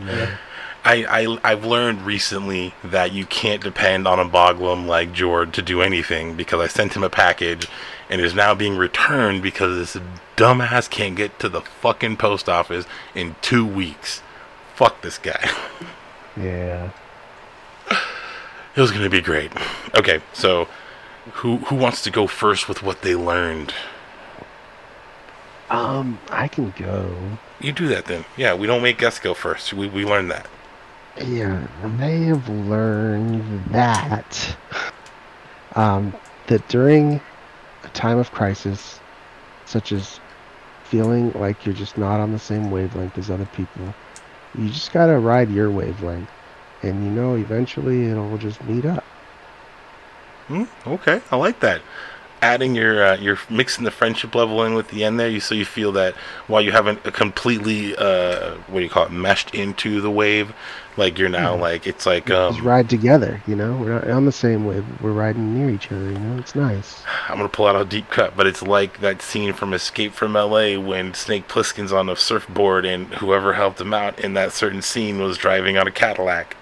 I, 0.84 1.06
I 1.06 1.52
I've 1.52 1.66
learned 1.66 2.02
recently 2.02 2.74
that 2.84 3.12
you 3.12 3.26
can't 3.26 3.64
depend 3.64 4.08
on 4.08 4.20
a 4.20 4.26
Boglin 4.26 4.88
like 4.88 5.14
Jord 5.14 5.54
to 5.54 5.62
do 5.62 5.82
anything 5.82 6.36
because 6.36 6.60
I 6.60 6.68
sent 6.68 6.96
him 6.96 7.04
a 7.04 7.10
package 7.10 7.68
and 8.10 8.22
is 8.22 8.36
now 8.36 8.54
being 8.54 8.78
returned 8.78 9.42
because 9.42 9.94
this 9.94 10.04
dumbass 10.38 10.90
can't 10.90 11.16
get 11.16 11.40
to 11.40 11.50
the 11.50 11.62
fucking 11.62 12.18
post 12.18 12.48
office 12.50 12.86
in 13.14 13.36
two 13.42 13.66
weeks. 13.66 14.22
Fuck 14.76 15.02
this 15.02 15.18
guy. 15.18 15.50
Yeah. 16.38 16.92
It 18.76 18.82
was 18.82 18.92
gonna 18.92 19.10
be 19.10 19.22
great. 19.22 19.54
Okay, 19.98 20.20
so 20.34 20.68
who 21.36 21.58
who 21.60 21.76
wants 21.76 22.02
to 22.04 22.12
go 22.12 22.28
first 22.28 22.68
with 22.68 22.84
what 22.84 23.04
they 23.04 23.16
learned? 23.16 23.74
Um, 25.70 26.20
I 26.30 26.50
can 26.50 26.74
go. 26.78 27.38
You 27.62 27.72
do 27.72 27.88
that 27.88 28.06
then. 28.06 28.26
Yeah, 28.36 28.54
we 28.54 28.68
don't 28.68 28.84
make 28.84 28.98
guests 28.98 29.20
go 29.20 29.34
first. 29.34 29.74
We 29.74 29.88
we 29.88 30.04
learned 30.04 30.30
that. 30.32 30.48
Yeah, 31.26 31.66
they 31.98 32.24
have 32.24 32.50
learned 32.50 33.66
that 33.72 34.58
um, 35.74 36.14
that 36.48 36.68
during 36.68 37.14
a 37.14 37.22
time 37.96 38.20
of 38.20 38.32
crisis, 38.32 39.00
such 39.66 39.92
as 39.92 40.20
feeling 40.84 41.32
like 41.34 41.66
you're 41.66 41.74
just 41.74 41.98
not 41.98 42.20
on 42.20 42.32
the 42.32 42.40
same 42.40 42.70
wavelength 42.70 43.18
as 43.18 43.32
other 43.32 43.48
people, 43.48 43.94
you 44.58 44.70
just 44.70 44.94
gotta 44.94 45.18
ride 45.18 45.50
your 45.50 45.72
wavelength, 45.72 46.30
and 46.84 47.04
you 47.04 47.12
know 47.12 47.36
eventually 47.36 48.06
it'll 48.08 48.38
just 48.38 48.64
meet 48.66 48.86
up. 48.86 49.04
Hmm, 50.48 50.66
okay, 50.86 51.22
I 51.32 51.38
like 51.38 51.60
that. 51.62 51.82
Adding 52.42 52.76
your 52.76 53.04
uh, 53.04 53.18
you're 53.18 53.40
mixing 53.50 53.86
the 53.86 53.92
friendship 53.92 54.36
level 54.36 54.64
in 54.64 54.76
with 54.76 54.90
the 54.90 55.04
end 55.04 55.20
there, 55.20 55.30
you 55.30 55.40
so 55.40 55.56
you 55.56 55.66
feel 55.66 55.92
that 55.94 56.14
while 56.48 56.62
you 56.62 56.72
haven't 56.72 57.02
completely 57.14 57.96
uh, 57.96 58.56
what 58.68 58.80
do 58.80 58.84
you 58.84 58.90
call 58.90 59.06
it 59.06 59.12
meshed 59.12 59.56
into 59.56 60.02
the 60.02 60.12
wave, 60.12 60.54
like 60.98 61.18
you're 61.20 61.30
now 61.30 61.56
Mhm. 61.56 61.60
like 61.62 61.88
it's 61.88 62.06
like 62.06 62.28
just 62.28 62.60
um, 62.60 62.66
ride 62.66 62.90
together, 62.90 63.42
you 63.48 63.56
know. 63.56 63.74
We're 63.74 63.94
not 63.96 64.10
on 64.10 64.26
the 64.26 64.32
same 64.32 64.66
wave. 64.66 64.86
We're 65.02 65.12
riding 65.12 65.54
near 65.58 65.70
each 65.70 65.92
other, 65.92 66.06
you 66.12 66.18
know. 66.20 66.38
It's 66.40 66.56
nice. 66.56 67.04
I'm 67.30 67.38
gonna 67.38 67.50
pull 67.50 67.68
out 67.68 67.76
a 67.80 67.86
deep 67.86 68.10
cut, 68.10 68.36
but 68.38 68.48
it's 68.48 68.62
like 68.62 69.02
that 69.02 69.22
scene 69.22 69.54
from 69.54 69.74
Escape 69.74 70.14
from 70.14 70.36
L.A. 70.36 70.78
when 70.78 71.14
Snake 71.14 71.48
Plissken's 71.48 71.92
on 71.92 72.08
a 72.10 72.16
surfboard 72.16 72.86
and 72.86 73.14
whoever 73.16 73.54
helped 73.54 73.82
him 73.82 73.94
out 73.94 74.20
in 74.20 74.34
that 74.36 74.54
certain 74.54 74.82
scene 74.82 75.20
was 75.22 75.38
driving 75.38 75.78
on 75.78 75.88
a 75.88 75.92
Cadillac. 75.92 76.56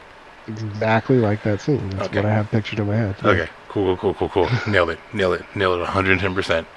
Exactly 0.47 1.19
like 1.19 1.41
that 1.43 1.61
scene. 1.61 1.89
That's 1.91 2.07
Okay. 2.07 2.17
what 2.17 2.25
I 2.25 2.33
have 2.33 2.51
pictured 2.51 2.79
in 2.79 2.87
my 2.87 2.95
head. 2.97 3.15
Okay, 3.23 3.47
cool, 3.69 3.95
cool, 3.97 4.13
cool, 4.13 4.29
cool, 4.29 4.47
cool. 4.47 4.57
Nailed 4.71 4.89
it, 4.89 4.99
nailed 5.13 5.35
it, 5.35 5.45
nailed 5.55 5.77
it, 5.79 5.83
110 5.83 6.35
percent. 6.35 6.67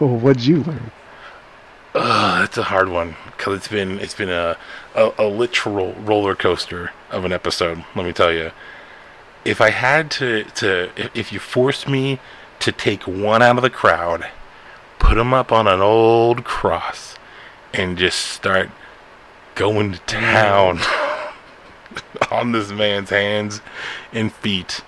well, 0.00 0.16
what'd 0.16 0.44
you 0.44 0.62
learn? 0.62 0.90
Ugh, 1.96 2.40
that's 2.40 2.58
a 2.58 2.62
hard 2.64 2.88
one 2.88 3.14
because 3.26 3.56
it's 3.58 3.68
been 3.68 4.00
it's 4.00 4.14
been 4.14 4.30
a, 4.30 4.56
a 4.94 5.12
a 5.18 5.26
literal 5.26 5.92
roller 5.94 6.34
coaster 6.34 6.92
of 7.10 7.24
an 7.24 7.32
episode. 7.32 7.84
Let 7.94 8.06
me 8.06 8.12
tell 8.12 8.32
you. 8.32 8.52
If 9.44 9.60
I 9.60 9.70
had 9.70 10.10
to 10.12 10.44
to 10.56 10.90
if, 11.14 11.32
you 11.32 11.38
forced 11.38 11.88
me 11.88 12.18
to 12.60 12.72
take 12.72 13.06
one 13.06 13.42
out 13.42 13.56
of 13.56 13.62
the 13.62 13.70
crowd, 13.70 14.28
put 14.98 15.18
him 15.18 15.34
up 15.34 15.52
on 15.52 15.66
an 15.66 15.80
old 15.80 16.44
cross, 16.44 17.16
and 17.72 17.98
just 17.98 18.18
start 18.18 18.70
going 19.54 19.92
to 19.92 19.98
town 20.00 20.80
on 22.30 22.52
this 22.52 22.70
man's 22.70 23.10
hands 23.10 23.60
and 24.12 24.32
feet. 24.32 24.80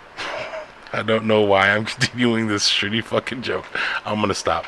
I 0.92 1.02
don't 1.02 1.26
know 1.26 1.42
why 1.42 1.70
I'm 1.70 1.84
continuing 1.84 2.46
this 2.46 2.68
shitty 2.68 3.04
fucking 3.04 3.42
joke. 3.42 3.66
I'm 4.06 4.20
gonna 4.20 4.34
stop. 4.34 4.64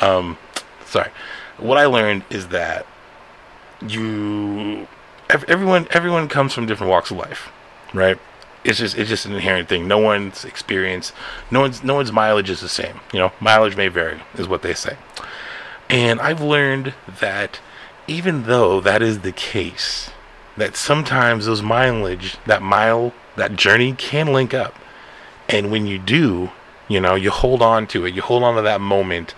Um, 0.00 0.38
sorry. 0.84 1.10
What 1.58 1.78
I 1.78 1.86
learned 1.86 2.24
is 2.30 2.48
that 2.48 2.86
you 3.88 4.86
everyone 5.30 5.86
everyone 5.90 6.28
comes 6.28 6.52
from 6.52 6.66
different 6.66 6.90
walks 6.90 7.10
of 7.10 7.16
life, 7.16 7.50
right? 7.94 8.18
It's 8.64 8.78
just 8.78 8.96
it's 8.96 9.08
just 9.08 9.26
an 9.26 9.32
inherent 9.32 9.68
thing. 9.68 9.88
No 9.88 9.98
one's 9.98 10.44
experience, 10.44 11.12
no 11.50 11.60
one's 11.60 11.82
no 11.82 11.94
one's 11.94 12.12
mileage 12.12 12.50
is 12.50 12.60
the 12.60 12.68
same. 12.68 13.00
You 13.12 13.18
know, 13.18 13.32
mileage 13.40 13.76
may 13.76 13.88
vary, 13.88 14.20
is 14.34 14.48
what 14.48 14.62
they 14.62 14.74
say. 14.74 14.96
And 15.88 16.20
I've 16.20 16.40
learned 16.40 16.94
that 17.20 17.60
even 18.06 18.44
though 18.44 18.80
that 18.80 19.02
is 19.02 19.20
the 19.20 19.32
case, 19.32 20.10
that 20.56 20.76
sometimes 20.76 21.46
those 21.46 21.62
mileage, 21.62 22.36
that 22.46 22.62
mile, 22.62 23.12
that 23.36 23.56
journey 23.56 23.92
can 23.92 24.32
link 24.32 24.54
up. 24.54 24.74
And 25.48 25.70
when 25.70 25.86
you 25.86 25.98
do, 25.98 26.50
you 26.88 27.00
know, 27.00 27.14
you 27.14 27.30
hold 27.30 27.62
on 27.62 27.86
to 27.88 28.06
it. 28.06 28.14
You 28.14 28.22
hold 28.22 28.42
on 28.42 28.56
to 28.56 28.62
that 28.62 28.80
moment 28.80 29.34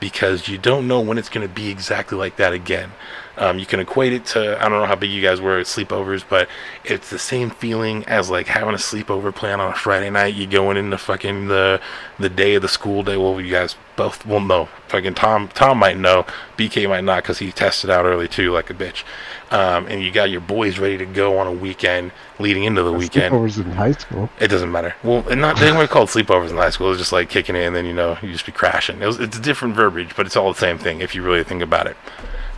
because 0.00 0.48
you 0.48 0.58
don't 0.58 0.86
know 0.86 1.00
when 1.00 1.18
it's 1.18 1.28
going 1.28 1.46
to 1.46 1.52
be 1.52 1.68
exactly 1.68 2.16
like 2.16 2.36
that 2.36 2.52
again. 2.52 2.92
Um, 3.38 3.58
you 3.58 3.66
can 3.66 3.78
equate 3.80 4.12
it 4.12 4.26
to 4.26 4.58
I 4.58 4.68
don't 4.68 4.80
know 4.80 4.86
how 4.86 4.96
big 4.96 5.10
you 5.10 5.22
guys 5.22 5.40
were 5.40 5.58
at 5.58 5.66
sleepovers, 5.66 6.24
but 6.28 6.48
it's 6.84 7.10
the 7.10 7.18
same 7.18 7.50
feeling 7.50 8.04
as 8.06 8.28
like 8.28 8.48
having 8.48 8.74
a 8.74 8.78
sleepover 8.78 9.34
plan 9.34 9.60
on 9.60 9.72
a 9.72 9.76
Friday 9.76 10.10
night. 10.10 10.34
You 10.34 10.46
going 10.46 10.76
into 10.76 10.98
fucking 10.98 11.48
the 11.48 11.80
the 12.18 12.28
day 12.28 12.56
of 12.56 12.62
the 12.62 12.68
school 12.68 13.02
day. 13.02 13.16
Well, 13.16 13.40
you 13.40 13.50
guys 13.50 13.76
both 13.96 14.26
will 14.26 14.40
know. 14.40 14.68
Fucking 14.88 15.14
Tom 15.14 15.48
Tom 15.48 15.78
might 15.78 15.98
know. 15.98 16.26
BK 16.56 16.88
might 16.88 17.04
not 17.04 17.22
because 17.22 17.38
he 17.38 17.52
tested 17.52 17.90
out 17.90 18.04
early 18.04 18.26
too, 18.26 18.52
like 18.52 18.70
a 18.70 18.74
bitch. 18.74 19.04
Um, 19.50 19.86
and 19.86 20.02
you 20.02 20.10
got 20.10 20.30
your 20.30 20.40
boys 20.40 20.78
ready 20.78 20.98
to 20.98 21.06
go 21.06 21.38
on 21.38 21.46
a 21.46 21.52
weekend 21.52 22.12
leading 22.38 22.64
into 22.64 22.82
the 22.82 22.92
weekend. 22.92 23.32
Sleepovers 23.32 23.64
in 23.64 23.70
high 23.70 23.92
school. 23.92 24.28
It 24.40 24.48
doesn't 24.48 24.70
matter. 24.70 24.94
Well, 25.02 25.26
and 25.28 25.40
not 25.40 25.58
they 25.58 25.72
weren't 25.72 25.90
called 25.90 26.08
sleepovers 26.08 26.50
in 26.50 26.56
high 26.56 26.70
school. 26.70 26.88
It 26.88 26.90
was 26.90 26.98
just 26.98 27.12
like 27.12 27.30
kicking 27.30 27.56
it, 27.56 27.64
and 27.64 27.74
then 27.74 27.86
you 27.86 27.94
know 27.94 28.18
you 28.20 28.32
just 28.32 28.46
be 28.46 28.52
crashing. 28.52 29.00
It 29.00 29.06
was, 29.06 29.20
it's 29.20 29.38
a 29.38 29.40
different 29.40 29.74
verbiage, 29.74 30.16
but 30.16 30.26
it's 30.26 30.36
all 30.36 30.52
the 30.52 30.58
same 30.58 30.76
thing 30.76 31.00
if 31.00 31.14
you 31.14 31.22
really 31.22 31.44
think 31.44 31.62
about 31.62 31.86
it. 31.86 31.96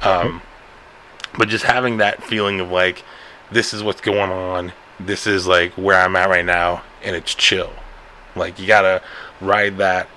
Um, 0.03 0.43
but 1.37 1.49
just 1.49 1.65
having 1.65 1.99
that 1.99 2.23
feeling 2.23 2.61
of 2.61 2.71
like, 2.71 3.05
this 3.51 3.75
is 3.75 3.83
what's 3.83 4.01
going 4.01 4.31
on. 4.31 4.73
This 4.99 5.27
is 5.27 5.47
like 5.47 5.73
where 5.73 5.99
I'm 5.99 6.17
at 6.17 6.29
right 6.29 6.45
now, 6.45 6.83
and 7.03 7.17
it's 7.17 7.35
chill. 7.35 7.73
Like 8.37 8.59
you 8.59 8.67
gotta 8.67 9.03
ride 9.41 9.79
that 9.79 10.09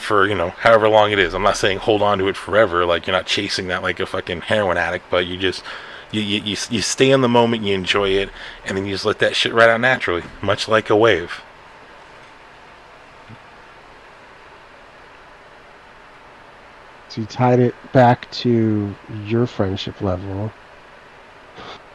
for 0.00 0.26
you 0.26 0.34
know 0.34 0.50
however 0.50 0.88
long 0.88 1.10
it 1.10 1.18
is. 1.18 1.34
I'm 1.34 1.42
not 1.42 1.56
saying 1.56 1.78
hold 1.78 2.02
on 2.02 2.18
to 2.18 2.28
it 2.28 2.36
forever. 2.36 2.84
Like 2.84 3.06
you're 3.06 3.16
not 3.16 3.26
chasing 3.26 3.68
that 3.68 3.82
like 3.82 3.98
a 3.98 4.06
fucking 4.06 4.42
heroin 4.42 4.76
addict, 4.76 5.06
but 5.10 5.26
you 5.26 5.36
just 5.36 5.64
you, 6.12 6.20
you, 6.20 6.40
you, 6.40 6.56
you 6.70 6.82
stay 6.82 7.10
in 7.10 7.20
the 7.20 7.28
moment, 7.28 7.62
you 7.62 7.74
enjoy 7.74 8.08
it, 8.08 8.30
and 8.64 8.76
then 8.76 8.84
you 8.84 8.92
just 8.92 9.04
let 9.04 9.20
that 9.20 9.36
shit 9.36 9.54
ride 9.54 9.70
out 9.70 9.80
naturally, 9.80 10.24
much 10.42 10.68
like 10.68 10.90
a 10.90 10.96
wave. 10.96 11.40
So 17.10 17.20
you 17.20 17.26
tied 17.26 17.58
it 17.58 17.74
back 17.92 18.30
to 18.30 18.94
your 19.26 19.46
friendship 19.46 20.00
level, 20.00 20.52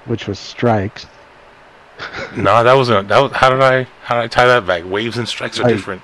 which 0.05 0.27
was 0.27 0.37
strikes. 0.37 1.05
no, 2.35 2.61
that 2.63 2.73
wasn't. 2.73 3.07
That 3.07 3.19
was 3.19 3.31
how 3.31 3.49
did 3.49 3.61
I 3.61 3.83
how 4.03 4.15
did 4.15 4.25
I 4.25 4.27
tie 4.27 4.45
that 4.45 4.67
back? 4.67 4.83
Waves 4.85 5.17
and 5.17 5.27
strikes 5.27 5.57
are 5.59 5.65
I- 5.65 5.69
different. 5.69 6.01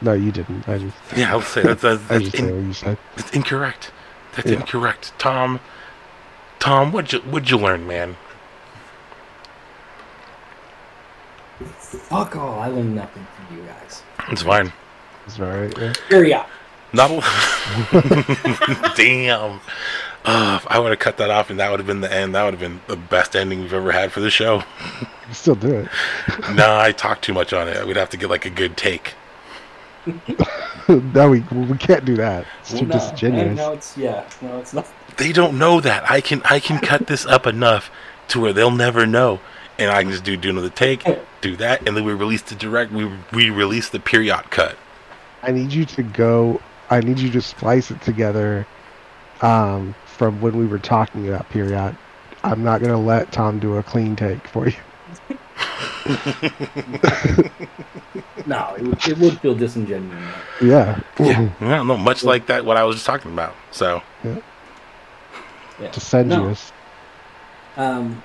No, 0.00 0.14
you 0.14 0.32
didn't. 0.32 0.66
I 0.68 0.78
just, 0.78 0.96
Yeah, 1.14 1.32
I'll 1.32 1.42
say 1.42 1.62
that's 1.62 1.82
that's, 1.82 2.02
I 2.10 2.18
that's, 2.18 2.24
just 2.30 2.34
in, 2.36 2.66
you 2.68 2.72
said. 2.72 2.96
that's 3.16 3.30
incorrect. 3.32 3.92
That's 4.34 4.48
Yeah. 4.50 4.56
incorrect. 4.60 5.12
Tom, 5.18 5.60
Tom, 6.58 6.92
what'd 6.92 7.12
you 7.12 7.18
what'd 7.30 7.50
you 7.50 7.58
learn, 7.58 7.86
man? 7.86 8.16
Fuck 11.78 12.36
all. 12.36 12.60
I 12.60 12.68
learned 12.68 12.94
nothing 12.94 13.26
from 13.34 13.56
you 13.58 13.64
guys. 13.64 14.02
It's 14.30 14.42
fine. 14.42 14.72
It's 15.26 15.38
all 15.40 15.46
right. 15.46 15.76
Yeah. 15.78 15.92
Hurry 16.08 16.32
up. 16.34 16.48
Not 16.92 17.10
a- 17.10 18.92
damn. 18.96 19.60
Uh, 20.24 20.58
I 20.66 20.80
would 20.80 20.90
have 20.90 20.98
cut 20.98 21.18
that 21.18 21.30
off, 21.30 21.50
and 21.50 21.60
that 21.60 21.70
would 21.70 21.78
have 21.78 21.86
been 21.86 22.00
the 22.00 22.12
end. 22.12 22.34
That 22.34 22.42
would 22.44 22.54
have 22.54 22.60
been 22.60 22.80
the 22.88 22.96
best 22.96 23.36
ending 23.36 23.60
we've 23.60 23.72
ever 23.72 23.92
had 23.92 24.10
for 24.10 24.18
the 24.20 24.30
show. 24.30 24.64
You 25.28 25.34
still 25.34 25.54
do 25.54 25.72
it. 25.72 25.88
nah, 26.54 26.80
I 26.80 26.90
talked 26.92 27.22
too 27.22 27.32
much 27.32 27.52
on 27.52 27.68
it. 27.68 27.86
We'd 27.86 27.96
have 27.96 28.10
to 28.10 28.16
get 28.16 28.28
like 28.28 28.44
a 28.44 28.50
good 28.50 28.76
take. 28.76 29.14
no, 30.88 31.30
we 31.30 31.40
we 31.40 31.78
can't 31.78 32.04
do 32.04 32.16
that. 32.16 32.46
It's 32.60 32.72
too 32.72 32.86
no, 32.86 32.92
disingenuous. 32.94 33.56
No, 33.56 33.72
it's 33.72 33.96
yeah. 33.96 34.28
No, 34.40 34.58
it's 34.58 34.72
not. 34.72 34.86
They 35.16 35.32
don't 35.32 35.58
know 35.58 35.80
that. 35.80 36.08
I 36.10 36.20
can 36.20 36.42
I 36.44 36.60
can 36.60 36.80
cut 36.80 37.06
this 37.06 37.24
up 37.26 37.46
enough 37.46 37.90
to 38.28 38.40
where 38.40 38.52
they'll 38.52 38.70
never 38.70 39.06
know, 39.06 39.40
and 39.78 39.90
I 39.90 40.02
can 40.02 40.12
just 40.12 40.24
do 40.24 40.36
do 40.36 40.50
another 40.50 40.70
take, 40.70 41.04
do 41.40 41.56
that, 41.56 41.86
and 41.86 41.96
then 41.96 42.04
we 42.04 42.12
release 42.12 42.42
the 42.42 42.54
direct. 42.54 42.92
We 42.92 43.10
we 43.32 43.50
release 43.50 43.88
the 43.88 44.00
period 44.00 44.50
cut. 44.50 44.76
I 45.42 45.52
need 45.52 45.72
you 45.72 45.84
to 45.84 46.02
go. 46.02 46.60
I 46.90 47.00
need 47.00 47.18
you 47.18 47.30
to 47.32 47.40
splice 47.42 47.90
it 47.90 48.00
together 48.02 48.66
um, 49.42 49.94
from 50.06 50.40
when 50.40 50.56
we 50.56 50.66
were 50.66 50.78
talking 50.78 51.28
about 51.28 51.48
period. 51.50 51.96
I'm 52.42 52.62
not 52.62 52.80
gonna 52.80 53.00
let 53.00 53.32
Tom 53.32 53.58
do 53.58 53.76
a 53.76 53.82
clean 53.82 54.14
take 54.16 54.46
for 54.48 54.68
you. 54.68 54.76
No, 58.46 58.74
it 58.78 58.82
would, 58.84 59.08
it 59.08 59.18
would 59.18 59.40
feel 59.40 59.54
disingenuous. 59.56 60.22
Yeah. 60.62 61.00
Yeah, 61.18 61.50
no, 61.60 61.82
no, 61.82 61.96
much 61.96 62.22
like 62.22 62.46
that. 62.46 62.64
What 62.64 62.76
I 62.76 62.84
was 62.84 62.96
just 62.96 63.06
talking 63.06 63.32
about. 63.32 63.54
So 63.72 64.02
Yeah. 64.22 65.90
Disingenuous. 65.90 66.72
Um. 67.76 68.22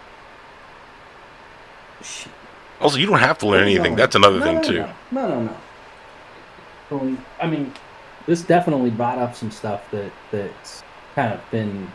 shit. 2.04 2.32
also, 2.80 2.98
you 2.98 3.08
don't 3.08 3.20
have 3.20 3.40
to 3.40 3.48
learn 3.48 3.64
anything. 3.64 3.96
That's 3.96 4.16
another 4.16 4.40
No, 4.40 4.46
thing 4.46 4.56
no, 4.58 4.62
too. 4.62 4.78
No, 5.12 5.28
no, 5.28 5.28
no. 5.28 5.42
no. 5.42 5.58
Only- 6.92 7.18
I 7.42 7.48
mean, 7.48 7.74
this 8.26 8.42
definitely 8.42 8.90
brought 8.90 9.18
up 9.18 9.36
some 9.36 9.52
stuff 9.52 9.90
that 9.92 10.12
that's 10.32 10.84
kind 11.16 11.34
of 11.34 11.42
been 11.52 11.92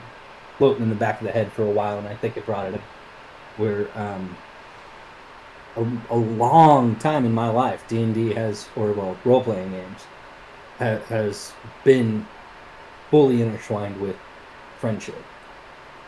floating 0.58 0.84
in 0.84 0.88
the 0.88 0.94
back 0.94 1.20
of 1.20 1.26
the 1.26 1.32
head 1.32 1.52
for 1.52 1.62
a 1.62 1.70
while, 1.70 1.98
and 1.98 2.08
I 2.08 2.14
think 2.14 2.36
it 2.36 2.46
brought 2.46 2.66
it 2.66 2.74
up 2.74 2.80
where 3.56 3.88
um, 3.98 4.36
a, 5.76 6.14
a 6.14 6.16
long 6.16 6.96
time 6.96 7.24
in 7.24 7.32
my 7.32 7.48
life, 7.48 7.86
D 7.88 8.02
and 8.02 8.14
D 8.14 8.32
has, 8.34 8.68
or 8.76 8.92
well, 8.92 9.16
role 9.24 9.42
playing 9.42 9.70
games 9.70 10.04
ha, 10.78 10.98
has 11.08 11.52
been 11.84 12.26
fully 13.10 13.42
intertwined 13.42 14.00
with 14.00 14.16
friendship, 14.78 15.22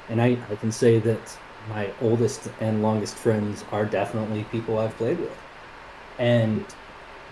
and 0.09 0.21
I 0.21 0.39
I 0.51 0.57
can 0.57 0.73
say 0.73 0.99
that 1.01 1.39
my 1.69 1.91
oldest 2.01 2.51
and 2.61 2.83
longest 2.83 3.17
friends 3.17 3.65
are 3.73 3.85
definitely 3.85 4.45
people 4.45 4.79
I've 4.79 4.97
played 4.97 5.19
with. 5.19 5.37
And 6.19 6.65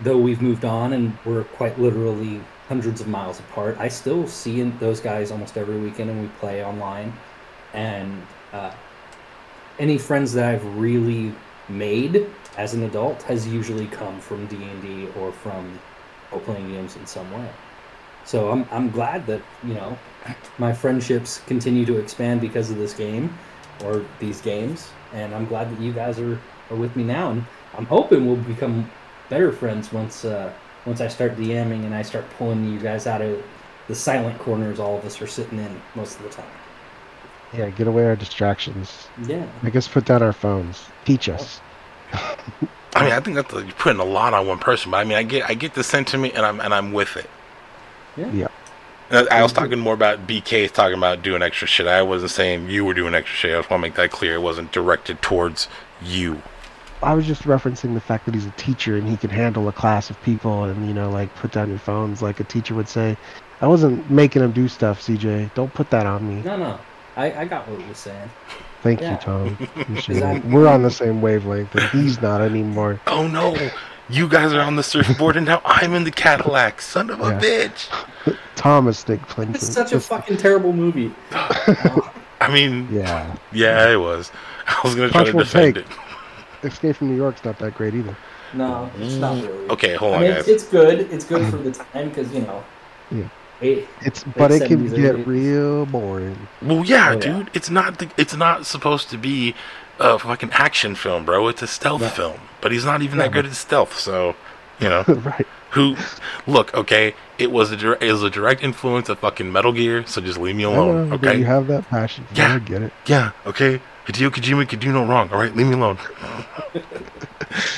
though 0.02 0.18
we've 0.18 0.43
moved 0.43 0.64
on 0.64 0.93
and 0.93 1.16
we're 1.24 1.44
quite 1.44 1.78
literally 1.78 2.40
hundreds 2.68 3.01
of 3.01 3.09
miles 3.09 3.39
apart, 3.40 3.77
I 3.78 3.89
still 3.89 4.27
see 4.27 4.62
those 4.62 5.01
guys 5.01 5.31
almost 5.31 5.56
every 5.56 5.78
weekend 5.78 6.10
and 6.10 6.20
we 6.20 6.28
play 6.40 6.64
online. 6.64 7.12
And 7.73 8.27
uh, 8.52 8.73
any 9.78 9.98
friends 9.98 10.32
that 10.35 10.48
I've 10.48 10.64
really 10.77 11.35
made 11.68 12.27
as 12.56 12.74
an 12.74 12.82
adult 12.85 13.23
has 13.24 13.47
usually 13.47 13.86
come 13.86 14.20
from 14.20 14.47
D&D 14.47 15.09
or 15.18 15.32
from 15.32 15.78
role-playing 16.32 16.68
games 16.68 16.97
in 16.97 17.06
some 17.06 17.31
way. 17.32 17.48
So 18.24 18.51
I'm, 18.51 18.66
I'm 18.70 18.90
glad 18.90 19.27
that, 19.27 19.43
you 19.62 19.74
know, 19.74 19.97
my 20.59 20.73
friendships 20.73 21.40
continue 21.47 21.85
to 21.86 21.98
expand 21.98 22.40
because 22.40 22.70
of 22.70 22.77
this 22.77 22.93
game 22.93 23.36
or 23.85 24.05
these 24.18 24.40
games, 24.40 24.90
and 25.12 25.35
I'm 25.35 25.47
glad 25.47 25.70
that 25.70 25.81
you 25.81 25.93
guys 25.93 26.18
are, 26.18 26.39
are 26.70 26.77
with 26.77 26.97
me 26.97 27.05
now, 27.05 27.31
and 27.31 27.44
I'm 27.77 27.86
hoping 27.86 28.27
we'll 28.27 28.36
become 28.36 28.90
better 29.28 29.53
friends 29.53 29.93
once 29.93 30.24
uh, 30.24 30.53
once 30.85 31.01
I 31.01 31.09
start 31.09 31.36
DMing 31.36 31.85
and 31.85 31.94
I 31.94 32.03
start 32.03 32.24
pulling 32.39 32.73
you 32.73 32.78
guys 32.78 33.07
out 33.07 33.23
of 33.23 33.43
the 33.89 33.94
silent 33.94 34.39
corners 34.39 34.78
all 34.81 34.98
of 34.98 35.05
us 35.05 35.20
are 35.20 35.27
sitting 35.27 35.59
in 35.59 35.81
most 35.94 36.16
of 36.16 36.23
the 36.23 36.31
time. 36.31 36.47
Yeah. 37.53 37.70
Get 37.70 37.86
away 37.86 38.05
our 38.07 38.16
distractions. 38.16 39.09
Yeah, 39.27 39.47
I 39.62 39.70
guess 39.70 39.89
put 39.89 40.05
down 40.05 40.23
our 40.23 40.32
phones. 40.32 40.85
Teach 41.05 41.28
us. 41.28 41.61
I 42.94 43.03
mean, 43.03 43.12
I 43.12 43.20
think 43.20 43.36
that's 43.36 43.53
you're 43.53 43.65
putting 43.73 44.01
a 44.01 44.05
lot 44.05 44.32
on 44.32 44.47
one 44.47 44.59
person, 44.59 44.90
but 44.90 44.98
I 44.98 45.05
mean, 45.05 45.19
I 45.19 45.23
get 45.23 45.48
I 45.48 45.55
get 45.55 45.74
the 45.74 45.85
sentiment, 45.85 46.35
and 46.35 46.47
I'm 46.47 46.61
and 46.61 46.73
I'm 46.73 46.93
with 46.93 47.16
it. 47.16 47.28
yeah, 48.16 48.32
Yeah. 48.32 48.48
And 49.11 49.28
I 49.28 49.40
I 49.40 49.43
was 49.43 49.53
talking 49.53 49.78
more 49.78 49.94
about 49.94 50.27
BK 50.27 50.70
talking 50.73 50.97
about 50.97 51.23
doing 51.23 51.43
extra 51.43 51.69
shit. 51.69 51.86
I 51.86 52.03
wasn't 52.03 52.31
saying 52.31 52.70
you 52.70 52.85
were 52.85 52.94
doing 52.94 53.15
extra 53.15 53.36
shit. 53.36 53.55
I 53.55 53.59
just 53.59 53.70
want 53.70 53.82
to 53.82 53.89
make 53.89 53.97
that 53.97 54.11
clear. 54.11 54.35
It 54.35 54.43
wasn't 54.43 54.73
directed 54.73 55.20
towards 55.20 55.69
you. 56.03 56.43
I 57.02 57.14
was 57.14 57.27
just 57.27 57.43
referencing 57.43 57.94
the 57.94 58.01
fact 58.01 58.24
that 58.27 58.35
he's 58.35 58.47
a 58.47 58.51
teacher 58.52 58.97
and 58.97 59.06
he 59.09 59.16
can 59.16 59.31
handle 59.31 59.68
a 59.68 59.73
class 59.73 60.10
of 60.10 60.20
people 60.23 60.64
and 60.64 60.86
you 60.89 60.94
know 60.94 61.10
like 61.10 61.35
put 61.36 61.52
down 61.52 61.68
your 61.68 61.78
phones 61.78 62.23
like 62.23 62.40
a 62.40 62.44
teacher 62.44 62.74
would 62.74 62.89
say. 62.89 63.16
I 63.60 63.66
wasn't 63.66 64.10
making 64.10 64.43
him 64.43 64.52
do 64.52 64.68
stuff, 64.68 65.01
CJ. 65.01 65.55
Don't 65.55 65.73
put 65.73 65.89
that 65.90 66.06
on 66.06 66.28
me. 66.28 66.43
No, 66.43 66.56
no, 66.56 66.78
I, 67.16 67.32
I 67.32 67.44
got 67.47 67.66
what 67.68 67.81
he 67.81 67.89
was 67.89 67.97
saying. 67.98 68.28
Thank 68.82 69.01
Yeah. 69.01 69.12
you, 69.12 69.16
Tom. 69.18 69.59
Appreciate 69.77 70.44
We're 70.44 70.68
on 70.68 70.82
the 70.82 70.90
same 70.90 71.20
wavelength, 71.23 71.74
and 71.74 71.89
he's 71.90 72.20
not 72.20 72.40
anymore. 72.40 73.01
Oh 73.06 73.27
no, 73.27 73.56
you 74.10 74.28
guys 74.28 74.52
are 74.52 74.60
on 74.60 74.77
the 74.77 74.82
surfboard, 74.82 75.36
and 75.36 75.47
now 75.47 75.60
I'm 75.64 75.94
in 75.94 76.05
the 76.05 76.10
Cadillac. 76.10 76.81
Son 76.82 77.10
of 77.10 77.20
a 77.20 77.24
Yeah. 77.31 77.40
bitch. 77.40 78.36
Tom 78.56 78.89
is 78.89 78.98
Snake 78.98 79.20
Plissken. 79.23 79.55
It's 79.55 79.68
such 79.68 79.93
a 79.93 80.01
fucking 80.01 80.36
terrible 80.39 80.73
movie. 80.73 81.12
I 81.32 82.48
mean, 82.52 82.89
Yeah. 82.90 83.35
yeah, 83.52 83.90
it 83.90 83.97
was. 83.97 84.31
I 84.66 84.81
was 84.85 84.94
gonna 84.94 85.10
try 85.10 85.24
to 85.24 85.32
defend 85.32 85.74
take. 85.77 85.85
it. 85.86 85.93
Escape 86.67 86.97
from 86.97 87.09
New 87.09 87.17
York's 87.17 87.45
not 87.45 87.59
that 87.59 87.75
great 87.75 87.95
either. 87.95 88.17
No, 88.55 88.91
it's 88.99 89.15
not 89.17 89.37
mm. 89.37 89.47
really. 89.49 89.69
Okay, 89.71 89.95
hold 89.95 90.15
I 90.15 90.17
on, 90.17 90.23
mean, 90.23 90.31
guys. 90.33 90.49
it's, 90.49 90.63
it's 90.63 90.71
good. 90.71 91.01
It's 91.13 91.25
good 91.25 91.47
for 91.51 91.57
the 91.59 91.73
time 91.73 92.09
because 92.11 92.33
you 92.33 92.43
know, 92.43 92.65
Yeah. 93.11 93.29
It, 93.61 93.89
It's 94.03 94.23
but 94.37 94.53
it 94.53 94.67
can 94.69 94.87
get 94.91 95.17
80s. 95.17 95.27
real 95.27 95.87
boring. 95.87 96.37
Well, 96.61 96.85
yeah, 96.85 97.09
Oh, 97.11 97.13
yeah. 97.15 97.19
dude. 97.19 97.51
It's 97.55 97.71
not. 97.71 97.99
The, 97.99 98.11
it's 98.19 98.37
not 98.37 98.67
supposed 98.67 99.09
to 99.11 99.17
be 99.17 99.55
a 99.99 100.19
fucking 100.19 100.51
action 100.53 100.95
film, 100.95 101.25
bro. 101.25 101.49
It's 101.49 101.63
a 101.63 101.67
stealth 101.67 102.03
No. 102.03 102.09
film. 102.09 102.41
But 102.61 102.73
he's 102.73 102.85
not 102.85 103.01
even 103.01 103.17
that 103.19 103.33
good 103.33 103.47
at 103.47 103.53
stealth. 103.55 103.99
So, 103.99 104.37
you 104.79 104.91
know, 104.91 105.05
right. 105.09 105.47
who? 105.71 105.97
Look, 106.47 106.75
okay. 106.75 107.15
It 107.39 107.51
was 107.51 107.71
a 107.71 107.77
dir- 107.79 107.99
it 108.01 108.13
was 108.13 108.23
a 108.23 108.31
direct 108.31 108.63
influence 108.63 109.09
of 109.09 109.21
fucking 109.21 109.51
Metal 109.51 109.73
Gear. 109.73 110.05
So 110.07 110.21
just 110.21 110.39
leave 110.39 110.57
me 110.57 110.65
alone, 110.65 111.09
know, 111.09 111.15
okay? 111.17 111.39
You 111.39 111.47
have 111.47 111.67
that 111.69 111.89
passion. 111.89 112.27
Yeah. 112.35 112.57
I 112.57 112.59
get 112.59 112.83
it. 112.83 112.93
Yeah, 113.07 113.33
okay. 113.47 113.81
Hideo 114.07 114.31
Kojima 114.31 114.69
could 114.69 114.81
do 114.81 114.93
no 114.93 115.05
wrong. 115.05 115.31
All 115.33 115.39
right, 115.39 115.55
leave 115.55 115.66
me 115.66 115.74
alone. 115.74 115.99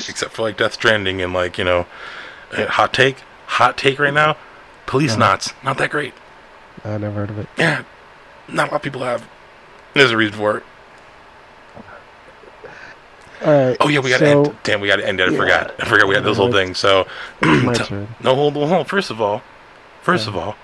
Except 0.09 0.33
for 0.33 0.43
like 0.43 0.57
Death 0.57 0.75
Stranding 0.75 1.23
and 1.23 1.33
like 1.33 1.59
you 1.59 1.65
know, 1.65 1.87
uh, 2.53 2.67
hot 2.67 2.93
take, 2.93 3.19
hot 3.47 3.77
take 3.77 3.99
right 3.99 4.13
now. 4.15 4.37
Police 4.87 5.13
Uh-huh. 5.13 5.21
knots, 5.21 5.53
not 5.63 5.79
that 5.79 5.91
great. 5.91 6.15
I 6.85 6.97
never 6.99 7.13
heard 7.15 7.31
of 7.31 7.39
it. 7.39 7.49
Yeah, 7.59 7.83
not 8.49 8.69
a 8.69 8.71
lot 8.73 8.77
of 8.77 8.83
people 8.83 9.03
have. 9.05 9.29
There's 9.95 10.11
a 10.11 10.17
reason 10.17 10.35
for 10.39 10.59
it. 10.59 10.63
All 13.45 13.53
right. 13.53 13.77
Oh 13.81 13.89
yeah, 13.89 14.01
we 14.01 14.11
got 14.11 14.19
to 14.19 14.27
so, 14.27 14.45
end. 14.47 14.57
Damn, 14.65 14.81
we 14.81 14.89
got 14.89 14.97
to 14.97 15.07
end 15.07 15.21
it. 15.21 15.29
I 15.29 15.33
Yeah. 15.33 15.39
forgot. 15.39 15.75
I 15.79 15.85
forgot 15.89 16.09
we 16.09 16.15
had 16.15 16.25
this 16.25 16.37
whole 16.37 16.51
thing. 16.53 16.75
So 16.75 17.07
t- 17.43 17.49
no, 18.21 18.35
hold 18.35 18.57
on. 18.57 18.69
Hold 18.69 18.73
on. 18.81 18.85
First 18.85 19.11
of 19.11 19.21
all, 19.21 19.43
first 20.03 20.27
of 20.27 20.37
all, 20.37 20.57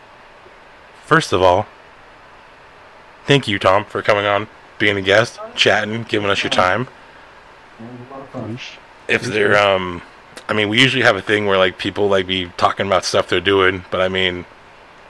first 1.04 1.32
of 1.32 1.40
all, 1.42 1.66
thank 3.26 3.46
you, 3.46 3.58
Tom, 3.60 3.84
for 3.84 4.02
coming 4.02 4.26
on, 4.26 4.48
being 4.78 4.96
a 4.96 5.02
guest, 5.02 5.38
chatting, 5.54 6.02
giving 6.04 6.30
us 6.30 6.42
your 6.42 6.50
time. 6.50 6.88
If 9.08 9.22
they're 9.22 9.56
um 9.56 10.02
I 10.48 10.52
mean 10.52 10.68
we 10.68 10.80
usually 10.80 11.02
have 11.02 11.16
a 11.16 11.22
thing 11.22 11.46
where 11.46 11.58
like 11.58 11.78
people 11.78 12.08
like 12.08 12.26
be 12.26 12.46
talking 12.56 12.86
about 12.86 13.04
stuff 13.04 13.28
they're 13.28 13.40
doing, 13.40 13.84
but 13.90 14.00
I 14.00 14.08
mean 14.08 14.44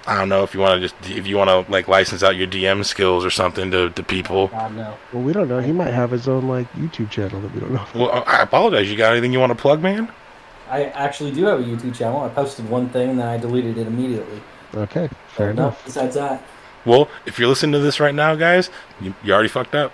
I 0.07 0.19
don't 0.19 0.29
know 0.29 0.43
if 0.43 0.53
you 0.53 0.61
want 0.61 0.81
to 0.81 0.89
just 0.89 1.11
if 1.11 1.27
you 1.27 1.37
want 1.37 1.49
to 1.49 1.71
like 1.71 1.89
license 1.89 2.23
out 2.23 2.37
your 2.37 2.47
DM 2.47 2.85
skills 2.85 3.25
or 3.25 3.31
something 3.31 3.71
to, 3.71 3.91
to 3.91 4.03
people. 4.03 4.49
God 4.49 4.75
no. 4.75 4.97
Well, 5.13 5.23
we 5.23 5.33
don't 5.33 5.49
know. 5.49 5.61
He 5.61 5.73
might 5.73 5.95
have 5.95 6.11
his 6.11 6.29
own 6.29 6.47
like 6.47 6.71
YouTube 6.73 7.11
channel 7.11 7.41
that 7.41 7.55
we 7.55 7.61
don't 7.61 7.73
know. 7.73 7.87
Well, 7.95 8.25
I 8.27 8.43
apologize. 8.43 8.91
You 8.91 8.97
got 8.97 9.13
anything 9.13 9.33
you 9.33 9.41
want 9.41 9.51
to 9.51 9.57
plug, 9.57 9.81
man? 9.81 10.11
I 10.69 10.85
actually 10.87 11.31
do 11.31 11.45
have 11.45 11.61
a 11.61 11.63
YouTube 11.63 11.95
channel. 11.95 12.21
I 12.21 12.29
posted 12.29 12.69
one 12.69 12.89
thing 12.89 13.11
and 13.11 13.19
then 13.19 13.29
I 13.29 13.39
deleted 13.39 13.79
it 13.79 13.87
immediately. 13.87 14.41
Okay, 14.75 15.09
fair 15.29 15.55
No, 15.55 15.65
enough. 15.65 15.85
Besides 15.85 16.15
that, 16.17 16.43
Well, 16.85 17.09
if 17.27 17.39
you're 17.39 17.49
listening 17.49 17.73
to 17.73 17.79
this 17.79 18.01
right 18.01 18.15
now, 18.15 18.35
guys, 18.35 18.71
you, 19.01 19.15
you 19.23 19.33
already 19.33 19.49
fucked 19.49 19.75
up. 19.75 19.93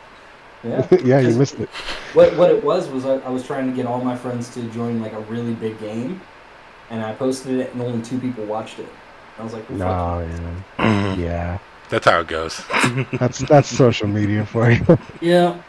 yeah. 0.64 0.86
yeah, 1.04 1.20
you 1.20 1.34
missed 1.36 1.58
it. 1.60 1.68
What 2.14 2.36
what 2.36 2.50
it 2.50 2.62
was 2.62 2.88
was 2.88 3.06
I, 3.06 3.14
I 3.18 3.28
was 3.30 3.44
trying 3.46 3.68
to 3.70 3.74
get 3.76 3.86
all 3.86 4.00
my 4.02 4.16
friends 4.16 4.52
to 4.54 4.62
join 4.70 5.00
like 5.00 5.12
a 5.12 5.20
really 5.20 5.54
big 5.54 5.78
game, 5.80 6.20
and 6.90 7.02
I 7.02 7.12
posted 7.14 7.58
it 7.60 7.72
and 7.72 7.80
only 7.82 8.02
two 8.04 8.18
people 8.18 8.44
watched 8.44 8.78
it. 8.78 8.88
I 9.38 9.42
was 9.44 9.52
like, 9.54 9.68
well, 9.70 9.78
fuck 9.78 10.28
No, 10.78 10.84
yeah, 10.84 11.14
yeah. 11.18 11.58
That's 11.88 12.04
how 12.06 12.20
it 12.20 12.28
goes. 12.28 12.62
That's 13.12 13.38
that's 13.40 13.68
social 13.68 14.06
media 14.08 14.44
for 14.46 14.70
you. 14.70 14.84
you. 14.88 14.98
Yeah. 15.20 15.62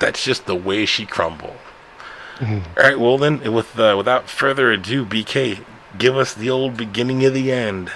That's 0.00 0.24
just 0.24 0.46
the 0.46 0.54
way 0.56 0.86
she 0.86 1.06
crumble. 1.06 1.56
Mhm. 2.38 2.62
All 2.76 2.82
right, 2.82 2.98
well 2.98 3.16
then, 3.18 3.52
with 3.52 3.78
uh, 3.78 3.94
without 3.96 4.28
further 4.28 4.72
ado, 4.72 5.04
BK, 5.06 5.64
give 5.98 6.16
us 6.16 6.34
the 6.34 6.50
old 6.50 6.76
beginning 6.76 7.24
of 7.24 7.32
the 7.32 7.52
end. 7.52 7.92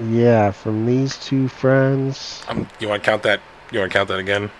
Yeah, 0.00 0.50
from 0.50 0.86
these 0.86 1.16
two 1.16 1.48
friends. 1.48 2.42
Um, 2.48 2.68
you 2.80 2.88
want 2.88 3.02
to 3.02 3.10
count 3.10 3.22
that? 3.24 3.40
You 3.72 3.80
want 3.80 3.92
to 3.92 3.98
count 3.98 4.08
that 4.08 4.18
again? 4.18 4.50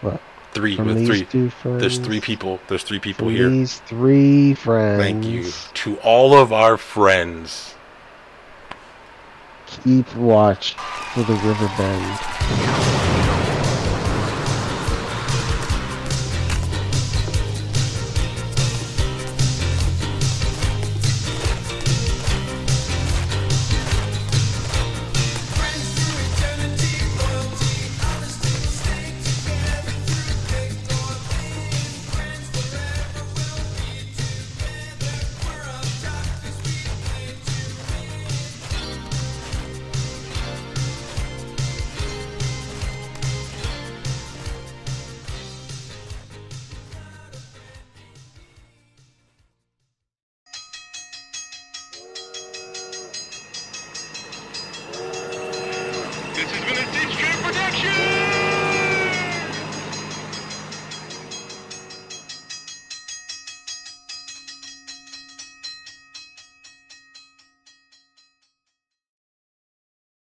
What? 0.00 0.20
Three 0.52 0.76
From 0.76 0.88
with 0.88 0.98
these 0.98 1.08
three. 1.08 1.24
two 1.24 1.50
friends. 1.50 1.80
There's 1.80 1.98
three 1.98 2.20
people. 2.20 2.60
There's 2.68 2.82
three 2.82 2.98
people 2.98 3.28
here. 3.28 3.48
these 3.48 3.80
three 3.80 4.54
friends. 4.54 5.02
Thank 5.02 5.24
you 5.24 5.50
to 5.74 5.96
all 6.00 6.34
of 6.34 6.52
our 6.52 6.76
friends. 6.76 7.74
Keep 9.66 10.14
watch 10.16 10.74
for 10.74 11.22
the 11.22 11.34
river 11.34 11.70
bend. 11.78 13.11